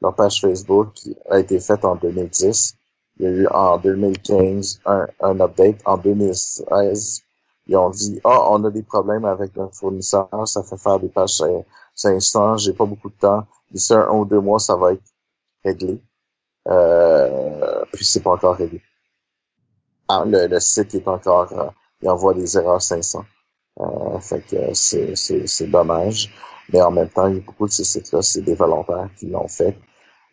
Leur 0.00 0.14
page 0.14 0.40
Facebook 0.40 0.94
a 1.28 1.38
été 1.38 1.60
faite 1.60 1.84
en 1.84 1.96
2010. 1.96 2.76
Il 3.18 3.24
y 3.24 3.26
a 3.26 3.30
eu 3.30 3.46
en 3.48 3.78
2015 3.78 4.80
un, 4.86 5.06
un 5.20 5.40
update. 5.40 5.80
En 5.84 5.98
2016, 5.98 7.22
ils 7.66 7.76
ont 7.76 7.90
dit 7.90 8.20
ah 8.24 8.50
on 8.50 8.64
a 8.64 8.70
des 8.70 8.82
problèmes 8.82 9.24
avec 9.24 9.54
notre 9.56 9.74
fournisseur, 9.76 10.28
ça 10.46 10.62
fait 10.62 10.78
faire 10.78 10.98
des 10.98 11.08
pages 11.08 11.42
500, 11.94 12.56
j'ai 12.56 12.72
pas 12.72 12.86
beaucoup 12.86 13.10
de 13.10 13.14
temps. 13.14 13.44
D'ici 13.70 13.94
un, 13.94 14.08
un 14.08 14.12
ou 14.12 14.24
deux 14.24 14.40
mois, 14.40 14.58
ça 14.58 14.74
va 14.76 14.92
être 14.92 15.02
réglé. 15.64 16.00
Euh, 16.68 17.84
puis 17.92 18.04
c'est 18.04 18.20
pas 18.22 18.32
encore 18.32 18.56
réglé. 18.56 18.82
Ah, 20.08 20.24
le, 20.26 20.46
le, 20.46 20.60
site 20.60 20.94
est 20.94 21.06
encore, 21.06 21.52
euh, 21.52 21.70
il 22.02 22.08
envoie 22.08 22.34
des 22.34 22.56
erreurs 22.56 22.82
500. 22.82 23.24
Euh, 23.80 24.18
fait 24.18 24.40
que 24.42 24.74
c'est 24.74 25.66
dommage. 25.70 26.32
Mais 26.72 26.80
en 26.82 26.90
même 26.90 27.08
temps, 27.08 27.26
il 27.26 27.36
y 27.36 27.38
a 27.38 27.42
beaucoup 27.42 27.66
de 27.66 27.72
ces 27.72 27.84
sites-là, 27.84 28.22
c'est 28.22 28.42
des 28.42 28.54
volontaires 28.54 29.08
qui 29.16 29.26
l'ont 29.26 29.48
fait. 29.48 29.76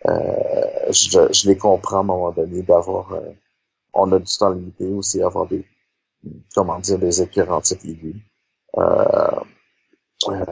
Euh, 0.05 0.91
je, 0.91 1.33
je, 1.33 1.47
les 1.47 1.57
comprends 1.57 1.97
à 1.97 1.99
un 2.01 2.03
moment 2.03 2.31
donné 2.31 2.61
d'avoir, 2.61 3.13
euh, 3.13 3.31
on 3.93 4.11
a 4.11 4.19
du 4.19 4.37
temps 4.37 4.51
limité 4.51 4.85
aussi, 4.87 5.21
avoir 5.21 5.47
des, 5.47 5.65
comment 6.55 6.79
dire, 6.79 6.99
des 6.99 7.21
écurants 7.21 7.57
antiques 7.57 7.83
Euh, 8.77 9.39
euh, 10.29 10.45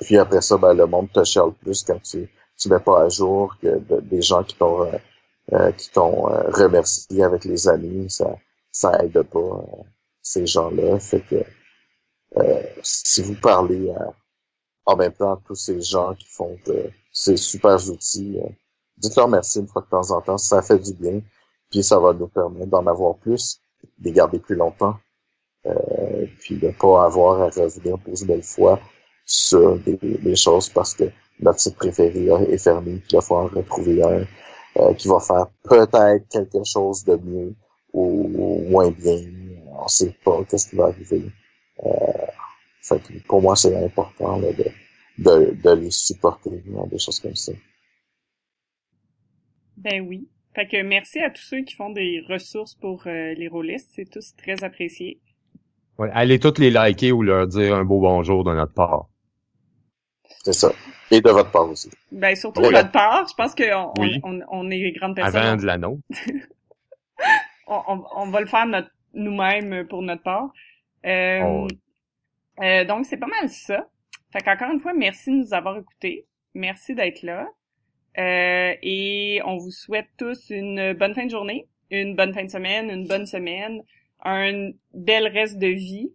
puis 0.00 0.18
après 0.18 0.40
ça, 0.40 0.56
ben, 0.58 0.74
le 0.74 0.86
monde 0.86 1.10
te 1.12 1.24
chiale 1.24 1.52
plus 1.62 1.84
quand 1.84 2.00
tu 2.02 2.28
tu 2.56 2.68
mets 2.68 2.78
pas 2.80 3.02
à 3.04 3.08
jour 3.08 3.56
que 3.60 3.78
des 4.00 4.22
gens 4.22 4.44
qui 4.44 4.54
t'ont 4.56 4.86
euh, 5.52 5.72
qui 5.72 5.90
t'ont 5.90 6.28
euh, 6.30 6.50
remercié 6.50 7.24
avec 7.24 7.44
les 7.44 7.68
amis, 7.68 8.08
ça, 8.10 8.36
ça 8.70 8.92
aide 9.02 9.22
pas 9.22 9.38
euh, 9.38 9.82
ces 10.22 10.46
gens-là. 10.46 10.98
Fait 11.00 11.20
que 11.22 11.44
si 12.82 13.22
vous 13.22 13.34
parlez 13.34 13.92
en 14.86 14.96
même 14.96 15.12
temps 15.12 15.34
à 15.34 15.40
tous 15.46 15.54
ces 15.54 15.80
gens 15.82 16.14
qui 16.14 16.26
font 16.26 16.56
ces 17.12 17.36
super 17.36 17.76
outils, 17.90 18.38
dites-leur 19.02 19.28
merci 19.28 19.58
une 19.58 19.66
fois 19.66 19.82
de 19.82 19.88
temps 19.88 20.10
en 20.10 20.20
temps, 20.20 20.38
ça 20.38 20.62
fait 20.62 20.78
du 20.78 20.94
bien, 20.94 21.20
puis 21.70 21.82
ça 21.82 21.98
va 21.98 22.12
nous 22.12 22.28
permettre 22.28 22.70
d'en 22.70 22.86
avoir 22.86 23.16
plus, 23.16 23.60
de 23.98 24.04
les 24.04 24.12
garder 24.12 24.38
plus 24.38 24.54
longtemps, 24.54 24.96
euh, 25.66 26.26
puis 26.40 26.56
de 26.56 26.70
pas 26.70 27.04
avoir 27.04 27.42
à 27.42 27.46
revenir 27.46 27.98
pour 27.98 28.14
une 28.20 28.26
belle 28.26 28.42
fois 28.42 28.80
sur 29.24 29.78
des, 29.78 29.96
des, 29.96 30.36
choses 30.36 30.68
parce 30.68 30.94
que 30.94 31.04
notre 31.40 31.60
site 31.60 31.76
préféré 31.76 32.26
est 32.48 32.58
fermé, 32.58 32.96
puis 32.96 33.08
il 33.12 33.16
va 33.16 33.22
falloir 33.22 33.52
retrouver 33.52 34.02
un, 34.02 34.24
euh, 34.78 34.94
qui 34.94 35.08
va 35.08 35.20
faire 35.20 35.46
peut-être 35.64 36.28
quelque 36.28 36.64
chose 36.64 37.04
de 37.04 37.16
mieux 37.16 37.54
ou, 37.92 38.64
moins 38.70 38.90
bien. 38.90 39.20
On 39.70 39.88
sait 39.88 40.14
pas 40.24 40.42
qu'est-ce 40.48 40.68
qui 40.68 40.76
va 40.76 40.86
arriver. 40.86 41.30
Euh, 41.84 42.98
pour 43.28 43.42
moi, 43.42 43.54
c'est 43.54 43.76
important 43.76 44.38
de, 44.38 44.54
de, 45.18 45.56
de, 45.62 45.70
les 45.70 45.90
supporter 45.90 46.62
dans 46.66 46.86
des 46.86 46.98
choses 46.98 47.20
comme 47.20 47.36
ça. 47.36 47.52
Ben 49.82 50.06
oui. 50.06 50.28
Fait 50.54 50.68
que 50.68 50.82
merci 50.82 51.18
à 51.18 51.30
tous 51.30 51.42
ceux 51.42 51.62
qui 51.62 51.74
font 51.74 51.90
des 51.90 52.22
ressources 52.28 52.74
pour 52.74 53.06
euh, 53.06 53.34
les 53.34 53.48
rôlistes. 53.48 53.90
C'est 53.94 54.08
tous 54.08 54.36
très 54.36 54.62
apprécié. 54.62 55.20
Ouais, 55.98 56.10
allez 56.12 56.38
toutes 56.38 56.58
les 56.58 56.70
liker 56.70 57.10
ou 57.10 57.22
leur 57.22 57.48
dire 57.48 57.74
un 57.74 57.84
beau 57.84 58.00
bonjour 58.00 58.44
de 58.44 58.54
notre 58.54 58.74
part. 58.74 59.08
C'est 60.44 60.52
ça. 60.52 60.72
Et 61.10 61.20
de 61.20 61.30
votre 61.30 61.50
part 61.50 61.68
aussi. 61.68 61.90
Ben, 62.10 62.34
surtout 62.36 62.62
de 62.62 62.68
votre 62.68 62.92
part. 62.92 63.26
Je 63.28 63.34
pense 63.34 63.54
qu'on 63.54 63.92
on, 64.22 64.40
on, 64.48 64.70
est 64.70 64.92
grandes 64.92 65.16
personnes. 65.16 65.40
Avant 65.40 65.56
de 65.56 65.66
la 65.66 65.78
nôtre. 65.78 66.02
on, 67.66 68.04
on, 68.16 68.26
va 68.30 68.40
le 68.40 68.46
faire 68.46 68.66
nous-mêmes 69.14 69.86
pour 69.88 70.02
notre 70.02 70.22
part. 70.22 70.52
Euh, 71.06 71.40
oh. 71.44 71.66
euh, 72.62 72.84
donc, 72.84 73.06
c'est 73.06 73.16
pas 73.18 73.26
mal 73.26 73.48
ça. 73.48 73.88
Fait 74.32 74.40
qu'encore 74.40 74.70
une 74.70 74.80
fois, 74.80 74.94
merci 74.94 75.30
de 75.30 75.36
nous 75.36 75.54
avoir 75.54 75.76
écoutés. 75.76 76.26
Merci 76.54 76.94
d'être 76.94 77.22
là. 77.22 77.48
Euh, 78.18 78.74
et 78.82 79.40
on 79.44 79.56
vous 79.58 79.70
souhaite 79.70 80.08
tous 80.18 80.50
une 80.50 80.92
bonne 80.94 81.14
fin 81.14 81.24
de 81.26 81.30
journée, 81.30 81.66
une 81.90 82.14
bonne 82.14 82.34
fin 82.34 82.44
de 82.44 82.50
semaine, 82.50 82.90
une 82.90 83.06
bonne 83.06 83.26
semaine, 83.26 83.82
un 84.24 84.70
bel 84.92 85.26
reste 85.28 85.58
de 85.58 85.68
vie. 85.68 86.12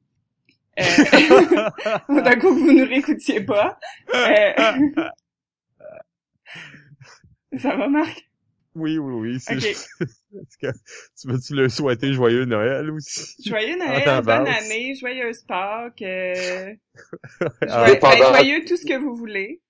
Euh, 0.80 0.84
d'un 2.22 2.36
coup 2.40 2.54
que 2.54 2.60
vous 2.60 2.72
ne 2.72 2.88
réécoutiez 2.88 3.42
pas. 3.42 3.80
Euh, 4.14 4.54
ça 7.60 7.76
va, 7.76 7.88
Marc? 7.88 8.30
Oui, 8.76 9.00
oui, 9.00 9.14
oui. 9.14 9.40
c'est 9.40 9.56
Ok. 9.56 9.62
juste- 9.62 9.90
Est-ce 10.02 10.58
que 10.60 10.68
tu 11.20 11.28
veux-tu 11.30 11.56
le 11.56 11.68
souhaiter 11.68 12.14
joyeux 12.14 12.46
Noël 12.46 12.92
aussi? 12.92 13.34
Joyeux 13.44 13.76
Noël, 13.78 14.04
bonne 14.24 14.48
avance. 14.48 14.66
année, 14.66 14.94
joyeuse 14.94 15.42
Pâques, 15.44 16.04
euh, 16.04 16.76
joyeux, 17.64 18.00
ben, 18.00 18.12
joyeux 18.12 18.66
tout 18.66 18.78
ce 18.78 18.86
que 18.86 19.00
vous 19.00 19.16
voulez. 19.16 19.62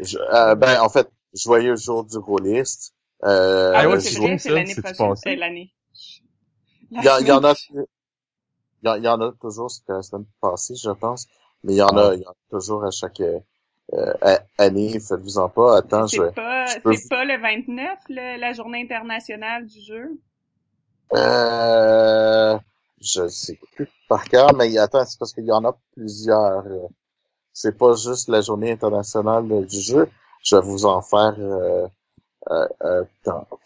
Je- 0.00 0.18
euh, 0.18 0.54
ben, 0.54 0.80
en 0.80 0.88
fait, 0.88 1.08
joyeux 1.34 1.76
jour 1.76 2.04
du 2.04 2.18
rôliste. 2.18 2.94
Euh, 3.24 3.72
Ah 3.74 3.88
ouais, 3.88 3.96
oui, 3.96 4.00
c'est 4.00 4.10
c'est 4.10 4.18
vrai, 4.18 4.38
c'est 4.38 4.50
l'année 4.50 4.74
prochaine. 4.74 5.06
passé? 5.08 5.30
Euh, 5.30 5.36
l'année. 5.36 5.72
La 6.90 7.00
Il 7.00 7.04
y, 7.06 7.08
en- 7.10 7.18
y 7.18 7.32
en 7.32 7.44
a, 7.44 7.54
il 8.82 8.86
y 8.88 8.88
en- 8.90 9.02
y 9.02 9.08
en 9.08 9.20
a 9.20 9.32
toujours, 9.40 9.70
c'était 9.70 9.92
la 9.94 10.02
semaine 10.02 10.26
passée, 10.40 10.74
je 10.76 10.90
pense, 10.90 11.26
mais 11.64 11.72
il 11.74 11.76
y 11.76 11.82
en 11.82 11.96
a, 11.96 12.14
il 12.14 12.20
y 12.22 12.26
en 12.26 12.30
a 12.30 12.34
toujours 12.50 12.84
à 12.84 12.90
chaque 12.90 13.20
euh, 13.20 13.40
a- 14.22 14.42
année, 14.58 14.98
faites-vous-en 15.00 15.48
pas, 15.48 15.78
attends, 15.78 16.06
je, 16.06 16.22
C'est 16.22 16.34
pas, 16.34 16.66
c'est 16.80 17.08
pas 17.08 17.24
le 17.24 17.38
29, 17.38 17.98
le- 18.08 18.38
la 18.38 18.52
journée 18.52 18.82
internationale 18.82 19.66
du 19.66 19.80
jeu? 19.80 20.20
euh, 21.14 22.58
je 23.00 23.28
sais 23.28 23.58
plus 23.74 23.88
par 24.08 24.24
cœur, 24.24 24.54
mais 24.54 24.76
attends, 24.78 25.04
c'est 25.04 25.18
parce 25.18 25.32
qu'il 25.32 25.44
y 25.44 25.52
en 25.52 25.64
a 25.64 25.76
plusieurs, 25.94 26.66
euh, 26.66 26.86
c'est 27.52 27.76
pas 27.76 27.94
juste 27.94 28.28
la 28.28 28.40
journée 28.40 28.72
internationale 28.72 29.50
euh, 29.52 29.62
du 29.64 29.80
jeu, 29.80 30.08
je 30.44 30.56
vais 30.56 30.62
vous 30.62 30.84
en 30.86 31.02
faire, 31.02 31.34
euh, 31.38 31.86
euh, 32.50 32.68
euh, 32.84 33.04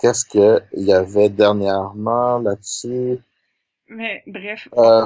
qu'est-ce 0.00 0.24
que 0.24 0.62
il 0.74 0.84
y 0.84 0.92
avait 0.92 1.28
dernièrement 1.30 2.38
là-dessus? 2.38 3.18
Mais 3.88 4.22
bref, 4.26 4.68
Euh, 4.76 5.04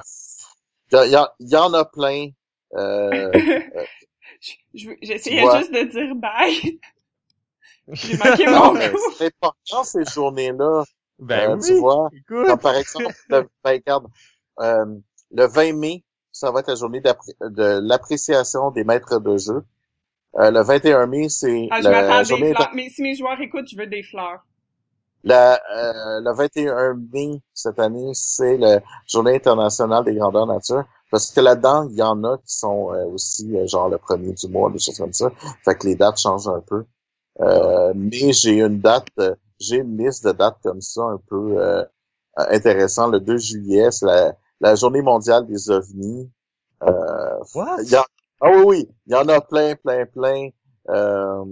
il 0.93 1.11
y, 1.11 1.17
a- 1.17 1.35
il 1.39 1.49
y 1.49 1.57
en 1.57 1.73
a 1.75 1.85
plein. 1.85 2.29
Euh, 2.75 3.31
je- 4.41 4.53
je- 4.75 4.91
j'essayais 5.03 5.51
juste 5.59 5.73
de 5.73 5.83
dire 5.85 6.15
bye. 6.17 6.81
J'ai 7.93 8.17
manqué 8.17 8.47
mon 8.47 8.71
coup. 8.73 8.99
c'est 9.19 9.27
important 9.27 9.85
ces 9.85 10.05
journées-là. 10.05 10.85
Ben 11.19 11.51
Euh, 11.51 11.57
oui, 11.57 11.67
Tu 11.67 11.75
vois, 11.75 12.11
comme 12.29 12.59
par 12.59 12.75
exemple, 12.77 13.15
le, 13.29 13.43
ben, 13.65 13.73
regarde, 13.73 14.07
euh, 14.61 14.87
le 15.33 15.47
20 15.47 15.73
mai, 15.75 16.03
ça 16.41 16.51
va 16.51 16.61
être 16.61 16.69
la 16.69 16.75
journée 16.75 17.03
de 17.03 17.81
l'appréciation 17.87 18.71
des 18.71 18.83
maîtres 18.83 19.21
de 19.21 19.37
jeu. 19.37 19.63
Euh, 20.37 20.51
le 20.51 20.63
21 20.63 21.07
mai, 21.07 21.29
c'est 21.29 21.69
Ah, 21.71 21.81
je 21.83 21.89
la 21.89 22.23
journée 22.23 22.49
des 22.49 22.55
fleurs. 22.55 22.71
Mais 22.75 22.89
si 22.89 23.03
mes 23.03 23.15
joueurs 23.15 23.39
écoutent, 23.41 23.69
je 23.69 23.77
veux 23.77 23.87
des 23.87 24.03
fleurs. 24.03 24.41
la, 25.23 25.55
euh, 25.55 26.21
le 26.21 26.35
21 26.35 26.95
mai 27.13 27.43
cette 27.53 27.79
année, 27.79 28.13
c'est 28.15 28.57
la 28.57 28.81
journée 29.07 29.35
internationale 29.35 30.03
des 30.05 30.15
grandeurs 30.15 30.47
nature. 30.47 30.85
Parce 31.11 31.31
que 31.31 31.41
là-dedans, 31.41 31.87
il 31.91 31.97
y 31.97 32.03
en 32.03 32.25
a 32.25 32.39
qui 32.39 32.57
sont 32.57 32.95
euh, 32.95 33.05
aussi 33.07 33.55
euh, 33.55 33.67
genre 33.67 33.91
le 33.91 33.99
premier 33.99 34.33
du 34.33 34.49
mois, 34.49 34.71
des 34.71 34.79
choses 34.79 34.97
comme 34.97 35.13
ça. 35.13 35.31
Fait 35.65 35.75
que 35.75 35.87
les 35.89 35.95
dates 35.97 36.19
changent 36.19 36.49
un 36.49 36.63
peu. 36.67 36.85
Euh, 37.41 37.93
mais 37.95 38.33
j'ai 38.33 38.61
une 38.61 38.81
date, 38.81 39.09
j'ai 39.59 39.77
une 39.77 39.99
liste 39.99 40.25
de 40.25 40.33
dates 40.33 40.59
comme 40.63 40.81
ça 40.81 41.03
un 41.03 41.21
peu 41.29 41.85
intéressant. 42.37 43.09
Le 43.09 43.21
2 43.21 43.37
juillet, 43.37 43.91
c'est 43.91 44.07
la, 44.07 44.33
la 44.61 44.75
journée 44.75 45.03
mondiale 45.03 45.47
des 45.47 45.71
ovnis. 45.71 46.31
Euh, 46.83 47.39
What? 47.55 47.83
y 47.83 47.95
a- 47.95 48.05
ah 48.43 48.51
oui, 48.51 48.63
oui, 48.67 48.89
il 49.07 49.13
y 49.13 49.17
en 49.17 49.29
a 49.29 49.41
plein, 49.41 49.75
plein, 49.77 50.07
plein. 50.07 50.49
Euh, 50.89 51.45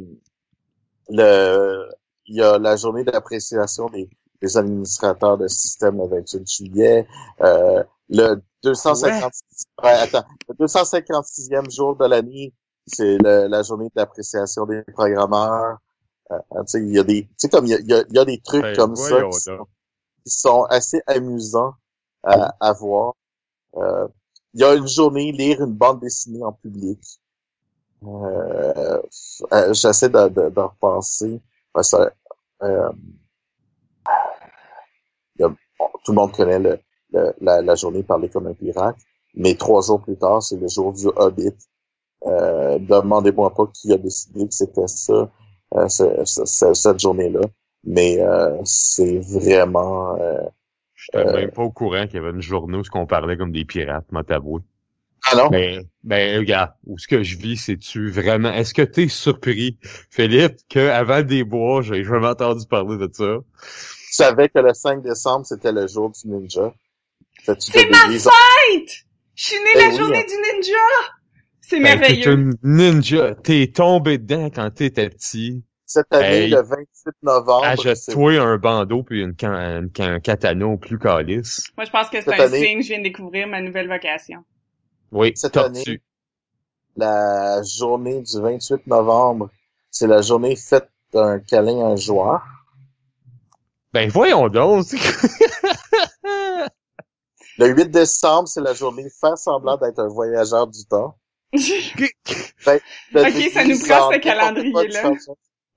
le, 1.09 1.89
il 2.27 2.37
y 2.37 2.43
a 2.43 2.59
la 2.59 2.77
journée 2.77 3.05
d'appréciation 3.05 3.87
des, 3.87 4.09
des 4.41 4.57
administrateurs 4.57 5.39
de 5.39 5.49
système 5.49 5.99
le 5.99 6.09
28 6.09 6.47
juillet. 6.51 7.07
Euh, 7.41 7.83
le 8.11 8.41
256, 8.63 9.65
ouais, 9.83 9.91
attends, 9.91 10.25
le 10.49 10.55
256e 10.67 11.71
jour 11.71 11.97
de 11.97 12.07
l'année, 12.07 12.55
c'est 12.87 13.19
la 13.19 13.63
journée 13.63 13.89
d'appréciation 13.95 14.67
des 14.67 14.83
programmeurs. 14.95 15.79
Euh, 16.31 16.37
tu 16.61 16.63
sais, 16.67 16.81
il 16.83 16.95
y 16.95 16.99
a 16.99 17.05
des, 17.05 17.23
tu 17.25 17.35
sais, 17.39 17.49
comme 17.49 17.65
il 17.67 17.71
y 17.71 17.75
a, 17.75 17.79
y 17.81 17.93
a- 17.95 18.05
y 18.11 18.19
a 18.19 18.25
des 18.25 18.39
trucs 18.41 18.63
Ben, 18.63 18.77
comme 18.77 18.97
ça 18.97 19.17
sont, 19.33 19.67
qui 20.25 20.31
sont 20.31 20.63
assez 20.65 21.01
amusants 21.07 21.73
à, 22.29 22.55
à 22.61 22.73
voir. 22.73 23.15
Euh, 23.77 24.09
il 24.55 24.61
y 24.61 24.65
a 24.65 24.75
une 24.75 24.89
journée 24.89 25.33
lire 25.33 25.63
une 25.63 25.75
bande 25.75 26.01
dessinée 26.01 26.45
en 26.45 26.53
public. 26.53 27.01
Euh, 28.05 29.01
euh, 29.53 29.73
J'essaie 29.75 30.09
de, 30.09 30.61
repenser. 30.61 31.41
Tout 36.05 36.13
le 36.13 36.15
monde 36.15 36.33
connaît 36.33 36.59
le, 36.59 36.81
la, 37.41 37.63
la 37.63 37.75
journée 37.75 38.03
parler 38.03 38.29
comme 38.29 38.47
un 38.47 38.55
pirate, 38.55 38.97
mais 39.35 39.55
trois 39.55 39.83
jours 39.83 40.01
plus 40.03 40.17
tard, 40.17 40.43
c'est 40.43 40.57
le 40.57 40.69
jour 40.69 40.93
du 40.93 41.07
Hobbit. 41.17 41.55
Euh, 42.27 42.79
Demandez-moi 42.81 43.55
pas 43.55 43.67
qui 43.73 43.93
a 43.93 43.99
décidé 43.99 44.49
que 44.49 44.55
c'était 44.55 44.89
ça, 44.89 45.31
euh, 45.75 45.89
ce- 45.89 46.25
ce- 46.25 46.45
ce- 46.45 46.75
cette 46.75 46.99
journée-là. 47.01 47.41
Mais 47.85 48.21
euh, 48.21 48.59
c'est 48.65 49.19
vraiment... 49.21 50.17
J'étais 50.99 51.27
Euh, 51.27 51.33
même 51.33 51.51
pas 51.51 51.63
au 51.63 51.71
courant 51.71 52.07
qu'il 52.07 52.17
y 52.17 52.19
avait 52.19 52.31
une 52.31 52.43
journée 52.43 52.77
où 52.77 52.83
on 52.95 53.07
parlait 53.07 53.37
comme 53.37 53.53
des 53.53 53.65
pirates, 53.65 54.11
m'a 54.11 54.25
t'avoué. 54.25 54.63
Ah 55.31 55.37
non? 55.37 55.49
Ben, 55.49 55.85
ben, 56.05 56.39
regarde, 56.39 56.73
où 56.87 56.99
ce 56.99 57.07
que 57.07 57.23
je 57.23 57.37
vis, 57.37 57.57
c'est-tu 57.57 58.11
vraiment, 58.11 58.53
est-ce 58.53 58.73
que 58.75 58.83
t'es 58.83 59.09
surpris, 59.09 59.79
Philippe, 60.11 60.57
que 60.69 60.89
avant 60.89 61.23
des 61.23 61.45
bois, 61.45 61.83
j'ai 61.83 62.03
jamais 62.05 62.29
entendu 62.29 62.67
parler 62.67 62.97
de 62.99 63.09
ça? 63.13 63.39
Tu 63.63 64.15
savais 64.15 64.49
que 64.49 64.59
le 64.59 64.73
5 64.75 65.03
décembre, 65.03 65.47
c'était 65.47 65.73
le 65.73 65.87
jour 65.87 66.11
du 66.11 66.29
ninja. 66.29 66.73
C'est 67.59 67.89
ma 67.91 68.09
fête! 68.11 69.05
Je 69.35 69.45
suis 69.45 69.57
née 69.57 69.75
Ben 69.75 69.81
la 69.81 69.89
oui, 69.91 69.97
journée 69.97 70.19
hein. 70.19 70.25
du 70.27 70.35
ninja! 70.57 70.79
C'est 71.61 71.81
Ben, 71.81 72.01
t'es 72.01 72.25
merveilleux. 72.25 72.33
une 72.33 72.55
ninja, 72.63 73.35
t'es 73.35 73.71
tombé 73.75 74.19
dedans 74.19 74.51
quand 74.51 74.71
t'étais 74.71 75.11
petit. 75.11 75.63
Cette 75.91 76.13
année, 76.13 76.27
Hey. 76.45 76.51
le 76.51 76.61
28 76.61 76.87
novembre. 77.23 77.65
Achète-toi 77.65 78.33
un 78.39 78.59
bandeau 78.59 79.03
puis 79.03 79.23
une, 79.23 79.35
can- 79.35 79.55
une, 79.55 79.91
can- 79.91 80.05
un 80.13 80.21
katana 80.21 80.67
au 80.67 80.77
plus 80.77 80.99
calice. 80.99 81.63
Moi, 81.79 81.87
je 81.87 81.91
pense 81.91 82.11
que 82.11 82.21
c'est 82.21 82.29
un 82.39 82.45
année- 82.45 82.61
signe, 82.63 82.83
je 82.83 82.89
viens 82.89 82.99
de 82.99 83.05
découvrir 83.05 83.49
ma 83.49 83.63
nouvelle 83.63 83.89
vocation. 83.89 84.45
Oui, 85.13 85.33
Cette 85.35 85.57
année. 85.57 85.83
La 86.95 87.63
journée 87.63 88.21
du 88.21 88.39
28 88.39 88.87
novembre, 88.87 89.49
c'est 89.91 90.07
la 90.07 90.21
journée 90.21 90.57
faite 90.57 90.91
d'un 91.15 91.39
câlin 91.41 91.81
à 91.81 91.93
un 91.93 91.97
joueur. 91.97 92.43
Ben, 93.95 94.11
voyons 94.11 94.49
donc. 94.51 94.85
Le 97.59 97.67
8 97.69 97.91
décembre, 97.91 98.47
c'est 98.47 98.61
la 98.61 98.75
journée 98.75 99.07
faire 99.21 99.39
semblant 99.39 99.79
d'être 99.79 99.99
un 100.01 100.09
voyageur 100.09 100.67
du 100.67 100.85
temps. 100.85 101.17
Le 101.53 103.21
Ok, 103.23 103.53
ça 103.53 103.65
nous 103.65 103.79
prend 103.81 104.09
en 104.09 104.13
ce 104.13 104.19
calendrier-là. 104.19 105.13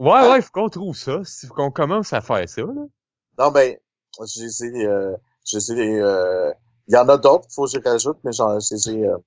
De 0.02 0.10
chanson. 0.10 0.26
ouais, 0.28 0.32
ouais, 0.32 0.42
faut 0.42 0.52
qu'on 0.52 0.70
trouve 0.70 0.96
ça. 0.96 1.22
Faut 1.48 1.54
qu'on 1.54 1.72
commence 1.72 2.14
à 2.14 2.22
faire 2.22 2.48
ça, 2.50 2.62
là. 2.62 2.86
Non, 3.40 3.52
ben, 3.52 3.76
je 4.20 4.44
les 4.44 4.64
ai, 4.66 4.86
euh, 4.86 5.16
je 5.46 5.58
les 5.58 5.72
ai, 5.82 6.00
euh, 6.02 6.52
il 6.88 6.94
y 6.94 6.98
en 6.98 7.08
a 7.10 7.18
d'autres 7.18 7.46
qu'il 7.48 7.54
faut 7.54 7.66
que 7.66 7.72
je 7.72 7.80
rajoute, 7.90 8.18
mais 8.24 8.32
j'en, 8.34 8.60
je 8.60 8.74
les 8.76 8.90
ai, 8.90 9.08
euh, 9.08 9.18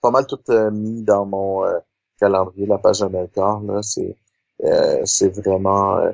pas 0.00 0.10
mal 0.10 0.26
tout 0.26 0.40
euh, 0.48 0.70
mis 0.70 1.02
dans 1.02 1.26
mon 1.26 1.64
euh, 1.64 1.78
calendrier, 2.18 2.66
la 2.66 2.78
page 2.78 3.02
Amelcar, 3.02 3.60
là, 3.60 3.82
c'est, 3.82 4.16
euh, 4.64 5.00
c'est 5.04 5.28
vraiment, 5.28 5.98
euh, 5.98 6.12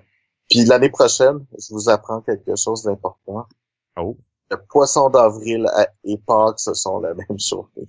puis 0.51 0.65
l'année 0.65 0.91
prochaine, 0.91 1.45
je 1.59 1.73
vous 1.73 1.89
apprends 1.89 2.21
quelque 2.21 2.57
chose 2.57 2.83
d'important. 2.83 3.47
Oh. 3.99 4.17
Le 4.51 4.57
poisson 4.69 5.09
d'avril 5.11 5.67
à- 5.75 5.89
et 6.05 6.19
Pâques, 6.19 6.61
ce 6.61 6.75
sont 6.75 7.01
la 7.01 7.15
même 7.15 7.39
journée. 7.39 7.87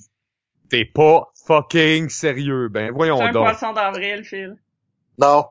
T'es 0.70 0.86
pas 0.86 1.32
fucking 1.46 2.10
sérieux. 2.10 2.68
Ben, 2.70 2.92
voyons 2.92 3.18
C'est 3.18 3.24
un 3.26 3.32
donc. 3.32 3.46
poisson 3.46 3.74
d'avril, 3.74 4.24
Phil. 4.24 4.58
Non, 5.18 5.46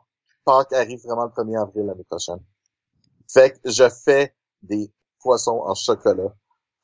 Pâques 0.47 0.73
arrive 0.73 1.01
vraiment 1.05 1.27
le 1.27 1.31
1er 1.33 1.61
avril 1.61 1.87
l'année 1.87 2.05
prochaine. 2.09 2.41
Fait 3.33 3.53
que 3.53 3.71
je 3.71 3.89
fais 3.91 4.35
des 4.63 4.91
poissons 5.21 5.61
en 5.67 5.75
chocolat 5.75 6.35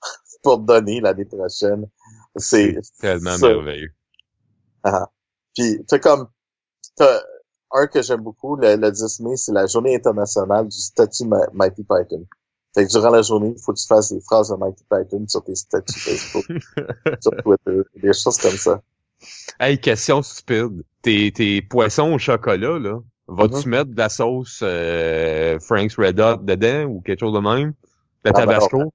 pour 0.43 0.59
donner 0.59 1.01
l'année 1.01 1.25
prochaine. 1.25 1.89
C'est 2.37 2.77
tellement 3.01 3.39
ça. 3.39 3.49
merveilleux. 3.49 3.93
Ah. 4.85 5.09
Puis, 5.55 5.85
tu 5.89 6.01
comme, 6.01 6.29
t'as 6.97 7.21
un 7.73 7.87
que 7.87 8.03
j'aime 8.03 8.23
beaucoup, 8.23 8.57
le, 8.57 8.77
le 8.77 8.91
10 8.91 9.21
mai, 9.21 9.37
c'est 9.37 9.53
la 9.53 9.67
journée 9.67 9.95
internationale 9.97 10.69
du 10.69 10.79
statut 10.79 11.27
Ma- 11.27 11.49
Mighty 11.55 11.85
Python. 11.85 12.27
Fait 12.75 12.87
que 12.87 12.91
durant 12.91 13.11
la 13.11 13.23
journée, 13.23 13.55
il 13.57 13.63
faut 13.63 13.73
que 13.75 13.79
tu 13.81 13.87
fasses 13.87 14.13
des 14.13 14.21
phrases 14.23 14.49
de 14.51 14.57
Mighty 14.57 14.85
Python 14.91 15.27
sur 15.29 15.45
tes 15.45 15.55
statuts 15.55 15.99
Facebook, 16.01 16.47
sur 17.21 17.33
Twitter, 17.43 17.83
des 17.97 18.13
choses 18.15 18.39
comme 18.39 18.57
ça. 18.57 18.83
Hey, 19.61 19.79
question 19.81 20.23
stupide. 20.23 20.83
Tes, 21.03 21.33
tes 21.33 21.63
poissons 21.63 22.13
au 22.15 22.19
chocolat, 22.19 22.79
là, 22.79 23.01
vas-tu 23.35 23.67
Mhm. 23.67 23.69
mettre 23.69 23.91
de 23.91 23.99
la 23.99 24.09
sauce 24.09 24.61
euh, 24.63 25.59
Frank's 25.61 25.97
Red 25.97 26.21
Hot 26.21 26.37
dedans 26.43 26.85
ou 26.85 27.01
quelque 27.01 27.21
chose 27.21 27.35
de 27.35 27.39
même? 27.41 27.71
De 28.25 28.31
Ah, 28.31 28.33
ben 28.33 28.33
tabasco? 28.33 28.93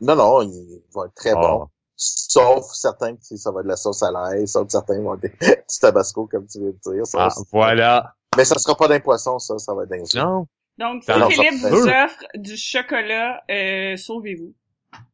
Non, 0.00 0.16
non, 0.16 0.42
ils 0.42 0.80
vont 0.92 1.04
être 1.04 1.14
très 1.14 1.30
Ah. 1.30 1.40
bons. 1.40 1.66
Sauf 1.96 2.64
certains 2.72 3.14
que 3.16 3.36
ça 3.36 3.50
va 3.50 3.60
être 3.60 3.64
de 3.64 3.68
la 3.70 3.76
sauce 3.76 4.02
à 4.02 4.10
l'ail, 4.10 4.48
sauf 4.48 4.66
certains 4.70 5.00
vont 5.02 5.14
être 5.14 5.20
des- 5.22 5.30
du 5.68 5.78
tabasco, 5.80 6.26
comme 6.26 6.46
tu 6.46 6.58
veux 6.60 6.72
dire. 6.72 7.06
Ça, 7.06 7.28
Ah, 7.30 7.34
voilà. 7.52 8.14
Mais 8.36 8.44
ça 8.44 8.58
sera 8.58 8.74
pas 8.76 8.88
d'un 8.88 9.00
poisson, 9.00 9.38
ça, 9.38 9.58
ça 9.58 9.74
va 9.74 9.82
être 9.82 9.90
d'un. 9.90 9.98
Non, 10.24 10.46
Donc, 10.78 11.04
si 11.04 11.12
Philippe 11.34 11.60
vous 11.60 11.86
offre 11.88 12.22
du 12.36 12.56
chocolat, 12.56 13.42
euh, 13.50 13.96
sauvez-vous. 13.98 14.54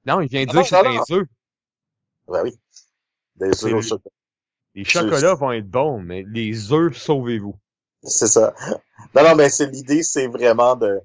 non, 0.07 0.21
il 0.21 0.29
vient 0.29 0.45
de 0.45 0.51
Ah, 0.51 0.53
dire 0.53 0.63
que 0.63 0.69
c'est 0.69 0.83
des 1.13 1.13
œufs. 1.21 1.27
Ben 2.29 2.43
oui. 2.45 2.55
Des 3.37 3.65
œufs 3.65 3.75
au 3.75 3.83
chocolat. 3.83 4.13
Les 4.77 4.85
chocolats 4.85 5.35
vont 5.35 5.53
être 5.53 5.69
bons, 5.69 5.99
mais 6.01 6.25
les 6.29 6.73
œufs, 6.73 6.97
sauvez-vous. 6.97 7.57
C'est 8.07 8.29
ça. 8.29 8.55
Non, 9.15 9.23
non, 9.23 9.35
mais 9.35 9.49
c'est 9.49 9.67
l'idée, 9.67 10.03
c'est 10.03 10.27
vraiment 10.29 10.77
de, 10.77 11.01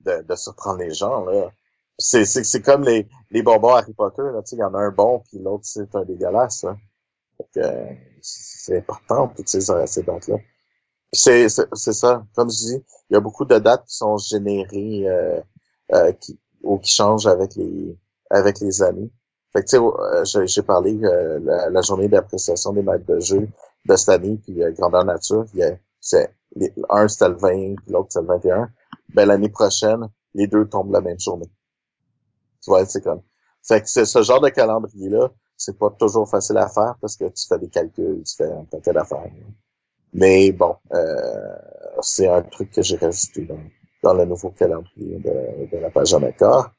de, 0.00 0.22
de 0.22 0.34
surprendre 0.36 0.78
les 0.78 0.92
gens, 0.92 1.24
là. 1.24 1.50
C'est, 1.98 2.24
c'est, 2.24 2.42
c'est 2.44 2.62
comme 2.62 2.84
les, 2.84 3.06
les 3.30 3.42
bonbons 3.42 3.74
Harry 3.74 3.92
Potter, 3.92 4.22
là, 4.22 4.42
tu 4.42 4.50
sais, 4.50 4.56
il 4.56 4.60
y 4.60 4.64
en 4.64 4.74
a 4.74 4.78
un 4.78 4.90
bon, 4.90 5.22
puis 5.28 5.38
l'autre, 5.38 5.64
c'est 5.64 5.94
un 5.94 6.04
dégueulasse, 6.04 6.64
là. 6.64 6.76
Fait 7.36 7.46
que, 7.54 7.86
c'est 8.22 8.78
important, 8.78 9.28
toutes 9.28 9.48
ces, 9.48 9.60
ces 9.86 10.02
dates-là. 10.02 10.36
C'est, 11.12 11.48
c'est, 11.48 11.68
c'est 11.74 11.92
ça. 11.92 12.24
Comme 12.34 12.50
je 12.50 12.56
dis, 12.56 12.84
il 13.10 13.14
y 13.14 13.16
a 13.16 13.20
beaucoup 13.20 13.44
de 13.44 13.58
dates 13.58 13.84
qui 13.86 13.96
sont 13.96 14.16
générées, 14.16 15.08
euh, 15.08 15.40
euh, 15.92 16.12
qui, 16.12 16.40
ou 16.62 16.78
qui 16.78 16.90
changent 16.90 17.26
avec 17.26 17.54
les, 17.56 17.96
avec 18.30 18.60
les 18.60 18.82
années. 18.82 19.10
Fait 19.52 19.62
que, 19.62 19.68
tu 19.68 19.76
sais, 19.76 19.82
euh, 19.82 20.46
j'ai, 20.46 20.62
parlé 20.62 20.98
euh, 21.04 21.38
la, 21.42 21.68
la, 21.68 21.82
journée 21.82 22.08
d'appréciation 22.08 22.72
des 22.72 22.82
maîtres 22.82 23.04
de 23.04 23.20
jeu 23.20 23.48
de 23.84 23.96
cette 23.96 24.08
année, 24.08 24.38
puis 24.42 24.62
euh, 24.62 24.70
Grandeur 24.72 25.04
Nature, 25.04 25.44
il 25.54 25.78
un 26.90 27.08
c'était 27.08 27.28
le 27.28 27.36
20, 27.36 27.48
puis 27.76 27.92
l'autre 27.92 28.08
c'était 28.10 28.26
le 28.26 28.34
21. 28.34 28.70
Ben, 29.14 29.26
l'année 29.26 29.48
prochaine, 29.48 30.08
les 30.34 30.46
deux 30.46 30.66
tombent 30.68 30.92
la 30.92 31.00
même 31.00 31.20
journée. 31.20 31.50
Tu 32.62 32.70
vois, 32.70 32.84
c'est 32.86 33.02
comme, 33.02 33.22
fait 33.62 33.82
que 33.82 33.88
c'est 33.88 34.04
ce 34.04 34.22
genre 34.22 34.40
de 34.40 34.48
calendrier-là, 34.48 35.30
c'est 35.56 35.78
pas 35.78 35.90
toujours 35.90 36.28
facile 36.28 36.58
à 36.58 36.68
faire 36.68 36.96
parce 37.00 37.16
que 37.16 37.24
tu 37.24 37.46
fais 37.46 37.58
des 37.58 37.68
calculs, 37.68 38.22
tu 38.24 38.36
fais 38.36 38.50
un 38.50 38.64
paquet 38.64 38.92
d'affaires. 38.92 39.30
Mais 40.12 40.52
bon, 40.52 40.76
euh, 40.92 41.56
c'est 42.00 42.28
un 42.28 42.42
truc 42.42 42.70
que 42.70 42.82
j'ai 42.82 42.96
rajouté 42.96 43.44
dans, 43.44 43.60
dans, 44.02 44.14
le 44.14 44.24
nouveau 44.24 44.50
calendrier 44.50 45.18
de, 45.18 45.70
de 45.70 45.78
la 45.78 45.90
page 45.90 46.12
en 46.12 46.22
accord, 46.22 46.70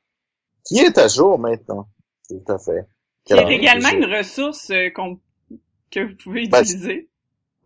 qui 0.66 0.80
est 0.80 0.98
à 0.98 1.08
jour 1.08 1.40
maintenant. 1.40 1.88
Tout 2.30 2.44
à 2.48 2.58
fait. 2.58 2.88
Qui 3.26 3.34
est 3.34 3.56
également 3.56 3.90
une 3.90 4.14
ressource 4.14 4.70
euh, 4.70 4.90
que 5.92 6.00
vous 6.06 6.16
pouvez 6.16 6.48
ben, 6.48 6.62
utiliser. 6.62 7.10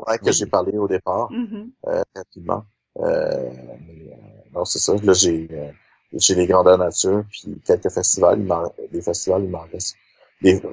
Ouais, 0.05 0.17
que 0.19 0.31
j'ai 0.31 0.45
parlé 0.45 0.77
au 0.77 0.87
départ, 0.87 1.31
mm-hmm. 1.31 1.69
euh, 1.87 2.03
rapidement. 2.15 2.65
Euh, 2.99 3.49
mais, 3.87 4.11
euh, 4.11 4.49
non, 4.53 4.65
c'est 4.65 4.79
ça. 4.79 4.95
Là, 4.95 5.13
j'ai 5.13 5.47
euh, 5.51 5.71
j'ai 6.13 6.35
les 6.35 6.47
grandeurs 6.47 6.77
nature, 6.77 7.23
puis 7.29 7.61
quelques 7.65 7.89
festivals, 7.89 8.39
il 8.39 8.89
des 8.91 9.01
festivals, 9.01 9.43
il 9.43 9.49
m'en 9.49 9.65
reste. 9.71 9.95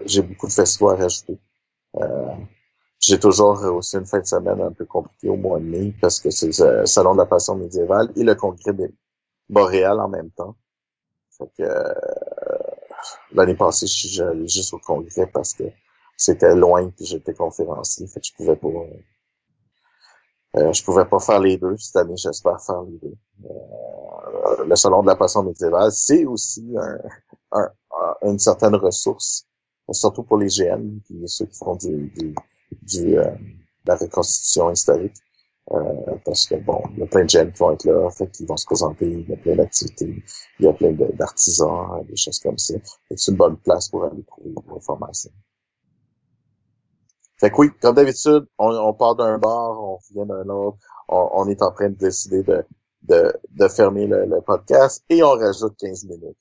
J'ai 0.06 0.22
beaucoup 0.22 0.46
de 0.46 0.52
festivals 0.52 0.96
à 0.96 1.02
rajouter. 1.02 1.38
Euh, 1.96 2.34
j'ai 3.01 3.18
toujours 3.18 3.62
aussi 3.64 3.96
une 3.96 4.06
fin 4.06 4.20
de 4.20 4.26
semaine 4.26 4.60
un 4.60 4.72
peu 4.72 4.84
compliquée 4.84 5.28
au 5.28 5.36
mois 5.36 5.59
de 5.59 5.64
mai 5.64 5.94
parce 6.01 6.20
que 6.20 6.30
c'est 6.30 6.59
le 6.59 6.86
Salon 6.86 7.14
de 7.14 7.18
la 7.18 7.26
Passion 7.26 7.55
médiévale 7.56 8.10
et 8.16 8.22
le 8.22 8.34
Congrès 8.34 8.72
des 8.72 8.88
Boréal 9.48 10.01
en 10.01 10.09
même 10.09 10.30
temps. 10.30 10.56
Fait 11.36 11.51
que 11.59 11.62
euh, 11.62 11.94
l'année 13.32 13.56
passée, 13.56 13.86
je 13.86 13.92
suis 13.92 14.20
allé 14.22 14.48
juste 14.48 14.72
au 14.72 14.78
congrès 14.78 15.26
parce 15.26 15.52
que 15.52 15.64
c'était 16.16 16.55
loin 16.55 16.88
puis 16.90 17.05
j'étais 17.05 17.34
conférencier, 17.34 18.06
fait 18.06 18.20
que 18.20 18.26
je 18.26 18.32
pouvais 18.34 18.56
pas 18.56 18.68
euh, 20.56 20.72
je 20.72 20.85
pouvais 20.85 21.05
pas 21.05 21.18
faire 21.18 21.40
les 21.40 21.56
deux. 21.56 21.76
Cette 21.78 21.97
année, 21.97 22.16
j'espère 22.16 22.60
faire 22.60 22.82
les 22.82 22.98
deux. 22.98 23.14
Euh, 23.44 24.64
le 24.64 24.76
Salon 24.76 25.02
de 25.02 25.09
la 25.09 25.16
Passion 25.16 25.43
médiévale, 25.43 25.90
c'est 25.93 26.24
aussi 26.24 26.74
un, 27.52 27.68
une 28.22 28.39
certaine 28.39 28.74
ressource, 28.74 29.47
surtout 29.90 30.22
pour 30.22 30.39
les 30.39 30.48
GN, 30.48 31.01
puis 31.05 31.22
ceux 31.26 31.47
qui 31.47 31.59
font 31.59 31.76
du, 31.76 32.12
du, 32.16 32.35
du 32.82 33.18
euh, 33.18 33.24
de 33.24 33.90
la 33.90 33.97
reconstitution 33.97 34.70
historique. 34.70 35.16
Euh, 35.72 36.16
parce 36.26 36.47
que 36.47 36.56
bon, 36.56 36.82
il 36.93 36.98
y 36.98 37.02
a 37.02 37.06
plein 37.06 37.24
de 37.24 37.31
GN 37.31 37.51
qui 37.51 37.59
vont 37.59 37.72
être 37.72 37.85
là, 37.85 38.10
fait, 38.10 38.31
qui 38.31 38.44
vont 38.44 38.56
se 38.56 38.66
présenter, 38.66 39.10
il 39.10 39.28
y 39.28 39.32
a 39.32 39.36
plein 39.36 39.56
d'activités, 39.56 40.22
il 40.59 40.66
y 40.66 40.68
a 40.68 40.74
plein 40.74 40.93
d'artisans, 40.93 42.05
des 42.06 42.16
choses 42.16 42.39
comme 42.39 42.59
ça. 42.59 42.74
C'est 43.16 43.31
une 43.31 43.39
bonne 43.39 43.56
place 43.56 43.89
pour 43.89 44.05
aller 44.05 44.22
trouver 44.24 44.55
l'information. 44.68 45.31
Fait 47.39 47.51
que 47.51 47.56
oui, 47.56 47.69
comme 47.81 47.97
d'habitude, 47.97 48.47
on, 48.59 48.70
on, 48.70 48.94
part 48.94 49.16
d'un 49.16 49.39
bar, 49.39 49.81
on 49.81 49.98
vient 50.12 50.27
d'un 50.27 50.48
autre, 50.48 50.78
on, 51.09 51.31
on, 51.32 51.48
est 51.48 51.62
en 51.62 51.73
train 51.73 51.90
de 51.90 51.97
décider 51.97 52.43
de, 52.43 52.65
de, 53.02 53.32
de 53.51 53.69
fermer 53.69 54.06
le, 54.06 54.24
le, 54.27 54.40
podcast 54.40 55.05
et 55.09 55.23
on 55.23 55.31
rajoute 55.31 55.77
15 55.78 56.05
minutes. 56.05 56.36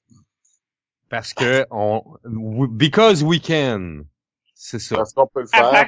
Parce 1.10 1.34
que 1.34 1.66
on, 1.72 2.04
because 2.70 3.24
we 3.24 3.40
can. 3.42 4.04
C'est 4.56 4.80
ça. 4.80 4.96
Parce 4.96 5.14
qu'on 5.14 5.28
peut 5.28 5.42
le 5.42 5.48
faire. 5.48 5.88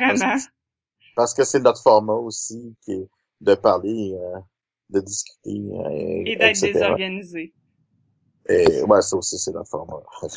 Parce, 1.16 1.34
que 1.34 1.44
c'est 1.46 1.62
notre 1.62 1.82
format 1.82 2.14
aussi 2.14 2.76
qui 2.84 2.92
est 2.92 3.10
de 3.42 3.56
parler, 3.56 4.14
euh, 4.14 4.40
de 4.90 5.00
discuter. 5.00 5.62
Euh, 5.72 6.24
et 6.26 6.36
d'être 6.36 6.60
désorganisé. 6.60 7.54
Et 8.50 8.84
ouais, 8.84 9.02
ça 9.02 9.16
aussi 9.16 9.38
c'est 9.38 9.52
notre 9.52 9.70
format. 9.70 10.02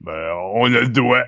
ben, 0.00 0.32
on 0.54 0.64
a 0.64 0.80
le 0.80 0.88
droit. 0.88 1.22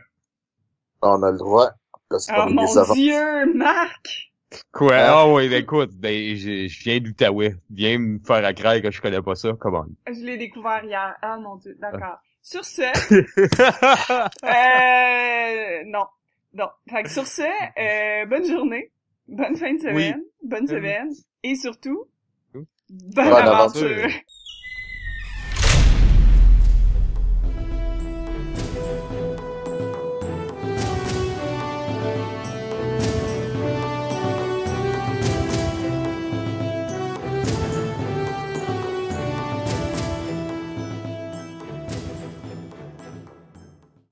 On 1.03 1.23
a 1.23 1.31
le 1.31 1.39
droit. 1.39 1.71
Oh 2.13 2.47
mon 2.49 2.95
dieu, 2.95 3.55
Marc! 3.55 4.33
Quoi? 4.73 4.97
Ah 4.97 5.27
oh, 5.27 5.37
oui, 5.37 5.49
ben 5.49 5.63
écoute, 5.63 5.93
ben, 5.95 6.35
je, 6.35 6.67
je 6.67 6.83
viens 6.83 6.99
d'Outaouais. 6.99 7.55
Viens 7.71 7.99
me 7.99 8.19
faire 8.19 8.45
à 8.45 8.53
craindre 8.53 8.83
que 8.83 8.91
je 8.91 9.01
connais 9.01 9.23
pas 9.23 9.37
ça, 9.37 9.53
comment? 9.61 9.87
Je 10.09 10.25
l'ai 10.25 10.37
découvert 10.37 10.85
hier. 10.85 11.15
Ah 11.23 11.39
mon 11.39 11.57
dieu, 11.57 11.77
d'accord. 11.79 12.19
Sur 12.43 12.65
ce, 12.65 12.83
euh, 14.45 15.85
non, 15.87 16.07
non. 16.55 16.69
Fait 16.89 17.03
que 17.03 17.11
sur 17.11 17.27
ce, 17.27 17.43
euh, 17.43 18.27
bonne 18.27 18.47
journée, 18.47 18.91
bonne 19.29 19.57
fin 19.57 19.75
de 19.75 19.79
semaine, 19.79 20.23
bonne 20.43 20.67
semaine, 20.67 21.11
et 21.43 21.55
surtout, 21.55 22.07
bonne, 22.55 22.67
bonne 23.15 23.47
aventure. 23.47 23.87
aventure. 23.87 24.21